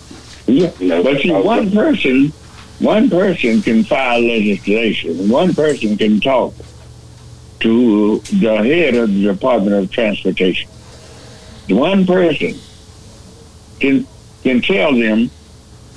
Yeah. 0.47 0.71
You 0.79 0.89
know, 0.89 1.03
But 1.03 1.21
see, 1.21 1.31
one 1.33 1.71
person, 1.71 2.33
one 2.79 3.11
person 3.11 3.63
can 3.63 3.85
file 3.85 4.21
legislation. 4.21 5.29
One 5.29 5.55
person 5.55 5.97
can 5.97 6.21
talk 6.21 6.55
to 7.61 8.19
the 8.19 8.57
head 8.57 8.95
of 8.95 9.13
the 9.13 9.23
Department 9.25 9.75
of 9.77 9.91
Transportation. 9.91 10.69
One 11.71 12.07
person 12.07 12.55
can 13.79 14.07
can 14.43 14.61
tell 14.63 14.95
them, 14.95 15.31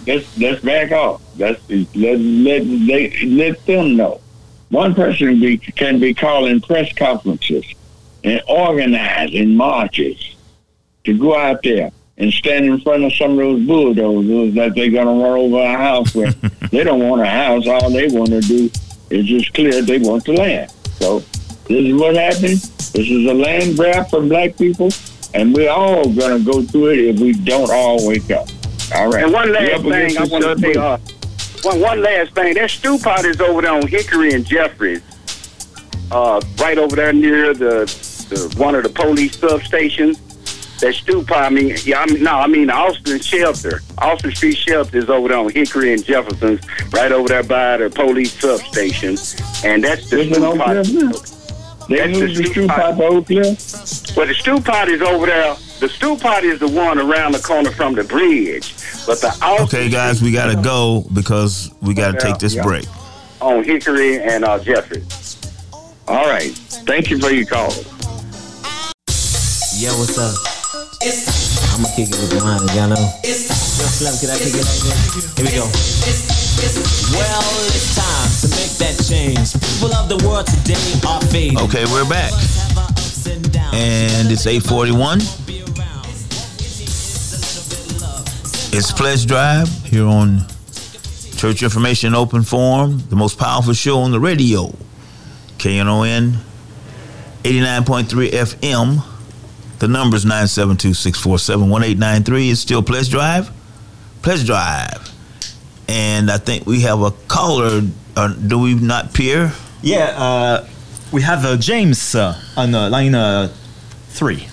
let's 0.06 0.38
let's 0.38 0.62
back 0.64 0.92
off. 0.92 1.22
Let's 1.38 1.62
let 1.70 2.20
let 2.20 2.64
they 2.88 3.26
let 3.26 3.66
them 3.66 3.96
know. 3.96 4.22
One 4.70 4.96
person 4.96 5.40
be, 5.40 5.58
can 5.58 6.00
be 6.00 6.14
calling 6.14 6.60
press 6.60 6.92
conferences 6.94 7.66
and 8.24 8.42
organizing 8.48 9.56
marches 9.56 10.36
to 11.04 11.18
go 11.18 11.38
out 11.38 11.62
there 11.62 11.92
and 12.18 12.32
stand 12.32 12.66
in 12.66 12.80
front 12.82 13.04
of 13.04 13.14
some 13.14 13.32
of 13.32 13.38
those 13.38 13.66
bulldozers 13.68 14.56
that 14.56 14.74
they're 14.76 14.90
going 14.90 15.08
to 15.08 15.24
run 15.24 15.40
over 15.40 15.58
a 15.60 15.78
house 15.78 16.16
with. 16.16 16.40
they 16.72 16.84
don't 16.84 17.08
want 17.08 17.22
a 17.22 17.30
house. 17.30 17.68
All 17.68 17.90
they 17.90 18.08
want 18.08 18.30
to 18.30 18.42
do 18.42 18.70
is 19.10 19.26
just 19.26 19.54
clear. 19.54 19.82
They 19.82 20.00
want 20.00 20.26
the 20.26 20.34
land. 20.34 20.72
So 21.00 21.20
this 21.68 21.86
is 21.86 21.94
what 21.94 22.16
happened. 22.16 22.58
This 22.94 23.10
is 23.10 23.30
a 23.30 23.34
land 23.34 23.76
grab 23.76 24.10
for 24.10 24.22
black 24.22 24.58
people, 24.58 24.90
and 25.34 25.54
we're 25.54 25.70
all 25.70 26.04
going 26.14 26.38
to 26.38 26.52
go 26.52 26.62
through 26.62 26.92
it 26.92 27.00
if 27.00 27.20
we 27.20 27.34
don't 27.34 27.72
all 27.72 28.08
wake 28.08 28.30
up. 28.32 28.48
All 28.96 29.10
right. 29.10 29.24
And 29.24 29.34
one 29.34 29.52
last 29.52 29.82
thing 29.84 30.18
I 30.18 30.26
want 30.26 30.44
to 30.44 30.60
say, 30.60 30.74
uh, 30.74 30.98
one, 31.64 31.80
one 31.80 32.02
last 32.02 32.34
thing. 32.36 32.54
That 32.56 32.70
stew 32.70 32.98
pot 33.00 33.26
is 33.26 33.40
over 33.42 33.62
there 33.62 33.72
on 33.72 33.88
Hickory 33.88 34.34
and 34.34 34.46
Jeffries, 34.46 35.02
uh, 36.12 36.42
right 36.60 36.78
over 36.78 36.96
there 36.96 37.14
near 37.14 37.54
the, 37.54 37.86
the 38.30 38.54
one 38.58 38.76
of 38.76 38.84
the 38.84 38.90
police 38.90 39.38
substations. 39.38 40.20
That 40.80 40.94
stew 40.94 41.24
pot, 41.24 41.44
I 41.44 41.50
mean, 41.50 41.76
yeah, 41.86 42.02
I 42.02 42.06
mean, 42.08 42.24
no, 42.24 42.32
I 42.32 42.48
mean 42.48 42.70
Austin 42.70 43.20
Shelter. 43.20 43.82
Austin 44.00 44.36
Street 44.36 44.58
Shelter 44.58 44.98
is 44.98 45.10
over 45.10 45.30
there 45.30 45.38
on 45.38 45.50
Hickory 45.50 45.94
and 45.94 46.04
Jefferson, 46.04 46.60
right 46.92 47.12
over 47.12 47.30
there 47.30 47.44
by 47.44 47.78
the 47.78 47.90
police 47.90 48.34
substation. 48.34 49.16
And 49.64 49.84
that's 49.84 50.10
the 50.10 50.26
stew 50.26 50.58
pot. 50.58 51.43
Cliff? 51.88 51.90
They 51.90 52.08
That's 52.08 52.20
moved 52.20 52.36
the 52.36 52.42
the 52.42 52.44
stew 52.44 52.52
stew 52.54 52.68
pot. 52.68 52.78
pot 52.78 52.98
to 52.98 53.04
Oak 53.04 54.18
Well, 54.18 54.28
the 54.28 54.34
stew 54.34 54.60
pot 54.62 54.90
is 54.90 55.02
over 55.02 55.26
there. 55.26 55.56
The 55.80 55.90
stew 55.90 56.16
pot 56.18 56.44
is 56.44 56.60
the 56.60 56.68
one 56.70 56.98
around 57.00 57.34
the 57.34 57.40
corner 57.40 57.72
from 57.72 57.94
the 57.96 58.04
bridge. 58.04 58.74
But 59.06 59.20
the 59.22 59.28
Austin 59.42 59.66
Okay, 59.66 59.90
guys, 59.90 60.22
we 60.22 60.32
got 60.32 60.54
to 60.54 60.62
go 60.62 61.06
because 61.14 61.72
we 61.82 61.94
got 61.94 62.12
to 62.12 62.20
take 62.20 62.38
this 62.38 62.56
Yeah. 62.56 62.64
break. 62.64 62.86
on 63.42 63.64
Hickory 63.64 64.22
and 64.22 64.46
uh, 64.46 64.58
Jeffrey. 64.60 65.04
All 66.08 66.26
right. 66.30 66.52
Thank 66.88 67.10
you 67.10 67.20
for 67.20 67.30
your 67.32 67.46
call. 67.46 67.72
Yo, 69.76 69.92
what's 70.00 70.18
up? 70.18 70.36
I'ma 71.76 71.90
kick 71.96 72.08
it 72.08 72.16
with 72.16 72.40
mine, 72.40 72.62
y'all 72.78 72.88
know. 72.88 72.96
Yo, 73.24 73.34
Slim, 73.34 74.16
can 74.22 74.30
I 74.32 74.38
kick 74.40 74.54
it 74.56 74.64
like 74.64 74.80
this? 74.80 75.36
Here 75.36 75.44
we 75.44 75.52
go. 75.52 75.68
Well, 77.12 77.44
it's 77.68 77.96
time 77.98 78.30
to 78.42 78.48
make 78.48 78.53
that 78.80 78.98
change. 79.08 79.54
People 79.54 79.94
of 79.96 80.10
the 80.10 80.18
world 80.28 80.48
today 80.48 81.00
are 81.08 81.22
fading. 81.28 81.60
Okay, 81.60 81.86
we're 81.86 82.10
back. 82.10 82.34
And 83.74 84.32
it's 84.32 84.46
841. 84.46 85.20
It's 88.76 88.92
Pledge 88.92 89.28
Drive 89.28 89.70
here 89.86 90.08
on 90.08 90.48
Church 91.36 91.62
Information 91.62 92.16
Open 92.16 92.42
Forum, 92.44 93.04
the 93.10 93.16
most 93.16 93.38
powerful 93.38 93.74
show 93.74 94.00
on 94.00 94.10
the 94.12 94.20
radio. 94.20 94.74
KNON 95.60 96.34
89.3 97.44 98.32
FM. 98.32 99.04
The 99.80 99.88
number's 99.88 100.26
972-647-1893. 100.26 102.52
It's 102.52 102.62
still 102.62 102.82
Pledge 102.82 103.10
Drive. 103.10 103.52
Pledge 104.22 104.46
Drive. 104.46 105.12
And 105.88 106.32
I 106.32 106.38
think 106.38 106.66
we 106.66 106.82
have 106.82 107.02
a 107.02 107.12
caller. 107.28 107.82
Uh, 108.16 108.28
do 108.28 108.60
we 108.60 108.76
not, 108.76 109.14
Pierre? 109.14 109.54
Yeah, 109.82 110.14
uh, 110.16 110.68
we 111.12 111.22
have 111.24 111.46
uh, 111.46 111.58
James 111.58 112.16
uh, 112.16 112.40
on 112.56 112.74
uh, 112.76 112.90
line 112.90 113.16
uh, 113.16 113.52
three. 114.10 114.48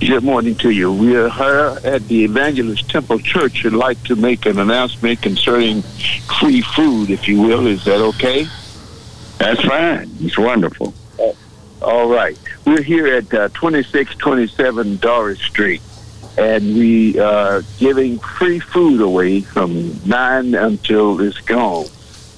Good 0.00 0.24
morning 0.24 0.54
to 0.56 0.70
you. 0.70 0.92
We 0.92 1.14
are 1.14 1.28
here 1.28 1.78
at 1.84 2.08
the 2.08 2.24
Evangelist 2.24 2.88
Temple 2.88 3.18
Church. 3.20 3.64
Would 3.64 3.74
like 3.74 4.02
to 4.04 4.16
make 4.16 4.46
an 4.46 4.58
announcement 4.58 5.20
concerning 5.20 5.82
free 6.40 6.62
food, 6.62 7.10
if 7.10 7.28
you 7.28 7.40
will. 7.40 7.66
Is 7.66 7.84
that 7.84 8.00
okay? 8.00 8.46
That's 9.38 9.60
fine. 9.62 10.10
It's 10.20 10.38
wonderful. 10.38 10.94
All 11.82 12.08
right. 12.08 12.38
We're 12.66 12.82
here 12.82 13.06
at 13.06 13.32
uh, 13.32 13.48
2627 13.48 14.96
Doris 14.96 15.38
Street, 15.40 15.82
and 16.38 16.74
we 16.74 17.18
are 17.18 17.62
giving 17.78 18.18
free 18.18 18.58
food 18.60 19.00
away 19.00 19.40
from 19.40 19.98
9 20.06 20.54
until 20.54 21.20
it's 21.20 21.38
gone. 21.40 21.86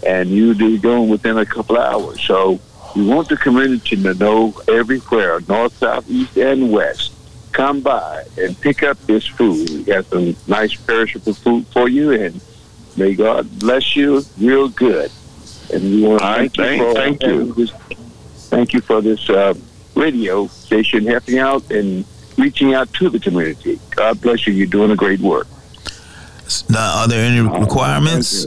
And 0.04 0.30
you'll 0.30 0.56
be 0.56 0.78
gone 0.78 1.08
within 1.08 1.38
a 1.38 1.46
couple 1.46 1.78
hours. 1.78 2.20
So 2.22 2.58
we 2.96 3.06
want 3.06 3.28
the 3.28 3.36
community 3.36 3.96
to 4.02 4.14
know 4.14 4.54
everywhere, 4.68 5.40
north, 5.48 5.76
south, 5.78 6.08
east, 6.10 6.36
and 6.36 6.72
west, 6.72 7.12
come 7.52 7.80
by 7.80 8.24
and 8.38 8.58
pick 8.60 8.82
up 8.82 8.98
this 9.06 9.26
food. 9.26 9.70
We 9.70 9.84
got 9.84 10.06
some 10.06 10.34
nice 10.48 10.74
perishable 10.74 11.34
food 11.34 11.66
for 11.68 11.88
you, 11.88 12.12
and 12.12 12.40
may 12.96 13.14
God 13.14 13.58
bless 13.60 13.94
you 13.94 14.24
real 14.38 14.68
good. 14.68 15.10
And 15.72 15.82
we 15.84 16.02
want 16.02 16.20
to 16.20 16.26
All 16.26 16.36
right, 16.38 16.52
thank, 16.54 16.80
you 16.80 16.84
for 16.86 16.94
thank- 16.94 17.20
thank 17.20 17.32
you. 17.32 17.52
this 17.54 17.70
thank 18.50 18.72
you 18.74 18.80
for 18.82 19.00
this 19.00 19.30
uh, 19.30 19.54
radio 19.94 20.46
station 20.48 21.06
helping 21.06 21.38
out 21.38 21.70
and 21.70 22.04
reaching 22.38 22.74
out 22.74 22.92
to 22.94 23.08
the 23.08 23.18
community. 23.18 23.78
God 23.90 24.20
bless 24.20 24.46
you. 24.46 24.52
You're 24.52 24.66
doing 24.66 24.90
a 24.90 24.96
great 24.96 25.20
work. 25.20 25.46
Now, 26.68 27.02
are 27.02 27.08
there 27.08 27.24
any 27.24 27.40
uh, 27.40 27.60
requirements? 27.60 28.44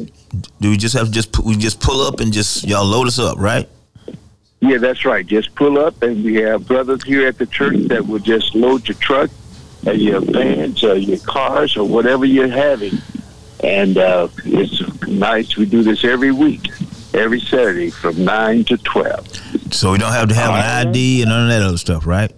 Do 0.60 0.70
we 0.70 0.78
just 0.78 0.96
have 0.96 1.08
to 1.08 1.12
just 1.12 1.40
we 1.40 1.56
just 1.56 1.80
pull 1.80 2.02
up 2.02 2.20
and 2.20 2.32
just 2.32 2.64
y'all 2.66 2.86
load 2.86 3.08
us 3.08 3.20
up, 3.20 3.38
right? 3.38 3.68
Yeah, 4.60 4.78
that's 4.78 5.06
right. 5.06 5.26
Just 5.26 5.54
pull 5.56 5.78
up, 5.80 6.02
and 6.02 6.24
we 6.24 6.36
have 6.36 6.68
brothers 6.68 7.04
here 7.04 7.28
at 7.28 7.38
the 7.38 7.46
church 7.46 7.78
that 7.88 8.06
will 8.06 8.20
just 8.20 8.56
load 8.56 8.88
your 8.88 8.98
truck, 8.98 9.30
or 9.86 9.94
your 9.94 10.22
vans, 10.22 10.84
or 10.84 10.96
your 10.96 11.20
cars, 11.20 11.78
or 11.78 11.88
whatever 11.88 12.26
you're 12.26 12.50
having. 12.50 12.94
And 13.64 13.98
uh, 13.98 14.28
it's 14.44 15.08
nice. 15.08 15.56
We 15.56 15.66
do 15.66 15.84
this 15.84 16.04
every 16.04 16.32
week, 16.32 16.70
every 17.14 17.40
Saturday 17.40 17.92
from 17.92 18.24
nine 18.24 18.66
to 18.66 18.78
twelve. 18.78 19.28
So 19.72 19.92
we 19.92 19.98
don't 19.98 20.12
have 20.14 20.30
to 20.30 20.36
have 20.36 20.52
an 20.52 20.88
ID 20.88 21.22
and 21.22 21.30
none 21.30 21.44
of 21.44 21.50
that 21.50 21.62
other 21.62 21.78
stuff, 21.78 22.06
right? 22.06 22.32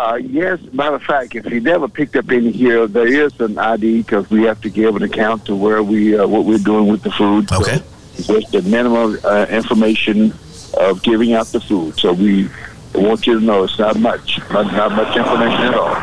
Uh, 0.00 0.14
yes, 0.16 0.58
matter 0.72 0.94
of 0.96 1.02
fact, 1.02 1.34
if 1.34 1.44
you 1.50 1.60
never 1.60 1.86
picked 1.86 2.16
up 2.16 2.30
any 2.30 2.50
here, 2.50 2.86
there 2.86 3.06
is 3.06 3.38
an 3.38 3.58
ID 3.58 3.98
because 4.00 4.30
we 4.30 4.44
have 4.44 4.58
to 4.62 4.70
give 4.70 4.96
an 4.96 5.02
account 5.02 5.44
to 5.44 5.54
where 5.54 5.82
we 5.82 6.18
uh, 6.18 6.26
what 6.26 6.46
we're 6.46 6.56
doing 6.56 6.86
with 6.86 7.02
the 7.02 7.10
food. 7.10 7.52
Okay. 7.52 7.82
So 8.14 8.40
just 8.40 8.50
the 8.50 8.62
minimum 8.62 9.18
uh, 9.22 9.44
information 9.50 10.32
of 10.78 11.02
giving 11.02 11.34
out 11.34 11.48
the 11.48 11.60
food. 11.60 11.98
So 12.00 12.14
we 12.14 12.48
want 12.94 13.26
you 13.26 13.38
to 13.40 13.44
know 13.44 13.64
it's 13.64 13.78
not 13.78 13.98
much, 14.00 14.38
not, 14.50 14.72
not 14.72 14.92
much 14.92 15.14
information 15.18 15.60
at 15.66 15.74
all. 15.74 16.02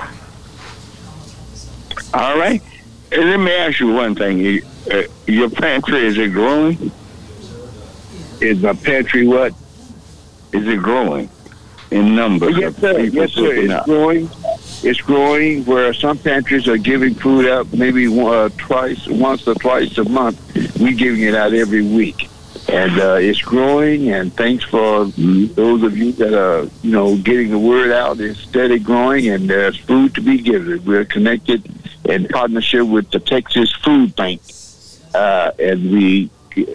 All 2.13 2.37
right. 2.37 2.61
And 3.11 3.29
let 3.31 3.39
me 3.39 3.51
ask 3.51 3.79
you 3.79 3.93
one 3.93 4.13
thing. 4.13 4.37
You- 4.37 4.63
Uh, 4.89 5.03
your 5.25 5.49
pantry 5.49 6.05
is 6.07 6.17
it 6.17 6.31
growing? 6.31 6.91
Is 8.39 8.61
my 8.61 8.71
pantry 8.73 9.27
what? 9.27 9.51
Is 10.53 10.65
it 10.65 10.79
growing 10.81 11.27
in 11.91 12.15
numbers? 12.15 12.57
Yes, 12.57 12.75
sir. 12.77 12.99
Yes, 12.99 13.31
sir. 13.33 13.53
It's 13.53 13.73
up? 13.73 13.85
growing. 13.85 14.29
It's 14.83 15.01
growing 15.01 15.65
where 15.65 15.93
some 15.93 16.17
pantries 16.17 16.67
are 16.67 16.77
giving 16.77 17.15
food 17.15 17.47
out 17.47 17.71
maybe 17.73 18.07
uh, 18.07 18.49
twice, 18.57 19.07
once 19.07 19.47
or 19.47 19.55
twice 19.55 19.97
a 19.97 20.03
month. 20.03 20.39
We're 20.79 20.93
giving 20.93 21.23
it 21.23 21.33
out 21.33 21.53
every 21.53 21.81
week, 21.81 22.29
and 22.69 22.99
uh, 22.99 23.15
it's 23.15 23.41
growing. 23.41 24.11
And 24.11 24.31
thanks 24.33 24.63
for 24.63 25.05
those 25.05 25.83
of 25.83 25.97
you 25.97 26.11
that 26.13 26.33
are, 26.33 26.69
you 26.83 26.91
know, 26.91 27.17
getting 27.17 27.49
the 27.49 27.59
word 27.59 27.91
out. 27.91 28.19
It's 28.19 28.39
steady 28.39 28.77
growing, 28.79 29.29
and 29.29 29.49
there's 29.49 29.77
food 29.77 30.13
to 30.15 30.21
be 30.21 30.37
given. 30.39 30.83
We're 30.85 31.05
connected 31.05 31.67
in 32.05 32.27
partnership 32.27 32.85
with 32.85 33.09
the 33.09 33.19
Texas 33.19 33.71
Food 33.83 34.15
Bank, 34.15 34.41
uh, 35.15 35.51
and 35.57 35.91
we 35.91 36.29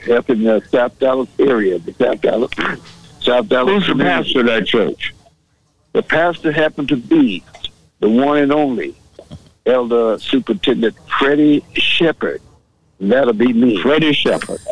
helping 0.04 0.42
the 0.42 0.60
South 0.70 0.98
Dallas 0.98 1.28
area, 1.38 1.78
the 1.78 1.92
South 1.94 2.20
Dallas, 2.20 2.50
South 3.22 3.48
Dallas. 3.48 3.86
Who's 3.86 3.96
the 3.96 4.02
pastor 4.02 4.40
of 4.40 4.46
that 4.46 4.66
church? 4.66 5.14
The 5.92 6.02
pastor 6.02 6.52
happened 6.52 6.88
to 6.88 6.96
be 6.96 7.42
the 8.00 8.08
one 8.08 8.38
and 8.38 8.52
only 8.52 8.94
Elder 9.66 10.18
Superintendent 10.18 10.96
Freddie 11.18 11.64
Shepard. 11.74 12.40
That'll 13.00 13.32
be 13.32 13.52
me. 13.52 13.80
Freddie 13.82 14.12
Shepard. 14.12 14.60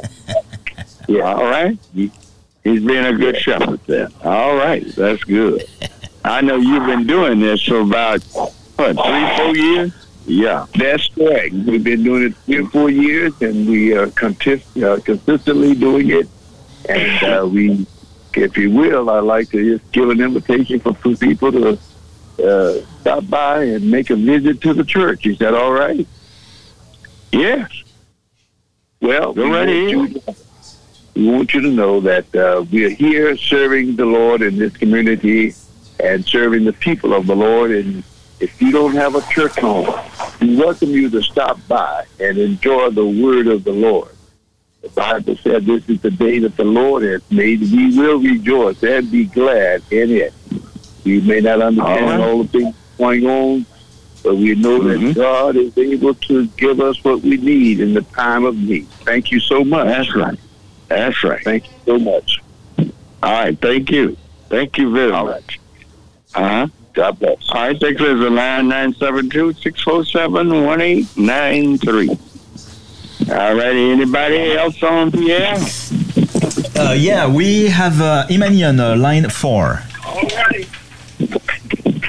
Yeah. 1.09 1.23
All 1.23 1.43
right. 1.45 1.77
He- 1.95 2.13
He's 2.63 2.85
being 2.85 3.05
a 3.07 3.13
good 3.15 3.37
shepherd 3.39 3.81
then. 3.87 4.13
All 4.23 4.55
right. 4.55 4.87
That's 4.95 5.25
good. 5.25 5.65
I 6.25 6.41
know 6.43 6.57
you've 6.57 6.85
been 6.87 7.07
doing 7.07 7.41
this 7.41 7.63
for 7.65 7.81
about, 7.81 8.23
what, 8.23 8.95
three, 8.95 9.37
four 9.37 9.57
years? 9.57 10.07
Yeah, 10.27 10.67
that's 10.77 11.09
correct. 11.09 11.55
We've 11.55 11.83
been 11.83 12.05
doing 12.05 12.25
it 12.25 12.37
three 12.45 12.59
or 12.59 12.69
four 12.69 12.91
years, 12.91 13.33
and 13.41 13.67
we 13.67 13.95
are 13.97 14.09
contis- 14.09 14.81
uh, 14.85 15.01
consistently 15.01 15.75
doing 15.75 16.11
it. 16.11 16.29
And 16.89 17.23
uh, 17.25 17.47
we, 17.47 17.87
if 18.37 18.57
you 18.57 18.71
will, 18.71 19.11
I'd 19.11 19.21
like 19.25 19.51
to 19.51 19.79
just 19.79 19.93
give 19.93 20.11
an 20.11 20.21
invitation 20.21 20.81
for 20.81 20.95
people 20.95 21.53
to 21.53 21.79
uh, 22.45 22.85
stop 23.01 23.29
by 23.29 23.65
and 23.65 23.91
make 23.91 24.11
a 24.11 24.17
visit 24.17 24.61
to 24.63 24.75
the 24.75 24.85
church. 24.85 25.27
Is 25.27 25.39
that 25.39 25.55
all 25.55 25.73
right? 25.73 26.07
Yes. 27.33 27.71
Well, 29.01 29.33
Go 29.33 29.45
we 29.45 29.51
right 29.51 29.67
want 29.69 29.91
you 29.91 30.09
to- 30.21 30.37
We 31.15 31.29
want 31.29 31.55
you 31.55 31.61
to 31.63 31.71
know 31.71 32.01
that 32.01 32.35
uh, 32.35 32.65
we 32.71 32.85
are 32.85 32.91
here 32.91 33.37
serving 33.37 33.97
the 33.97 34.05
Lord 34.07 34.43
in 34.43 34.59
this 34.59 34.77
community 34.77 35.55
and 35.99 36.25
serving 36.25 36.65
the 36.65 36.73
people 36.73 37.13
of 37.13 37.27
the 37.27 37.35
Lord. 37.37 37.73
And 37.73 38.03
if 38.39 38.63
you 38.63 38.71
don't 38.73 38.95
have 38.95 39.17
a 39.17 39.21
church 39.33 39.59
home, 39.59 39.87
we 40.41 40.57
welcome 40.57 40.91
you 40.91 41.11
to 41.11 41.21
stop 41.23 41.59
by 41.69 42.07
and 42.21 42.39
enjoy 42.39 42.91
the 42.91 43.05
word 43.07 43.49
of 43.49 43.65
the 43.65 43.73
Lord. 43.73 44.13
The 44.83 44.89
Bible 44.91 45.37
said 45.43 45.67
this 45.67 45.87
is 45.89 46.01
the 46.01 46.11
day 46.11 46.39
that 46.39 46.57
the 46.57 46.65
Lord 46.65 47.03
has 47.03 47.23
made. 47.31 47.61
We 47.61 47.97
will 47.99 48.19
rejoice 48.19 48.83
and 48.83 49.11
be 49.11 49.25
glad 49.27 49.83
in 49.91 50.11
it. 50.11 50.33
We 51.05 51.21
may 51.21 51.41
not 51.41 51.61
understand 51.61 52.05
All 52.05 52.11
right. 52.11 52.21
all 52.21 52.43
the 52.45 52.49
things 52.49 52.75
going 52.97 53.27
on, 53.27 53.67
but 54.23 54.37
we 54.37 54.55
know 54.55 54.81
Mhm. 54.81 55.09
that 55.09 55.15
God 55.17 55.57
is 55.57 55.77
able 55.77 56.15
to 56.15 56.47
give 56.57 56.81
us 56.81 57.03
what 57.05 57.23
we 57.23 57.37
need 57.37 57.81
in 57.81 57.93
the 57.95 58.03
time 58.03 58.45
of 58.45 58.57
need. 58.57 58.87
Thank 59.05 59.31
you 59.31 59.41
so 59.41 59.65
much. 59.65 59.87
That's 59.87 60.15
right. 60.17 60.39
That's 60.89 61.25
right. 61.25 61.43
Thank 61.45 61.65
you 61.69 61.75
so 61.87 61.99
much. 61.99 62.39
All 63.23 63.33
right. 63.33 63.59
Thank 63.61 63.91
you. 63.91 64.17
Thank 64.49 64.79
you 64.79 64.91
very 64.93 65.13
much. 65.13 65.61
Uh 66.35 66.49
huh. 66.49 66.67
God 66.95 67.19
bless. 67.19 67.37
All 67.51 67.67
right. 67.67 67.81
Liz. 67.81 68.01
Line 68.01 68.69
972 68.69 69.53
647 69.55 70.65
1893. 70.65 72.19
All 73.31 73.55
righty. 73.55 73.91
Anybody 73.93 74.53
else 74.53 74.83
on 74.83 75.11
Pierre? 75.13 75.55
Uh, 76.77 76.93
yeah, 76.93 77.27
we 77.29 77.67
have 77.69 78.01
uh, 78.01 78.27
Imani 78.31 78.65
on 78.65 78.81
uh, 78.81 78.97
line 78.97 79.29
four. 79.29 79.83
All 80.05 80.23
right. 80.23 80.67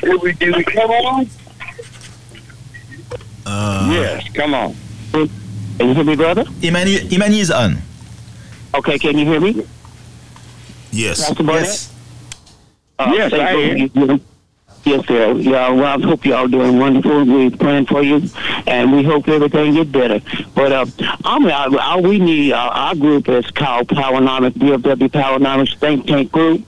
Here 0.02 0.18
we 0.18 0.32
do. 0.34 0.54
We 0.56 0.64
come 0.64 0.90
on. 0.92 1.28
Uh, 3.46 3.90
yes. 3.94 4.28
Come 4.34 4.54
on. 4.54 4.76
Can 5.12 5.30
you 5.90 5.94
hear 5.94 6.04
me, 6.04 6.16
brother? 6.16 6.46
Imani, 6.64 6.98
Imani 7.14 7.40
is 7.40 7.52
on. 7.52 7.78
Okay, 8.74 8.98
can 8.98 9.18
you 9.18 9.26
hear 9.26 9.40
me? 9.40 9.66
Yes. 10.92 11.34
Yes. 11.40 11.94
Uh, 12.98 13.12
Yes, 13.16 13.32
thank 13.32 13.44
I 13.44 13.54
you. 13.56 14.22
Yes, 14.84 15.06
sir. 15.06 15.34
Yeah, 15.34 15.70
well, 15.70 16.00
I 16.00 16.02
hope 16.04 16.26
y'all 16.26 16.48
doing 16.48 16.80
wonderful. 16.80 17.24
We're 17.26 17.52
praying 17.52 17.86
for 17.86 18.02
you, 18.02 18.24
and 18.66 18.92
we 18.92 19.04
hope 19.04 19.28
everything 19.28 19.76
get 19.76 19.92
better. 19.92 20.20
But 20.56 20.72
uh, 20.72 20.86
I'm, 21.24 21.46
uh, 21.46 21.78
all 21.80 22.02
we 22.02 22.18
need, 22.18 22.54
uh, 22.54 22.58
our 22.58 22.96
group 22.96 23.30
is 23.30 23.50
called 23.52 23.90
Powernomics, 23.90 24.54
DFW 24.54 25.10
Powernomics 25.10 25.78
Think 25.78 26.08
Tank 26.08 26.32
Group. 26.32 26.66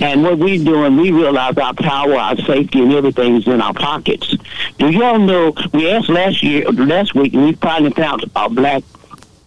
And 0.00 0.22
what 0.22 0.38
we 0.38 0.62
doing, 0.62 0.96
we 0.96 1.10
realize 1.12 1.56
our 1.58 1.74
power, 1.74 2.14
our 2.14 2.36
safety, 2.36 2.80
and 2.80 2.92
everything 2.92 3.36
is 3.36 3.46
in 3.46 3.60
our 3.60 3.74
pockets. 3.74 4.34
Do 4.78 4.90
y'all 4.90 5.18
know? 5.18 5.52
We 5.72 5.90
asked 5.90 6.08
last 6.08 6.42
year, 6.42 6.64
last 6.72 7.14
week, 7.14 7.34
and 7.34 7.44
we 7.44 7.52
finally 7.52 7.92
found 7.92 8.24
a 8.34 8.48
black 8.48 8.82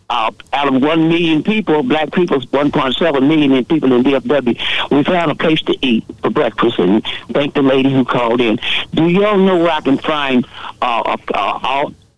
uh, 0.09 0.31
out 0.53 0.73
of 0.73 0.81
one 0.81 1.07
million 1.07 1.43
people, 1.43 1.83
black 1.83 2.11
people, 2.11 2.39
1.7 2.39 3.27
million 3.27 3.63
people 3.65 3.93
in 3.93 4.03
DFW, 4.03 4.89
we 4.91 5.03
found 5.03 5.31
a 5.31 5.35
place 5.35 5.61
to 5.61 5.77
eat 5.85 6.03
for 6.21 6.29
breakfast. 6.31 6.79
And 6.79 7.05
thank 7.31 7.53
the 7.53 7.61
lady 7.61 7.91
who 7.91 8.03
called 8.05 8.41
in. 8.41 8.59
Do 8.93 9.07
y'all 9.07 9.37
know 9.37 9.57
where 9.57 9.71
I 9.71 9.81
can 9.81 9.97
find 9.97 10.47
uh, 10.81 11.15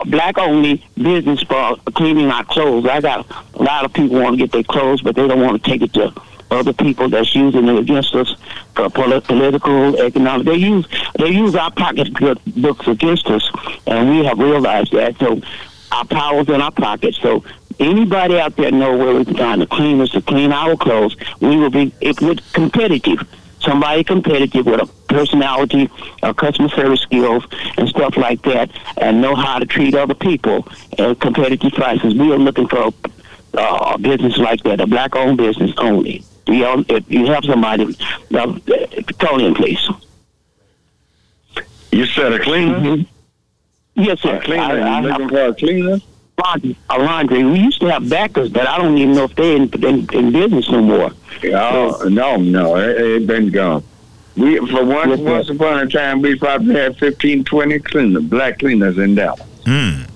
black 0.05 0.37
only 0.37 0.85
business 0.95 1.41
for 1.43 1.75
cleaning 1.93 2.31
our 2.31 2.45
clothes? 2.45 2.85
I 2.85 3.01
got 3.01 3.29
a 3.55 3.63
lot 3.63 3.83
of 3.83 3.91
people 3.93 4.21
want 4.21 4.37
to 4.37 4.37
get 4.37 4.51
their 4.51 4.63
clothes, 4.63 5.01
but 5.01 5.15
they 5.15 5.27
don't 5.27 5.41
want 5.41 5.61
to 5.61 5.69
take 5.69 5.81
it 5.81 5.93
to 5.93 6.13
other 6.49 6.73
people 6.73 7.09
that's 7.09 7.33
using 7.33 7.67
it 7.67 7.79
against 7.79 8.13
us 8.13 8.35
for 8.75 8.89
poli- 8.89 9.21
political, 9.21 9.99
economic. 10.01 10.45
They 10.45 10.55
use 10.55 10.85
they 11.17 11.29
use 11.29 11.55
our 11.55 11.71
pocketbooks 11.71 12.87
against 12.87 13.27
us, 13.27 13.49
and 13.87 14.09
we 14.09 14.25
have 14.25 14.37
realized 14.37 14.91
that. 14.91 15.17
So 15.17 15.41
our 15.91 16.05
power's 16.05 16.49
in 16.49 16.61
our 16.61 16.71
pockets. 16.71 17.17
So 17.21 17.43
anybody 17.79 18.39
out 18.39 18.55
there 18.55 18.71
know 18.71 18.95
where 18.97 19.15
we 19.15 19.25
can 19.25 19.35
find 19.37 19.61
the 19.61 19.67
cleaners 19.67 20.11
to 20.11 20.21
clean 20.21 20.51
our 20.51 20.75
clothes, 20.75 21.15
we 21.39 21.57
will 21.57 21.69
be 21.69 21.93
if 22.01 22.21
we're 22.21 22.35
competitive. 22.53 23.27
Somebody 23.59 24.03
competitive 24.03 24.65
with 24.65 24.81
a 24.81 24.87
personality, 25.07 25.87
uh, 26.23 26.33
customer 26.33 26.69
service 26.69 27.01
skills, 27.01 27.45
and 27.77 27.87
stuff 27.87 28.17
like 28.17 28.41
that, 28.41 28.71
and 28.97 29.21
know 29.21 29.35
how 29.35 29.59
to 29.59 29.65
treat 29.67 29.93
other 29.93 30.15
people 30.15 30.67
at 30.97 31.19
competitive 31.19 31.71
prices. 31.73 32.15
We 32.15 32.31
are 32.33 32.39
looking 32.39 32.67
for 32.67 32.91
uh, 33.53 33.93
a 33.93 33.97
business 33.99 34.37
like 34.37 34.63
that, 34.63 34.81
a 34.81 34.87
black-owned 34.87 35.37
business 35.37 35.73
only. 35.77 36.23
Y'all, 36.47 36.83
if 36.89 37.09
you 37.11 37.27
have 37.27 37.45
somebody, 37.45 37.95
uh, 38.33 38.57
call 39.19 39.39
in, 39.45 39.53
please. 39.53 39.87
You 41.91 42.07
said 42.07 42.33
a 42.33 42.39
cleaner? 42.39 43.05
Yes, 43.93 44.21
sir. 44.21 44.37
A 44.37 44.41
cleaner? 44.41 44.63
I- 44.63 44.73
you 44.77 44.81
I- 44.81 45.01
looking 45.01 45.29
for 45.29 45.45
a 45.45 45.53
cleaner? 45.53 45.97
Laundry, 46.45 46.77
a 46.89 46.97
laundry. 46.99 47.43
We 47.43 47.59
used 47.59 47.79
to 47.81 47.87
have 47.87 48.09
backers, 48.09 48.49
but 48.49 48.67
I 48.67 48.77
don't 48.77 48.97
even 48.97 49.15
know 49.15 49.25
if 49.25 49.35
they're 49.35 49.55
in, 49.55 49.69
in, 49.83 50.07
in 50.13 50.31
business 50.31 50.69
no 50.69 50.81
more. 50.81 51.11
Oh, 51.45 52.07
no, 52.09 52.37
no. 52.37 52.77
It, 52.77 53.01
it 53.01 53.27
been 53.27 53.49
gone. 53.49 53.83
We 54.35 54.57
For 54.57 54.83
once, 54.85 55.09
Yes, 55.09 55.19
sir. 55.19 55.23
once 55.25 55.49
upon 55.49 55.79
a 55.79 55.89
time, 55.89 56.21
we 56.21 56.35
probably 56.37 56.75
had 56.75 56.97
15, 56.97 57.43
20 57.43 57.79
cleaners, 57.79 58.23
black 58.23 58.59
cleaners 58.59 58.97
in 58.97 59.15
Dallas. 59.15 59.41
Mm. 59.65 60.07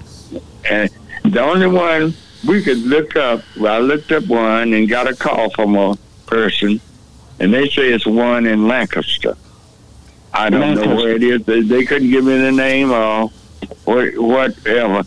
And 0.69 0.89
the 1.33 1.41
only 1.41 1.67
one 1.67 2.13
we 2.47 2.63
could 2.63 2.77
look 2.77 3.15
up, 3.15 3.41
well, 3.59 3.73
I 3.75 3.79
looked 3.79 4.11
up 4.11 4.25
one 4.27 4.73
and 4.73 4.87
got 4.89 5.07
a 5.07 5.15
call 5.15 5.49
from 5.51 5.75
a 5.75 5.97
person, 6.27 6.79
and 7.39 7.53
they 7.53 7.67
say 7.69 7.91
it's 7.91 8.05
one 8.05 8.45
in 8.45 8.67
Lancaster. 8.67 9.35
I 10.33 10.49
don't 10.49 10.75
know 10.75 10.95
where 10.95 11.11
it 11.15 11.23
is. 11.23 11.43
They, 11.45 11.61
they 11.61 11.85
couldn't 11.85 12.09
give 12.09 12.23
me 12.25 12.37
the 12.37 12.51
name 12.51 12.91
or 12.91 13.29
whatever, 13.85 15.03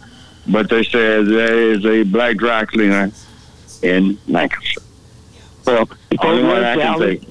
but 0.49 0.69
they 0.69 0.83
said 0.83 1.27
there 1.27 1.73
is 1.73 1.85
a 1.85 2.03
black 2.05 2.37
dry 2.37 2.65
cleaner 2.65 3.11
in 3.83 4.19
Lancaster. 4.27 4.81
Well, 5.67 5.89
Only 6.21 6.43
one 6.45 6.65
I 6.65 6.77
can 6.77 6.99
think. 6.99 7.29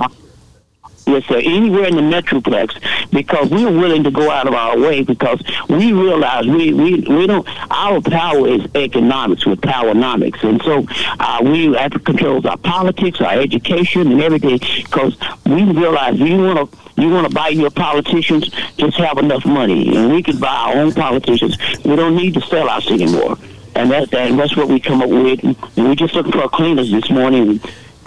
Yes, 1.08 1.26
sir, 1.26 1.38
anywhere 1.38 1.86
in 1.86 1.96
the 1.96 2.02
metroplex, 2.02 2.80
because 3.12 3.50
we're 3.50 3.72
willing 3.72 4.04
to 4.04 4.12
go 4.12 4.30
out 4.30 4.48
of 4.48 4.54
our 4.54 4.78
way 4.78 5.04
because 5.04 5.42
we 5.70 5.94
realize 5.94 6.46
we 6.46 6.74
we, 6.74 6.96
we 7.02 7.28
don't. 7.28 7.48
Our 7.72 8.02
power 8.02 8.48
is 8.48 8.68
economics 8.76 9.46
with 9.46 9.62
powernomics, 9.62 10.44
and 10.44 10.62
so 10.62 10.86
uh, 11.20 11.40
we 11.44 11.74
have 11.76 11.92
to 11.92 12.00
control 12.00 12.46
our 12.48 12.58
politics, 12.58 13.22
our 13.22 13.40
education, 13.40 14.12
and 14.12 14.22
everything. 14.22 14.60
Because 14.84 15.18
we 15.46 15.64
realize 15.64 16.20
you 16.20 16.38
want 16.38 16.72
to. 16.72 16.78
You 17.00 17.12
want 17.12 17.28
to 17.28 17.34
buy 17.34 17.50
your 17.50 17.70
politicians, 17.70 18.50
just 18.76 18.98
have 18.98 19.20
enough 19.20 19.46
money, 19.46 19.96
and 19.96 20.12
we 20.12 20.24
could 20.24 20.40
buy 20.40 20.48
our 20.48 20.78
own 20.78 20.94
politicians. 20.94 21.56
We 21.86 21.96
don't 21.96 22.16
need 22.16 22.34
to 22.34 22.42
sell 22.42 22.68
us 22.68 22.90
anymore, 22.90 23.38
and 23.76 23.92
that's 23.92 24.12
and 24.14 24.40
that's 24.40 24.58
what 24.58 24.68
we 24.68 24.80
come 24.80 25.04
up 25.04 25.10
with. 25.10 25.44
And 25.44 25.56
we're 25.76 25.94
just 25.94 26.16
looking 26.16 26.32
for 26.32 26.50
cleaners 26.50 26.90
this 26.90 27.12
morning. 27.12 27.62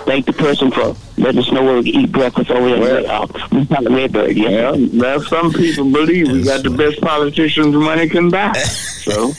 Thank 0.04 0.26
the 0.26 0.32
person 0.32 0.70
for 0.70 0.94
letting 1.18 1.40
us 1.40 1.50
know 1.52 1.62
where 1.64 1.76
we 1.82 1.92
can 1.92 2.00
eat 2.02 2.12
breakfast 2.12 2.50
over 2.50 2.68
there. 2.68 2.80
Well- 3.04 3.22
uh, 3.22 3.26
we 3.52 3.64
found 3.66 3.86
the 3.86 3.90
Redbird. 3.90 4.36
Yes. 4.36 4.76
Well, 4.78 5.18
that's 5.18 5.28
some 5.28 5.52
people 5.52 5.90
believe 5.90 6.30
we 6.30 6.42
got 6.44 6.62
the 6.62 6.70
best 6.70 7.00
politicians 7.00 7.74
money 7.74 8.08
can 8.08 8.30
buy. 8.30 8.52
So, 9.00 9.32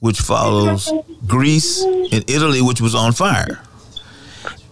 which 0.05 0.21
follows 0.21 0.93
Greece 1.27 1.83
and 1.83 2.29
Italy, 2.29 2.61
which 2.61 2.79
was 2.79 2.95
on 2.95 3.11
fire. 3.13 3.59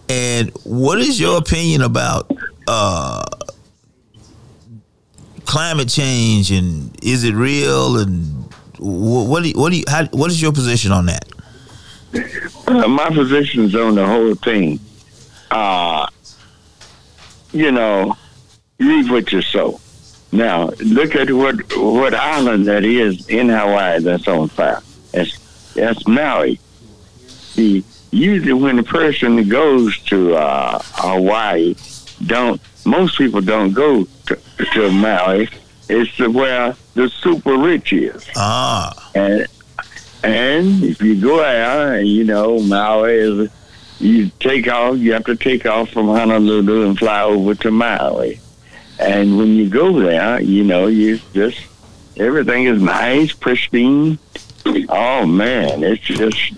And 0.07 0.51
what 0.63 0.99
is 0.99 1.19
your 1.19 1.39
opinion 1.39 1.81
about 1.81 2.29
uh, 2.67 3.23
climate 5.43 5.89
change 5.89 6.51
and 6.51 6.95
is 7.03 7.23
it 7.23 7.33
real 7.33 7.97
and 7.97 8.53
wh- 8.77 9.27
what 9.27 9.41
do 9.41 9.49
you, 9.49 9.55
what 9.55 9.71
do 9.71 9.79
you 9.79 9.85
how, 9.87 10.05
what 10.09 10.29
is 10.29 10.39
your 10.39 10.51
position 10.51 10.91
on 10.91 11.07
that? 11.07 11.25
Uh, 12.67 12.87
my 12.87 13.07
is 13.07 13.75
on 13.75 13.95
the 13.95 14.05
whole 14.05 14.35
thing. 14.35 14.79
Uh, 15.49 16.05
you 17.53 17.71
know, 17.71 18.15
reap 18.77 19.09
what 19.09 19.31
you 19.31 19.41
sow. 19.41 19.79
Now, 20.31 20.69
look 20.79 21.15
at 21.15 21.31
what 21.31 21.55
what 21.75 22.13
island 22.13 22.67
that 22.67 22.83
is 22.85 23.27
in 23.29 23.49
Hawaii 23.49 23.99
that's 23.99 24.27
on 24.27 24.49
fire. 24.49 24.83
That's 25.13 25.73
that's 25.73 26.07
Maui. 26.07 26.59
See, 27.27 27.83
usually 28.11 28.53
when 28.53 28.79
a 28.79 28.83
person 28.83 29.47
goes 29.47 29.97
to 30.05 30.35
uh, 30.35 30.79
Hawaii, 30.83 31.75
don't 32.25 32.59
most 32.85 33.17
people 33.17 33.41
don't 33.41 33.73
go 33.73 34.05
to, 34.25 34.39
to 34.73 34.91
Maui. 34.91 35.47
It's 35.87 36.19
where 36.19 36.75
the 36.95 37.09
super 37.09 37.57
rich 37.57 37.93
is. 37.93 38.27
Ah. 38.35 39.11
And 39.15 39.47
and 40.23 40.83
if 40.83 41.01
you 41.01 41.19
go 41.21 41.43
out, 41.43 42.05
you 42.05 42.23
know, 42.23 42.59
Maui 42.59 43.13
is 43.13 43.51
you 43.99 44.29
take 44.39 44.67
off. 44.67 44.97
You 44.97 45.13
have 45.13 45.25
to 45.25 45.35
take 45.35 45.65
off 45.65 45.91
from 45.91 46.07
Honolulu 46.07 46.87
and 46.87 46.97
fly 46.97 47.23
over 47.23 47.55
to 47.55 47.71
Maui. 47.71 48.39
And 48.99 49.37
when 49.37 49.49
you 49.49 49.69
go 49.69 49.99
there, 49.99 50.41
you 50.41 50.63
know, 50.63 50.87
you 50.87 51.19
just 51.33 51.59
everything 52.17 52.65
is 52.65 52.81
nice, 52.81 53.33
pristine. 53.33 54.17
Oh 54.65 55.25
man, 55.25 55.83
it's 55.83 56.01
just 56.03 56.53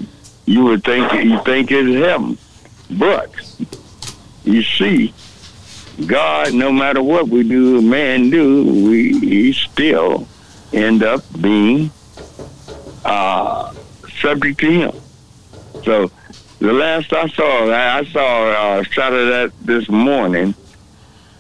you 0.46 0.64
would 0.66 0.84
think 0.84 1.12
you 1.14 1.42
think 1.44 1.72
it's 1.72 2.06
heaven, 2.06 2.38
but 2.92 3.32
you 4.44 4.62
see, 4.62 5.14
God, 6.06 6.54
no 6.54 6.72
matter 6.72 7.02
what 7.02 7.28
we 7.30 7.48
do, 7.48 7.82
man 7.82 8.30
do, 8.30 8.64
we 8.64 9.20
he 9.20 9.54
still 9.54 10.28
end 10.72 11.04
up 11.04 11.22
being 11.42 11.90
uh, 13.04 13.74
subject 14.22 14.60
to 14.60 14.72
him. 14.72 14.92
So 15.84 16.12
the 16.60 16.74
last 16.74 17.12
I 17.12 17.28
saw, 17.28 17.72
I 17.72 18.04
saw 18.06 18.80
a 18.80 18.84
shot 18.84 19.14
of 19.14 19.28
that 19.30 19.52
this 19.62 19.90
morning. 19.90 20.54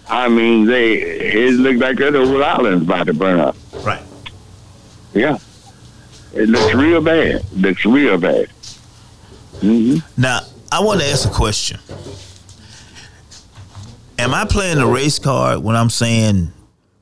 I 0.07 0.29
mean, 0.29 0.65
they 0.65 0.93
it 1.01 1.53
looked 1.53 1.79
like 1.79 1.97
that 1.97 2.13
whole 2.13 2.43
island's 2.43 2.83
about 2.83 3.07
to 3.07 3.13
burn 3.13 3.39
up. 3.39 3.55
Right. 3.83 4.03
Yeah. 5.13 5.37
It 6.35 6.49
looks 6.49 6.73
real 6.75 7.01
bad. 7.01 7.43
looks 7.53 7.85
real 7.85 8.17
bad. 8.17 8.49
hmm 9.61 9.97
Now, 10.17 10.41
I 10.71 10.81
want 10.81 10.99
to 11.01 11.07
ask 11.07 11.27
a 11.27 11.33
question. 11.33 11.79
Am 14.19 14.33
I 14.33 14.45
playing 14.45 14.77
the 14.77 14.85
race 14.85 15.19
card 15.19 15.63
when 15.63 15.75
I'm 15.75 15.89
saying 15.89 16.51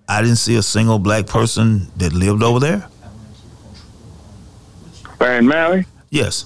I 0.08 0.22
didn't 0.22 0.38
see 0.38 0.56
a 0.56 0.62
single 0.64 1.00
black 1.00 1.26
person 1.28 1.88
that 1.98 2.14
lived 2.14 2.44
over 2.44 2.60
there? 2.60 2.88
In 5.22 5.48
Maui? 5.48 5.86
Yes. 6.10 6.46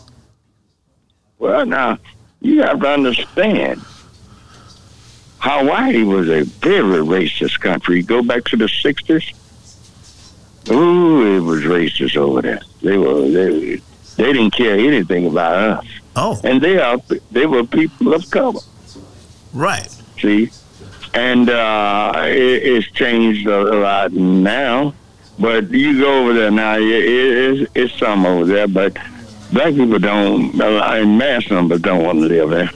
Well, 1.40 1.66
now 1.66 1.98
you 2.42 2.62
have 2.62 2.80
to 2.82 2.88
understand. 2.88 3.82
Hawaii 5.40 6.04
was 6.04 6.30
a 6.30 6.44
very 6.44 7.00
racist 7.00 7.60
country. 7.60 8.04
Go 8.04 8.22
back 8.22 8.44
to 8.46 8.56
the 8.58 8.66
'60s. 8.66 9.34
Ooh, 10.70 11.38
it 11.38 11.40
was 11.40 11.62
racist 11.64 12.18
over 12.18 12.42
there. 12.42 12.62
They 12.82 12.98
were 12.98 13.22
they 13.22 13.82
they 14.16 14.34
didn't 14.34 14.52
care 14.52 14.78
anything 14.78 15.28
about 15.28 15.54
us. 15.56 15.86
Oh, 16.16 16.40
and 16.44 16.62
they 16.62 16.80
are 16.80 16.98
they 17.32 17.46
were 17.46 17.64
people 17.64 18.14
of 18.14 18.30
color. 18.30 18.62
Right. 19.54 19.90
See, 20.20 20.50
and 21.14 21.50
uh, 21.50 22.14
it, 22.26 22.64
it's 22.64 22.88
changed 22.92 23.48
a 23.48 23.62
lot 23.62 24.12
now. 24.14 24.94
But 25.40 25.70
you 25.70 26.00
go 26.00 26.24
over 26.24 26.34
there 26.34 26.50
now, 26.50 26.78
it, 26.78 26.82
it, 26.82 27.62
it's, 27.62 27.72
it's 27.76 27.94
some 28.00 28.26
over 28.26 28.46
there. 28.46 28.68
But 28.68 28.98
black 29.52 29.76
people 29.76 30.00
don't, 30.00 30.54
in 30.54 31.18
mass 31.18 31.50
numbers, 31.52 31.82
don't 31.82 32.04
want 32.04 32.20
to 32.20 32.26
live 32.26 32.50
there. 32.50 32.72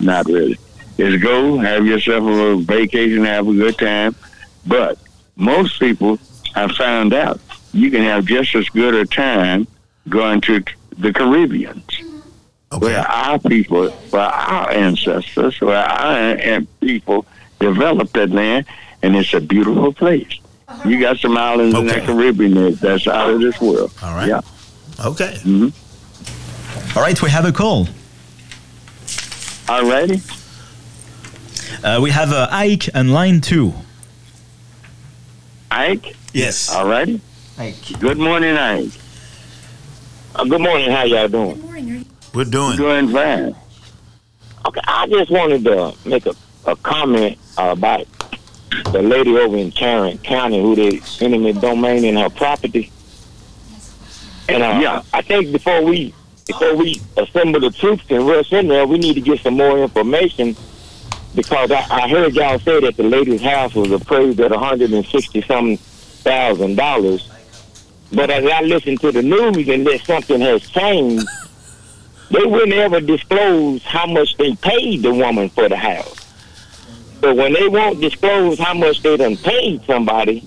Not 0.00 0.26
really. 0.26 0.58
It's 0.98 1.22
go, 1.22 1.56
have 1.58 1.86
yourself 1.86 2.24
a 2.24 2.26
little 2.26 2.58
vacation, 2.58 3.24
have 3.24 3.48
a 3.48 3.54
good 3.54 3.78
time. 3.78 4.14
But 4.66 4.98
most 5.36 5.80
people 5.80 6.18
have 6.54 6.72
found 6.72 7.14
out 7.14 7.40
you 7.78 7.90
can 7.90 8.02
have 8.02 8.24
just 8.26 8.54
as 8.54 8.68
good 8.70 8.94
a 8.94 9.06
time 9.06 9.66
going 10.08 10.40
to 10.42 10.62
the 10.98 11.12
Caribbean 11.12 11.82
where 12.76 12.98
our 12.98 13.38
people, 13.38 13.90
where 13.90 14.22
our 14.22 14.70
ancestors, 14.70 15.60
where 15.60 15.76
our 15.76 16.60
people 16.80 17.24
developed 17.58 18.12
that 18.14 18.30
land, 18.30 18.66
and 19.02 19.16
it's 19.16 19.32
a 19.32 19.40
beautiful 19.40 19.92
place. 19.92 20.40
You 20.84 21.00
got 21.00 21.18
some 21.18 21.36
islands 21.36 21.74
in 21.74 21.86
that 21.86 22.04
Caribbean 22.04 22.74
that's 22.74 23.06
out 23.06 23.30
of 23.30 23.40
this 23.40 23.60
world. 23.60 23.92
All 24.02 24.14
right. 24.14 24.28
Yeah. 24.28 24.40
Okay. 25.04 25.34
Mm-hmm. 25.42 26.98
All 26.98 27.02
right, 27.02 27.20
we 27.22 27.30
have 27.30 27.44
a 27.44 27.52
call. 27.52 27.88
All 29.68 29.84
righty. 29.84 30.20
Uh, 31.82 32.00
we 32.02 32.10
have 32.10 32.32
uh, 32.32 32.48
Ike 32.50 32.88
on 32.94 33.08
line 33.08 33.40
two. 33.40 33.72
Ike? 35.70 36.16
Yes. 36.32 36.74
All 36.74 36.88
righty. 36.88 37.20
Ike. 37.58 37.98
Good 37.98 38.18
morning, 38.18 38.56
Ike. 38.56 38.92
Uh, 40.34 40.44
good 40.44 40.60
morning. 40.60 40.90
How 40.90 41.02
y'all 41.04 41.28
doing? 41.28 42.04
We're 42.34 42.44
doing 42.44 42.76
doing 42.76 43.08
fine. 43.08 43.56
Okay, 44.66 44.80
I 44.84 45.06
just 45.08 45.30
wanted 45.30 45.64
to 45.64 45.94
make 46.04 46.26
a, 46.26 46.34
a 46.66 46.76
comment 46.76 47.36
uh, 47.56 47.74
about 47.76 48.06
the 48.92 49.02
lady 49.02 49.36
over 49.36 49.56
in 49.56 49.72
Tarrant 49.72 50.22
County 50.22 50.60
who 50.60 50.76
they 50.76 51.00
eminent 51.20 51.60
domain 51.60 52.04
in 52.04 52.16
her 52.16 52.30
property. 52.30 52.92
And 54.48 54.62
uh, 54.62 54.78
yeah, 54.80 55.02
I 55.12 55.22
think 55.22 55.50
before 55.52 55.82
we 55.82 56.14
before 56.46 56.76
we 56.76 57.00
assemble 57.16 57.60
the 57.60 57.70
troops 57.70 58.04
and 58.10 58.26
rush 58.26 58.52
in 58.52 58.68
there, 58.68 58.86
we 58.86 58.98
need 58.98 59.14
to 59.14 59.20
get 59.20 59.40
some 59.40 59.54
more 59.54 59.78
information 59.82 60.54
because 61.34 61.70
I, 61.72 61.84
I 61.90 62.08
heard 62.08 62.34
y'all 62.36 62.58
say 62.60 62.80
that 62.80 62.96
the 62.96 63.02
lady's 63.02 63.42
house 63.42 63.74
was 63.74 63.90
appraised 63.90 64.38
at 64.40 64.50
160 64.52 65.42
something 65.42 65.76
thousand 65.78 66.76
dollars. 66.76 67.28
But 68.12 68.30
as 68.30 68.44
I 68.44 68.62
listen 68.62 68.96
to 68.98 69.12
the 69.12 69.22
news 69.22 69.68
and 69.68 69.86
that 69.86 70.00
something 70.04 70.40
has 70.40 70.68
changed, 70.68 71.26
they 72.30 72.44
wouldn't 72.44 72.72
ever 72.72 73.00
disclose 73.00 73.82
how 73.82 74.06
much 74.06 74.36
they 74.36 74.54
paid 74.56 75.02
the 75.02 75.12
woman 75.12 75.48
for 75.50 75.68
the 75.68 75.76
house. 75.76 76.18
But 77.20 77.36
when 77.36 77.52
they 77.52 77.68
won't 77.68 78.00
disclose 78.00 78.58
how 78.58 78.74
much 78.74 79.02
they 79.02 79.16
done 79.16 79.36
paid 79.36 79.84
somebody, 79.84 80.46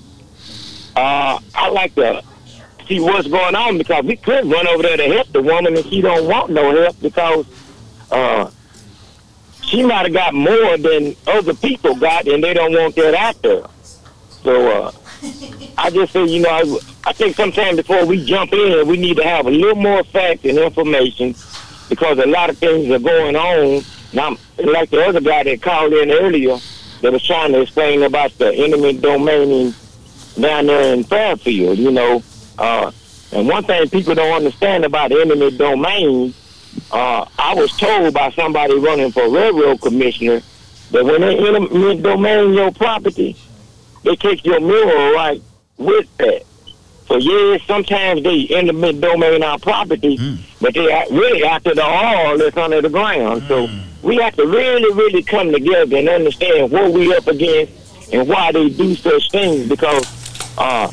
uh, 0.96 1.40
I 1.54 1.70
like 1.70 1.96
to 1.96 2.24
see 2.88 3.00
what's 3.00 3.28
going 3.28 3.56
on 3.56 3.78
because 3.78 4.04
we 4.06 4.16
could 4.16 4.46
run 4.46 4.68
over 4.68 4.84
there 4.84 4.98
to 4.98 5.04
help 5.04 5.32
the 5.32 5.42
woman 5.42 5.76
and 5.76 5.86
she 5.86 6.02
don't 6.02 6.28
want 6.28 6.50
no 6.50 6.76
help 6.76 7.00
because 7.02 7.46
uh, 8.10 8.50
she 9.64 9.84
might 9.84 10.04
have 10.04 10.14
got 10.14 10.34
more 10.34 10.78
than 10.78 11.16
other 11.28 11.54
people 11.54 11.96
got 11.96 12.28
and 12.28 12.44
they 12.44 12.54
don't 12.54 12.74
want 12.74 12.96
that 12.96 13.14
out 13.14 13.42
there. 13.42 13.64
So 14.44 14.72
uh, 14.72 14.92
I 15.78 15.90
just 15.92 16.14
say, 16.14 16.26
you 16.26 16.42
know, 16.42 16.50
I, 16.50 17.10
I 17.10 17.14
think 17.14 17.36
sometime 17.36 17.76
before 17.76 18.06
we 18.06 18.24
jump 18.26 18.54
in, 18.54 18.88
we 18.88 18.98
need 18.98 19.18
to 19.18 19.24
have 19.24 19.46
a 19.46 19.52
little 19.52 19.76
more 19.82 20.04
facts 20.04 20.46
and 20.46 20.58
information 20.58 21.36
because 21.90 22.18
a 22.20 22.26
lot 22.26 22.50
of 22.50 22.58
things 22.58 22.90
are 22.92 23.00
going 23.00 23.36
on. 23.36 23.84
Now, 24.14 24.36
like 24.58 24.90
the 24.90 25.06
other 25.06 25.22
guy 25.22 25.44
that 25.44 25.62
called 25.62 25.94
in 25.94 26.12
earlier 26.12 26.58
that 27.02 27.12
was 27.12 27.24
trying 27.24 27.52
to 27.54 27.62
explain 27.62 28.04
about 28.04 28.38
the 28.38 28.54
eminent 28.54 29.02
domain 29.02 29.74
down 30.40 30.68
there 30.68 30.94
in 30.94 31.04
Fairfield, 31.04 31.78
you 31.78 31.92
know. 31.92 32.24
Uh, 32.58 32.92
and 33.32 33.48
one 33.48 33.64
thing 33.64 33.90
people 33.90 34.16
don't 34.16 34.34
understand 34.34 34.86
about 34.86 35.12
eminent 35.12 35.58
domain, 35.58 36.34
uh, 36.92 37.26
I 37.38 37.54
was 37.56 37.72
told 37.78 38.14
by 38.14 38.32
somebody 38.32 38.78
running 38.78 39.12
for 39.12 39.30
railroad 39.30 39.82
commissioner 39.82 40.42
that 40.92 41.06
when 41.06 41.22
they 41.22 41.38
eminent 41.38 42.04
domain 42.04 42.54
your 42.54 42.72
property, 42.72 43.36
they 44.04 44.16
take 44.16 44.46
your 44.46 44.60
mineral 44.60 45.14
right 45.14 45.42
with 45.78 46.08
that. 46.18 46.44
So 47.08 47.18
yes, 47.18 47.62
sometimes 47.64 48.24
they 48.24 48.40
in 48.42 48.70
eminent 48.70 49.02
domain 49.02 49.44
our 49.44 49.60
property, 49.60 50.18
but 50.62 50.74
they 50.74 50.86
really 51.12 51.44
after 51.44 51.76
the 51.76 51.84
oil 51.86 52.38
that's 52.38 52.56
under 52.56 52.82
the 52.82 52.90
ground. 52.90 53.44
So 53.48 53.68
we 54.02 54.16
have 54.18 54.36
to 54.38 54.46
really, 54.48 54.94
really 54.94 55.22
come 55.24 55.52
together 55.52 55.98
and 55.98 56.08
understand 56.08 56.72
what 56.72 56.92
we 56.94 57.14
up 57.16 57.28
against 57.28 57.74
and 58.14 58.28
why 58.28 58.52
they 58.52 58.70
do 58.70 58.96
such 58.96 59.30
things 59.32 59.68
because 59.68 60.58
uh 60.58 60.90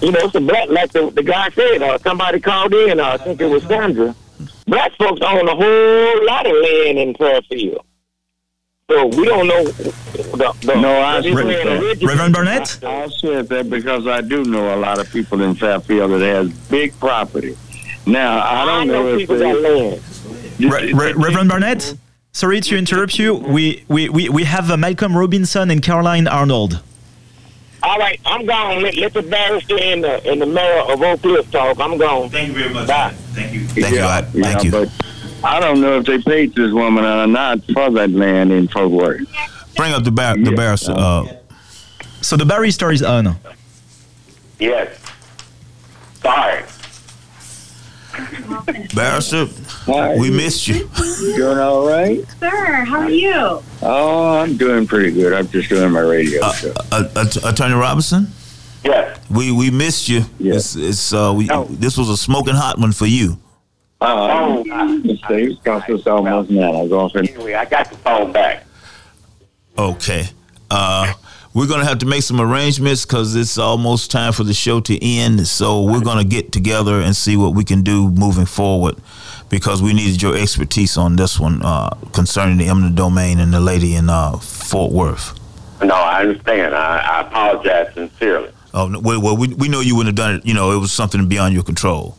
you 0.00 0.12
know, 0.12 0.20
it's 0.22 0.34
a 0.36 0.40
black 0.40 0.68
like 0.68 0.92
the, 0.92 1.10
the 1.10 1.22
guy 1.24 1.50
said, 1.50 1.82
uh, 1.82 1.98
somebody 1.98 2.38
called 2.38 2.72
in, 2.72 3.00
uh, 3.00 3.04
I 3.04 3.16
think 3.16 3.40
it 3.40 3.46
was 3.46 3.64
Sandra. 3.64 4.14
Black 4.68 4.92
folks 4.96 5.20
own 5.20 5.48
a 5.48 5.56
whole 5.56 6.26
lot 6.26 6.46
of 6.46 6.52
land 6.52 6.98
in 6.98 7.14
Fairfield. 7.14 7.84
So 8.90 9.04
we 9.06 9.26
don't 9.26 9.46
know 9.46 9.64
the, 9.64 10.54
the 10.62 10.74
No, 10.80 10.98
I 11.02 11.20
the 11.20 11.24
said 11.24 11.34
land 11.34 11.68
that. 11.68 11.82
originally- 11.82 12.86
I 12.88 13.08
said 13.08 13.48
that 13.50 13.68
because 13.68 14.06
I 14.06 14.22
do 14.22 14.44
know 14.46 14.74
a 14.74 14.78
lot 14.78 14.98
of 14.98 15.10
people 15.10 15.42
in 15.42 15.54
Fairfield 15.56 16.10
that 16.12 16.20
has 16.20 16.48
big 16.70 16.98
property. 16.98 17.54
Now 18.06 18.40
I 18.42 18.64
don't 18.64 18.80
I 18.80 18.84
know, 18.84 19.02
know 19.02 19.08
if 19.08 19.18
people 19.18 19.36
they, 19.36 19.52
got 19.52 19.60
land. 19.60 20.00
Re- 20.58 20.92
Re- 20.94 21.12
Reverend 21.12 21.50
Barnett, 21.50 21.94
sorry 22.32 22.62
to 22.62 22.78
interrupt 22.78 23.18
you. 23.18 23.34
We 23.34 23.84
we, 23.88 24.08
we, 24.08 24.30
we 24.30 24.44
have 24.44 24.70
uh, 24.70 24.78
Malcolm 24.78 25.14
Robinson 25.14 25.70
and 25.70 25.82
Carolyn 25.82 26.26
Arnold. 26.26 26.80
All 27.82 27.98
right, 27.98 28.18
I'm 28.24 28.46
gone. 28.46 28.80
Let, 28.82 28.94
let 28.96 29.12
the 29.12 29.20
barrister 29.22 29.78
and 29.78 30.02
the, 30.02 30.26
and 30.26 30.40
the 30.40 30.46
mayor 30.46 30.80
of 30.90 31.02
Oak 31.02 31.20
Cliff 31.20 31.50
talk. 31.50 31.78
I'm 31.78 31.98
gone. 31.98 32.30
Thank 32.30 32.48
you 32.48 32.54
very 32.54 32.72
much. 32.72 32.88
Bye. 32.88 33.10
Thank 33.34 33.52
you. 33.52 33.66
Thank 33.68 33.94
you. 33.94 34.00
I, 34.00 34.20
yeah, 34.32 34.42
thank 34.58 34.64
you. 34.64 34.86
But 35.42 35.48
I 35.48 35.60
don't 35.60 35.80
know 35.80 35.98
if 35.98 36.06
they 36.06 36.18
paid 36.20 36.54
this 36.54 36.72
woman 36.72 37.04
or 37.04 37.26
not 37.26 37.62
for 37.72 37.90
that 37.90 38.10
land 38.10 38.52
in 38.52 38.68
Fort 38.68 38.90
Worth. 38.90 39.26
Bring 39.76 39.92
up 39.92 40.04
the 40.04 40.10
bar- 40.10 40.36
the 40.36 40.52
barrister. 40.52 40.92
Uh, 40.96 41.24
So 42.20 42.36
the 42.36 42.44
barrister 42.44 42.90
is 42.90 43.02
on. 43.02 43.36
Yes. 44.58 44.88
Sorry. 46.20 46.64
barrister, 48.94 49.46
we 50.18 50.30
missed 50.30 50.66
you. 50.66 50.90
You. 51.20 51.36
Doing 51.36 51.58
all 51.58 51.86
right? 51.86 52.24
Sir, 52.40 52.48
how 52.84 53.00
are 53.02 53.10
you? 53.10 53.62
Oh, 53.82 54.38
I'm 54.38 54.56
doing 54.56 54.86
pretty 54.86 55.12
good. 55.12 55.32
I'm 55.32 55.48
just 55.48 55.68
doing 55.68 55.92
my 55.92 56.00
radio 56.00 56.44
Uh, 56.44 56.52
show. 56.54 56.72
uh, 56.90 57.04
Att- 57.14 57.44
Attorney 57.44 57.74
Robinson. 57.74 58.32
Yes. 58.84 59.18
We 59.30 59.52
we 59.52 59.70
missed 59.70 60.08
you. 60.08 60.24
It's, 60.40 60.74
it's 60.74 61.12
uh 61.12 61.32
we 61.36 61.48
this 61.70 61.96
was 61.96 62.08
a 62.08 62.16
smoking 62.16 62.54
hot 62.54 62.78
one 62.78 62.92
for 62.92 63.06
you. 63.06 63.38
Uh, 64.00 64.62
Steve, 65.24 65.58
it's 65.64 66.06
almost 66.06 66.50
now. 66.50 66.72
I 66.72 66.82
was 66.82 66.92
off 66.92 67.16
Anyway, 67.16 67.54
I 67.54 67.64
got 67.64 67.90
the 67.90 67.96
phone 67.96 68.30
back. 68.32 68.64
Okay. 69.76 70.24
Uh, 70.70 71.12
we're 71.52 71.66
gonna 71.66 71.84
have 71.84 71.98
to 71.98 72.06
make 72.06 72.22
some 72.22 72.40
arrangements 72.40 73.04
because 73.04 73.34
it's 73.34 73.58
almost 73.58 74.10
time 74.12 74.32
for 74.32 74.44
the 74.44 74.54
show 74.54 74.80
to 74.80 75.04
end. 75.04 75.48
So 75.48 75.82
we're 75.82 76.02
gonna 76.02 76.24
get 76.24 76.52
together 76.52 77.00
and 77.00 77.16
see 77.16 77.36
what 77.36 77.54
we 77.54 77.64
can 77.64 77.82
do 77.82 78.10
moving 78.10 78.46
forward 78.46 78.96
because 79.48 79.82
we 79.82 79.92
needed 79.94 80.22
your 80.22 80.36
expertise 80.36 80.96
on 80.96 81.16
this 81.16 81.40
one 81.40 81.62
uh, 81.62 81.90
concerning 82.12 82.58
the 82.58 82.68
eminent 82.68 82.94
domain 82.94 83.40
and 83.40 83.52
the 83.52 83.60
lady 83.60 83.96
in 83.96 84.08
uh, 84.10 84.36
Fort 84.36 84.92
Worth. 84.92 85.38
No, 85.82 85.94
I 85.94 86.20
understand. 86.20 86.74
I, 86.74 86.98
I 86.98 87.20
apologize 87.22 87.94
sincerely. 87.94 88.50
Oh 88.74 89.00
well, 89.00 89.20
well, 89.20 89.36
we 89.36 89.48
we 89.54 89.68
know 89.68 89.80
you 89.80 89.96
wouldn't 89.96 90.16
have 90.16 90.26
done 90.26 90.36
it. 90.36 90.46
You 90.46 90.54
know, 90.54 90.70
it 90.70 90.78
was 90.78 90.92
something 90.92 91.26
beyond 91.26 91.54
your 91.54 91.64
control. 91.64 92.16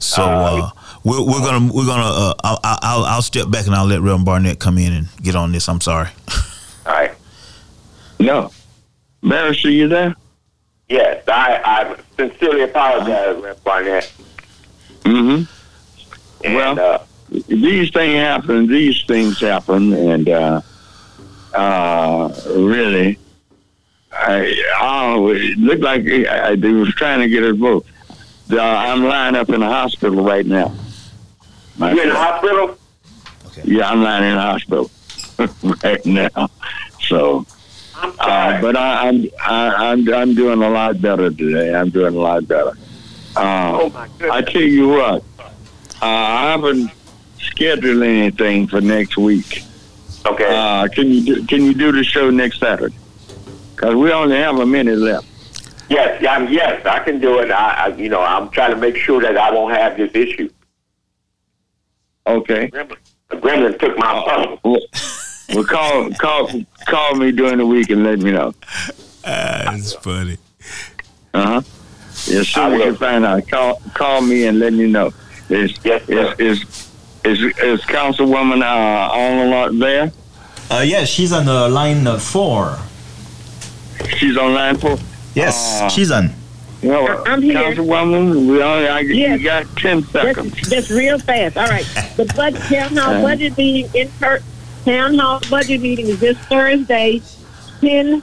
So 0.00 0.22
uh, 0.22 0.70
we're 1.04 1.22
we're 1.22 1.40
gonna 1.40 1.72
we're 1.72 1.86
gonna 1.86 2.02
uh, 2.02 2.34
I'll, 2.42 2.58
I'll 2.64 3.04
I'll 3.04 3.22
step 3.22 3.50
back 3.50 3.66
and 3.66 3.74
I'll 3.74 3.86
let 3.86 4.00
Reverend 4.00 4.24
Barnett 4.24 4.58
come 4.58 4.78
in 4.78 4.92
and 4.92 5.08
get 5.22 5.36
on 5.36 5.52
this. 5.52 5.68
I'm 5.68 5.80
sorry. 5.80 6.08
All 6.86 6.92
right. 6.92 7.12
No. 8.18 8.50
Barrister, 9.22 9.70
you 9.70 9.88
there? 9.88 10.14
Yes, 10.88 11.26
I, 11.28 11.60
I 11.64 11.96
sincerely 12.16 12.62
apologize, 12.62 13.42
Rep. 13.42 13.64
Barnett. 13.64 14.12
Mm-hmm. 15.02 16.46
And, 16.46 16.54
well, 16.54 16.78
uh, 16.78 16.98
these 17.48 17.90
things 17.90 18.14
happen. 18.14 18.66
These 18.66 19.04
things 19.06 19.40
happen, 19.40 19.92
and 19.94 20.28
uh, 20.28 20.60
uh, 21.54 22.34
really, 22.54 23.18
I, 24.12 24.62
I 24.78 25.16
it 25.30 25.58
looked 25.58 25.82
like 25.82 26.02
I, 26.06 26.52
I, 26.52 26.54
was 26.54 26.94
trying 26.94 27.20
to 27.20 27.28
get 27.28 27.42
us 27.42 27.56
both. 27.56 27.86
Uh, 28.50 28.60
I'm 28.60 29.04
lying 29.04 29.36
up 29.36 29.48
in 29.48 29.60
the 29.60 29.66
hospital 29.66 30.22
right 30.22 30.44
now. 30.44 30.74
You 31.78 32.02
in 32.02 32.08
the 32.08 32.14
hospital? 32.14 32.78
Yeah, 33.64 33.88
I'm 33.90 34.00
not 34.00 34.22
in 34.22 34.34
the 34.34 34.40
hospital 34.40 34.90
right 35.84 36.04
now. 36.06 36.48
So, 37.02 37.46
uh, 37.96 38.60
but 38.60 38.76
I, 38.76 39.08
I'm 39.08 39.26
I, 39.40 39.90
I'm 39.90 40.12
I'm 40.12 40.34
doing 40.34 40.62
a 40.62 40.68
lot 40.70 41.00
better 41.00 41.30
today. 41.30 41.74
I'm 41.74 41.90
doing 41.90 42.14
a 42.14 42.18
lot 42.18 42.46
better. 42.48 42.72
Uh, 43.36 43.78
Oh, 43.80 43.90
my 43.90 44.08
goodness. 44.18 44.30
I 44.30 44.42
tell 44.42 44.62
you 44.62 44.88
what, 44.88 45.22
uh, 45.40 45.46
I 46.02 46.50
haven't 46.52 46.90
scheduled 47.38 48.02
anything 48.02 48.66
for 48.68 48.80
next 48.80 49.16
week. 49.16 49.62
Okay. 50.26 50.46
Uh, 50.48 50.88
can 50.88 51.08
you 51.08 51.22
do, 51.24 51.46
can 51.46 51.62
you 51.64 51.74
do 51.74 51.92
the 51.92 52.02
show 52.04 52.30
next 52.30 52.60
Saturday? 52.60 52.96
Because 53.74 53.94
we 53.96 54.10
only 54.12 54.36
have 54.36 54.58
a 54.58 54.66
minute 54.66 54.98
left. 54.98 55.26
Yes, 55.90 56.20
yeah, 56.22 56.48
yes, 56.48 56.86
I 56.86 57.00
can 57.00 57.20
do 57.20 57.40
it. 57.40 57.50
I, 57.50 57.84
I, 57.84 57.86
you 57.88 58.08
know, 58.08 58.20
I'm 58.22 58.48
trying 58.50 58.70
to 58.70 58.76
make 58.76 58.96
sure 58.96 59.20
that 59.20 59.36
I 59.36 59.50
won't 59.52 59.74
have 59.74 59.96
this 59.98 60.10
issue. 60.14 60.48
Okay. 62.26 62.70
The 62.70 63.36
gremlin 63.36 63.78
took 63.78 63.96
my 63.98 64.12
phone. 64.26 64.58
Well, 65.50 65.56
well, 65.56 65.64
call 65.64 66.10
call 66.12 66.48
call 66.86 67.14
me 67.16 67.30
during 67.30 67.58
the 67.58 67.66
week 67.66 67.90
and 67.90 68.02
let 68.02 68.18
me 68.18 68.32
know. 68.32 68.54
That's 69.22 69.92
funny. 69.92 70.38
Uh 71.34 71.46
huh. 71.46 71.62
As 72.08 72.48
soon 72.48 72.72
as 72.72 72.80
you 72.80 72.94
find 72.96 73.26
out, 73.26 73.46
call 73.46 73.76
call 73.92 74.22
me 74.22 74.46
and 74.46 74.58
let 74.58 74.72
me 74.72 74.86
know. 74.90 75.12
Is 75.50 75.78
yes, 75.84 76.08
is, 76.08 76.40
is 76.40 76.90
is 77.24 77.40
is 77.58 77.80
Councilwoman 77.82 78.62
uh, 78.62 79.12
on 79.12 79.46
a 79.46 79.50
lot 79.50 79.78
there? 79.78 80.10
Uh, 80.70 80.80
yeah, 80.84 81.04
she's 81.04 81.30
on 81.32 81.46
uh, 81.46 81.68
line 81.68 82.06
uh, 82.06 82.18
four. 82.18 82.78
She's 84.16 84.38
on 84.38 84.54
line 84.54 84.78
four. 84.78 84.96
Yes, 85.34 85.82
Uh, 85.82 85.88
she's 85.90 86.10
on. 86.10 86.30
Well, 86.84 87.22
I'm 87.26 87.42
here. 87.42 87.54
Councilwoman, 87.54 88.46
we 88.50 88.62
only 88.62 88.88
I, 88.88 89.00
Yes. 89.00 89.38
you 89.38 89.44
got 89.44 89.66
ten 89.76 90.02
seconds. 90.04 90.54
Just, 90.54 90.70
just 90.70 90.90
real 90.90 91.18
fast. 91.18 91.56
All 91.56 91.66
right. 91.68 91.84
The 92.16 92.30
budget 92.36 92.60
town 92.62 92.96
hall 92.96 93.14
Uh. 93.14 93.22
budget 93.22 93.56
meeting 93.56 93.90
in 93.94 94.08
per, 94.20 94.40
town 94.84 95.18
hall 95.18 95.40
budget 95.50 95.80
meeting 95.80 96.06
is 96.06 96.20
this 96.20 96.36
Thursday, 96.38 97.22
10, 97.80 98.22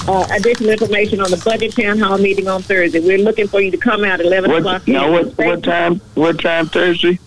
uh, 0.06 0.26
additional 0.32 0.68
information 0.70 1.20
on 1.20 1.30
the 1.30 1.38
budget 1.38 1.74
town 1.74 1.98
hall 1.98 2.18
meeting 2.18 2.46
on 2.46 2.60
Thursday. 2.62 3.00
We're 3.00 3.16
looking 3.18 3.48
for 3.48 3.62
you 3.62 3.70
to 3.70 3.78
come 3.78 4.04
out 4.04 4.20
at 4.20 4.26
11 4.26 4.50
o'clock. 4.50 4.82
What, 4.82 4.88
now, 4.88 5.10
what, 5.10 5.38
what 5.38 5.62
time, 5.62 6.00
what 6.14 6.38
time 6.40 6.66
Thursday? 6.66 7.18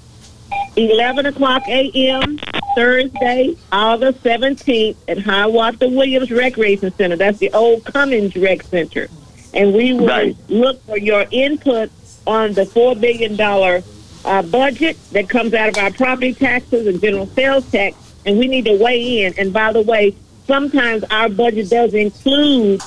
11 0.75 1.25
o'clock 1.25 1.67
a.m. 1.67 2.39
Thursday, 2.75 3.55
August 3.71 4.23
17th 4.23 4.95
at 5.07 5.19
Hiawatha 5.19 5.89
Williams 5.89 6.31
Recreation 6.31 6.93
Center. 6.93 7.15
That's 7.15 7.39
the 7.39 7.51
old 7.51 7.83
Cummings 7.83 8.35
Rec 8.35 8.63
Center. 8.63 9.07
And 9.53 9.73
we 9.73 9.93
will 9.93 10.33
look 10.47 10.81
for 10.85 10.97
your 10.97 11.25
input 11.31 11.91
on 12.25 12.53
the 12.53 12.63
$4 12.63 12.99
billion 13.01 13.35
uh, 14.25 14.41
budget 14.43 14.97
that 15.11 15.29
comes 15.29 15.53
out 15.53 15.69
of 15.69 15.77
our 15.77 15.91
property 15.91 16.33
taxes 16.33 16.87
and 16.87 17.01
general 17.01 17.27
sales 17.27 17.69
tax. 17.71 17.95
And 18.25 18.37
we 18.37 18.47
need 18.47 18.65
to 18.65 18.77
weigh 18.77 19.25
in. 19.25 19.33
And 19.37 19.51
by 19.51 19.73
the 19.73 19.81
way, 19.81 20.15
sometimes 20.45 21.03
our 21.05 21.29
budget 21.29 21.69
does 21.69 21.93
include 21.93 22.81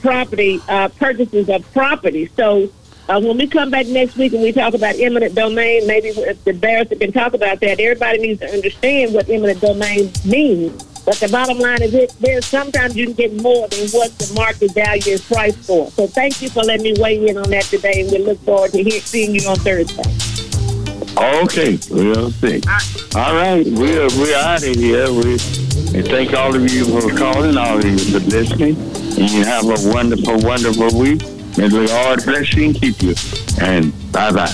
property 0.00 0.60
uh, 0.68 0.88
purchases 0.88 1.48
of 1.48 1.70
property. 1.72 2.28
So 2.36 2.70
uh, 3.08 3.20
when 3.20 3.36
we 3.38 3.46
come 3.46 3.70
back 3.70 3.86
next 3.86 4.16
week 4.16 4.32
and 4.32 4.42
we 4.42 4.52
talk 4.52 4.74
about 4.74 4.96
eminent 4.96 5.34
domain, 5.34 5.86
maybe 5.86 6.08
if 6.08 6.42
the 6.44 6.52
barrister 6.52 6.96
can 6.96 7.12
talk 7.12 7.34
about 7.34 7.60
that. 7.60 7.78
Everybody 7.78 8.18
needs 8.18 8.40
to 8.40 8.50
understand 8.50 9.14
what 9.14 9.28
eminent 9.28 9.60
domain 9.60 10.10
means. 10.24 10.82
But 11.04 11.16
the 11.16 11.28
bottom 11.28 11.58
line 11.58 11.82
is, 11.82 11.92
it, 11.92 12.14
there's 12.18 12.46
sometimes 12.46 12.96
you 12.96 13.06
can 13.06 13.14
get 13.14 13.42
more 13.42 13.68
than 13.68 13.88
what 13.90 14.10
the 14.18 14.32
market 14.34 14.72
value 14.72 15.12
is 15.12 15.20
priced 15.22 15.58
for. 15.58 15.90
So 15.90 16.06
thank 16.06 16.40
you 16.40 16.48
for 16.48 16.62
letting 16.62 16.82
me 16.82 16.94
weigh 16.98 17.28
in 17.28 17.36
on 17.36 17.50
that 17.50 17.64
today, 17.64 18.00
and 18.00 18.10
we 18.10 18.18
look 18.18 18.38
forward 18.40 18.72
to 18.72 18.82
hear, 18.82 19.00
seeing 19.00 19.34
you 19.34 19.46
on 19.46 19.56
Thursday. 19.56 20.33
Okay, 21.16 21.78
we'll 21.90 22.30
see. 22.32 22.60
All 23.14 23.34
right, 23.34 23.64
we're 23.66 24.08
we're 24.18 24.36
out 24.36 24.62
of 24.66 24.74
here. 24.74 25.12
We 25.12 25.38
thank 26.02 26.34
all 26.34 26.54
of 26.54 26.70
you 26.72 26.84
for 26.86 27.16
calling, 27.16 27.56
all 27.56 27.78
of 27.78 27.84
you 27.84 27.98
for 27.98 28.18
listening, 28.18 28.76
and 28.76 29.30
you 29.30 29.44
have 29.44 29.64
a 29.64 29.92
wonderful, 29.92 30.38
wonderful 30.40 30.98
week. 30.98 31.22
May 31.56 31.68
the 31.68 31.86
Lord 31.88 32.24
bless 32.24 32.52
you 32.54 32.64
and 32.66 32.74
keep 32.74 33.00
you. 33.00 33.14
And 33.60 33.92
bye 34.12 34.32
bye. 34.32 34.52